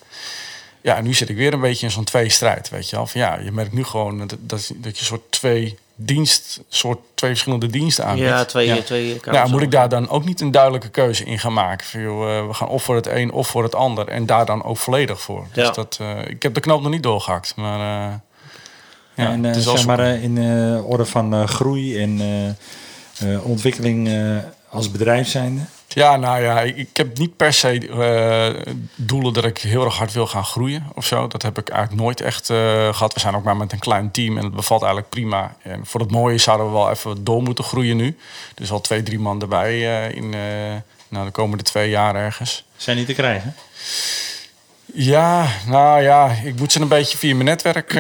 Ja, 0.84 0.96
en 0.96 1.04
nu 1.04 1.14
zit 1.14 1.30
ik 1.30 1.36
weer 1.36 1.54
een 1.54 1.60
beetje 1.62 1.86
in 1.86 1.92
zo'n 1.92 2.04
tweestrijd, 2.04 2.70
weet 2.70 2.90
je 2.90 2.96
wel. 2.96 3.08
Van, 3.08 3.22
ja, 3.22 3.40
je 3.44 3.52
merkt 3.52 3.74
nu 3.74 3.84
gewoon 3.84 4.18
dat, 4.20 4.30
dat, 4.40 4.72
dat 4.76 4.94
je 4.96 5.00
een 5.00 5.06
soort 5.06 5.22
twee 5.32 5.78
dienst, 5.96 6.62
soort 6.70 7.00
twee 7.14 7.30
verschillende 7.30 7.68
diensten 7.68 8.06
aanbiedt. 8.06 8.28
Ja, 8.28 8.46
twee, 8.46 8.68
Ja. 8.68 8.82
twee 8.82 9.20
Nou, 9.26 9.50
moet 9.50 9.62
ik 9.62 9.72
daar 9.72 9.90
dan 9.90 10.10
ook 10.10 10.26
niet 10.26 10.42
een 10.42 10.52
duidelijke 10.52 10.90
keuze 10.90 11.24
in 11.24 11.40
gaan 11.40 11.54
maken? 11.54 11.86
Van, 11.88 12.02
joh, 12.02 12.38
eh, 12.38 12.48
we 12.48 12.54
gaan 12.54 12.68
of 12.68 12.84
voor 12.84 12.96
het 12.96 13.08
een 13.08 13.32
of 13.32 13.48
voor 13.48 13.64
het 13.64 13.76
ander. 13.76 14.08
En 14.08 14.26
daar 14.26 14.46
dan 14.46 14.64
ook 14.64 14.78
volledig 14.78 15.22
voor. 15.22 15.46
Dus 15.54 15.64
Ja. 15.66 15.72
dat, 15.72 15.98
eh, 16.02 16.28
ik 16.28 16.44
heb 16.44 16.54
de 16.54 16.60
knoop 16.60 16.82
nog 16.82 16.92
niet 16.92 17.04
doorgehakt. 17.04 17.54
Maar 17.56 17.80
eh, 17.80 18.14
ja, 19.14 19.32
en 19.32 19.44
het 19.44 19.56
is 19.56 19.66
wel 19.66 19.78
zeg 19.78 19.86
maar 19.86 20.06
in 20.06 20.38
eh, 20.38 20.90
orde 20.90 21.06
van 21.06 21.34
eh, 21.34 21.48
groei 21.48 22.02
en 22.02 22.20
eh, 22.22 23.34
eh, 23.34 23.46
ontwikkeling 23.46 24.08
eh, 24.08 24.38
als 24.70 24.92
bedrijf 24.92 25.28
zijnde. 25.28 25.62
Ja, 25.94 26.16
nou 26.16 26.42
ja, 26.42 26.62
ik, 26.62 26.90
heb 26.94 27.18
niet 27.18 27.36
per 27.36 27.54
se 27.54 27.88
eh, 27.88 28.74
doelen 28.96 29.34
dat 29.34 29.44
ik 29.44 29.58
heel 29.58 29.86
erg 29.86 29.98
hard 29.98 30.14
wil 30.14 30.28
gaan 30.28 30.46
groeien 30.46 30.88
of 30.96 31.06
zo. 31.06 31.28
Dat 31.28 31.42
heb 31.42 31.58
ik 31.58 31.70
eigenlijk 31.70 32.02
nooit 32.02 32.22
echt 32.22 32.50
eh, 32.50 32.58
gehad. 32.94 33.14
We 33.14 33.20
zijn 33.20 33.36
ook 33.36 33.44
maar 33.44 33.58
met 33.58 33.72
een 33.72 33.80
klein 33.80 34.12
team 34.12 34.38
en 34.38 34.44
het 34.44 34.54
bevalt 34.54 34.82
eigenlijk 34.82 35.12
prima. 35.12 35.56
En 35.62 35.86
voor 35.86 36.00
het 36.00 36.12
mooie 36.12 36.38
zouden 36.38 36.66
we 36.66 36.74
wel 36.74 36.90
even 36.90 37.24
door 37.24 37.42
moeten 37.42 37.64
groeien 37.64 37.98
nu. 37.98 38.18
Dus 38.54 38.72
al 38.72 38.82
twee, 38.82 39.04
drie 39.04 39.20
man 39.20 39.42
erbij 39.42 39.72
eh, 39.72 40.16
in 40.16 40.30
nou, 41.08 41.26
de 41.26 41.32
komende 41.32 41.64
twee 41.64 41.90
jaar 41.90 42.16
ergens. 42.16 42.64
Zijn 42.76 42.98
niet 42.98 43.08
te 43.08 43.14
krijgen? 43.14 43.56
Ja, 44.94 45.48
nou 45.68 46.02
ja, 46.02 46.36
ik 46.44 46.60
moet 46.60 46.72
ze 46.72 46.82
een 46.82 46.88
beetje 46.88 47.18
via 47.18 47.34
mijn 47.34 47.46
netwerk 47.46 47.94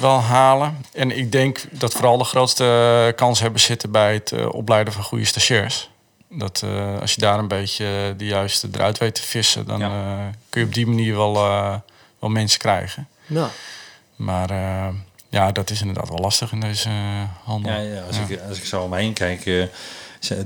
wel 0.00 0.20
halen. 0.20 0.76
En 0.92 1.16
ik 1.16 1.32
denk 1.32 1.64
dat 1.70 1.92
vooral 1.92 2.18
de 2.18 2.24
grootste 2.24 3.12
kans 3.16 3.40
hebben 3.40 3.60
zitten 3.60 3.90
bij 3.90 4.12
het 4.12 4.46
opleiden 4.50 4.92
van 4.92 5.02
goede 5.02 5.24
stagiairs. 5.24 5.90
Dat 6.34 6.62
eh, 6.64 7.00
als 7.00 7.14
je 7.14 7.20
daar 7.20 7.38
een 7.38 7.48
beetje 7.48 8.14
de 8.16 8.24
juiste 8.26 8.68
eruit 8.72 8.98
weet 8.98 9.14
te 9.14 9.22
vissen, 9.22 9.66
dan 9.66 9.78
Ja. 9.80 9.86
eh, 9.88 10.26
kun 10.48 10.60
je 10.60 10.66
op 10.66 10.74
die 10.74 10.86
manier 10.86 11.16
wel, 11.16 11.36
eh, 11.36 11.74
wel 12.18 12.30
mensen 12.30 12.58
krijgen. 12.58 13.08
Ja. 13.26 13.48
Maar 14.16 14.50
ja, 15.28 15.52
dat 15.52 15.70
is 15.70 15.80
inderdaad 15.80 16.08
wel 16.08 16.18
lastig 16.18 16.52
in 16.52 16.60
deze 16.60 16.88
eh, 16.88 17.22
handel. 17.44 17.72
Ja, 17.72 17.78
ja, 17.78 18.02
als, 18.02 18.18
Ik, 18.18 18.40
als 18.48 18.58
ik 18.58 18.64
zo 18.64 18.82
om 18.82 18.90
me 18.90 18.96
heen 18.96 19.12
kijk, 19.12 19.68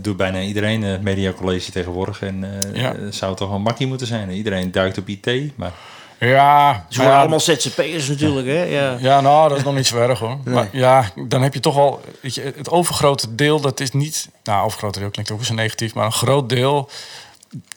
doet 0.00 0.16
bijna 0.16 0.40
iedereen 0.40 0.82
het 0.82 1.02
mediacollege 1.02 1.70
tegenwoordig. 1.70 2.22
En 2.22 2.60
eh 2.74 2.74
Ja. 2.82 2.94
zou 3.10 3.30
het 3.30 3.40
toch 3.40 3.48
wel 3.48 3.58
makkie 3.58 3.86
moeten 3.86 4.06
zijn. 4.06 4.30
Iedereen 4.30 4.72
duikt 4.72 4.98
op 4.98 5.08
IT, 5.08 5.56
maar 5.56 5.72
Ja, 6.18 6.72
Ze 6.72 6.78
maar 6.78 6.96
worden 6.96 7.12
ja, 7.14 7.18
allemaal 7.20 7.40
ZZP'ers 7.40 8.08
natuurlijk, 8.08 8.46
hè? 8.46 8.62
Ja. 8.62 8.96
Ja, 9.00 9.20
nou, 9.20 9.48
dat 9.48 9.58
is 9.58 9.64
nog 9.64 9.74
niet 9.74 9.86
zo 9.86 9.98
erg 9.98 10.18
hoor. 10.18 10.38
Maar 10.44 10.68
ja, 10.72 11.10
dan 11.28 11.42
heb 11.42 11.54
je 11.54 11.60
toch 11.60 11.74
wel... 11.74 12.00
Weet 12.20 12.34
je, 12.34 12.52
het 12.56 12.70
overgrote 12.70 13.34
deel, 13.34 13.60
dat 13.60 13.80
is 13.80 13.90
niet... 13.90 14.28
Nou, 14.44 14.64
overgrote 14.64 14.98
deel 14.98 15.10
klinkt 15.10 15.30
ook 15.30 15.38
eens 15.38 15.50
negatief. 15.50 15.94
Maar 15.94 16.04
een 16.06 16.12
groot 16.12 16.48
deel, 16.48 16.90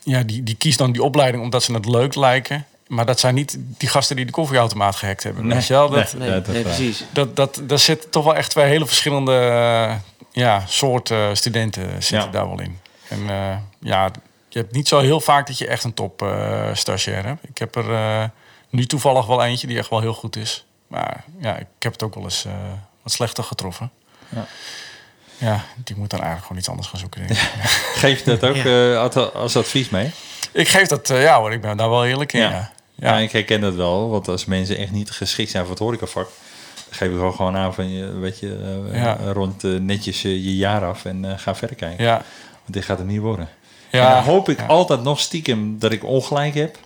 ja, 0.04 0.24
die, 0.24 0.44
die 0.44 0.56
kiest 0.56 0.78
dan 0.78 0.92
die 0.92 1.04
opleiding 1.04 1.44
omdat 1.44 1.64
ze 1.64 1.74
het 1.74 1.86
leuk 1.86 2.16
lijken. 2.16 2.66
Maar 2.88 3.06
dat 3.06 3.20
zijn 3.20 3.36
niet 3.36 3.58
die 3.60 3.90
gasten 3.90 4.16
die 4.16 4.26
de 4.26 4.32
koffieautomaat 4.32 4.96
gehackt 4.96 5.24
hebben. 5.24 5.46
Nee, 5.46 5.54
weet 5.58 5.68
je 5.68 5.74
wel? 5.74 5.90
Dat, 5.90 6.14
Nee, 6.18 6.28
Ja, 6.30 6.34
dat 6.34 6.48
nee, 6.48 6.62
precies. 6.62 7.04
dat, 7.12 7.36
dat, 7.36 7.62
daar 7.64 7.80
zitten 7.80 8.10
toch 8.10 8.24
wel 8.24 8.36
echt 8.36 8.50
twee 8.50 8.66
hele 8.66 8.86
verschillende 8.86 9.98
ja, 10.32 10.64
soorten 10.68 11.38
studenten 11.38 11.90
zitten 11.92 12.18
Ja. 12.18 12.28
daar 12.28 12.48
wel 12.48 12.60
in. 12.62 12.80
En 13.08 13.30
eh, 13.30 13.56
ja, 13.80 14.12
je 14.50 14.60
hebt 14.60 14.72
niet 14.74 14.88
zo 14.88 15.00
heel 15.00 15.20
vaak 15.20 15.48
dat 15.48 15.58
je 15.58 15.68
echt 15.68 15.84
een 15.84 15.94
top 15.94 16.22
eh 16.22 16.70
stagiair 16.74 17.26
hebt. 17.26 17.44
Ik 17.50 17.58
heb 17.58 17.76
er 17.76 17.94
eh, 17.94 18.24
nu 18.70 18.86
toevallig 18.86 19.26
wel 19.26 19.44
eentje 19.44 19.68
die 19.68 19.78
echt 19.78 19.90
wel 19.90 20.00
heel 20.02 20.14
goed 20.14 20.36
is. 20.36 20.66
Maar 20.88 21.24
ja, 21.40 21.58
ik 21.58 21.66
heb 21.80 21.92
het 21.92 22.04
ook 22.04 22.14
wel 22.16 22.24
eens 22.24 22.46
eh, 22.46 22.52
wat 23.04 23.12
slechter 23.14 23.44
getroffen. 23.44 23.92
Ja. 24.30 24.46
Ja, 25.38 25.64
die 25.84 25.96
moet 25.96 26.10
dan 26.10 26.20
eigenlijk 26.20 26.42
gewoon 26.42 26.58
iets 26.62 26.70
anders 26.70 26.88
gaan 26.88 27.00
zoeken. 27.00 27.28
Denk 27.28 27.40
ik. 27.40 27.50
geef 28.04 28.20
je 28.20 28.26
dat 28.38 28.44
ook 28.50 28.56
Ja. 28.56 28.92
eh, 28.94 29.00
als- 29.16 29.34
als 29.34 29.56
advies 29.58 29.90
mee? 29.90 30.12
ik 30.52 30.68
geef 30.68 30.88
dat, 30.88 31.10
eh, 31.10 31.22
ja 31.24 31.40
hoor, 31.40 31.52
ik 31.54 31.62
ben 31.62 31.78
daar 31.78 31.90
wel 31.90 32.06
eerlijk 32.06 32.34
in. 32.34 32.40
Ja. 32.40 32.50
Ja. 32.50 32.72
Ja. 32.96 33.10
Ja. 33.14 33.18
ik 33.18 33.32
herken 33.32 33.62
dat 33.62 33.76
wel. 33.76 34.10
Want 34.10 34.28
als 34.28 34.46
mensen 34.46 34.78
echt 34.78 34.92
niet 34.92 35.12
geschikt 35.12 35.52
zijn 35.52 35.64
voor 35.64 35.72
het 35.74 35.84
horecavak... 35.84 36.30
dan 36.76 36.98
geef 36.98 37.10
ik 37.12 37.16
wel 37.18 37.32
gewoon 37.32 37.58
aan 37.58 37.74
van, 37.74 37.90
je, 37.92 38.12
weet 38.14 38.40
je, 38.40 38.90
Ja. 38.94 39.18
rond 39.34 39.64
netjes 39.64 40.22
je 40.22 40.56
jaar 40.56 40.86
af 40.86 41.06
en 41.06 41.26
eh, 41.26 41.38
ga 41.38 41.56
verder 41.56 41.76
kijken. 41.76 42.04
Ja. 42.06 42.14
Want 42.62 42.74
dit 42.74 42.86
gaat 42.86 42.98
hem 42.98 43.08
niet 43.08 43.20
worden. 43.22 43.50
Ja, 43.92 44.08
en 44.08 44.14
dan 44.14 44.24
hoop 44.34 44.50
ik 44.50 44.60
ja. 44.60 44.66
altijd 44.66 45.04
nog 45.04 45.20
stiekem 45.20 45.80
dat 45.80 45.92
ik 45.92 46.04
ongelijk 46.04 46.54
heb. 46.56 46.78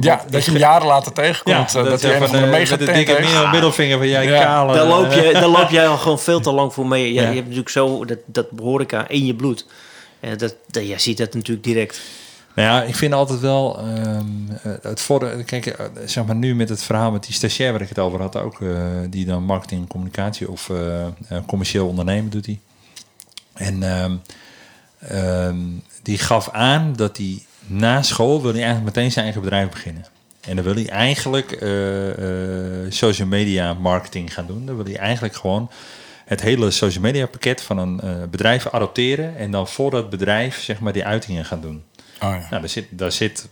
Ja, 0.00 0.24
dat 0.30 0.44
je 0.44 0.50
hem 0.50 0.60
jaren 0.60 0.86
later 0.86 1.12
tegenkomt. 1.12 1.74
eh, 1.74 1.84
dat, 1.84 2.00
je 2.00 2.06
hij 2.06 2.16
een 2.20 2.28
van 2.28 2.40
de, 2.40 2.46
mega 2.46 2.76
met 2.76 2.86
de 2.86 2.92
dikke 2.92 3.16
middel- 3.20 3.48
middelvinger 3.48 3.98
van 3.98 4.08
jij 4.08 4.26
Ja. 4.26 4.42
kale... 4.42 4.74
Daar 4.74 4.86
loop, 4.86 5.12
je, 5.12 5.30
daar 5.32 5.46
loop 5.48 5.70
jij 5.70 5.88
al 5.88 5.96
gewoon 5.96 6.18
veel 6.18 6.40
te 6.40 6.52
lang 6.52 6.72
voor 6.72 6.86
mee. 6.86 7.12
Ja, 7.12 7.22
Ja. 7.22 7.28
Je 7.28 7.34
hebt 7.34 7.42
natuurlijk 7.42 7.68
zo 7.68 8.04
dat, 8.04 8.18
dat 8.26 8.46
horeca 8.58 9.08
in 9.08 9.26
je 9.26 9.34
bloed. 9.34 9.66
En 10.20 10.38
dat, 10.38 10.54
dat, 10.66 10.86
jij 10.86 10.98
ziet 10.98 11.18
dat 11.18 11.34
natuurlijk 11.34 11.64
direct. 11.66 12.00
Nou 12.54 12.68
ja, 12.68 12.82
ik 12.82 12.94
vind 12.94 13.12
altijd 13.12 13.40
wel 13.40 13.78
ehm, 13.78 14.24
eh, 14.62 14.72
het 14.82 15.00
voor 15.00 15.42
kijk, 15.44 15.66
eh, 15.66 15.86
zeg 16.04 16.24
maar 16.24 16.36
nu 16.36 16.54
met 16.54 16.68
het 16.68 16.82
verhaal 16.82 17.10
met 17.10 17.24
die 17.24 17.34
stagiair 17.34 17.72
waar 17.72 17.80
ik 17.80 17.88
het 17.88 17.98
over 17.98 18.20
had, 18.20 18.36
ook 18.36 18.60
eh, 18.60 18.68
die 19.10 19.24
dan 19.26 19.42
marketing 19.42 19.80
en 19.80 19.88
communicatie 19.88 20.50
of 20.50 20.70
commercieel 21.46 21.86
ondernemen 21.86 22.30
doet 22.30 22.46
hij. 22.46 22.58
En 23.54 23.82
ehm, 23.82 24.14
ehm, 24.98 25.58
die 26.02 26.18
gaf 26.18 26.50
aan 26.50 26.92
dat 26.96 27.16
hij 27.16 27.42
na 27.66 28.02
school 28.02 28.42
wil 28.42 28.52
hij 28.52 28.62
eigenlijk 28.62 28.96
meteen 28.96 29.12
zijn 29.12 29.24
eigen 29.24 29.42
bedrijf 29.42 29.68
beginnen. 29.68 30.04
En 30.48 30.56
dan 30.56 30.64
wil 30.64 30.74
hij 30.74 30.88
eigenlijk 30.88 31.52
eh, 31.52 32.84
eh, 32.84 32.92
social 32.92 33.28
media 33.28 33.74
marketing 33.74 34.34
gaan 34.34 34.46
doen. 34.46 34.66
Dan 34.66 34.76
wil 34.76 34.84
hij 34.84 34.96
eigenlijk 34.96 35.34
gewoon 35.34 35.70
het 36.24 36.40
hele 36.40 36.70
social 36.70 37.02
media 37.02 37.26
pakket 37.26 37.62
van 37.62 37.78
een 37.78 38.00
eh, 38.00 38.10
bedrijf 38.30 38.66
adopteren 38.66 39.36
en 39.36 39.50
dan 39.50 39.68
voor 39.68 39.90
dat 39.90 40.10
bedrijf 40.10 40.60
zeg 40.60 40.80
maar 40.80 40.92
die 40.92 41.04
uitingen 41.04 41.44
gaan 41.44 41.60
doen. 41.60 41.82
Oh, 42.14 42.20
ja. 42.20 42.46
Nou, 42.50 42.60
daar 42.60 42.68
zit, 42.68 42.86
daar 42.90 43.12
zit 43.12 43.48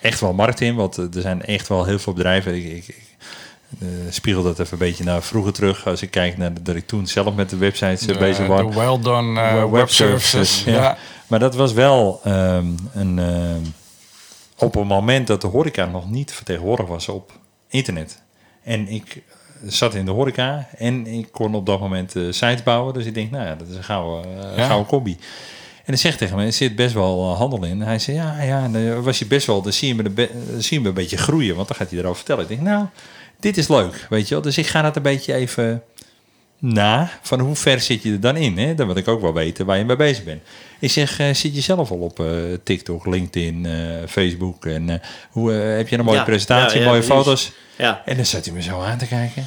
echt 0.00 0.20
wel 0.20 0.32
markt 0.32 0.60
in, 0.60 0.74
want 0.74 0.96
er 0.96 1.08
zijn 1.12 1.44
echt 1.44 1.68
wel 1.68 1.84
heel 1.84 1.98
veel 1.98 2.12
bedrijven. 2.12 2.54
Ik, 2.54 2.88
ik, 2.88 2.96
eh, 3.78 3.88
spiegel 4.10 4.42
dat 4.42 4.58
even 4.58 4.72
een 4.72 4.78
beetje 4.78 5.04
naar 5.04 5.22
vroeger 5.22 5.52
terug. 5.52 5.86
Als 5.86 6.02
ik 6.02 6.10
kijk 6.10 6.36
naar 6.36 6.54
de, 6.54 6.62
dat 6.62 6.74
ik 6.76 6.86
toen 6.86 7.06
zelf 7.06 7.34
met 7.34 7.50
de 7.50 7.56
websites 7.56 8.06
eh, 8.06 8.18
bezig 8.18 8.46
was. 8.46 8.60
de 8.74 8.80
well 8.80 8.98
done 9.02 9.40
eh, 9.40 9.54
Web 9.60 9.70
web 9.70 9.88
services, 9.88 10.30
services. 10.30 10.64
ja. 10.64 10.82
Ja. 10.82 10.96
Maar 11.26 11.38
dat 11.38 11.54
was 11.54 11.72
wel 11.72 12.20
ehm, 12.24 12.66
een, 12.92 13.18
ehm, 13.18 13.60
op 14.58 14.76
een 14.76 14.86
moment 14.86 15.26
dat 15.26 15.40
de 15.40 15.46
horeca 15.46 15.84
nog 15.86 16.10
niet 16.10 16.32
vertegenwoordigd 16.32 16.88
was 16.88 17.08
op 17.08 17.32
internet. 17.68 18.22
En 18.62 18.88
ik 18.88 19.22
zat 19.66 19.94
in 19.94 20.04
de 20.04 20.10
horeca 20.10 20.68
en 20.76 21.06
ik 21.06 21.28
kon 21.32 21.54
op 21.54 21.66
dat 21.66 21.80
moment 21.80 22.10
sites 22.12 22.62
bouwen. 22.62 22.94
Dus 22.94 23.04
ik 23.04 23.14
denk, 23.14 23.30
nou 23.30 23.44
ja, 23.46 23.54
dat 23.54 23.68
is 23.68 23.76
een 23.76 23.84
gouden, 23.84 24.30
Ja. 24.56 24.66
gouden 24.66 24.86
combi. 24.88 25.16
En 25.84 25.96
hij 25.96 25.96
zegt 25.96 26.18
tegen 26.18 26.36
me, 26.36 26.44
er 26.44 26.52
zit 26.52 26.76
best 26.76 26.94
wel 26.94 27.34
handel 27.34 27.64
in. 27.64 27.80
Hij 27.80 27.98
zei, 27.98 28.16
ja, 28.16 28.42
ja, 28.42 28.68
dan 28.68 29.02
was 29.02 29.18
je 29.18 29.26
best 29.26 29.46
wel, 29.46 29.62
dan 29.62 29.72
zie 29.72 29.88
je, 29.88 29.94
me 29.94 30.02
de 30.02 30.10
be- 30.10 30.30
zie 30.58 30.76
je 30.76 30.82
me 30.82 30.88
een 30.88 30.94
beetje 30.94 31.16
groeien. 31.16 31.54
Want 31.56 31.68
dan 31.68 31.76
gaat 31.76 31.90
hij 31.90 31.98
erover 31.98 32.16
vertellen. 32.16 32.42
Ik 32.42 32.48
denk, 32.48 32.60
nou, 32.60 32.86
dit 33.40 33.56
is 33.56 33.68
leuk, 33.68 34.06
weet 34.10 34.28
je 34.28 34.34
wel. 34.34 34.42
Dus 34.42 34.58
ik 34.58 34.66
ga 34.66 34.82
dat 34.82 34.96
een 34.96 35.02
beetje 35.02 35.34
even 35.34 35.82
na. 36.58 37.10
Van 37.22 37.40
hoe 37.40 37.56
ver 37.56 37.80
zit 37.80 38.02
je 38.02 38.12
er 38.12 38.20
dan 38.20 38.36
in? 38.36 38.58
Hè? 38.58 38.74
Dan 38.74 38.86
wil 38.86 38.96
ik 38.96 39.08
ook 39.08 39.20
wel 39.20 39.32
weten 39.32 39.66
waar 39.66 39.78
je 39.78 39.84
mee 39.84 39.96
bezig 39.96 40.24
bent. 40.24 40.42
Ik 40.78 40.90
zeg, 40.90 41.18
eh, 41.18 41.34
zit 41.34 41.54
je 41.54 41.60
zelf 41.60 41.90
al 41.90 41.98
op 41.98 42.20
eh, 42.20 42.26
TikTok, 42.62 43.06
LinkedIn, 43.06 43.66
eh, 43.66 43.72
Facebook? 44.08 44.66
En 44.66 45.00
hoe, 45.30 45.52
heb 45.52 45.88
je 45.88 45.98
een 45.98 46.04
mooie 46.04 46.18
Ja, 46.18 46.24
presentatie, 46.24 46.78
ja, 46.78 46.84
ja, 46.84 46.90
mooie 46.90 47.02
precies. 47.02 47.24
foto's? 47.24 47.52
Ja. 47.76 48.02
En 48.04 48.16
dan 48.16 48.26
zat 48.26 48.44
hij 48.44 48.54
me 48.54 48.62
zo 48.62 48.80
aan 48.80 48.98
te 48.98 49.06
kijken. 49.06 49.46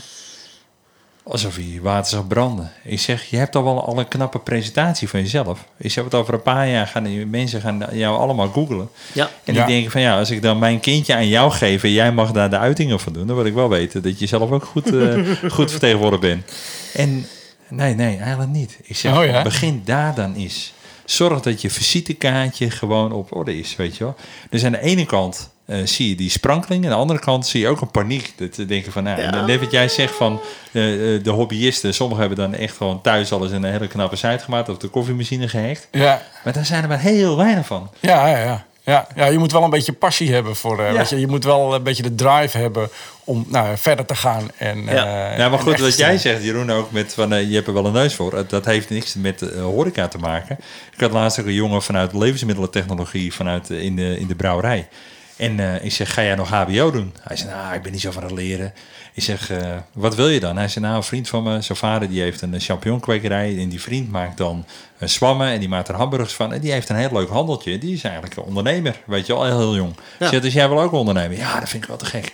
Alsof 1.25 1.55
hij 1.55 1.79
water 1.81 2.11
zag 2.11 2.27
branden. 2.27 2.71
Ik 2.83 2.99
zeg, 2.99 3.23
je 3.29 3.37
hebt 3.37 3.55
al 3.55 3.63
wel 3.63 3.85
al 3.85 3.99
een 3.99 4.07
knappe 4.07 4.39
presentatie 4.39 5.09
van 5.09 5.19
jezelf. 5.19 5.65
Ik 5.77 5.91
zeg, 5.91 6.03
het 6.03 6.13
over 6.13 6.33
een 6.33 6.41
paar 6.41 6.67
jaar 6.69 6.87
gaan 6.87 7.03
die 7.03 7.25
mensen 7.25 7.61
gaan 7.61 7.85
jou 7.91 8.17
allemaal 8.17 8.47
googlen. 8.47 8.89
Ja. 9.13 9.29
En 9.43 9.53
Ja. 9.53 9.65
die 9.65 9.73
denken 9.75 9.91
van 9.91 10.01
ja, 10.01 10.17
als 10.19 10.29
ik 10.31 10.41
dan 10.41 10.59
mijn 10.59 10.79
kindje 10.79 11.15
aan 11.15 11.27
jou 11.27 11.51
geef 11.51 11.83
en 11.83 11.91
jij 11.91 12.11
mag 12.11 12.31
daar 12.31 12.49
de 12.49 12.57
uitingen 12.57 12.99
van 12.99 13.13
doen, 13.13 13.27
dan 13.27 13.35
wil 13.35 13.45
ik 13.45 13.53
wel 13.53 13.69
weten 13.69 14.01
dat 14.03 14.19
je 14.19 14.25
zelf 14.25 14.51
ook 14.51 14.63
goed, 14.65 14.95
eh, 14.95 15.19
goed 15.55 15.71
vertegenwoordigd 15.71 16.21
bent. 16.21 16.51
En 16.93 17.25
nee, 17.69 17.95
nee, 17.95 18.17
eigenlijk 18.17 18.51
niet. 18.51 18.77
Ik 18.83 18.95
zeg, 18.97 19.17
Oh 19.17 19.25
ja? 19.25 19.41
begin 19.43 19.81
daar 19.85 20.15
dan 20.15 20.35
eens. 20.35 20.73
Zorg 21.05 21.41
dat 21.41 21.61
je 21.61 21.69
visitekaartje 21.69 22.69
gewoon 22.71 23.11
op 23.11 23.35
orde 23.35 23.57
is, 23.59 23.75
weet 23.75 23.97
je 23.97 24.03
wel. 24.03 24.15
Dus 24.49 24.63
aan 24.65 24.71
de 24.71 24.81
ene 24.81 25.05
kant 25.05 25.49
eh, 25.65 25.77
zie 25.83 26.09
je 26.09 26.15
die 26.15 26.29
sprankeling, 26.29 26.83
aan 26.83 26.89
de 26.89 26.95
andere 26.97 27.19
kant 27.19 27.47
zie 27.47 27.61
je 27.61 27.67
ook 27.67 27.81
een 27.81 27.91
paniek. 27.91 28.33
Dat 28.35 28.53
te 28.53 28.65
denken 28.65 28.91
van, 28.91 29.03
nou, 29.03 29.21
Ja. 29.21 29.45
net 29.45 29.59
wat 29.59 29.71
jij 29.71 29.87
zegt 29.87 30.15
van 30.15 30.41
eh, 30.71 31.15
eh, 31.15 31.23
de 31.23 31.29
hobbyisten, 31.29 31.93
sommigen 31.93 32.25
hebben 32.27 32.51
dan 32.51 32.59
echt 32.59 32.77
gewoon 32.77 33.01
thuis 33.01 33.31
alles 33.33 33.51
in 33.51 33.63
een 33.63 33.71
hele 33.71 33.87
knappe 33.87 34.15
site 34.15 34.43
gemaakt 34.43 34.69
of 34.69 34.77
de 34.77 34.87
koffiemachine 34.87 35.47
gehackt. 35.47 35.87
Ja, 35.91 36.21
Maar 36.43 36.53
daar 36.53 36.65
zijn 36.65 36.81
er 36.83 36.89
maar 36.89 36.99
heel 36.99 37.37
weinig 37.37 37.65
van. 37.65 37.89
ja, 37.99 38.27
ja, 38.27 38.37
ja. 38.37 38.65
Ja, 38.85 39.07
ja, 39.15 39.25
je 39.25 39.37
moet 39.37 39.51
wel 39.51 39.63
een 39.63 39.69
beetje 39.69 39.93
passie 39.93 40.33
hebben 40.33 40.55
voor. 40.55 40.81
Ja. 40.83 40.91
weet 40.91 41.09
je, 41.09 41.19
je 41.19 41.27
moet 41.27 41.43
wel 41.43 41.73
een 41.73 41.83
beetje 41.83 42.03
de 42.03 42.15
drive 42.15 42.57
hebben 42.57 42.89
om 43.23 43.45
nou, 43.47 43.77
verder 43.77 44.05
te 44.05 44.15
gaan. 44.15 44.51
En, 44.57 44.83
Ja. 44.83 45.31
Ja, 45.37 45.49
maar 45.49 45.59
en 45.59 45.65
goed, 45.65 45.79
wat 45.79 45.97
jij 45.97 46.17
zegt, 46.17 46.43
Jeroen, 46.43 46.71
ook 46.71 46.91
met 46.91 47.13
van 47.13 47.47
je 47.49 47.55
hebt 47.55 47.67
er 47.67 47.73
wel 47.73 47.85
een 47.85 47.93
neus 47.93 48.15
voor. 48.15 48.45
Dat 48.47 48.65
heeft 48.65 48.89
niks 48.89 49.13
met 49.13 49.39
horeca 49.61 50.07
te 50.07 50.17
maken. 50.17 50.57
Ik 50.93 50.99
had 50.99 51.11
laatst 51.11 51.39
ook 51.39 51.45
een 51.45 51.53
jongen 51.53 51.81
vanuit 51.81 52.13
levensmiddelentechnologie 52.13 53.33
vanuit 53.33 53.69
in, 53.69 53.95
de, 53.95 54.19
in 54.19 54.27
de 54.27 54.35
brouwerij. 54.35 54.87
En 55.35 55.59
eh, 55.59 55.85
ik 55.85 55.91
zeg, 55.91 56.13
ga 56.13 56.23
jij 56.23 56.35
nog 56.35 56.49
HBO 56.49 56.91
doen? 56.91 57.13
Hij 57.21 57.35
zei, 57.37 57.49
nou, 57.49 57.75
ik 57.75 57.81
ben 57.81 57.91
niet 57.91 58.01
zo 58.01 58.11
van 58.11 58.23
het 58.23 58.31
leren. 58.31 58.73
Ik 59.13 59.23
zeg, 59.23 59.49
eh, 59.49 59.77
wat 59.93 60.15
wil 60.15 60.27
je 60.29 60.39
dan? 60.39 60.57
Hij 60.57 60.67
zei, 60.67 60.85
nou, 60.85 60.97
een 60.97 61.03
vriend 61.03 61.29
van 61.29 61.43
me, 61.43 61.61
zijn 61.61 61.77
vader, 61.77 62.09
die 62.09 62.21
heeft 62.21 62.41
een 62.41 62.59
champignonkwekerij. 62.59 63.57
En 63.57 63.69
die 63.69 63.81
vriend 63.81 64.11
maakt 64.11 64.37
dan 64.37 64.65
een 65.03 65.09
zwammen 65.09 65.47
en 65.47 65.59
die 65.59 65.69
maakt 65.69 65.87
er 65.87 65.95
hamburgers 65.95 66.33
van. 66.33 66.53
En 66.53 66.61
die 66.61 66.71
heeft 66.71 66.89
een 66.89 66.95
heel 66.95 67.09
leuk 67.11 67.29
handeltje. 67.29 67.77
Die 67.77 67.93
is 67.93 68.03
eigenlijk 68.03 68.35
een 68.35 68.43
ondernemer, 68.43 69.01
weet 69.05 69.25
je 69.25 69.33
wel, 69.33 69.45
heel, 69.45 69.59
heel 69.59 69.75
jong. 69.75 69.93
Ja. 70.19 70.29
Zeg, 70.29 70.41
dus 70.41 70.53
jij 70.53 70.69
wil 70.69 70.81
ook 70.81 70.91
ondernemen? 70.91 71.37
Ja, 71.37 71.59
dat 71.59 71.69
vind 71.69 71.83
ik 71.83 71.89
wel 71.89 71.97
te 71.97 72.05
gek. 72.05 72.33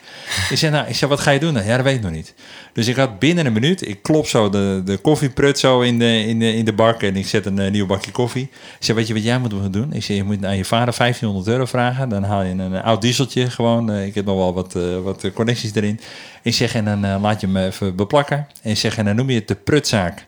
ik 0.49 0.57
zeg, 0.57 0.72
nou, 0.72 0.88
ik 0.88 0.95
zeg, 0.95 1.09
wat 1.09 1.20
ga 1.20 1.32
je 1.32 1.39
doen 1.39 1.53
dan? 1.53 1.65
Ja, 1.65 1.76
dat 1.76 1.86
weet 1.86 1.95
ik 1.95 2.01
nog 2.01 2.11
niet. 2.11 2.34
Dus 2.74 2.88
ik 2.88 2.95
had 2.95 3.20
binnen 3.20 3.45
een 3.45 3.53
minuut, 3.53 3.88
ik 3.88 4.01
klop 4.01 4.28
zo 4.28 4.49
de, 4.49 4.82
de 4.86 4.97
koffieprut 4.97 5.59
zo 5.59 5.82
in 5.82 5.99
de, 5.99 6.26
in, 6.26 6.39
de, 6.39 6.55
in 6.55 6.65
de 6.65 6.74
bak 6.74 7.01
en 7.01 7.15
ik 7.15 7.28
zet 7.28 7.45
een 7.45 7.59
eh, 7.59 7.72
nieuw 7.72 7.86
bakje 7.86 8.11
koffie. 8.11 8.43
Ik 8.80 8.86
zeg, 8.86 8.95
weet 8.95 9.07
je 9.07 9.13
wat 9.13 9.24
jij 9.24 9.39
moet 9.39 9.74
doen? 9.74 9.93
Ik 9.93 10.03
zeg, 10.03 10.17
je 10.17 10.24
moet 10.24 10.45
aan 10.45 10.57
je 10.57 10.65
vader 10.65 10.93
1500 10.97 11.47
euro 11.47 11.65
vragen. 11.65 12.09
Dan 12.09 12.24
haal 12.24 12.43
je 12.43 12.51
een 12.51 12.82
oud 12.82 13.01
dieseltje 13.01 13.49
gewoon. 13.49 13.91
Eh, 13.91 14.05
ik 14.05 14.15
heb 14.15 14.26
nog 14.26 14.36
wel 14.36 14.53
wat, 14.53 14.76
eh, 14.76 14.99
wat 15.03 15.26
connecties 15.34 15.76
erin. 15.76 15.99
Ik 16.41 16.53
zeg, 16.53 16.76
en 16.76 16.86
dan 16.86 17.22
laat 17.22 17.41
je 17.41 17.47
hem 17.47 17.57
even 17.57 17.95
beplakken. 17.95 18.47
En 18.61 18.78
zeg, 18.78 18.97
en 18.97 19.05
dan 19.05 19.15
noem 19.15 19.30
je 19.30 19.36
het 19.36 19.47
de 19.47 19.55
prutzaak. 19.55 20.28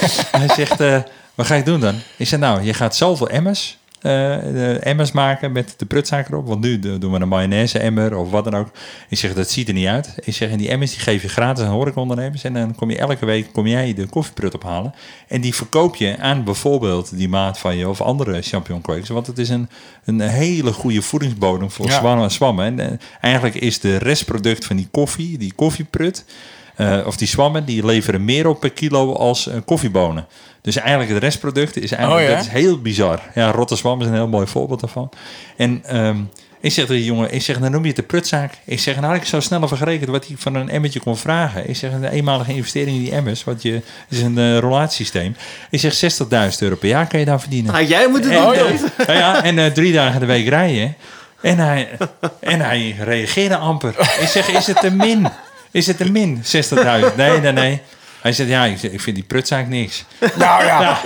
Hij 0.38 0.48
zegt, 0.48 0.80
eh, 0.80 1.02
wat 1.34 1.46
ga 1.46 1.54
ik 1.54 1.64
doen 1.64 1.80
dan? 1.80 1.94
Ik 2.16 2.28
zeg, 2.28 2.40
nou, 2.40 2.62
je 2.62 2.74
gaat 2.74 2.96
zoveel 2.96 3.28
emmers 3.28 3.78
de 4.00 4.78
emmers 4.82 5.12
maken 5.12 5.52
met 5.52 5.74
de 5.76 5.86
prutzaak 5.86 6.28
erop. 6.28 6.46
Want 6.46 6.60
nu 6.60 6.78
doen 6.78 7.12
we 7.12 7.20
een 7.20 7.28
mayonaise 7.28 7.78
emmer 7.78 8.16
of 8.16 8.30
wat 8.30 8.44
dan 8.44 8.54
ook. 8.54 8.68
Ik 9.08 9.18
zeg, 9.18 9.34
dat 9.34 9.50
ziet 9.50 9.68
er 9.68 9.74
niet 9.74 9.86
uit. 9.86 10.14
Ik 10.24 10.34
zeg, 10.34 10.50
en 10.50 10.58
die 10.58 10.68
emmers 10.68 10.90
die 10.90 11.00
geef 11.00 11.22
je 11.22 11.28
gratis 11.28 11.64
aan 11.64 11.70
horecaondernemers. 11.70 12.44
En 12.44 12.52
dan 12.52 12.74
kom 12.74 12.90
je 12.90 12.98
elke 12.98 13.26
week 13.26 13.52
kom 13.52 13.66
jij 13.66 13.94
de 13.94 14.06
koffieprut 14.06 14.54
ophalen. 14.54 14.94
En 15.28 15.40
die 15.40 15.54
verkoop 15.54 15.96
je 15.96 16.18
aan 16.18 16.44
bijvoorbeeld 16.44 17.16
die 17.16 17.28
maat 17.28 17.58
van 17.58 17.76
je 17.76 17.88
of 17.88 18.00
andere 18.00 18.42
champignonkwekers. 18.42 19.08
Want 19.08 19.26
het 19.26 19.38
is 19.38 19.48
een, 19.48 19.68
een 20.04 20.20
hele 20.20 20.72
goede 20.72 21.02
voedingsbodem 21.02 21.70
voor 21.70 21.86
Ja. 21.86 21.98
zwammen 21.98 22.24
en 22.24 22.30
zwammen. 22.30 22.64
En 22.64 22.80
eh, 22.90 22.98
eigenlijk 23.20 23.54
is 23.54 23.80
de 23.80 23.96
restproduct 23.96 24.64
van 24.64 24.76
die 24.76 24.88
koffie, 24.90 25.38
die 25.38 25.52
koffieprut... 25.56 26.24
eh, 26.76 26.98
of 27.06 27.16
die 27.16 27.28
zwammen, 27.28 27.64
die 27.64 27.86
leveren 27.86 28.24
meer 28.24 28.46
op 28.46 28.60
per 28.60 28.70
kilo 28.70 29.12
als 29.14 29.48
eh, 29.48 29.56
koffiebonen. 29.64 30.26
Dus 30.60 30.76
eigenlijk 30.76 31.10
het 31.10 31.22
restproduct 31.22 31.76
is 31.76 31.92
eigenlijk 31.92 32.22
Oh, 32.22 32.28
ja? 32.30 32.36
dat 32.36 32.46
is 32.46 32.52
heel 32.52 32.80
bizar. 32.80 33.20
Ja, 33.34 33.50
rotte 33.50 33.76
zwam 33.76 34.00
is 34.00 34.06
een 34.06 34.12
heel 34.12 34.28
mooi 34.28 34.46
voorbeeld 34.46 34.80
daarvan. 34.80 35.10
En 35.56 35.82
ehm, 35.84 36.16
ik 36.60 36.72
zeg 36.72 36.86
tegen 36.86 37.02
die 37.02 37.12
jongen, 37.12 37.32
ik 37.32 37.42
zeg, 37.42 37.58
dan 37.58 37.70
noem 37.70 37.82
je 37.82 37.86
het 37.86 37.96
de 37.96 38.02
prutzaak. 38.02 38.52
Ik 38.64 38.80
zeg, 38.80 38.94
nou 38.94 39.06
had 39.06 39.16
ik 39.16 39.24
zo 39.24 39.40
snel 39.40 39.62
over 39.62 39.76
gerekend 39.76 40.10
wat 40.10 40.26
hij 40.26 40.36
van 40.38 40.54
een 40.54 40.68
emmertje 40.68 41.00
kon 41.00 41.16
vragen. 41.16 41.68
Ik 41.68 41.76
zeg, 41.76 41.92
een 41.92 42.04
eenmalige 42.04 42.54
investering 42.54 42.96
in 42.96 43.02
die 43.02 43.12
emmers, 43.12 43.44
wat 43.44 43.62
je 43.62 43.80
is 44.08 44.20
een 44.20 44.38
uh, 44.38 44.58
relatiesysteem. 44.58 45.36
Ik 45.70 45.80
zeg, 45.80 46.12
60.000 46.52 46.58
euro 46.58 46.76
per 46.76 46.88
jaar 46.88 47.06
kan 47.06 47.18
je 47.18 47.24
daar 47.24 47.40
verdienen. 47.40 47.74
Ah, 47.74 47.88
jij 47.88 48.08
moet 48.08 48.24
het 48.24 48.32
En, 48.32 48.42
doen, 48.42 48.90
ja, 49.06 49.12
ja, 49.12 49.42
en 49.42 49.58
eh, 49.58 49.72
drie 49.72 49.92
dagen 49.92 50.20
de 50.20 50.26
week 50.26 50.48
rijden. 50.48 50.96
En 51.40 51.58
hij, 51.58 51.88
en 52.40 52.60
hij 52.60 52.96
reageerde 52.98 53.56
amper. 53.56 53.94
Ik 54.20 54.28
zeg, 54.28 54.48
is 54.48 54.66
het 54.66 54.80
te 54.80 54.90
min? 54.90 55.28
Is 55.70 55.86
het 55.86 55.96
te 55.96 56.10
min? 56.10 56.42
60.000? 56.44 57.14
Nee, 57.16 57.40
nee, 57.40 57.52
nee. 57.52 57.80
Hij 58.20 58.32
zegt, 58.34 58.48
ja, 58.50 58.64
ik, 58.64 59.00
vind 59.00 59.16
die 59.16 59.24
prutzaak 59.24 59.68
niks. 59.68 60.04
Nou 60.34 60.64
ja, 60.64 60.98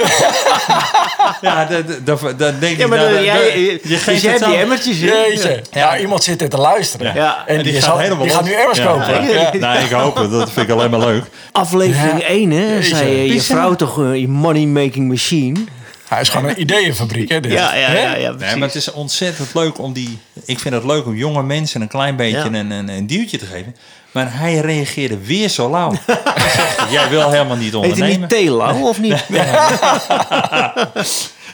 Ja, 1.41 1.65
dat, 1.65 1.87
dat, 2.07 2.21
dat, 2.21 2.39
dat 2.39 2.61
denk 2.61 2.77
Ja, 2.79 2.85
ik. 2.85 2.89
maar 2.91 2.99
nou, 2.99 3.11
dan- 3.15 3.17
dat- 3.17 3.25
jij, 3.25 3.45
dat- 3.45 3.53
je 3.53 3.81
je 3.83 3.97
geeft 3.97 4.23
dus 4.23 4.39
die 4.41 4.57
emmertjes 4.57 4.99
in. 4.99 5.07
jeetje. 5.07 5.63
Ja, 5.71 5.99
iemand 5.99 6.25
zit 6.25 6.43
er 6.43 6.49
te 6.49 6.57
luisteren. 6.57 7.15
Ja. 7.15 7.45
En, 7.47 7.57
En 7.57 7.63
die, 7.63 7.73
die 7.73 7.83
zal- 7.83 7.93
gaat 7.93 8.01
helemaal 8.03 8.25
die 8.25 8.33
gaat 8.35 8.45
nu 8.45 8.53
emmers 8.53 8.79
Ja. 8.79 8.85
kopen. 8.85 9.29
Ja. 9.33 9.51
Nou, 9.59 9.85
ik 9.85 9.91
hoop 9.91 10.17
het. 10.17 10.31
Dat 10.31 10.51
vind 10.53 10.69
ik 10.69 10.73
alleen 10.75 10.91
maar 10.91 11.01
leuk. 11.01 11.25
Aflevering 11.53 12.21
Ja. 12.21 12.27
1, 12.29 12.51
hè? 12.51 12.83
Zei 12.83 13.33
je, 13.33 13.41
vrouw 13.41 13.75
toch 13.75 14.01
eh, 14.03 14.17
je 14.17 14.29
money-making 14.29 15.09
machine? 15.09 15.61
Hij 16.09 16.21
is 16.21 16.29
gewoon 16.29 16.49
een 16.51 16.61
ideeënfabriek, 16.61 17.29
hè? 17.29 17.41
dit. 17.41 17.53
Ja, 17.53 17.75
ja, 17.75 17.93
ja, 17.93 18.17
ja, 18.17 18.31
Nee, 18.31 18.57
maar 18.57 18.67
het 18.69 18.77
is 18.77 18.93
ontzettend 18.93 19.55
leuk 19.55 19.79
om 19.79 19.93
die... 19.93 20.19
Ik 20.45 20.59
vind 20.59 20.75
het 20.75 20.85
leuk 20.85 21.07
om 21.07 21.15
jonge 21.17 21.43
mensen 21.43 21.81
een 21.81 21.89
klein 21.89 22.17
beetje 22.17 22.37
Ja. 22.39 22.45
een, 22.59 22.71
een, 22.71 22.89
een 22.89 23.07
duwtje 23.07 23.39
te 23.39 23.47
geven. 23.47 23.77
Maar 24.13 24.39
hij 24.39 24.59
reageerde 24.59 25.19
weer 25.25 25.49
zo 25.49 25.71
lauw. 25.71 25.93
Ik 25.93 26.01
zeg, 26.37 26.87
Jij 26.91 27.09
wil 27.09 27.31
helemaal 27.31 27.57
niet 27.57 27.73
Heet 27.73 27.81
hij 27.81 27.91
ondernemen. 27.91 28.21
niet 28.21 28.29
Telau 28.29 28.83
of 28.83 29.01
niet? 29.01 29.25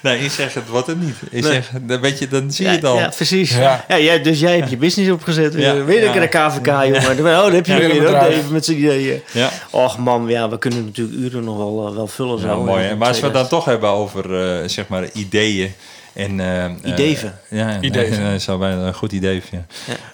Nee, 0.02 0.18
ik 0.18 0.30
zeg 0.30 0.54
het 0.54 0.68
wordt 0.68 0.86
het 0.86 1.00
niet. 1.00 1.14
Ik 1.30 1.42
Nee. 1.42 1.52
zeg, 1.52 1.70
dan, 1.82 2.00
weet 2.00 2.18
je, 2.18 2.28
dan 2.28 2.50
zie 2.52 2.64
je 2.64 2.70
Ja, 2.70 2.76
het 2.76 2.84
al. 2.86 2.98
ja, 2.98 3.08
precies. 3.16 3.50
Ja. 3.56 3.84
Ja. 3.88 3.98
jij- 3.98 4.22
dus 4.22 4.40
jij 4.40 4.56
hebt 4.56 4.70
je 4.70 4.76
business 4.76 5.10
opgezet. 5.10 5.54
Ja. 5.54 5.84
Weer, 5.84 6.06
een 6.06 6.12
keer 6.12 6.20
de 6.20 6.26
KVK, 6.28 6.66
jongen. 6.66 7.36
Oh, 7.36 7.42
dat 7.44 7.52
heb 7.52 7.66
je 7.66 7.72
Ja, 7.72 7.78
weer 7.78 8.06
ook. 8.06 8.12
Dave, 8.12 8.42
met 8.50 8.64
z'n 8.64 8.72
ideeën. 8.72 9.22
Ja. 9.32 9.50
Och 9.70 9.98
man, 9.98 10.28
ja, 10.28 10.48
we 10.48 10.58
kunnen 10.58 10.84
natuurlijk 10.84 11.16
uren 11.18 11.44
nog 11.44 11.56
wel, 11.56 11.86
eh, 11.88 11.94
wel 11.94 12.06
vullen. 12.06 12.38
Zo, 12.40 12.46
Ja, 12.46 12.54
mooi. 12.54 12.82
hè? 12.84 12.96
Maar 12.96 13.08
als 13.08 13.20
we 13.20 13.24
het 13.24 13.34
dan 13.34 13.46
2000. 13.46 13.48
toch 13.50 13.64
hebben 13.64 13.90
over 13.90 14.40
eh, 14.62 14.68
zeg 14.68 14.88
maar 14.88 15.04
ideeën 15.12 15.72
en 16.16 16.40
eh, 16.40 16.64
eh, 16.64 16.72
Ideeven. 16.84 17.38
ja, 17.50 17.80
Ideeven. 17.80 18.22
Nee, 18.22 18.38
zou 18.38 18.58
bijna 18.58 18.86
een 18.86 18.94
goed 18.94 19.12
idee. 19.12 19.42
Ja. 19.50 19.64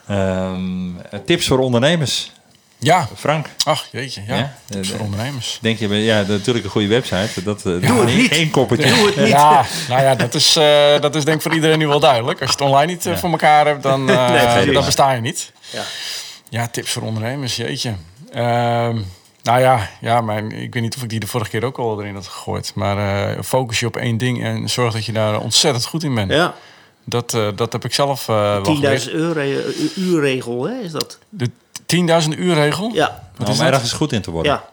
Ehm, 0.08 1.20
tips 1.24 1.46
voor 1.46 1.58
ondernemers. 1.58 2.30
Ja. 2.78 3.08
Frank, 3.16 3.46
Ach, 3.64 3.86
jeetje. 3.92 4.22
Ja. 4.26 4.36
Ja? 4.36 4.54
Tips 4.68 4.90
voor 4.90 5.00
ondernemers. 5.00 5.58
denk 5.60 5.78
je, 5.78 5.88
ja, 5.88 6.22
natuurlijk 6.28 6.64
een 6.64 6.70
goede 6.70 6.86
website. 6.86 7.42
Dat, 7.42 7.58
eh, 7.58 7.64
dat 7.72 7.82
Doe 7.82 8.00
het 8.00 8.08
is 8.08 8.38
niet. 8.38 8.54
Doe 8.54 8.66
het 8.70 9.16
niet. 9.16 9.28
Ja, 9.28 9.64
nou 9.88 10.02
ja, 10.02 10.14
dat 10.14 10.34
is, 10.34 10.56
eh, 10.56 11.00
dat 11.00 11.14
is 11.14 11.24
denk 11.24 11.36
ik 11.36 11.42
voor 11.42 11.54
iedereen 11.54 11.78
nu 11.78 11.86
wel 11.86 12.00
duidelijk. 12.00 12.40
Als 12.40 12.50
je 12.50 12.56
het 12.56 12.64
online 12.66 12.92
niet 12.92 13.06
eh, 13.06 13.16
voor 13.16 13.30
elkaar 13.30 13.66
hebt, 13.66 13.82
dan, 13.82 14.08
eh, 14.10 14.30
Nee, 14.30 14.46
precies. 14.46 14.72
dan 14.72 14.84
besta 14.84 15.12
je 15.12 15.20
niet. 15.20 15.52
Ja. 15.70 15.82
Ja, 16.48 16.68
tips 16.68 16.90
voor 16.92 17.02
ondernemers, 17.02 17.56
jeetje. 17.56 17.92
Ehm, 18.32 18.98
nou 19.42 19.60
ja, 19.60 19.88
ja 20.00 20.20
mijn, 20.20 20.50
ik 20.52 20.74
weet 20.74 20.82
niet 20.82 20.96
of 20.96 21.02
ik 21.02 21.08
die 21.08 21.20
de 21.20 21.26
vorige 21.26 21.50
keer 21.50 21.64
ook 21.64 21.78
al 21.78 22.00
erin 22.00 22.14
had 22.14 22.26
gegooid. 22.26 22.72
Maar 22.74 23.28
eh, 23.32 23.42
focus 23.42 23.80
je 23.80 23.86
op 23.86 23.96
één 23.96 24.16
ding 24.16 24.42
en 24.44 24.68
zorg 24.68 24.92
dat 24.92 25.04
je 25.04 25.12
daar 25.12 25.40
ontzettend 25.40 25.84
goed 25.86 26.02
in 26.02 26.14
bent. 26.14 26.30
Ja, 26.30 26.54
Dat, 27.04 27.34
eh, 27.34 27.46
dat 27.54 27.72
heb 27.72 27.84
ik 27.84 27.94
zelf 27.94 28.28
eh 28.28 28.34
wel 28.36 28.62
10.000 28.62 28.72
geleerd. 28.74 29.08
euro 29.10 29.40
eh, 29.40 29.96
uurregel, 29.96 30.64
hè, 30.68 30.78
is 30.80 30.92
dat? 30.92 31.18
De 31.28 31.50
10.000 32.24 32.28
uur 32.38 32.54
regel? 32.54 32.90
Ja, 32.94 33.22
Om 33.38 33.46
is 33.46 33.58
dat? 33.58 33.66
ergens 33.66 33.92
goed 33.92 34.12
in 34.12 34.22
te 34.22 34.30
worden. 34.30 34.52
Ja. 34.52 34.64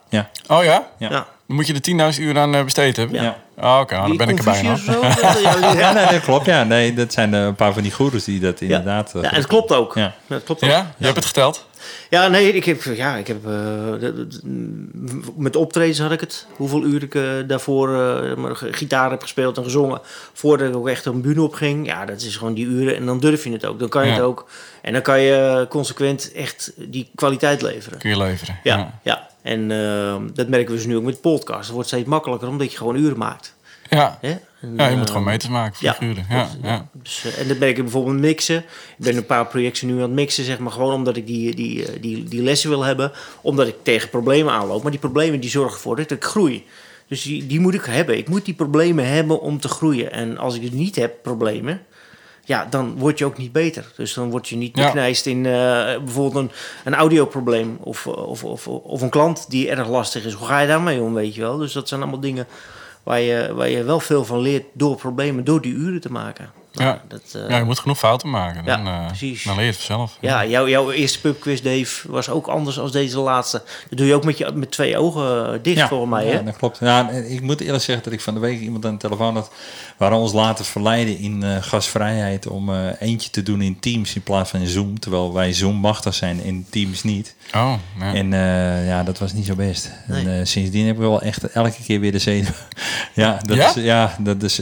ja. 0.48 0.56
Oh 0.58 0.64
ja? 0.64 0.88
Ja. 0.98 1.10
ja. 1.10 1.26
Dan 1.48 1.58
moet 1.58 1.68
je 1.68 1.74
de 1.80 2.14
10.000 2.16 2.20
uur 2.22 2.40
aan 2.40 2.56
eh, 2.56 2.64
besteed 2.64 2.96
hebben? 2.98 3.22
Ja. 3.22 3.38
Oh, 3.62 3.80
Oké, 3.82 3.96
nou, 3.96 4.08
dan 4.08 4.18
ben 4.18 4.30
ik 4.30 4.38
er 4.38 4.44
bijna. 4.44 4.76
Zo? 4.76 4.92
Ja, 5.78 5.92
nee, 5.94 6.08
dat 6.08 6.22
klopt. 6.22 6.46
Ja, 6.46 6.64
nee, 6.64 6.94
dat 6.94 7.14
zijn 7.14 7.34
eh, 7.34 7.42
een 7.44 7.56
paar 7.56 7.74
van 7.74 7.82
die 7.84 7.92
goeroes 7.92 8.24
die 8.24 8.40
dat 8.40 8.62
inderdaad... 8.62 9.16
eh, 9.16 9.22
Ja, 9.22 9.30
en 9.30 9.36
het 9.36 9.48
klopt 9.48 9.72
ook. 9.74 9.96
Ja. 9.96 10.14
Ja, 10.28 10.36
het 10.36 10.44
klopt 10.44 10.64
ook. 10.64 10.70
Ja? 10.70 10.92
Je 10.98 11.04
hebt 11.06 11.16
het 11.18 11.26
geteld? 11.26 11.66
Ja, 12.10 12.28
nee, 12.28 12.54
ik 12.54 12.66
heb, 12.66 12.82
ja, 12.84 13.16
ik 13.16 13.28
heb 13.28 13.46
eh, 13.48 14.10
met 15.36 15.56
optredens 15.56 16.00
had 16.00 16.12
ik 16.12 16.20
het. 16.20 16.46
Hoeveel 16.56 16.84
uur 16.84 17.04
ik 17.04 17.16
eh, 17.16 17.24
daarvoor 17.48 17.88
ge- 18.56 18.74
gitaar 18.74 19.10
heb 19.10 19.22
gespeeld 19.22 19.58
en 19.58 19.64
gezongen. 19.64 20.02
Voordat 20.34 20.68
ik 20.70 20.76
ook 20.76 20.88
echt 20.88 21.06
een 21.06 21.22
bühne 21.22 21.42
op 21.42 21.54
ging. 21.54 21.86
Ja, 21.86 22.06
dat 22.06 22.22
is 22.22 22.38
gewoon 22.38 22.54
die 22.54 22.66
uren. 22.66 22.96
En 22.96 23.06
dan 23.06 23.20
durf 23.20 23.44
je 23.44 23.52
het 23.52 23.66
ook. 23.66 23.80
Dan 23.80 23.90
kan 23.90 24.02
je 24.04 24.08
Ja. 24.10 24.14
het 24.16 24.24
ook. 24.24 24.50
En 24.82 24.94
dan 24.94 25.02
kan 25.02 25.22
je 25.22 25.66
consequent 25.70 26.32
echt 26.32 26.72
die 26.76 27.10
kwaliteit 27.16 27.62
leveren. 27.62 28.00
Kun 28.00 28.10
je 28.10 28.18
leveren. 28.18 28.60
Ja, 28.64 29.00
ja. 29.04 29.28
En 29.42 29.72
eh, 29.72 30.16
dat 30.34 30.48
merken 30.48 30.70
we 30.72 30.76
dus 30.76 30.86
nu 30.86 30.98
ook 30.98 31.04
met 31.04 31.22
podcasts. 31.22 31.66
Het 31.66 31.74
wordt 31.74 31.88
steeds 31.88 32.08
makkelijker 32.08 32.48
omdat 32.48 32.72
je 32.72 32.78
gewoon 32.78 32.96
uren 32.96 33.18
maakt. 33.18 33.56
Ja. 33.90 34.18
Hè? 34.22 34.36
Ja, 34.62 34.86
je 34.86 34.92
eh, 34.92 34.98
moet 34.98 35.10
gewoon 35.10 35.24
meters 35.24 35.52
maken, 35.52 35.78
ja. 35.80 35.94
figuren. 35.94 36.26
Ja, 36.30 36.50
ja. 36.64 36.88
Dus, 36.94 37.26
eh, 37.26 37.40
en 37.40 37.48
dat 37.48 37.58
merk 37.58 37.78
ik 37.78 37.84
bijvoorbeeld 37.84 38.20
mixen. 38.20 38.58
Ik 38.58 38.66
ben 38.98 39.18
een 39.18 39.26
paar 39.26 39.48
projecten 39.48 39.88
nu 39.88 39.94
aan 39.94 40.02
het 40.02 40.12
mixen, 40.12 40.44
zeg 40.44 40.60
maar, 40.60 40.72
gewoon 40.72 40.94
omdat 40.94 41.18
ik 41.18 41.28
die, 41.28 41.56
die, 41.56 41.86
eh, 41.86 42.02
die, 42.02 42.24
die 42.24 42.42
lessen 42.42 42.70
wil 42.70 42.84
hebben. 42.84 43.12
Omdat 43.42 43.68
ik 43.68 43.76
tegen 43.84 44.10
problemen 44.10 44.54
aanloop. 44.54 44.82
Maar 44.82 44.92
die 44.92 45.00
problemen 45.00 45.40
die 45.40 45.50
zorgen 45.50 45.74
ervoor 45.74 45.96
dat 45.96 46.12
ik 46.12 46.24
groei. 46.24 46.66
Dus 47.08 47.22
die, 47.22 47.48
die 47.48 47.60
moet 47.60 47.74
ik 47.74 47.84
hebben. 47.84 48.18
Ik 48.18 48.30
moet 48.30 48.46
die 48.46 48.54
problemen 48.54 49.08
hebben 49.08 49.42
om 49.42 49.60
te 49.60 49.68
groeien. 49.68 50.12
En 50.12 50.38
als 50.38 50.56
ik 50.56 50.62
het 50.62 50.74
niet 50.74 50.96
heb, 50.96 51.14
problemen, 51.22 51.82
ja, 52.46 52.68
dan 52.70 52.98
word 52.98 53.18
je 53.18 53.26
ook 53.26 53.38
niet 53.38 53.52
beter. 53.52 53.92
Dus 53.96 54.14
dan 54.14 54.30
word 54.30 54.48
je 54.48 54.56
niet 54.56 54.74
beknijst 54.74 55.26
in 55.26 55.46
eh, 55.46 55.52
bijvoorbeeld 55.98 56.36
een, 56.36 56.52
een 56.84 56.96
audioprobleem 56.96 57.78
of, 57.82 58.08
of, 58.08 58.44
of, 58.44 58.68
of 58.68 59.02
een 59.02 59.10
klant 59.10 59.50
die 59.50 59.70
erg 59.70 59.88
lastig 59.88 60.26
is. 60.26 60.34
Hoe 60.34 60.48
ga 60.48 60.60
je 60.60 60.68
daarmee 60.68 61.02
om, 61.02 61.14
weet 61.14 61.36
je 61.36 61.42
wel? 61.42 61.58
Dus 61.58 61.74
dat 61.74 61.88
zijn 61.88 62.02
allemaal 62.02 62.20
dingen 62.20 62.48
waar 63.10 63.22
je, 63.22 63.54
waar 63.54 63.70
je 63.70 63.84
wel 63.84 64.00
veel 64.00 64.26
van 64.26 64.40
leert 64.40 64.66
door 64.74 64.96
problemen, 64.96 65.44
door 65.44 65.62
die 65.62 65.74
uren 65.74 66.02
te 66.02 66.12
maken. 66.12 66.52
Nou, 66.74 66.90
Ja. 66.90 67.02
dat, 67.08 67.22
eh, 67.34 67.50
Ja, 67.50 67.58
je 67.58 67.64
moet 67.64 67.80
genoeg 67.80 67.98
fouten 67.98 68.30
maken. 68.30 68.66
Dan, 68.66 68.84
Ja, 68.86 69.00
eh, 69.02 69.08
precies. 69.08 69.44
dan 69.44 69.56
leer 69.56 69.66
je 69.66 69.72
het 69.72 69.80
vanzelf. 69.82 70.18
ja, 70.22 70.46
jouw, 70.46 70.68
jouw 70.68 70.92
eerste 70.92 71.20
pubquiz, 71.22 71.62
Dave, 71.62 72.12
was 72.12 72.30
ook 72.30 72.48
anders 72.48 72.76
dan 72.76 72.92
deze 72.92 73.20
laatste. 73.20 73.62
Dat 73.90 73.98
doe 73.98 74.08
je 74.08 74.14
ook 74.14 74.24
met, 74.26 74.38
je, 74.38 74.52
met 74.54 74.72
twee 74.72 74.98
ogen 74.98 75.54
eh, 75.54 75.60
dicht, 75.62 75.88
volgens 75.88 76.10
mij, 76.12 76.26
hè? 76.26 76.34
Ja, 76.34 76.42
dat 76.42 76.58
klopt. 76.58 76.78
Ja, 76.80 77.10
ik 77.10 77.42
moet 77.42 77.62
eerlijk 77.62 77.84
zeggen 77.84 78.04
dat 78.04 78.14
ik 78.14 78.22
van 78.22 78.34
de 78.34 78.40
week 78.40 78.60
iemand 78.60 78.86
aan 78.86 78.92
de 78.94 78.98
telefoon 78.98 79.36
had... 79.36 79.52
waar 79.98 80.12
ons 80.14 80.34
laten 80.34 80.66
verleiden 80.66 81.18
in 81.18 81.44
eh, 81.44 81.56
gasvrijheid 81.62 82.48
om 82.48 82.74
eh, 82.74 82.88
eentje 83.00 83.30
te 83.30 83.44
doen 83.44 83.62
in 83.62 83.80
Teams 83.80 84.16
in 84.16 84.22
plaats 84.24 84.50
van 84.50 84.60
in 84.60 84.68
Zoom. 84.68 85.00
Terwijl 85.00 85.34
wij 85.34 85.54
Zoom 85.54 85.76
machtig 85.76 86.14
zijn 86.14 86.44
en 86.44 86.66
Teams 86.70 87.04
niet. 87.04 87.36
Oh, 87.56 87.74
ja. 88.00 88.14
En 88.14 88.34
eh, 88.34 88.88
ja, 88.88 89.04
dat 89.04 89.18
was 89.20 89.34
niet 89.34 89.46
zo 89.46 89.56
best. 89.56 89.92
Nee. 90.08 90.26
En, 90.26 90.40
eh, 90.40 90.46
sindsdien 90.46 90.86
heb 90.86 90.96
ik 90.96 91.02
wel 91.02 91.22
echt 91.22 91.44
elke 91.44 91.84
keer 91.84 92.00
weer 92.00 92.12
de 92.12 92.20
zenuw. 92.20 92.50
ja, 93.14 93.40
dat 93.46 93.58
Ja? 93.58 93.68
Is, 93.70 93.74
ja 93.84 94.16
dat 94.20 94.44
is, 94.44 94.62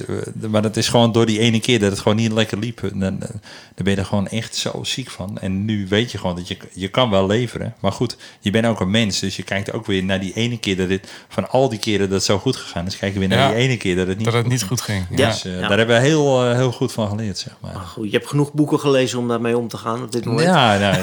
maar 0.50 0.62
dat 0.62 0.78
is 0.78 0.88
gewoon 0.88 1.12
door 1.12 1.26
die 1.26 1.40
ene 1.40 1.60
keer 1.60 1.80
dat 1.80 1.97
het 1.98 2.06
gewoon 2.08 2.24
niet 2.24 2.32
lekker 2.32 2.58
liep. 2.60 2.84
En 2.84 3.00
Dan, 3.00 3.18
dan 3.20 3.30
ben 3.76 3.94
je 3.94 4.00
er 4.00 4.06
gewoon 4.06 4.28
echt 4.28 4.56
zo 4.56 4.84
ziek 4.84 5.10
van. 5.10 5.38
En 5.42 5.66
nu 5.66 5.86
weet 5.90 6.12
je 6.12 6.18
gewoon 6.18 6.36
dat 6.36 6.48
je, 6.48 6.58
je 6.74 6.88
kan 6.88 7.10
wel 7.10 7.28
leveren. 7.28 7.74
Maar 7.80 7.92
goed, 7.92 8.18
je 8.40 8.52
bent 8.52 8.66
ook 8.66 8.80
een 8.80 8.92
mens. 8.92 9.20
Dus 9.20 9.36
je 9.36 9.44
kijkt 9.44 9.74
ook 9.74 9.86
weer 9.86 10.04
naar 10.04 10.20
die 10.20 10.34
ene 10.34 10.58
keer 10.60 10.78
dat 10.78 10.88
dit... 10.88 11.08
Van 11.30 11.50
al 11.50 11.70
die 11.70 11.80
keren 11.80 12.00
dat 12.00 12.10
het 12.18 12.24
zo 12.24 12.38
goed 12.40 12.56
gegaan 12.56 12.86
is, 12.86 12.98
kijk 12.98 13.14
je 13.14 13.20
weer 13.20 13.28
naar 13.28 13.38
Ja. 13.38 13.48
die 13.48 13.56
ene 13.58 13.78
keer 13.78 13.96
dat 13.96 14.08
het 14.08 14.16
niet 14.18 14.26
dat 14.26 14.34
het 14.34 14.44
goed 14.44 14.52
niet 14.52 14.60
ging. 14.64 14.70
goed 14.72 14.82
ging. 14.82 15.06
Ja. 15.10 15.28
Dus 15.30 15.46
eh, 15.46 15.60
Ja. 15.60 15.68
daar 15.68 15.78
hebben 15.78 15.96
we 15.96 16.08
heel, 16.08 16.46
eh, 16.50 16.56
heel 16.56 16.72
goed 16.72 16.92
van 16.92 17.10
geleerd, 17.10 17.38
zeg 17.38 17.54
maar. 17.62 17.74
Goed, 17.76 18.06
je 18.12 18.18
hebt 18.18 18.28
genoeg 18.28 18.54
boeken 18.54 18.80
gelezen 18.80 19.20
om 19.20 19.28
daarmee 19.28 19.58
om 19.58 19.68
te 19.68 19.78
gaan 19.78 20.02
op 20.04 20.12
dit 20.12 20.26
moment. 20.26 20.46
Ja, 20.48 20.78
nou, 20.78 20.96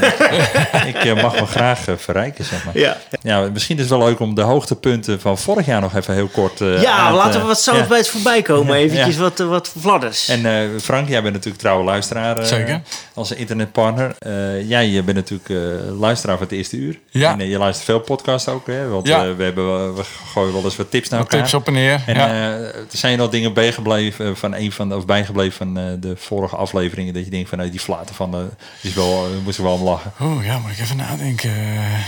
ik 0.92 0.96
eh, 1.04 1.22
mag 1.22 1.40
me 1.40 1.46
graag 1.46 1.84
verrijken, 1.96 2.44
zeg 2.44 2.64
maar. 2.64 2.78
Ja. 2.78 2.96
Ja, 3.22 3.48
misschien 3.52 3.76
is 3.76 3.82
het 3.82 3.90
wel 3.98 4.06
leuk 4.08 4.20
om 4.20 4.34
de 4.34 4.42
hoogtepunten 4.42 5.20
van 5.20 5.38
vorig 5.38 5.66
jaar 5.66 5.80
nog 5.80 5.94
even 5.94 6.14
heel 6.14 6.28
kort 6.28 6.60
eh, 6.60 6.82
Ja, 6.82 7.14
laten 7.14 7.40
we 7.40 7.46
wat 7.46 7.60
zout 7.60 7.76
ja. 7.76 7.86
bij 7.86 7.98
het 7.98 8.08
voorbij 8.08 8.42
komen. 8.42 8.62
Ja. 8.74 8.80
Eventjes 8.80 9.14
Ja. 9.14 9.20
wat, 9.20 9.38
wat 9.38 9.68
fladders. 9.80 10.28
En 10.28 10.46
eh, 10.46 10.68
Frank, 10.84 11.08
jij 11.08 11.22
bent 11.22 11.34
natuurlijk 11.34 11.62
trouwe 11.62 11.84
luisteraar. 11.84 12.38
eh, 12.38 12.44
Zeker. 12.44 12.80
Als 13.14 13.32
internetpartner. 13.32 14.16
Eh, 14.18 14.68
jij 14.68 15.04
bent 15.04 15.16
natuurlijk 15.16 15.50
eh, 15.50 15.98
luisteraar 15.98 16.36
van 16.36 16.46
het 16.46 16.56
eerste 16.56 16.76
uur. 16.76 16.98
Ja. 17.10 17.38
En 17.38 17.46
je 17.48 17.58
luistert 17.58 17.84
veel 17.86 18.00
podcasts 18.00 18.48
ook, 18.48 18.66
hè? 18.66 18.88
Want 18.88 19.06
Ja. 19.06 19.34
we, 19.34 19.42
hebben, 19.44 19.94
we 19.94 20.02
gooien 20.32 20.52
wel 20.52 20.64
eens 20.64 20.76
wat 20.76 20.90
tips 20.90 21.08
naar 21.08 21.20
Wat 21.20 21.28
elkaar. 21.32 21.46
tips 21.46 21.60
op 21.60 21.66
en 21.66 21.72
neer. 21.72 22.02
En 22.06 22.14
ja. 22.14 22.26
eh, 22.28 22.64
er 22.74 22.84
zijn 22.88 23.12
je 23.12 23.18
nog 23.18 23.30
dingen 23.30 23.52
bijgebleven 23.52 24.36
van 24.36 24.54
een 24.54 24.72
van 24.72 24.88
de, 24.88 24.96
of 24.96 25.06
bijgebleven 25.06 25.56
van 25.56 25.78
eh, 25.78 25.84
de 25.98 26.16
vorige 26.16 26.56
afleveringen 26.56 27.14
dat 27.14 27.24
je 27.24 27.30
denkt 27.30 27.48
van 27.48 27.58
nou, 27.58 27.70
die 27.70 27.80
flaten 27.80 28.14
van 28.14 28.30
de 28.30 28.46
is 28.80 28.94
wel, 28.94 29.26
moest 29.44 29.58
ik 29.58 29.64
wel 29.64 29.74
om 29.74 29.82
lachen. 29.82 30.12
Oeh, 30.20 30.44
ja, 30.46 30.58
moet 30.58 30.70
ik 30.70 30.78
even 30.78 30.96
nadenken. 30.96 31.50
Er 31.50 32.06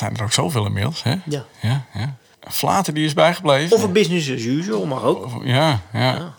zijn 0.00 0.16
er 0.16 0.22
ook 0.22 0.32
zoveel 0.32 0.66
inmiddels, 0.66 1.02
hè? 1.02 1.14
Ja. 1.24 1.44
Ja, 1.60 1.84
ja. 1.94 2.14
Flater 2.50 2.94
die 2.94 3.04
is 3.04 3.12
bijgebleven. 3.14 3.76
Of 3.76 3.82
een 3.82 3.92
business 3.92 4.30
as 4.30 4.42
usual, 4.42 4.86
mag 4.86 5.02
ook. 5.02 5.24
Of- 5.24 5.32
Ja, 5.44 5.80
ja. 5.92 6.34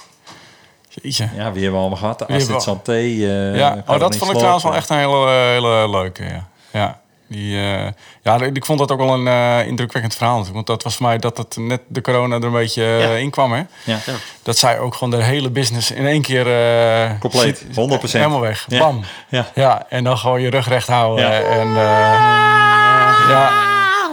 Jeetje. 1.01 1.23
Ja, 1.35 1.51
wie 1.51 1.61
hebben 1.63 1.71
we 1.71 1.77
allemaal 1.77 1.97
gehad? 1.97 2.19
Hebben 2.19 2.37
Astrid 2.37 2.61
Santé. 2.61 2.91
eh, 2.93 3.55
ja, 3.55 3.83
oh, 3.87 3.99
dat 3.99 4.15
vond 4.15 4.31
ik 4.31 4.37
trouwens 4.37 4.63
wel 4.63 4.75
echt 4.75 4.89
een 4.89 4.97
hele, 4.97 5.29
hele 5.29 5.89
leuke. 5.89 6.23
Ja. 6.23 6.47
Ja. 6.71 6.99
Die, 7.27 7.57
eh, 7.57 7.87
ja, 8.23 8.41
ik 8.41 8.65
vond 8.65 8.79
dat 8.79 8.91
ook 8.91 8.99
wel 8.99 9.13
een 9.13 9.27
eh, 9.27 9.67
indrukwekkend 9.67 10.15
verhaal. 10.15 10.37
natuurlijk. 10.37 10.55
Want 10.67 10.67
dat 10.79 10.83
was 10.83 10.95
voor 10.95 11.05
mij 11.07 11.17
dat 11.17 11.37
het 11.37 11.57
net 11.57 11.81
de 11.87 12.01
corona 12.01 12.35
er 12.35 12.43
een 12.43 12.51
beetje 12.51 12.83
Ja. 12.83 13.09
in 13.09 13.29
kwam. 13.29 13.51
Hè? 13.53 13.61
Ja. 13.83 13.97
Dat 14.43 14.57
zij 14.57 14.79
ook 14.79 14.93
gewoon 14.95 15.19
de 15.19 15.23
hele 15.25 15.49
business 15.49 15.91
in 15.91 16.05
één 16.05 16.21
keer... 16.21 16.47
eh, 16.47 17.11
Compleet, 17.19 17.57
zit- 17.57 17.75
100%. 17.75 18.11
Helemaal 18.11 18.39
weg. 18.39 18.65
Ja. 18.67 18.79
Bam. 18.79 19.01
Ja. 19.29 19.45
Ja, 19.53 19.85
en 19.89 20.03
dan 20.03 20.17
gewoon 20.17 20.41
je 20.41 20.49
rug 20.49 20.67
recht 20.67 20.87
houden. 20.87 21.25
Ja. 21.25 21.31
En, 21.41 21.67
eh, 21.67 23.29
ja, 23.29 23.51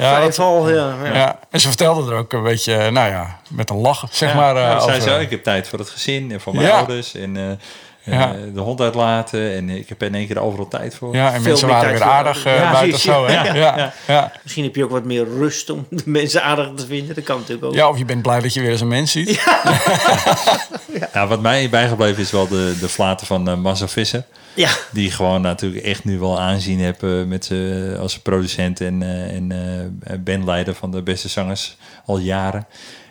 ja, 0.03 0.31
ja. 0.69 0.95
ja. 1.05 1.13
ja, 1.15 1.39
en 1.51 1.61
ze 1.61 1.69
vertelde 1.69 2.11
er 2.13 2.19
ook 2.19 2.33
een 2.33 2.43
beetje, 2.43 2.91
nou 2.91 3.11
ja, 3.11 3.39
met 3.49 3.71
een 3.71 3.77
lach, 3.77 4.05
zeg 4.11 4.31
Ja, 4.31 4.37
maar. 4.37 4.57
eh, 4.57 4.63
ja, 4.63 4.81
zei 4.81 4.97
over- 5.01 5.11
ze, 5.13 5.21
ik 5.21 5.31
heb 5.31 5.43
tijd 5.43 5.69
voor 5.69 5.79
het 5.79 5.91
gezin 5.91 6.33
en 6.33 6.41
voor 6.41 6.55
mijn 6.55 6.67
Ja. 6.67 6.77
ouders. 6.79 7.15
En 7.15 7.37
eh, 7.37 7.43
en, 7.49 7.59
Ja. 8.05 8.35
eh, 8.35 8.41
de 8.55 8.61
hond 8.61 8.81
uitlaten. 8.81 9.53
En 9.53 9.71
ik 9.71 9.89
heb 9.89 10.03
in 10.03 10.15
één 10.15 10.27
keer 10.27 10.39
overal 10.41 10.69
tijd 10.69 10.95
voor. 10.95 11.15
ja, 11.15 11.27
en 11.27 11.33
Veel 11.33 11.51
mensen 11.51 11.69
waren 11.69 11.93
weer 11.93 12.03
aardig 12.03 12.45
eh, 12.45 12.57
Ja, 12.57 12.73
buiten 12.73 13.01
zo. 13.01 13.27
Hè? 13.27 13.33
ja. 13.33 13.55
Ja, 13.55 13.77
ja, 13.77 13.93
ja. 14.07 14.33
Misschien 14.43 14.65
heb 14.65 14.75
je 14.77 14.85
ook 14.85 14.91
wat 14.91 15.05
meer 15.05 15.25
rust 15.25 15.71
om 15.71 15.87
de 15.91 16.03
mensen 16.05 16.43
aardig 16.43 16.71
te 16.77 16.87
vinden. 16.87 17.15
Dat 17.15 17.25
kan 17.25 17.37
natuurlijk 17.39 17.67
ook. 17.67 17.75
Ja, 17.75 17.89
of 17.89 17.99
je 17.99 18.05
bent 18.05 18.23
blij 18.23 18.41
dat 18.41 18.55
je 18.55 18.61
weer 18.61 18.71
eens 18.71 18.81
een 18.81 18.89
mens 18.89 19.13
ziet. 19.13 19.43
Ja, 21.13 21.27
wat 21.33 21.41
mij 21.41 21.69
bijgebleven 21.71 22.23
is 22.23 22.31
wel 22.31 22.49
de, 22.49 22.77
de 22.81 22.89
flaten 22.89 23.27
van 23.27 23.49
eh 23.49 23.57
Massa 23.57 23.89
Visser. 23.89 24.25
Ja. 24.55 24.71
Die 24.91 25.11
gewoon 25.11 25.41
natuurlijk 25.41 25.85
echt 25.85 26.05
nu 26.05 26.19
wel 26.19 26.41
aanzien 26.41 26.81
hebben 26.81 27.29
met 27.29 27.45
ze 27.45 27.97
als 28.01 28.19
producent 28.19 28.81
en, 28.81 29.03
en 29.31 29.53
eh, 29.53 30.17
bandleider 30.19 30.75
van 30.75 30.91
de 30.91 31.03
beste 31.03 31.29
zangers 31.29 31.77
al 32.07 32.19
jaren. 32.19 32.67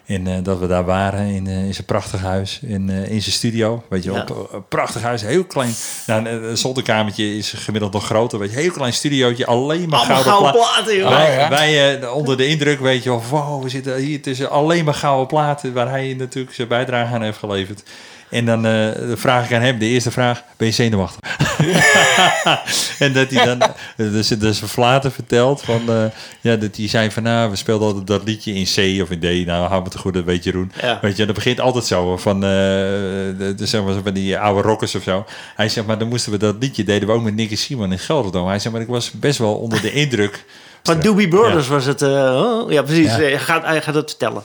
En 0.05 0.27
eh, 0.27 0.33
dat 0.43 0.59
we 0.59 0.67
daar 0.67 0.85
waren 0.85 1.25
in, 1.25 1.47
eh, 1.47 1.65
in 1.65 1.73
zijn 1.73 1.85
prachtig 1.85 2.21
huis, 2.21 2.59
in, 2.61 2.89
eh, 2.89 3.11
in 3.11 3.21
zijn 3.21 3.35
studio. 3.35 3.83
Weet 3.89 4.03
je, 4.03 4.11
Ja. 4.11 4.21
op 4.21 4.49
een 4.53 4.67
prachtig 4.67 5.01
huis, 5.01 5.21
heel 5.21 5.43
klein. 5.43 5.73
Nou, 6.07 6.27
een 6.29 6.57
zolderkamertje 6.57 7.37
is 7.37 7.53
gemiddeld 7.57 7.93
nog 7.93 8.05
groter. 8.05 8.39
Weet 8.39 8.51
je, 8.51 8.57
heel 8.59 8.71
klein 8.71 8.93
studiootje, 8.93 9.45
alleen 9.45 9.89
maar 9.89 9.99
Allemaal 9.99 10.23
gouden 10.23 10.33
gouden 10.33 10.51
pla- 10.61 10.71
platen, 10.73 10.97
joh. 10.97 11.09
Wij, 11.09 11.29
Oh, 11.29 11.35
ja. 11.35 11.49
wij 11.49 12.07
onder 12.09 12.37
de 12.37 12.47
indruk, 12.47 12.79
weet 12.79 13.03
je 13.03 13.09
wel, 13.09 13.23
wow, 13.29 13.63
we 13.63 13.69
zitten 13.69 13.95
hier 13.95 14.21
tussen 14.21 14.49
alleen 14.49 14.85
maar 14.85 14.93
gouden 14.93 15.27
platen, 15.27 15.73
waar 15.73 15.89
hij 15.89 16.13
natuurlijk 16.17 16.55
zijn 16.55 16.67
bijdrage 16.67 17.13
aan 17.13 17.21
heeft 17.21 17.37
geleverd. 17.37 17.83
En 18.31 18.45
dan 18.45 18.65
eh, 18.65 18.87
vraag 19.15 19.45
ik 19.45 19.53
aan 19.55 19.61
hem, 19.61 19.79
de 19.79 19.85
eerste 19.85 20.11
vraag, 20.11 20.43
ben 20.57 20.67
je 20.67 20.73
zenuwachtig? 20.73 21.19
en 23.05 23.13
dat 23.13 23.29
hij 23.29 23.45
dan 23.45 23.61
dus, 23.95 24.27
dus 24.27 24.59
Vlaten 24.59 25.11
vertelt 25.11 25.61
van, 25.61 25.81
eh, 25.89 26.03
ja, 26.41 26.55
dat 26.55 26.75
hij 26.75 26.87
zei 26.87 27.11
van, 27.11 27.23
nou, 27.23 27.49
we 27.49 27.55
speelden 27.55 27.87
altijd 27.87 28.07
dat 28.07 28.23
liedje 28.23 28.53
in 28.53 28.63
C 28.65 29.01
of 29.01 29.09
in 29.11 29.19
D, 29.19 29.45
nou, 29.45 29.67
hou 29.67 29.83
me 29.83 29.89
te 29.89 29.97
goed, 29.97 30.13
dat 30.13 30.23
weet 30.23 30.43
Jeroen. 30.43 30.71
Ja. 30.81 30.99
Weet 31.01 31.17
je, 31.17 31.25
dat 31.25 31.35
begint 31.35 31.59
altijd 31.59 31.85
zo, 31.85 32.17
van, 32.17 32.35
eh, 32.35 32.49
de, 32.49 33.53
de, 33.57 33.65
zeg 33.65 33.83
maar, 33.83 33.93
van 34.03 34.13
die 34.13 34.37
oude 34.37 34.61
rockers 34.61 34.95
of 34.95 35.03
zo. 35.03 35.25
Hij 35.55 35.69
zegt, 35.69 35.87
maar 35.87 35.97
dan 35.97 36.07
moesten 36.07 36.31
we 36.31 36.37
dat 36.37 36.55
liedje, 36.59 36.83
deden 36.83 37.07
we 37.07 37.13
ook 37.13 37.23
met 37.23 37.35
Nicky 37.35 37.55
Simon 37.55 37.91
in 37.91 37.99
Gelderdoom. 37.99 38.47
Hij 38.47 38.59
zegt, 38.59 38.73
maar 38.73 38.83
ik 38.83 38.87
was 38.89 39.11
best 39.11 39.37
wel 39.37 39.55
onder 39.55 39.81
de 39.81 39.91
indruk. 39.91 40.45
Van 40.83 40.99
Doobie 40.99 41.27
Brothers 41.27 41.67
was 41.67 41.85
het. 41.85 42.01
eh, 42.01 42.09
oh, 42.09 42.71
ja, 42.71 42.81
precies. 42.81 43.05
Ja. 43.05 43.17
Hij 43.17 43.39
gaat, 43.39 43.65
hij 43.65 43.81
gaat 43.81 43.95
het 43.95 44.09
vertellen. 44.09 44.41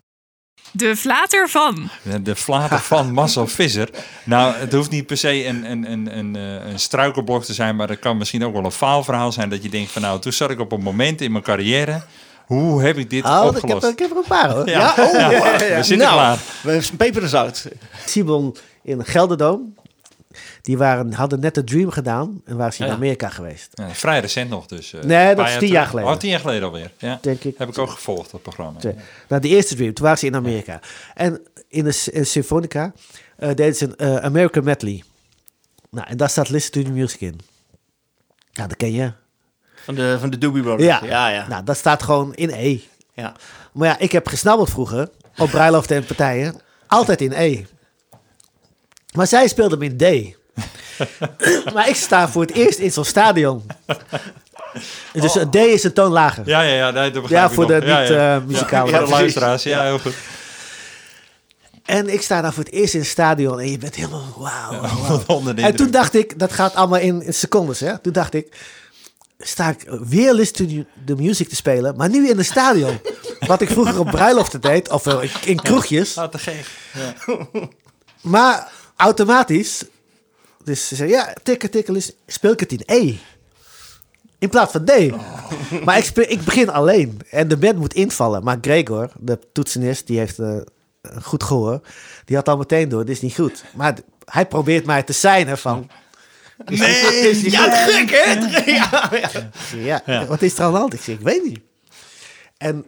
De 0.77 0.97
flater 0.97 1.49
van. 1.49 1.89
De 2.23 2.37
flater 2.37 2.79
van 2.79 3.13
Marcel 3.13 3.47
Visser. 3.57 3.89
Nou, 4.25 4.55
het 4.55 4.73
hoeft 4.73 4.91
niet 4.91 5.07
per 5.07 5.17
se 5.17 5.47
een, 5.47 5.71
een, 5.71 5.91
een, 5.93 6.19
een, 6.19 6.37
eh, 6.37 6.71
een 6.73 6.79
struikelblok 6.79 7.45
te 7.45 7.55
zijn, 7.55 7.77
maar 7.77 7.89
het 7.89 7.99
kan 7.99 8.17
misschien 8.17 8.45
ook 8.45 8.53
wel 8.53 8.65
een 8.65 8.73
faalverhaal 8.73 9.33
zijn 9.33 9.49
dat 9.49 9.63
je 9.63 9.69
denkt 9.69 9.91
van 9.91 10.03
nou, 10.03 10.21
toen 10.21 10.33
zat 10.33 10.51
ik 10.51 10.61
op 10.61 10.73
een 10.73 10.83
moment 10.83 11.21
in 11.21 11.33
mijn 11.33 11.45
carrière. 11.45 12.01
Hoe 12.47 12.83
heb 12.83 12.97
ik 12.99 13.11
dit 13.11 13.25
Oh, 13.25 13.31
ik 13.39 13.43
heb, 13.45 13.55
opgelost? 13.55 13.85
er- 13.85 13.91
ik 13.91 13.99
heb 13.99 14.11
er 14.11 14.17
een 14.17 14.23
paar 14.29 14.51
hoor. 14.51 14.69
Ja. 14.69 14.93
Ja, 14.97 15.05
oh, 15.05 15.13
Ja. 15.13 15.31
We 15.77 15.83
zitten 15.83 16.09
klaar. 16.09 16.39
we 16.63 16.71
hebben 16.71 16.97
peper 16.97 17.23
en 17.23 17.29
zout. 17.29 17.67
Simon 18.07 18.57
in 18.83 19.05
Gelderdoom. 19.05 19.75
Die 20.63 20.79
waren, 20.79 21.13
hadden 21.13 21.41
net 21.41 21.55
de 21.55 21.65
Dream 21.65 21.91
gedaan 21.91 22.41
en 22.45 22.57
waren 22.57 22.73
ze 22.73 22.83
in 22.83 22.89
Ja. 22.89 22.95
Amerika 22.95 23.29
geweest. 23.29 23.69
Ja, 23.75 23.89
vrij 23.91 24.21
recent 24.21 24.51
nog 24.51 24.67
dus. 24.67 24.93
eh, 24.93 25.03
Nee, 25.03 25.35
dat 25.35 25.49
is 25.49 25.57
tien 25.59 25.69
jaar 25.69 25.87
geleden. 25.87 26.11
Oh, 26.11 26.17
tien 26.17 26.31
jaar 26.31 26.41
geleden 26.41 26.63
alweer. 26.63 26.91
Ja. 26.99 27.19
Denk 27.23 27.45
ik. 27.45 27.59
Heb 27.59 27.69
ik 27.69 27.79
ook 27.79 27.91
gevolgd, 27.91 28.31
dat 28.31 28.43
programma. 28.43 28.79
Nou, 29.29 29.43
de 29.43 29.49
eerste 29.49 29.75
Dream, 29.75 29.95
toen 29.95 30.05
waren 30.05 30.19
ze 30.19 30.27
in 30.27 30.35
Amerika. 30.35 30.81
En 31.15 31.41
in 31.69 31.85
de 31.85 32.23
Symfonica 32.25 32.93
eh, 33.37 33.49
deden 33.49 33.75
ze 33.75 33.85
een 33.97 33.97
eh, 34.17 34.25
American 34.25 34.65
Medley. 34.65 35.03
Nou, 35.91 36.07
en 36.09 36.17
daar 36.17 36.31
staat 36.31 36.49
Listen 36.49 36.73
to 36.73 36.83
the 36.91 36.95
Music 36.97 37.21
in. 37.21 37.41
Ja, 38.53 38.67
dat 38.67 38.77
ken 38.77 38.93
je. 38.93 39.13
Van 39.75 39.95
de, 39.95 40.17
van 40.21 40.31
de 40.31 40.39
Doobie 40.39 40.63
Brothers. 40.63 40.87
Ja. 40.89 41.01
ja. 41.05 41.29
ja. 41.29 41.49
Nou, 41.49 41.65
dat 41.65 41.77
staat 41.77 42.03
gewoon 42.03 42.35
in 42.35 42.51
E. 42.51 42.79
ja. 43.15 43.35
Maar 43.73 43.89
ja, 43.89 43.99
ik 43.99 44.13
heb 44.13 44.29
gesnabbeld 44.29 44.71
vroeger 44.71 45.09
op 45.37 45.51
bruiloften 45.51 45.97
en 45.97 46.05
partijen. 46.05 46.61
Altijd 46.87 47.21
in 47.21 47.33
E. 47.33 47.65
Maar 49.17 49.27
zij 49.27 49.49
speelde 49.49 49.77
hem 49.79 49.83
in 49.83 49.97
D. 49.97 50.35
maar 51.75 51.89
ik 51.89 51.97
sta 51.97 52.29
voor 52.29 52.43
het 52.43 52.53
eerst 52.53 52.79
in 52.79 52.93
zo'n 52.93 53.05
stadion. 53.05 53.67
Dus 55.13 55.37
eh, 55.37 55.49
D 55.49 55.55
is 55.55 55.85
een 55.85 55.93
toon 55.93 56.13
lager. 56.13 56.49
Ja, 56.49 56.61
ja, 56.61 56.75
ja, 56.75 56.91
nee, 56.91 57.11
dat 57.11 57.23
begrijp 57.23 57.49
Ja, 57.49 57.55
voor 57.55 57.67
de 57.67 57.73
nog. 57.75 57.85
Ja, 57.85 58.39
niet 58.47 58.59
ja. 58.69 58.83
eh, 58.85 59.09
luisteraars, 59.09 59.63
ja, 59.63 59.83
heel 59.83 59.99
goed. 59.99 60.15
En 61.85 62.09
ik 62.09 62.23
sta 62.23 62.41
daar 62.41 62.53
voor 62.53 62.65
het 62.65 62.73
eerst 62.73 62.95
in 62.95 63.01
het 63.01 63.09
stadion 63.09 63.61
en 63.61 63.71
je 63.71 63.79
bent 63.79 63.95
helemaal 63.95 64.35
wauw. 64.37 65.43
de 65.55 65.63
En 65.63 65.77
toen 65.77 65.91
dacht 65.91 66.15
ik, 66.15 66.39
dat 66.39 66.53
gaat 66.53 66.75
allemaal 66.75 66.99
in, 66.99 67.23
in 67.23 67.35
secondes, 67.35 67.81
hè. 67.81 67.99
Toen 67.99 68.13
dacht 68.13 68.35
ik, 68.35 68.57
sta 69.39 69.69
ik 69.69 69.85
weer 70.09 70.35
Listen 70.35 70.69
to 70.69 70.85
the 71.05 71.23
Music 71.23 71.49
te 71.49 71.55
spelen, 71.55 71.97
maar 71.97 72.09
nu 72.09 72.29
in 72.29 72.39
een 72.39 72.45
stadion. 72.45 73.01
Wat 73.47 73.61
ik 73.61 73.71
vroeger 73.71 73.99
op 73.99 74.11
bruiloften 74.11 74.61
deed, 74.61 74.91
of 74.91 75.07
eh, 75.07 75.19
in 75.45 75.61
kroegjes. 75.61 76.19
Ah, 76.19 76.29
te 76.29 76.39
gek. 76.39 76.67
Maar 78.21 78.69
automatisch, 78.97 79.85
dus 80.65 80.89
ze 80.89 80.95
zei, 80.95 81.11
ja, 81.11 81.35
tikken, 81.43 81.71
tikken, 81.71 81.95
listen, 81.95 82.15
speel 82.27 82.53
ik 82.53 82.61
het 82.61 82.73
in 82.73 82.83
E. 82.87 83.15
In 84.39 84.49
plaats 84.49 84.73
van 84.73 84.85
D. 84.85 85.11
Maar 85.85 85.99
ik, 85.99 86.05
speel, 86.05 86.25
ik 86.29 86.45
begin 86.45 86.71
alleen. 86.71 87.21
En 87.31 87.49
de 87.49 87.57
band 87.57 87.79
moet 87.79 87.95
invallen. 87.95 88.45
Maar 88.45 88.59
Gregor, 88.61 89.11
de 89.19 89.39
toetsenist, 89.53 90.07
die 90.07 90.19
heeft 90.19 90.39
eh, 90.39 90.57
een 91.03 91.23
goed 91.23 91.43
gehoor. 91.43 91.81
Die 92.25 92.37
had 92.37 92.49
al 92.49 92.57
meteen 92.57 92.89
door, 92.89 93.05
dit 93.05 93.15
is 93.15 93.23
niet 93.23 93.35
goed. 93.35 93.65
Maar 93.75 93.99
hij 94.25 94.47
probeert 94.47 94.87
mij 94.87 95.03
te 95.03 95.13
zijn 95.13 95.59
van... 95.59 95.89
Nee, 96.65 97.51
ja, 97.51 97.71
gek 97.71 98.11
hè? 98.11 98.35
Ja, 98.73 99.11
ja. 99.75 100.03
Ja, 100.07 100.27
wat 100.27 100.43
is 100.43 100.59
er 100.59 100.65
aan 100.65 100.73
de 100.73 100.79
hand? 100.79 100.95
Ik 100.95 101.01
zeg, 101.01 101.15
ik 101.15 101.25
weet 101.25 101.45
niet. 101.45 101.61
En 102.57 102.85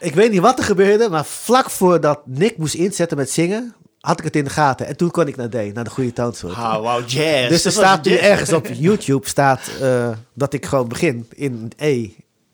ik 0.00 0.14
weet 0.14 0.30
niet 0.30 0.40
wat 0.40 0.58
er 0.58 0.64
gebeurde, 0.64 1.08
maar 1.08 1.24
vlak 1.24 1.70
voordat 1.70 2.20
Nick 2.26 2.56
moest 2.56 2.74
inzetten 2.74 3.16
met 3.16 3.30
zingen, 3.30 3.74
had 4.00 4.18
ik 4.18 4.24
het 4.24 4.36
in 4.36 4.44
de 4.44 4.50
gaten. 4.50 4.86
En 4.86 4.96
toen 4.96 5.10
kon 5.10 5.26
ik 5.28 5.36
naar 5.36 5.48
D, 5.48 5.74
naar 5.74 5.84
de 5.84 5.90
goede 5.90 6.12
toonsoort. 6.12 6.54
Ah, 6.54 6.76
wow, 6.76 7.08
jazz. 7.08 7.48
Dus 7.48 7.64
er 7.64 7.72
staat 7.72 8.04
nu 8.04 8.14
ergens 8.16 8.52
op 8.52 8.66
YouTube 8.66 9.28
staat 9.28 9.70
eh, 9.80 10.10
dat 10.34 10.52
ik 10.52 10.66
gewoon 10.66 10.88
begin 10.88 11.28
in 11.34 11.72
E. 11.76 12.08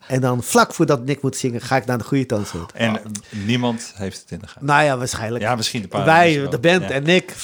En 0.06 0.20
dan 0.20 0.42
vlak 0.42 0.74
voordat 0.74 1.04
Nick 1.04 1.22
moet 1.22 1.36
zingen, 1.36 1.60
ga 1.60 1.76
ik 1.76 1.86
naar 1.86 1.98
de 1.98 2.04
goede 2.04 2.26
toonsoort. 2.26 2.72
En 2.72 3.00
niemand 3.30 3.92
heeft 3.96 4.20
het 4.20 4.30
in 4.30 4.38
de 4.38 4.46
gaten. 4.46 4.66
Nou 4.66 4.84
ja, 4.84 4.96
waarschijnlijk. 4.98 5.44
Ja, 5.44 5.54
misschien 5.54 5.82
een 5.82 5.88
paar. 5.88 6.04
Wij, 6.04 6.48
de 6.48 6.58
band 6.58 6.82
Ja. 6.82 6.90
en 6.90 7.02
Nick. 7.02 7.34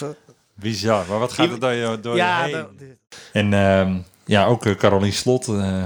Bizar, 0.55 1.05
maar 1.09 1.19
wat 1.19 1.33
gaat 1.33 1.51
er 1.51 1.61
door 1.61 1.73
je, 1.73 1.99
door 2.01 2.17
Ja, 2.17 2.45
je 2.45 2.55
heen? 2.57 2.67
de- 2.79 2.97
En 3.33 3.53
ehm, 3.55 3.97
ja, 4.25 4.45
ook 4.47 4.67
uh, 4.67 4.75
Caroline 4.75 5.13
Slot. 5.13 5.49
eh, 5.49 5.83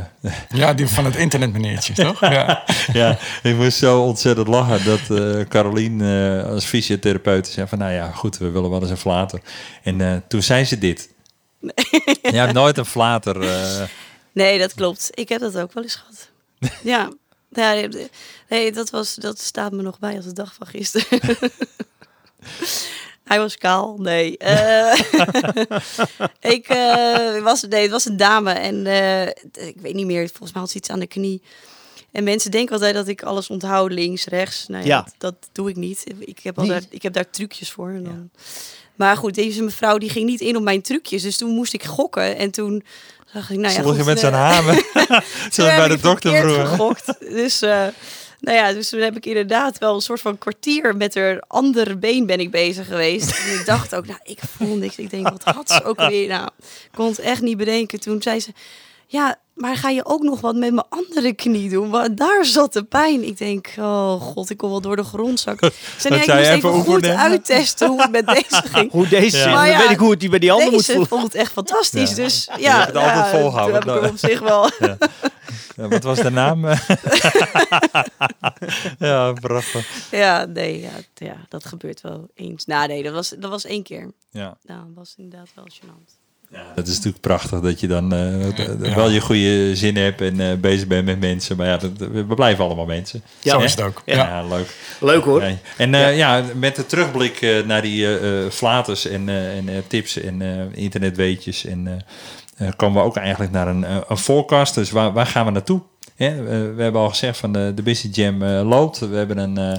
Ja, 0.49 0.74
die 0.74 0.89
van 0.89 1.05
het 1.05 1.16
internetmeneertje, 1.16 1.93
toch? 2.05 2.20
Ja. 2.20 2.64
ja, 2.93 3.18
ik 3.43 3.57
moest 3.57 3.78
zo 3.78 4.03
ontzettend 4.03 4.49
lachen 4.49 4.84
dat 4.84 5.18
eh 5.18 5.47
Caroline 5.49 6.41
eh, 6.43 6.51
als 6.51 6.64
fysiotherapeut 6.64 7.47
zei 7.49 7.66
van... 7.68 7.78
nou 7.78 7.93
ja, 7.93 8.11
goed, 8.11 8.39
we 8.39 8.51
willen 8.51 8.70
wel 8.70 8.80
eens 8.80 8.91
een 8.91 8.97
flater. 8.97 9.41
En 9.82 10.01
eh, 10.01 10.16
toen 10.28 10.43
zei 10.43 10.64
ze 10.64 10.78
dit. 10.78 11.09
Je 12.22 12.37
hebt 12.37 12.53
nooit 12.53 12.78
een 12.78 12.84
flater... 12.87 13.41
eh, 13.43 13.82
Nee, 14.32 14.59
dat 14.59 14.74
klopt. 14.74 15.11
Ik 15.14 15.28
heb 15.28 15.41
dat 15.41 15.59
ook 15.59 15.72
wel 15.72 15.82
eens 15.82 15.95
gehad. 15.95 16.30
ja. 16.82 17.09
ja. 17.51 17.89
Nee, 18.49 18.72
dat, 18.72 18.91
was, 18.91 19.14
dat 19.14 19.41
staat 19.41 19.72
me 19.72 19.82
nog 19.82 19.99
bij 19.99 20.16
als 20.16 20.24
de 20.24 20.32
dag 20.32 20.55
van 20.55 20.66
gisteren. 20.66 21.20
Hij 23.27 23.39
was 23.39 23.59
kaal, 23.59 23.97
nee. 23.99 24.37
Eh, 24.39 24.99
ik 26.57 26.68
eh, 26.68 27.43
was, 27.43 27.62
nee, 27.62 27.83
het 27.83 27.91
was 27.91 28.05
een 28.05 28.16
dame 28.16 28.53
en 28.53 28.87
eh, 28.87 29.27
ik 29.66 29.74
weet 29.81 29.95
niet 29.95 30.07
meer, 30.07 30.29
volgens 30.29 30.53
mij 30.53 30.61
had 30.61 30.70
ze 30.70 30.77
iets 30.77 30.91
aan 30.91 31.01
de 31.01 31.07
knie. 31.07 31.43
En 32.12 32.24
mensen 32.24 32.51
denken 32.51 32.72
altijd 32.72 32.95
dat 32.95 33.09
ik 33.09 33.22
alles 33.22 33.51
onthoud, 33.51 33.93
links, 33.93 34.24
rechts. 34.24 34.66
Nou 34.66 34.85
ja. 34.85 35.03
Dat, 35.03 35.14
dat 35.18 35.49
doe 35.53 35.70
ik 35.70 35.77
niet. 35.77 36.05
Ik 36.18 36.39
heb, 36.43 36.59
al 36.59 36.66
daar, 36.66 36.83
ik 36.91 37.03
heb 37.03 37.12
daar 37.12 37.31
trucjes 37.31 37.70
voor. 37.70 37.89
En 37.89 38.05
dan... 38.05 38.31
Maar 38.95 39.16
goed, 39.16 39.35
deze 39.35 39.62
mevrouw 39.62 39.99
die 39.99 40.11
ging 40.11 40.27
niet 40.27 40.41
in 40.41 40.57
op 40.57 40.62
mijn 40.62 40.83
trucjes. 40.83 41.22
Dus 41.22 41.37
toen 41.37 41.51
moest 41.51 41.72
ik 41.72 41.85
gokken. 41.85 42.37
En 42.37 42.51
toen 42.51 42.85
zag 43.33 43.51
ik, 43.51 43.59
nou 43.59 43.74
ja, 43.74 43.83
eh, 43.83 44.16
zijn 44.16 44.35
hamer. 44.35 44.74
toen 45.05 45.22
Zoals 45.51 45.77
bij 45.77 45.89
de 45.89 46.01
dokter 46.01 46.37
vroeger. 46.37 46.66
gegokt. 46.66 47.14
Dus, 47.20 47.62
nou 48.47 48.59
ja, 48.59 48.72
dus 48.72 48.88
toen 48.88 49.01
heb 49.01 49.16
ik 49.16 49.26
inderdaad 49.26 49.78
wel 49.78 49.94
een 49.94 50.01
soort 50.01 50.20
van 50.20 50.38
kwartier 50.38 50.97
met 50.97 51.14
haar 51.14 51.42
andere 51.47 51.97
been 51.97 52.26
ben 52.26 52.40
ik 52.40 52.51
bezig 52.51 52.86
geweest. 52.86 53.30
En 53.30 53.59
ik 53.59 53.66
dacht 53.66 53.94
ook, 53.94 54.07
nou, 54.07 54.18
ik 54.24 54.38
voel 54.57 54.76
niks. 54.76 54.97
Ik 54.97 55.11
denk, 55.11 55.28
wat 55.28 55.44
had 55.44 55.70
ze 55.70 55.84
ook 55.84 56.01
weer? 56.09 56.28
Nou, 56.28 56.49
ik 56.62 56.90
kon 56.94 57.07
het 57.07 57.18
echt 57.18 57.40
niet 57.40 57.57
bedenken. 57.57 58.01
Toen 58.01 58.22
zei 58.22 58.40
ze, 58.40 58.51
ja, 59.07 59.36
maar 59.55 59.76
ga 59.76 59.88
je 59.88 60.05
ook 60.05 60.22
nog 60.22 60.40
wat 60.40 60.55
met 60.55 60.72
mijn 60.72 60.86
andere 60.88 61.32
knie 61.32 61.70
doen? 61.70 61.90
Want 61.90 62.16
daar 62.16 62.44
zat 62.44 62.72
de 62.72 62.82
pijn. 62.84 63.24
Ik 63.24 63.38
denk, 63.38 63.72
oh 63.78 64.20
god, 64.20 64.51
ik 64.51 64.57
kom 64.57 64.70
wel 64.70 64.80
door 64.80 64.97
de 64.97 65.05
grond 65.05 65.40
zakken. 65.40 65.68
Ik 65.68 65.74
zei, 65.99 66.14
nee, 66.14 66.22
ik 66.22 66.28
moest 66.28 66.40
even 66.40 66.57
even 66.57 66.72
goed 66.72 66.86
oefenen? 66.88 67.16
uittesten 67.18 67.88
hoe 67.88 68.03
het 68.03 68.11
met 68.11 68.26
deze 68.26 68.62
ging. 68.72 68.90
Hoe 68.90 69.09
deze 69.09 69.36
zit, 69.36 69.44
Maar 69.47 69.55
dan 69.55 69.68
ja, 69.68 69.78
weet 69.78 69.90
ik 69.90 69.99
hoe 69.99 70.11
het 70.11 70.20
die 70.20 70.28
bij 70.28 70.38
die 70.38 70.53
ander 70.53 70.70
moet 70.70 70.76
Deze 70.76 70.90
voelen. 70.90 71.09
vond 71.09 71.22
het 71.22 71.34
echt 71.34 71.53
fantastisch. 71.53 72.11
Ja. 72.11 72.16
Dus 72.16 72.49
ja, 72.59 72.74
hebt 72.76 72.86
het 72.86 72.97
altijd 72.97 73.14
ja, 73.32 73.40
volgehouden. 73.40 73.80
toen 73.80 73.90
heb 73.92 74.01
ik 74.01 74.07
er 74.07 74.11
op 74.11 74.18
zich 74.18 74.40
wel. 74.40 74.70
Ja, 75.77 75.89
wat 75.89 76.03
was 76.03 76.18
de 76.18 76.31
naam? 76.31 76.64
ja, 78.99 79.33
prachtig. 79.33 80.09
Ja, 80.11 80.45
nee, 80.45 80.81
ja, 80.81 80.91
ja, 81.14 81.37
dat 81.49 81.64
gebeurt 81.66 82.01
wel 82.01 82.29
eens. 82.35 82.64
Nou, 82.64 82.89
nee, 82.89 83.03
dat 83.03 83.12
was, 83.12 83.29
dat 83.39 83.51
was 83.51 83.64
één 83.64 83.83
keer. 83.83 84.11
Ja. 84.31 84.57
Nou, 84.66 84.81
dat 84.81 84.95
was 84.95 85.14
inderdaad 85.16 85.49
wel 85.55 85.68
gênant. 85.72 86.24
Het 86.74 86.87
is 86.89 86.95
natuurlijk 86.95 87.22
prachtig 87.22 87.61
dat 87.61 87.81
je 87.81 87.87
dan 87.87 88.12
eh, 88.12 88.95
wel 88.95 89.11
je 89.11 89.20
goede 89.20 89.77
zin 89.77 89.97
hebt 89.97 90.20
en 90.20 90.41
eh, 90.41 90.57
bezig 90.57 90.87
bent 90.87 91.05
met 91.05 91.20
mensen. 91.20 91.57
Maar 91.57 91.66
ja, 91.66 91.77
dat, 91.77 91.91
we 91.99 92.24
blijven 92.24 92.64
allemaal 92.64 92.87
mensen. 92.87 93.22
Ja. 93.41 93.53
Zo 93.53 93.61
is 93.61 93.70
het 93.70 93.81
ook. 93.81 94.03
Ja, 94.05 94.14
Ja. 94.14 94.43
leuk. 94.49 94.77
Leuk 95.01 95.24
hoor. 95.24 95.43
En 95.77 95.95
eh, 95.95 96.16
ja. 96.16 96.45
met 96.55 96.77
de 96.77 96.87
terugblik 96.87 97.41
eh, 97.41 97.64
naar 97.64 97.83
die 97.83 98.07
eh 98.07 98.45
eh, 98.45 98.51
flaters 98.51 99.07
en, 99.07 99.29
eh, 99.29 99.57
en 99.57 99.68
eh, 99.68 99.74
tips 99.87 100.16
en 100.20 100.43
eh, 100.43 100.64
internetweetjes. 100.83 101.64
En 101.64 102.05
komen 102.77 103.01
we 103.03 103.07
ook 103.09 103.17
eigenlijk 103.17 103.53
naar 103.53 103.69
een, 103.69 103.85
eh, 103.85 103.97
een 104.09 104.17
forecast. 104.17 104.75
Dus 104.75 104.91
waar, 104.91 105.13
waar 105.13 105.27
gaan 105.27 105.45
we 105.45 105.51
naartoe? 105.51 105.81
Eh, 106.17 106.29
we 106.77 106.83
hebben 106.83 107.01
al 107.01 107.09
gezegd 107.09 107.39
van 107.39 107.53
de, 107.53 107.73
de 107.75 107.83
Business 107.83 108.17
Jam 108.19 108.43
eh, 108.43 108.69
loopt. 108.69 108.99
We 108.99 109.17
hebben 109.17 109.39
een, 109.39 109.59
eh, 109.59 109.79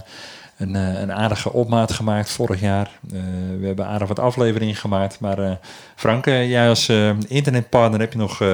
een, 0.57 0.75
eh, 0.75 0.99
een 1.01 1.11
aardige 1.13 1.53
opmaat 1.53 1.91
gemaakt 1.91 2.29
vorig 2.29 2.59
jaar. 2.61 2.89
Eh, 3.13 3.19
we 3.59 3.65
hebben 3.67 3.87
aardig 3.87 4.07
wat 4.07 4.19
afleveringen 4.19 4.75
gemaakt. 4.75 5.19
Maar 5.19 5.39
eh, 5.39 5.51
Frank, 5.95 6.27
eh, 6.27 6.49
jij 6.49 6.69
als 6.69 6.89
eh, 6.89 7.09
internetpartner 7.27 7.99
heb 7.99 8.11
je 8.11 8.17
nog 8.17 8.41
eh, 8.41 8.47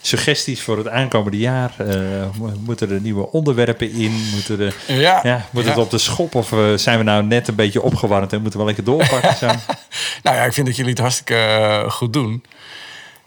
suggesties 0.00 0.62
voor 0.62 0.76
het 0.78 0.88
aankomende 0.88 1.38
jaar? 1.38 1.74
Eh, 1.78 1.96
mo- 2.38 2.52
moeten 2.64 2.90
er 2.90 3.00
nieuwe 3.00 3.30
onderwerpen 3.32 3.90
in? 3.90 4.28
Moeten 4.34 4.60
er, 4.60 4.74
Ja. 4.86 5.20
ja, 5.22 5.44
moet 5.50 5.64
het 5.64 5.76
op 5.78 5.90
de 5.90 5.98
schop 5.98 6.34
of 6.34 6.52
eh, 6.52 6.58
zijn 6.74 6.98
we 6.98 7.04
nou 7.04 7.24
net 7.24 7.48
een 7.48 7.54
beetje 7.54 7.82
opgewarmd 7.82 8.32
en 8.32 8.42
moeten 8.42 8.58
we 8.60 8.66
lekker 8.66 8.84
doorpakken? 8.84 9.48
Nou 10.22 10.36
ja, 10.36 10.44
ik 10.44 10.52
vind 10.52 10.66
dat 10.66 10.76
jullie 10.76 10.90
het 10.90 11.00
hartstikke 11.00 11.34
eh, 11.34 11.90
goed 11.90 12.12
doen. 12.12 12.42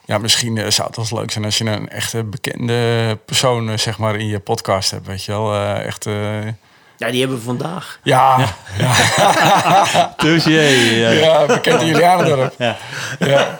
Ja, 0.05 0.17
misschien 0.17 0.57
eh, 0.57 0.69
zou 0.69 0.87
het 0.95 1.09
wel 1.09 1.19
leuk 1.19 1.31
zijn 1.31 1.45
als 1.45 1.57
je 1.57 1.65
een 1.65 1.89
echte 1.89 2.23
bekende 2.23 3.17
persoon 3.25 3.69
eh, 3.69 3.77
zeg 3.77 3.97
maar 3.97 4.15
in 4.15 4.27
je 4.27 4.39
podcast 4.39 4.91
hebt, 4.91 5.07
weet 5.07 5.23
je 5.23 5.31
wel. 5.31 5.53
Eh, 5.53 5.85
echt, 5.85 6.05
eh, 6.05 6.13
Ja, 6.97 7.09
die 7.11 7.19
hebben 7.19 7.37
we 7.37 7.43
vandaag. 7.43 7.99
ja, 8.03 8.45
ja, 8.77 10.13
dus 10.17 10.43
jee, 10.55 10.99
ja. 10.99 11.09
ja, 11.09 11.45
bekend 11.45 11.81
in 11.81 11.87
Julianendorp. 11.87 12.53
Ja. 12.57 12.77
Ja. 13.19 13.59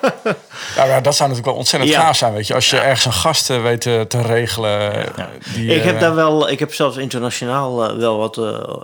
Nou 0.76 0.89
ja, 0.89 1.02
dat 1.02 1.16
zou 1.16 1.30
natuurlijk 1.30 1.46
wel 1.46 1.54
ontzettend 1.56 1.92
Ja. 1.92 2.02
gaaf 2.02 2.16
zijn, 2.18 2.34
weet 2.34 2.48
je. 2.48 2.54
Als 2.54 2.70
je 2.70 2.78
ergens 2.80 3.06
een 3.06 3.14
gast 3.14 3.48
weet 3.48 3.82
te, 3.82 4.06
te 4.08 4.22
regelen. 4.22 5.06
Die, 5.54 5.76
Ik 5.76 5.84
heb 5.84 6.00
daar 6.00 6.16
wel, 6.16 6.50
ik 6.50 6.60
heb 6.60 6.74
zelfs 6.74 6.98
internationaal 6.98 7.98
wel 7.98 8.18
wat 8.18 8.42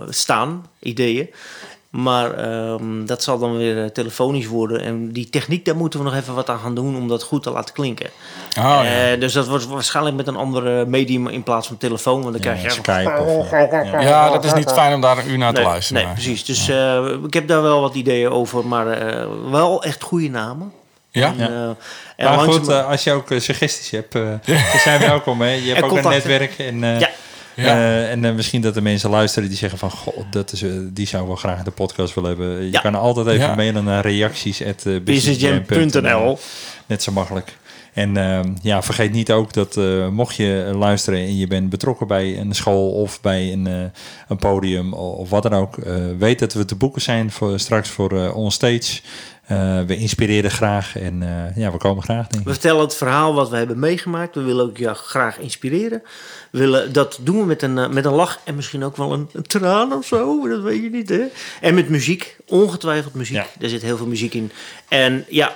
staan, 0.10 0.66
ideeën. 0.80 1.30
Maar 1.98 2.34
ehm, 2.34 3.06
dat 3.06 3.24
zal 3.24 3.40
dan 3.40 3.58
weer 3.58 3.84
eh, 3.84 3.90
telefonisch 3.90 4.48
worden. 4.48 4.82
En 4.82 5.12
die 5.12 5.30
techniek, 5.30 5.66
daar 5.66 5.76
moeten 5.76 6.00
we 6.00 6.06
nog 6.06 6.16
even 6.16 6.34
wat 6.36 6.50
aan 6.50 6.60
gaan 6.60 6.76
doen 6.76 6.96
om 6.96 7.08
dat 7.08 7.24
goed 7.24 7.44
te 7.44 7.52
laten 7.52 7.74
klinken. 7.74 8.10
Oh, 8.58 8.80
ja. 8.84 9.12
Eh, 9.12 9.20
dus 9.20 9.34
dat 9.34 9.48
wordt 9.48 9.68
waarschijnlijk 9.68 10.16
met 10.16 10.28
een 10.28 10.36
andere 10.36 10.86
medium 10.86 11.28
in 11.28 11.44
plaats 11.44 11.68
van 11.68 11.78
telefoon. 11.78 12.22
Want 12.22 12.32
dan 12.34 12.42
krijg 12.42 12.62
je... 12.64 12.70
Skype 12.70 13.20
of, 13.20 13.52
ja. 13.52 14.00
ja, 14.02 14.30
dat 14.30 14.46
is 14.46 14.54
niet 14.54 14.72
fijn 14.72 14.94
om 14.94 15.02
daar 15.02 15.18
een 15.18 15.30
uur 15.30 15.38
naar 15.38 15.54
te 15.54 15.62
luisteren. 15.62 15.94
nee 15.94 16.06
maar- 16.06 16.22
precies. 16.22 16.46
Dus 16.46 16.70
eh, 16.70 17.06
ik 17.26 17.34
heb 17.34 17.48
daar 17.48 17.62
wel 17.62 17.82
wat 17.82 17.96
ideeën 17.96 18.30
over. 18.30 18.68
Maar 18.68 18.88
eh, 18.88 19.28
wel 19.52 19.84
echt 19.84 20.04
goede 20.04 20.30
namen. 20.30 20.72
Ja? 21.12 21.34
En, 21.38 21.78
en 22.16 22.30
Maar 22.30 22.40
goed, 22.40 22.70
als 22.70 23.04
je 23.04 23.12
ook 23.12 23.28
suggesties 23.38 23.90
hebt, 23.92 24.12
dan 24.14 24.40
zijn 24.84 25.00
we 25.00 25.06
welkom. 25.06 25.42
Hè? 25.42 25.52
Je 25.52 25.68
hebt 25.68 25.78
En 25.78 25.84
ook 25.84 25.98
een 25.98 26.10
netwerk. 26.10 26.58
En, 26.58 26.84
eh, 26.84 27.00
Ja. 27.00 27.10
Ja. 27.58 27.66
eh, 27.66 28.12
en 28.12 28.26
eh, 28.26 28.34
misschien 28.34 28.62
dat 28.62 28.76
er 28.76 28.82
mensen 28.84 29.10
luisteren 29.10 29.50
die 29.50 29.58
zeggen 29.58 29.80
van... 29.80 29.92
God, 29.92 30.26
dat 30.30 30.52
is, 30.52 30.62
eh, 30.62 30.70
die 30.84 31.08
zou 31.08 31.28
wel 31.28 31.36
graag 31.36 31.64
de 31.64 31.72
podcast 31.72 32.14
willen 32.14 32.30
hebben. 32.30 32.64
Je 32.66 32.72
Ja. 32.72 32.80
kan 32.82 32.96
altijd 32.96 33.28
even 33.28 33.56
mailen 33.56 33.84
naar 33.84 34.02
reacties. 34.06 34.62
businessjam.nl. 35.04 36.40
Net 36.86 37.04
zo 37.04 37.12
makkelijk. 37.12 37.58
En 37.98 38.18
ehm, 38.18 38.54
ja, 38.62 38.84
vergeet 38.84 39.12
niet 39.12 39.32
ook 39.32 39.54
dat 39.54 39.78
eh, 39.78 40.08
mocht 40.08 40.36
je 40.36 40.72
luisteren 40.76 41.20
en 41.20 41.38
je 41.38 41.48
bent 41.48 41.70
betrokken 41.70 42.08
bij 42.08 42.40
een 42.40 42.56
school 42.56 42.92
of 42.92 43.22
bij 43.22 43.54
een, 43.54 43.68
eh, 43.68 43.84
een 44.28 44.38
podium 44.38 44.94
of, 44.94 45.30
wat 45.30 45.44
dan 45.44 45.54
ook, 45.54 45.78
eh, 45.78 45.96
weet 46.18 46.40
dat 46.40 46.54
we 46.54 46.66
te 46.66 46.76
boeken 46.76 47.02
zijn 47.02 47.32
voor, 47.32 47.60
straks 47.60 47.90
voor 47.90 48.32
onstage. 48.34 49.02
We 49.88 49.98
inspireren 49.98 50.52
graag 50.52 50.98
en 50.98 51.24
ja, 51.56 51.72
we 51.72 51.78
komen 51.78 52.04
graag. 52.04 52.28
Denk 52.28 52.44
We 52.44 52.52
vertellen 52.52 52.82
het 52.82 52.96
verhaal 52.96 53.34
wat 53.34 53.50
we 53.50 53.58
hebben 53.58 53.80
meegemaakt. 53.80 54.36
We 54.36 54.42
willen 54.42 54.66
ook 54.66 54.78
jou 54.78 54.96
graag 54.96 55.40
inspireren. 55.40 56.02
We 56.52 56.60
willen, 56.60 56.94
dat 56.94 57.20
doen 57.22 57.40
we 57.40 57.46
met 57.46 57.62
een, 57.62 57.94
met 57.94 58.06
een 58.06 58.14
lach 58.14 58.40
en 58.44 58.56
misschien 58.56 58.84
ook 58.84 58.98
wel 58.98 59.14
een, 59.14 59.30
een 59.34 59.44
traan 59.44 59.94
of 59.94 60.06
zo. 60.06 60.48
Dat 60.48 60.62
weet 60.62 60.84
je 60.84 60.90
niet, 60.90 61.10
hè? 61.10 61.24
En 61.62 61.76
met 61.76 61.90
muziek. 61.90 62.38
Ongetwijfeld 62.48 63.14
muziek. 63.14 63.36
Ja. 63.36 63.48
Er 63.60 63.70
zit 63.70 63.82
heel 63.82 63.98
veel 63.98 64.08
muziek 64.08 64.34
in. 64.34 64.52
En 64.88 65.26
ja, 65.30 65.56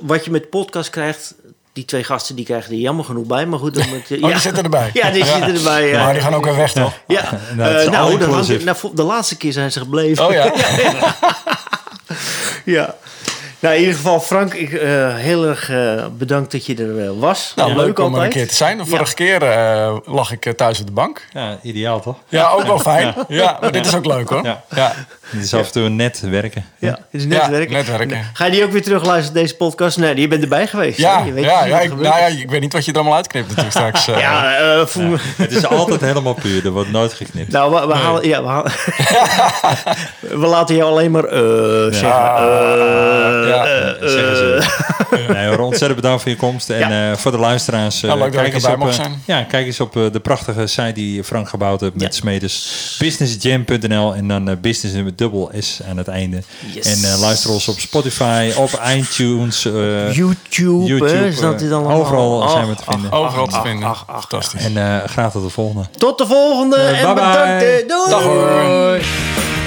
wat 0.00 0.24
je 0.24 0.30
met 0.30 0.50
podcast 0.50 0.90
krijgt... 0.90 1.34
Die 1.72 1.84
twee 1.84 2.04
gasten 2.04 2.36
die 2.36 2.44
krijgen 2.44 2.72
er 2.72 2.78
jammer 2.78 3.04
genoeg 3.04 3.26
bij. 3.26 3.46
Maar 3.46 3.58
goed, 3.58 3.74
dan 3.74 3.88
moet, 3.88 4.22
Oh, 4.22 4.28
die 4.30 4.38
zitten 4.40 4.64
erbij. 4.64 4.90
Ja, 5.02 5.10
die 5.10 5.24
zitten 5.24 5.54
erbij. 5.54 5.88
Ja. 5.88 6.04
Maar 6.04 6.12
die 6.12 6.22
gaan 6.22 6.34
ook 6.34 6.44
weer 6.44 6.56
weg, 6.56 6.72
toch? 6.72 6.92
Ja, 7.06 7.30
Nou, 7.56 7.74
Eh, 7.74 7.90
nou, 7.90 8.12
inclusive. 8.12 8.64
hangt- 8.64 8.82
nou, 8.82 8.94
de 8.94 9.02
laatste 9.02 9.36
keer 9.36 9.52
zijn 9.52 9.72
ze 9.72 9.78
gebleven. 9.78 10.26
Oh 10.26 10.32
ja. 10.32 10.52
Ja. 12.64 12.94
Nou, 13.60 13.74
in 13.74 13.80
ieder 13.80 13.96
geval, 13.96 14.20
Frank, 14.20 14.54
ik, 14.54 14.72
eh, 14.72 15.14
heel 15.14 15.44
erg 15.46 15.70
eh, 15.70 16.04
bedankt 16.18 16.52
dat 16.52 16.66
je 16.66 16.74
er 16.76 17.04
eh, 17.04 17.10
was. 17.18 17.52
Nou, 17.56 17.70
Ja, 17.70 17.76
leuk 17.76 17.98
om 17.98 18.14
er 18.14 18.22
een 18.22 18.28
keer 18.28 18.48
te 18.48 18.54
zijn. 18.54 18.78
De 18.78 18.86
vorige 18.86 19.14
keer 19.14 19.42
eh, 19.42 19.96
lag 20.04 20.32
ik 20.32 20.52
thuis 20.56 20.80
op 20.80 20.86
de 20.86 20.92
bank. 20.92 21.26
Ja, 21.32 21.58
ideaal 21.62 22.00
toch? 22.00 22.16
Ja, 22.28 22.48
ook 22.50 22.62
wel 22.66 22.78
fijn. 22.78 23.14
Ja, 23.28 23.58
maar 23.60 23.72
dit 23.72 23.86
is 23.86 23.94
ook 23.94 24.06
leuk 24.06 24.28
hoor. 24.28 24.44
Ja. 24.44 24.62
Ja, 24.74 24.92
Het 25.30 25.42
is 25.44 25.54
af 25.54 25.66
en 25.66 25.72
toe 25.72 25.88
net 25.88 26.20
werken. 26.30 26.64
Ja, 26.78 26.88
het 26.90 26.98
is 27.10 27.22
Ja, 27.22 27.28
netwerken. 27.28 27.72
netwerken. 27.72 28.24
Ga 28.32 28.44
je 28.44 28.50
die 28.50 28.64
ook 28.64 28.72
weer 28.72 28.82
terug 28.82 29.04
luisteren, 29.04 29.40
deze 29.42 29.56
podcast? 29.56 29.96
Nee, 29.98 30.16
je 30.20 30.28
bent 30.28 30.42
erbij 30.42 30.66
geweest. 30.66 30.98
ja? 30.98 31.18
Je 31.24 31.32
weet 31.32 31.44
ja, 31.44 31.64
ja, 31.64 31.80
ik, 31.80 31.90
nou 31.90 32.02
ja, 32.04 32.26
ik 32.26 32.50
weet 32.50 32.60
niet 32.60 32.72
wat 32.72 32.84
je 32.84 32.90
er 32.92 32.98
allemaal 32.98 33.16
uitknipt 33.16 33.48
natuurlijk 33.48 33.76
straks. 33.76 34.04
ja, 34.24 34.54
eh, 34.58 34.86
voel- 34.86 35.16
Het 35.36 35.52
is 35.52 35.66
altijd 35.66 36.00
helemaal 36.00 36.34
puur. 36.34 36.64
Er 36.64 36.70
wordt 36.70 36.90
nooit 36.90 37.12
geknipt. 37.12 37.52
Nou, 37.52 37.74
we, 37.74 37.86
we, 37.86 37.94
halen, 37.94 38.28
ja, 38.28 38.42
we, 38.42 38.48
halen- 38.48 38.72
we 40.42 40.46
laten 40.46 40.76
jou 40.76 40.90
alleen 40.90 41.10
maar 41.10 41.24
eh, 41.24 41.40
zeggen. 41.92 43.48
Eh, 43.50 43.56
Ja, 43.56 43.64
eh, 43.94 44.00
Ja, 44.02 44.08
zeggen 44.08 44.36
ze. 44.36 44.58
Nee, 45.32 45.46
hoor, 45.48 45.58
ontzettend 45.58 45.94
bedankt 46.00 46.22
voor 46.22 46.30
je 46.30 46.36
komst. 46.36 46.70
En 46.70 46.78
Ja. 46.78 47.10
eh, 47.10 47.16
voor 47.16 47.30
de 47.30 47.38
luisteraars, 47.38 48.02
eh, 48.02 48.14
Nou, 48.14 48.30
kijk, 48.30 48.54
eens 48.54 48.64
op, 48.66 48.90
ja, 49.24 49.42
kijk 49.42 49.66
eens 49.66 49.80
op 49.80 49.96
eh, 49.96 50.02
de 50.12 50.20
prachtige 50.20 50.66
site 50.66 50.92
die 50.92 51.24
Frank 51.24 51.48
gebouwd 51.48 51.80
heeft 51.80 51.92
met 51.94 52.02
Ja. 52.02 52.10
Smedes. 52.10 52.96
Businessjam.nl 52.98 54.14
en 54.14 54.28
dan 54.28 54.58
business 54.60 55.02
met 55.02 55.18
dubbel 55.18 55.50
S 55.58 55.80
aan 55.90 55.96
het 55.96 56.08
einde. 56.08 56.42
Yes. 56.74 57.02
En 57.02 57.10
eh, 57.10 57.20
luister 57.20 57.50
ons 57.50 57.68
op 57.68 57.78
Spotify, 57.80 58.50
op 58.56 58.80
iTunes, 58.96 59.64
eh, 59.64 60.12
YouTube, 60.12 60.84
YouTube, 60.84 61.74
overal 61.76 62.42
Ach, 62.42 62.50
zijn 62.50 62.68
we 62.68 62.74
te 62.74 62.82
vinden. 62.88 63.12
Overal 63.12 63.46
te 63.46 63.60
vinden. 63.64 63.88
ach, 63.88 64.04
ach, 64.06 64.20
Fantastisch. 64.20 64.64
En 64.64 64.76
eh, 64.76 65.08
graag 65.08 65.30
tot 65.32 65.42
de 65.42 65.50
volgende. 65.50 65.84
Tot 65.98 66.18
de 66.18 66.26
volgende 66.26 66.76
en 66.76 66.92
bye 67.04 67.14
bye. 67.14 67.14
bedankt. 67.14 67.88
Doei. 67.88 69.59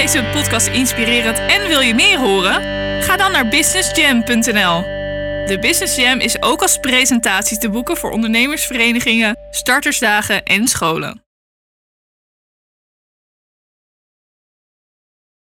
Deze 0.00 0.24
podcast 0.24 0.66
inspirerend 0.66 1.38
en 1.38 1.68
wil 1.68 1.80
je 1.80 1.94
meer 1.94 2.18
horen? 2.18 2.62
Ga 3.02 3.16
dan 3.16 3.32
naar 3.32 3.48
businessjam.nl. 3.48 4.82
De 5.46 5.58
Business 5.60 5.96
Jam 5.96 6.20
is 6.20 6.42
ook 6.42 6.62
als 6.62 6.78
presentatie 6.78 7.58
te 7.58 7.70
boeken 7.70 7.96
voor 7.96 8.10
ondernemersverenigingen, 8.10 9.36
startersdagen 9.50 10.42
en 10.42 10.68
scholen. 10.68 11.29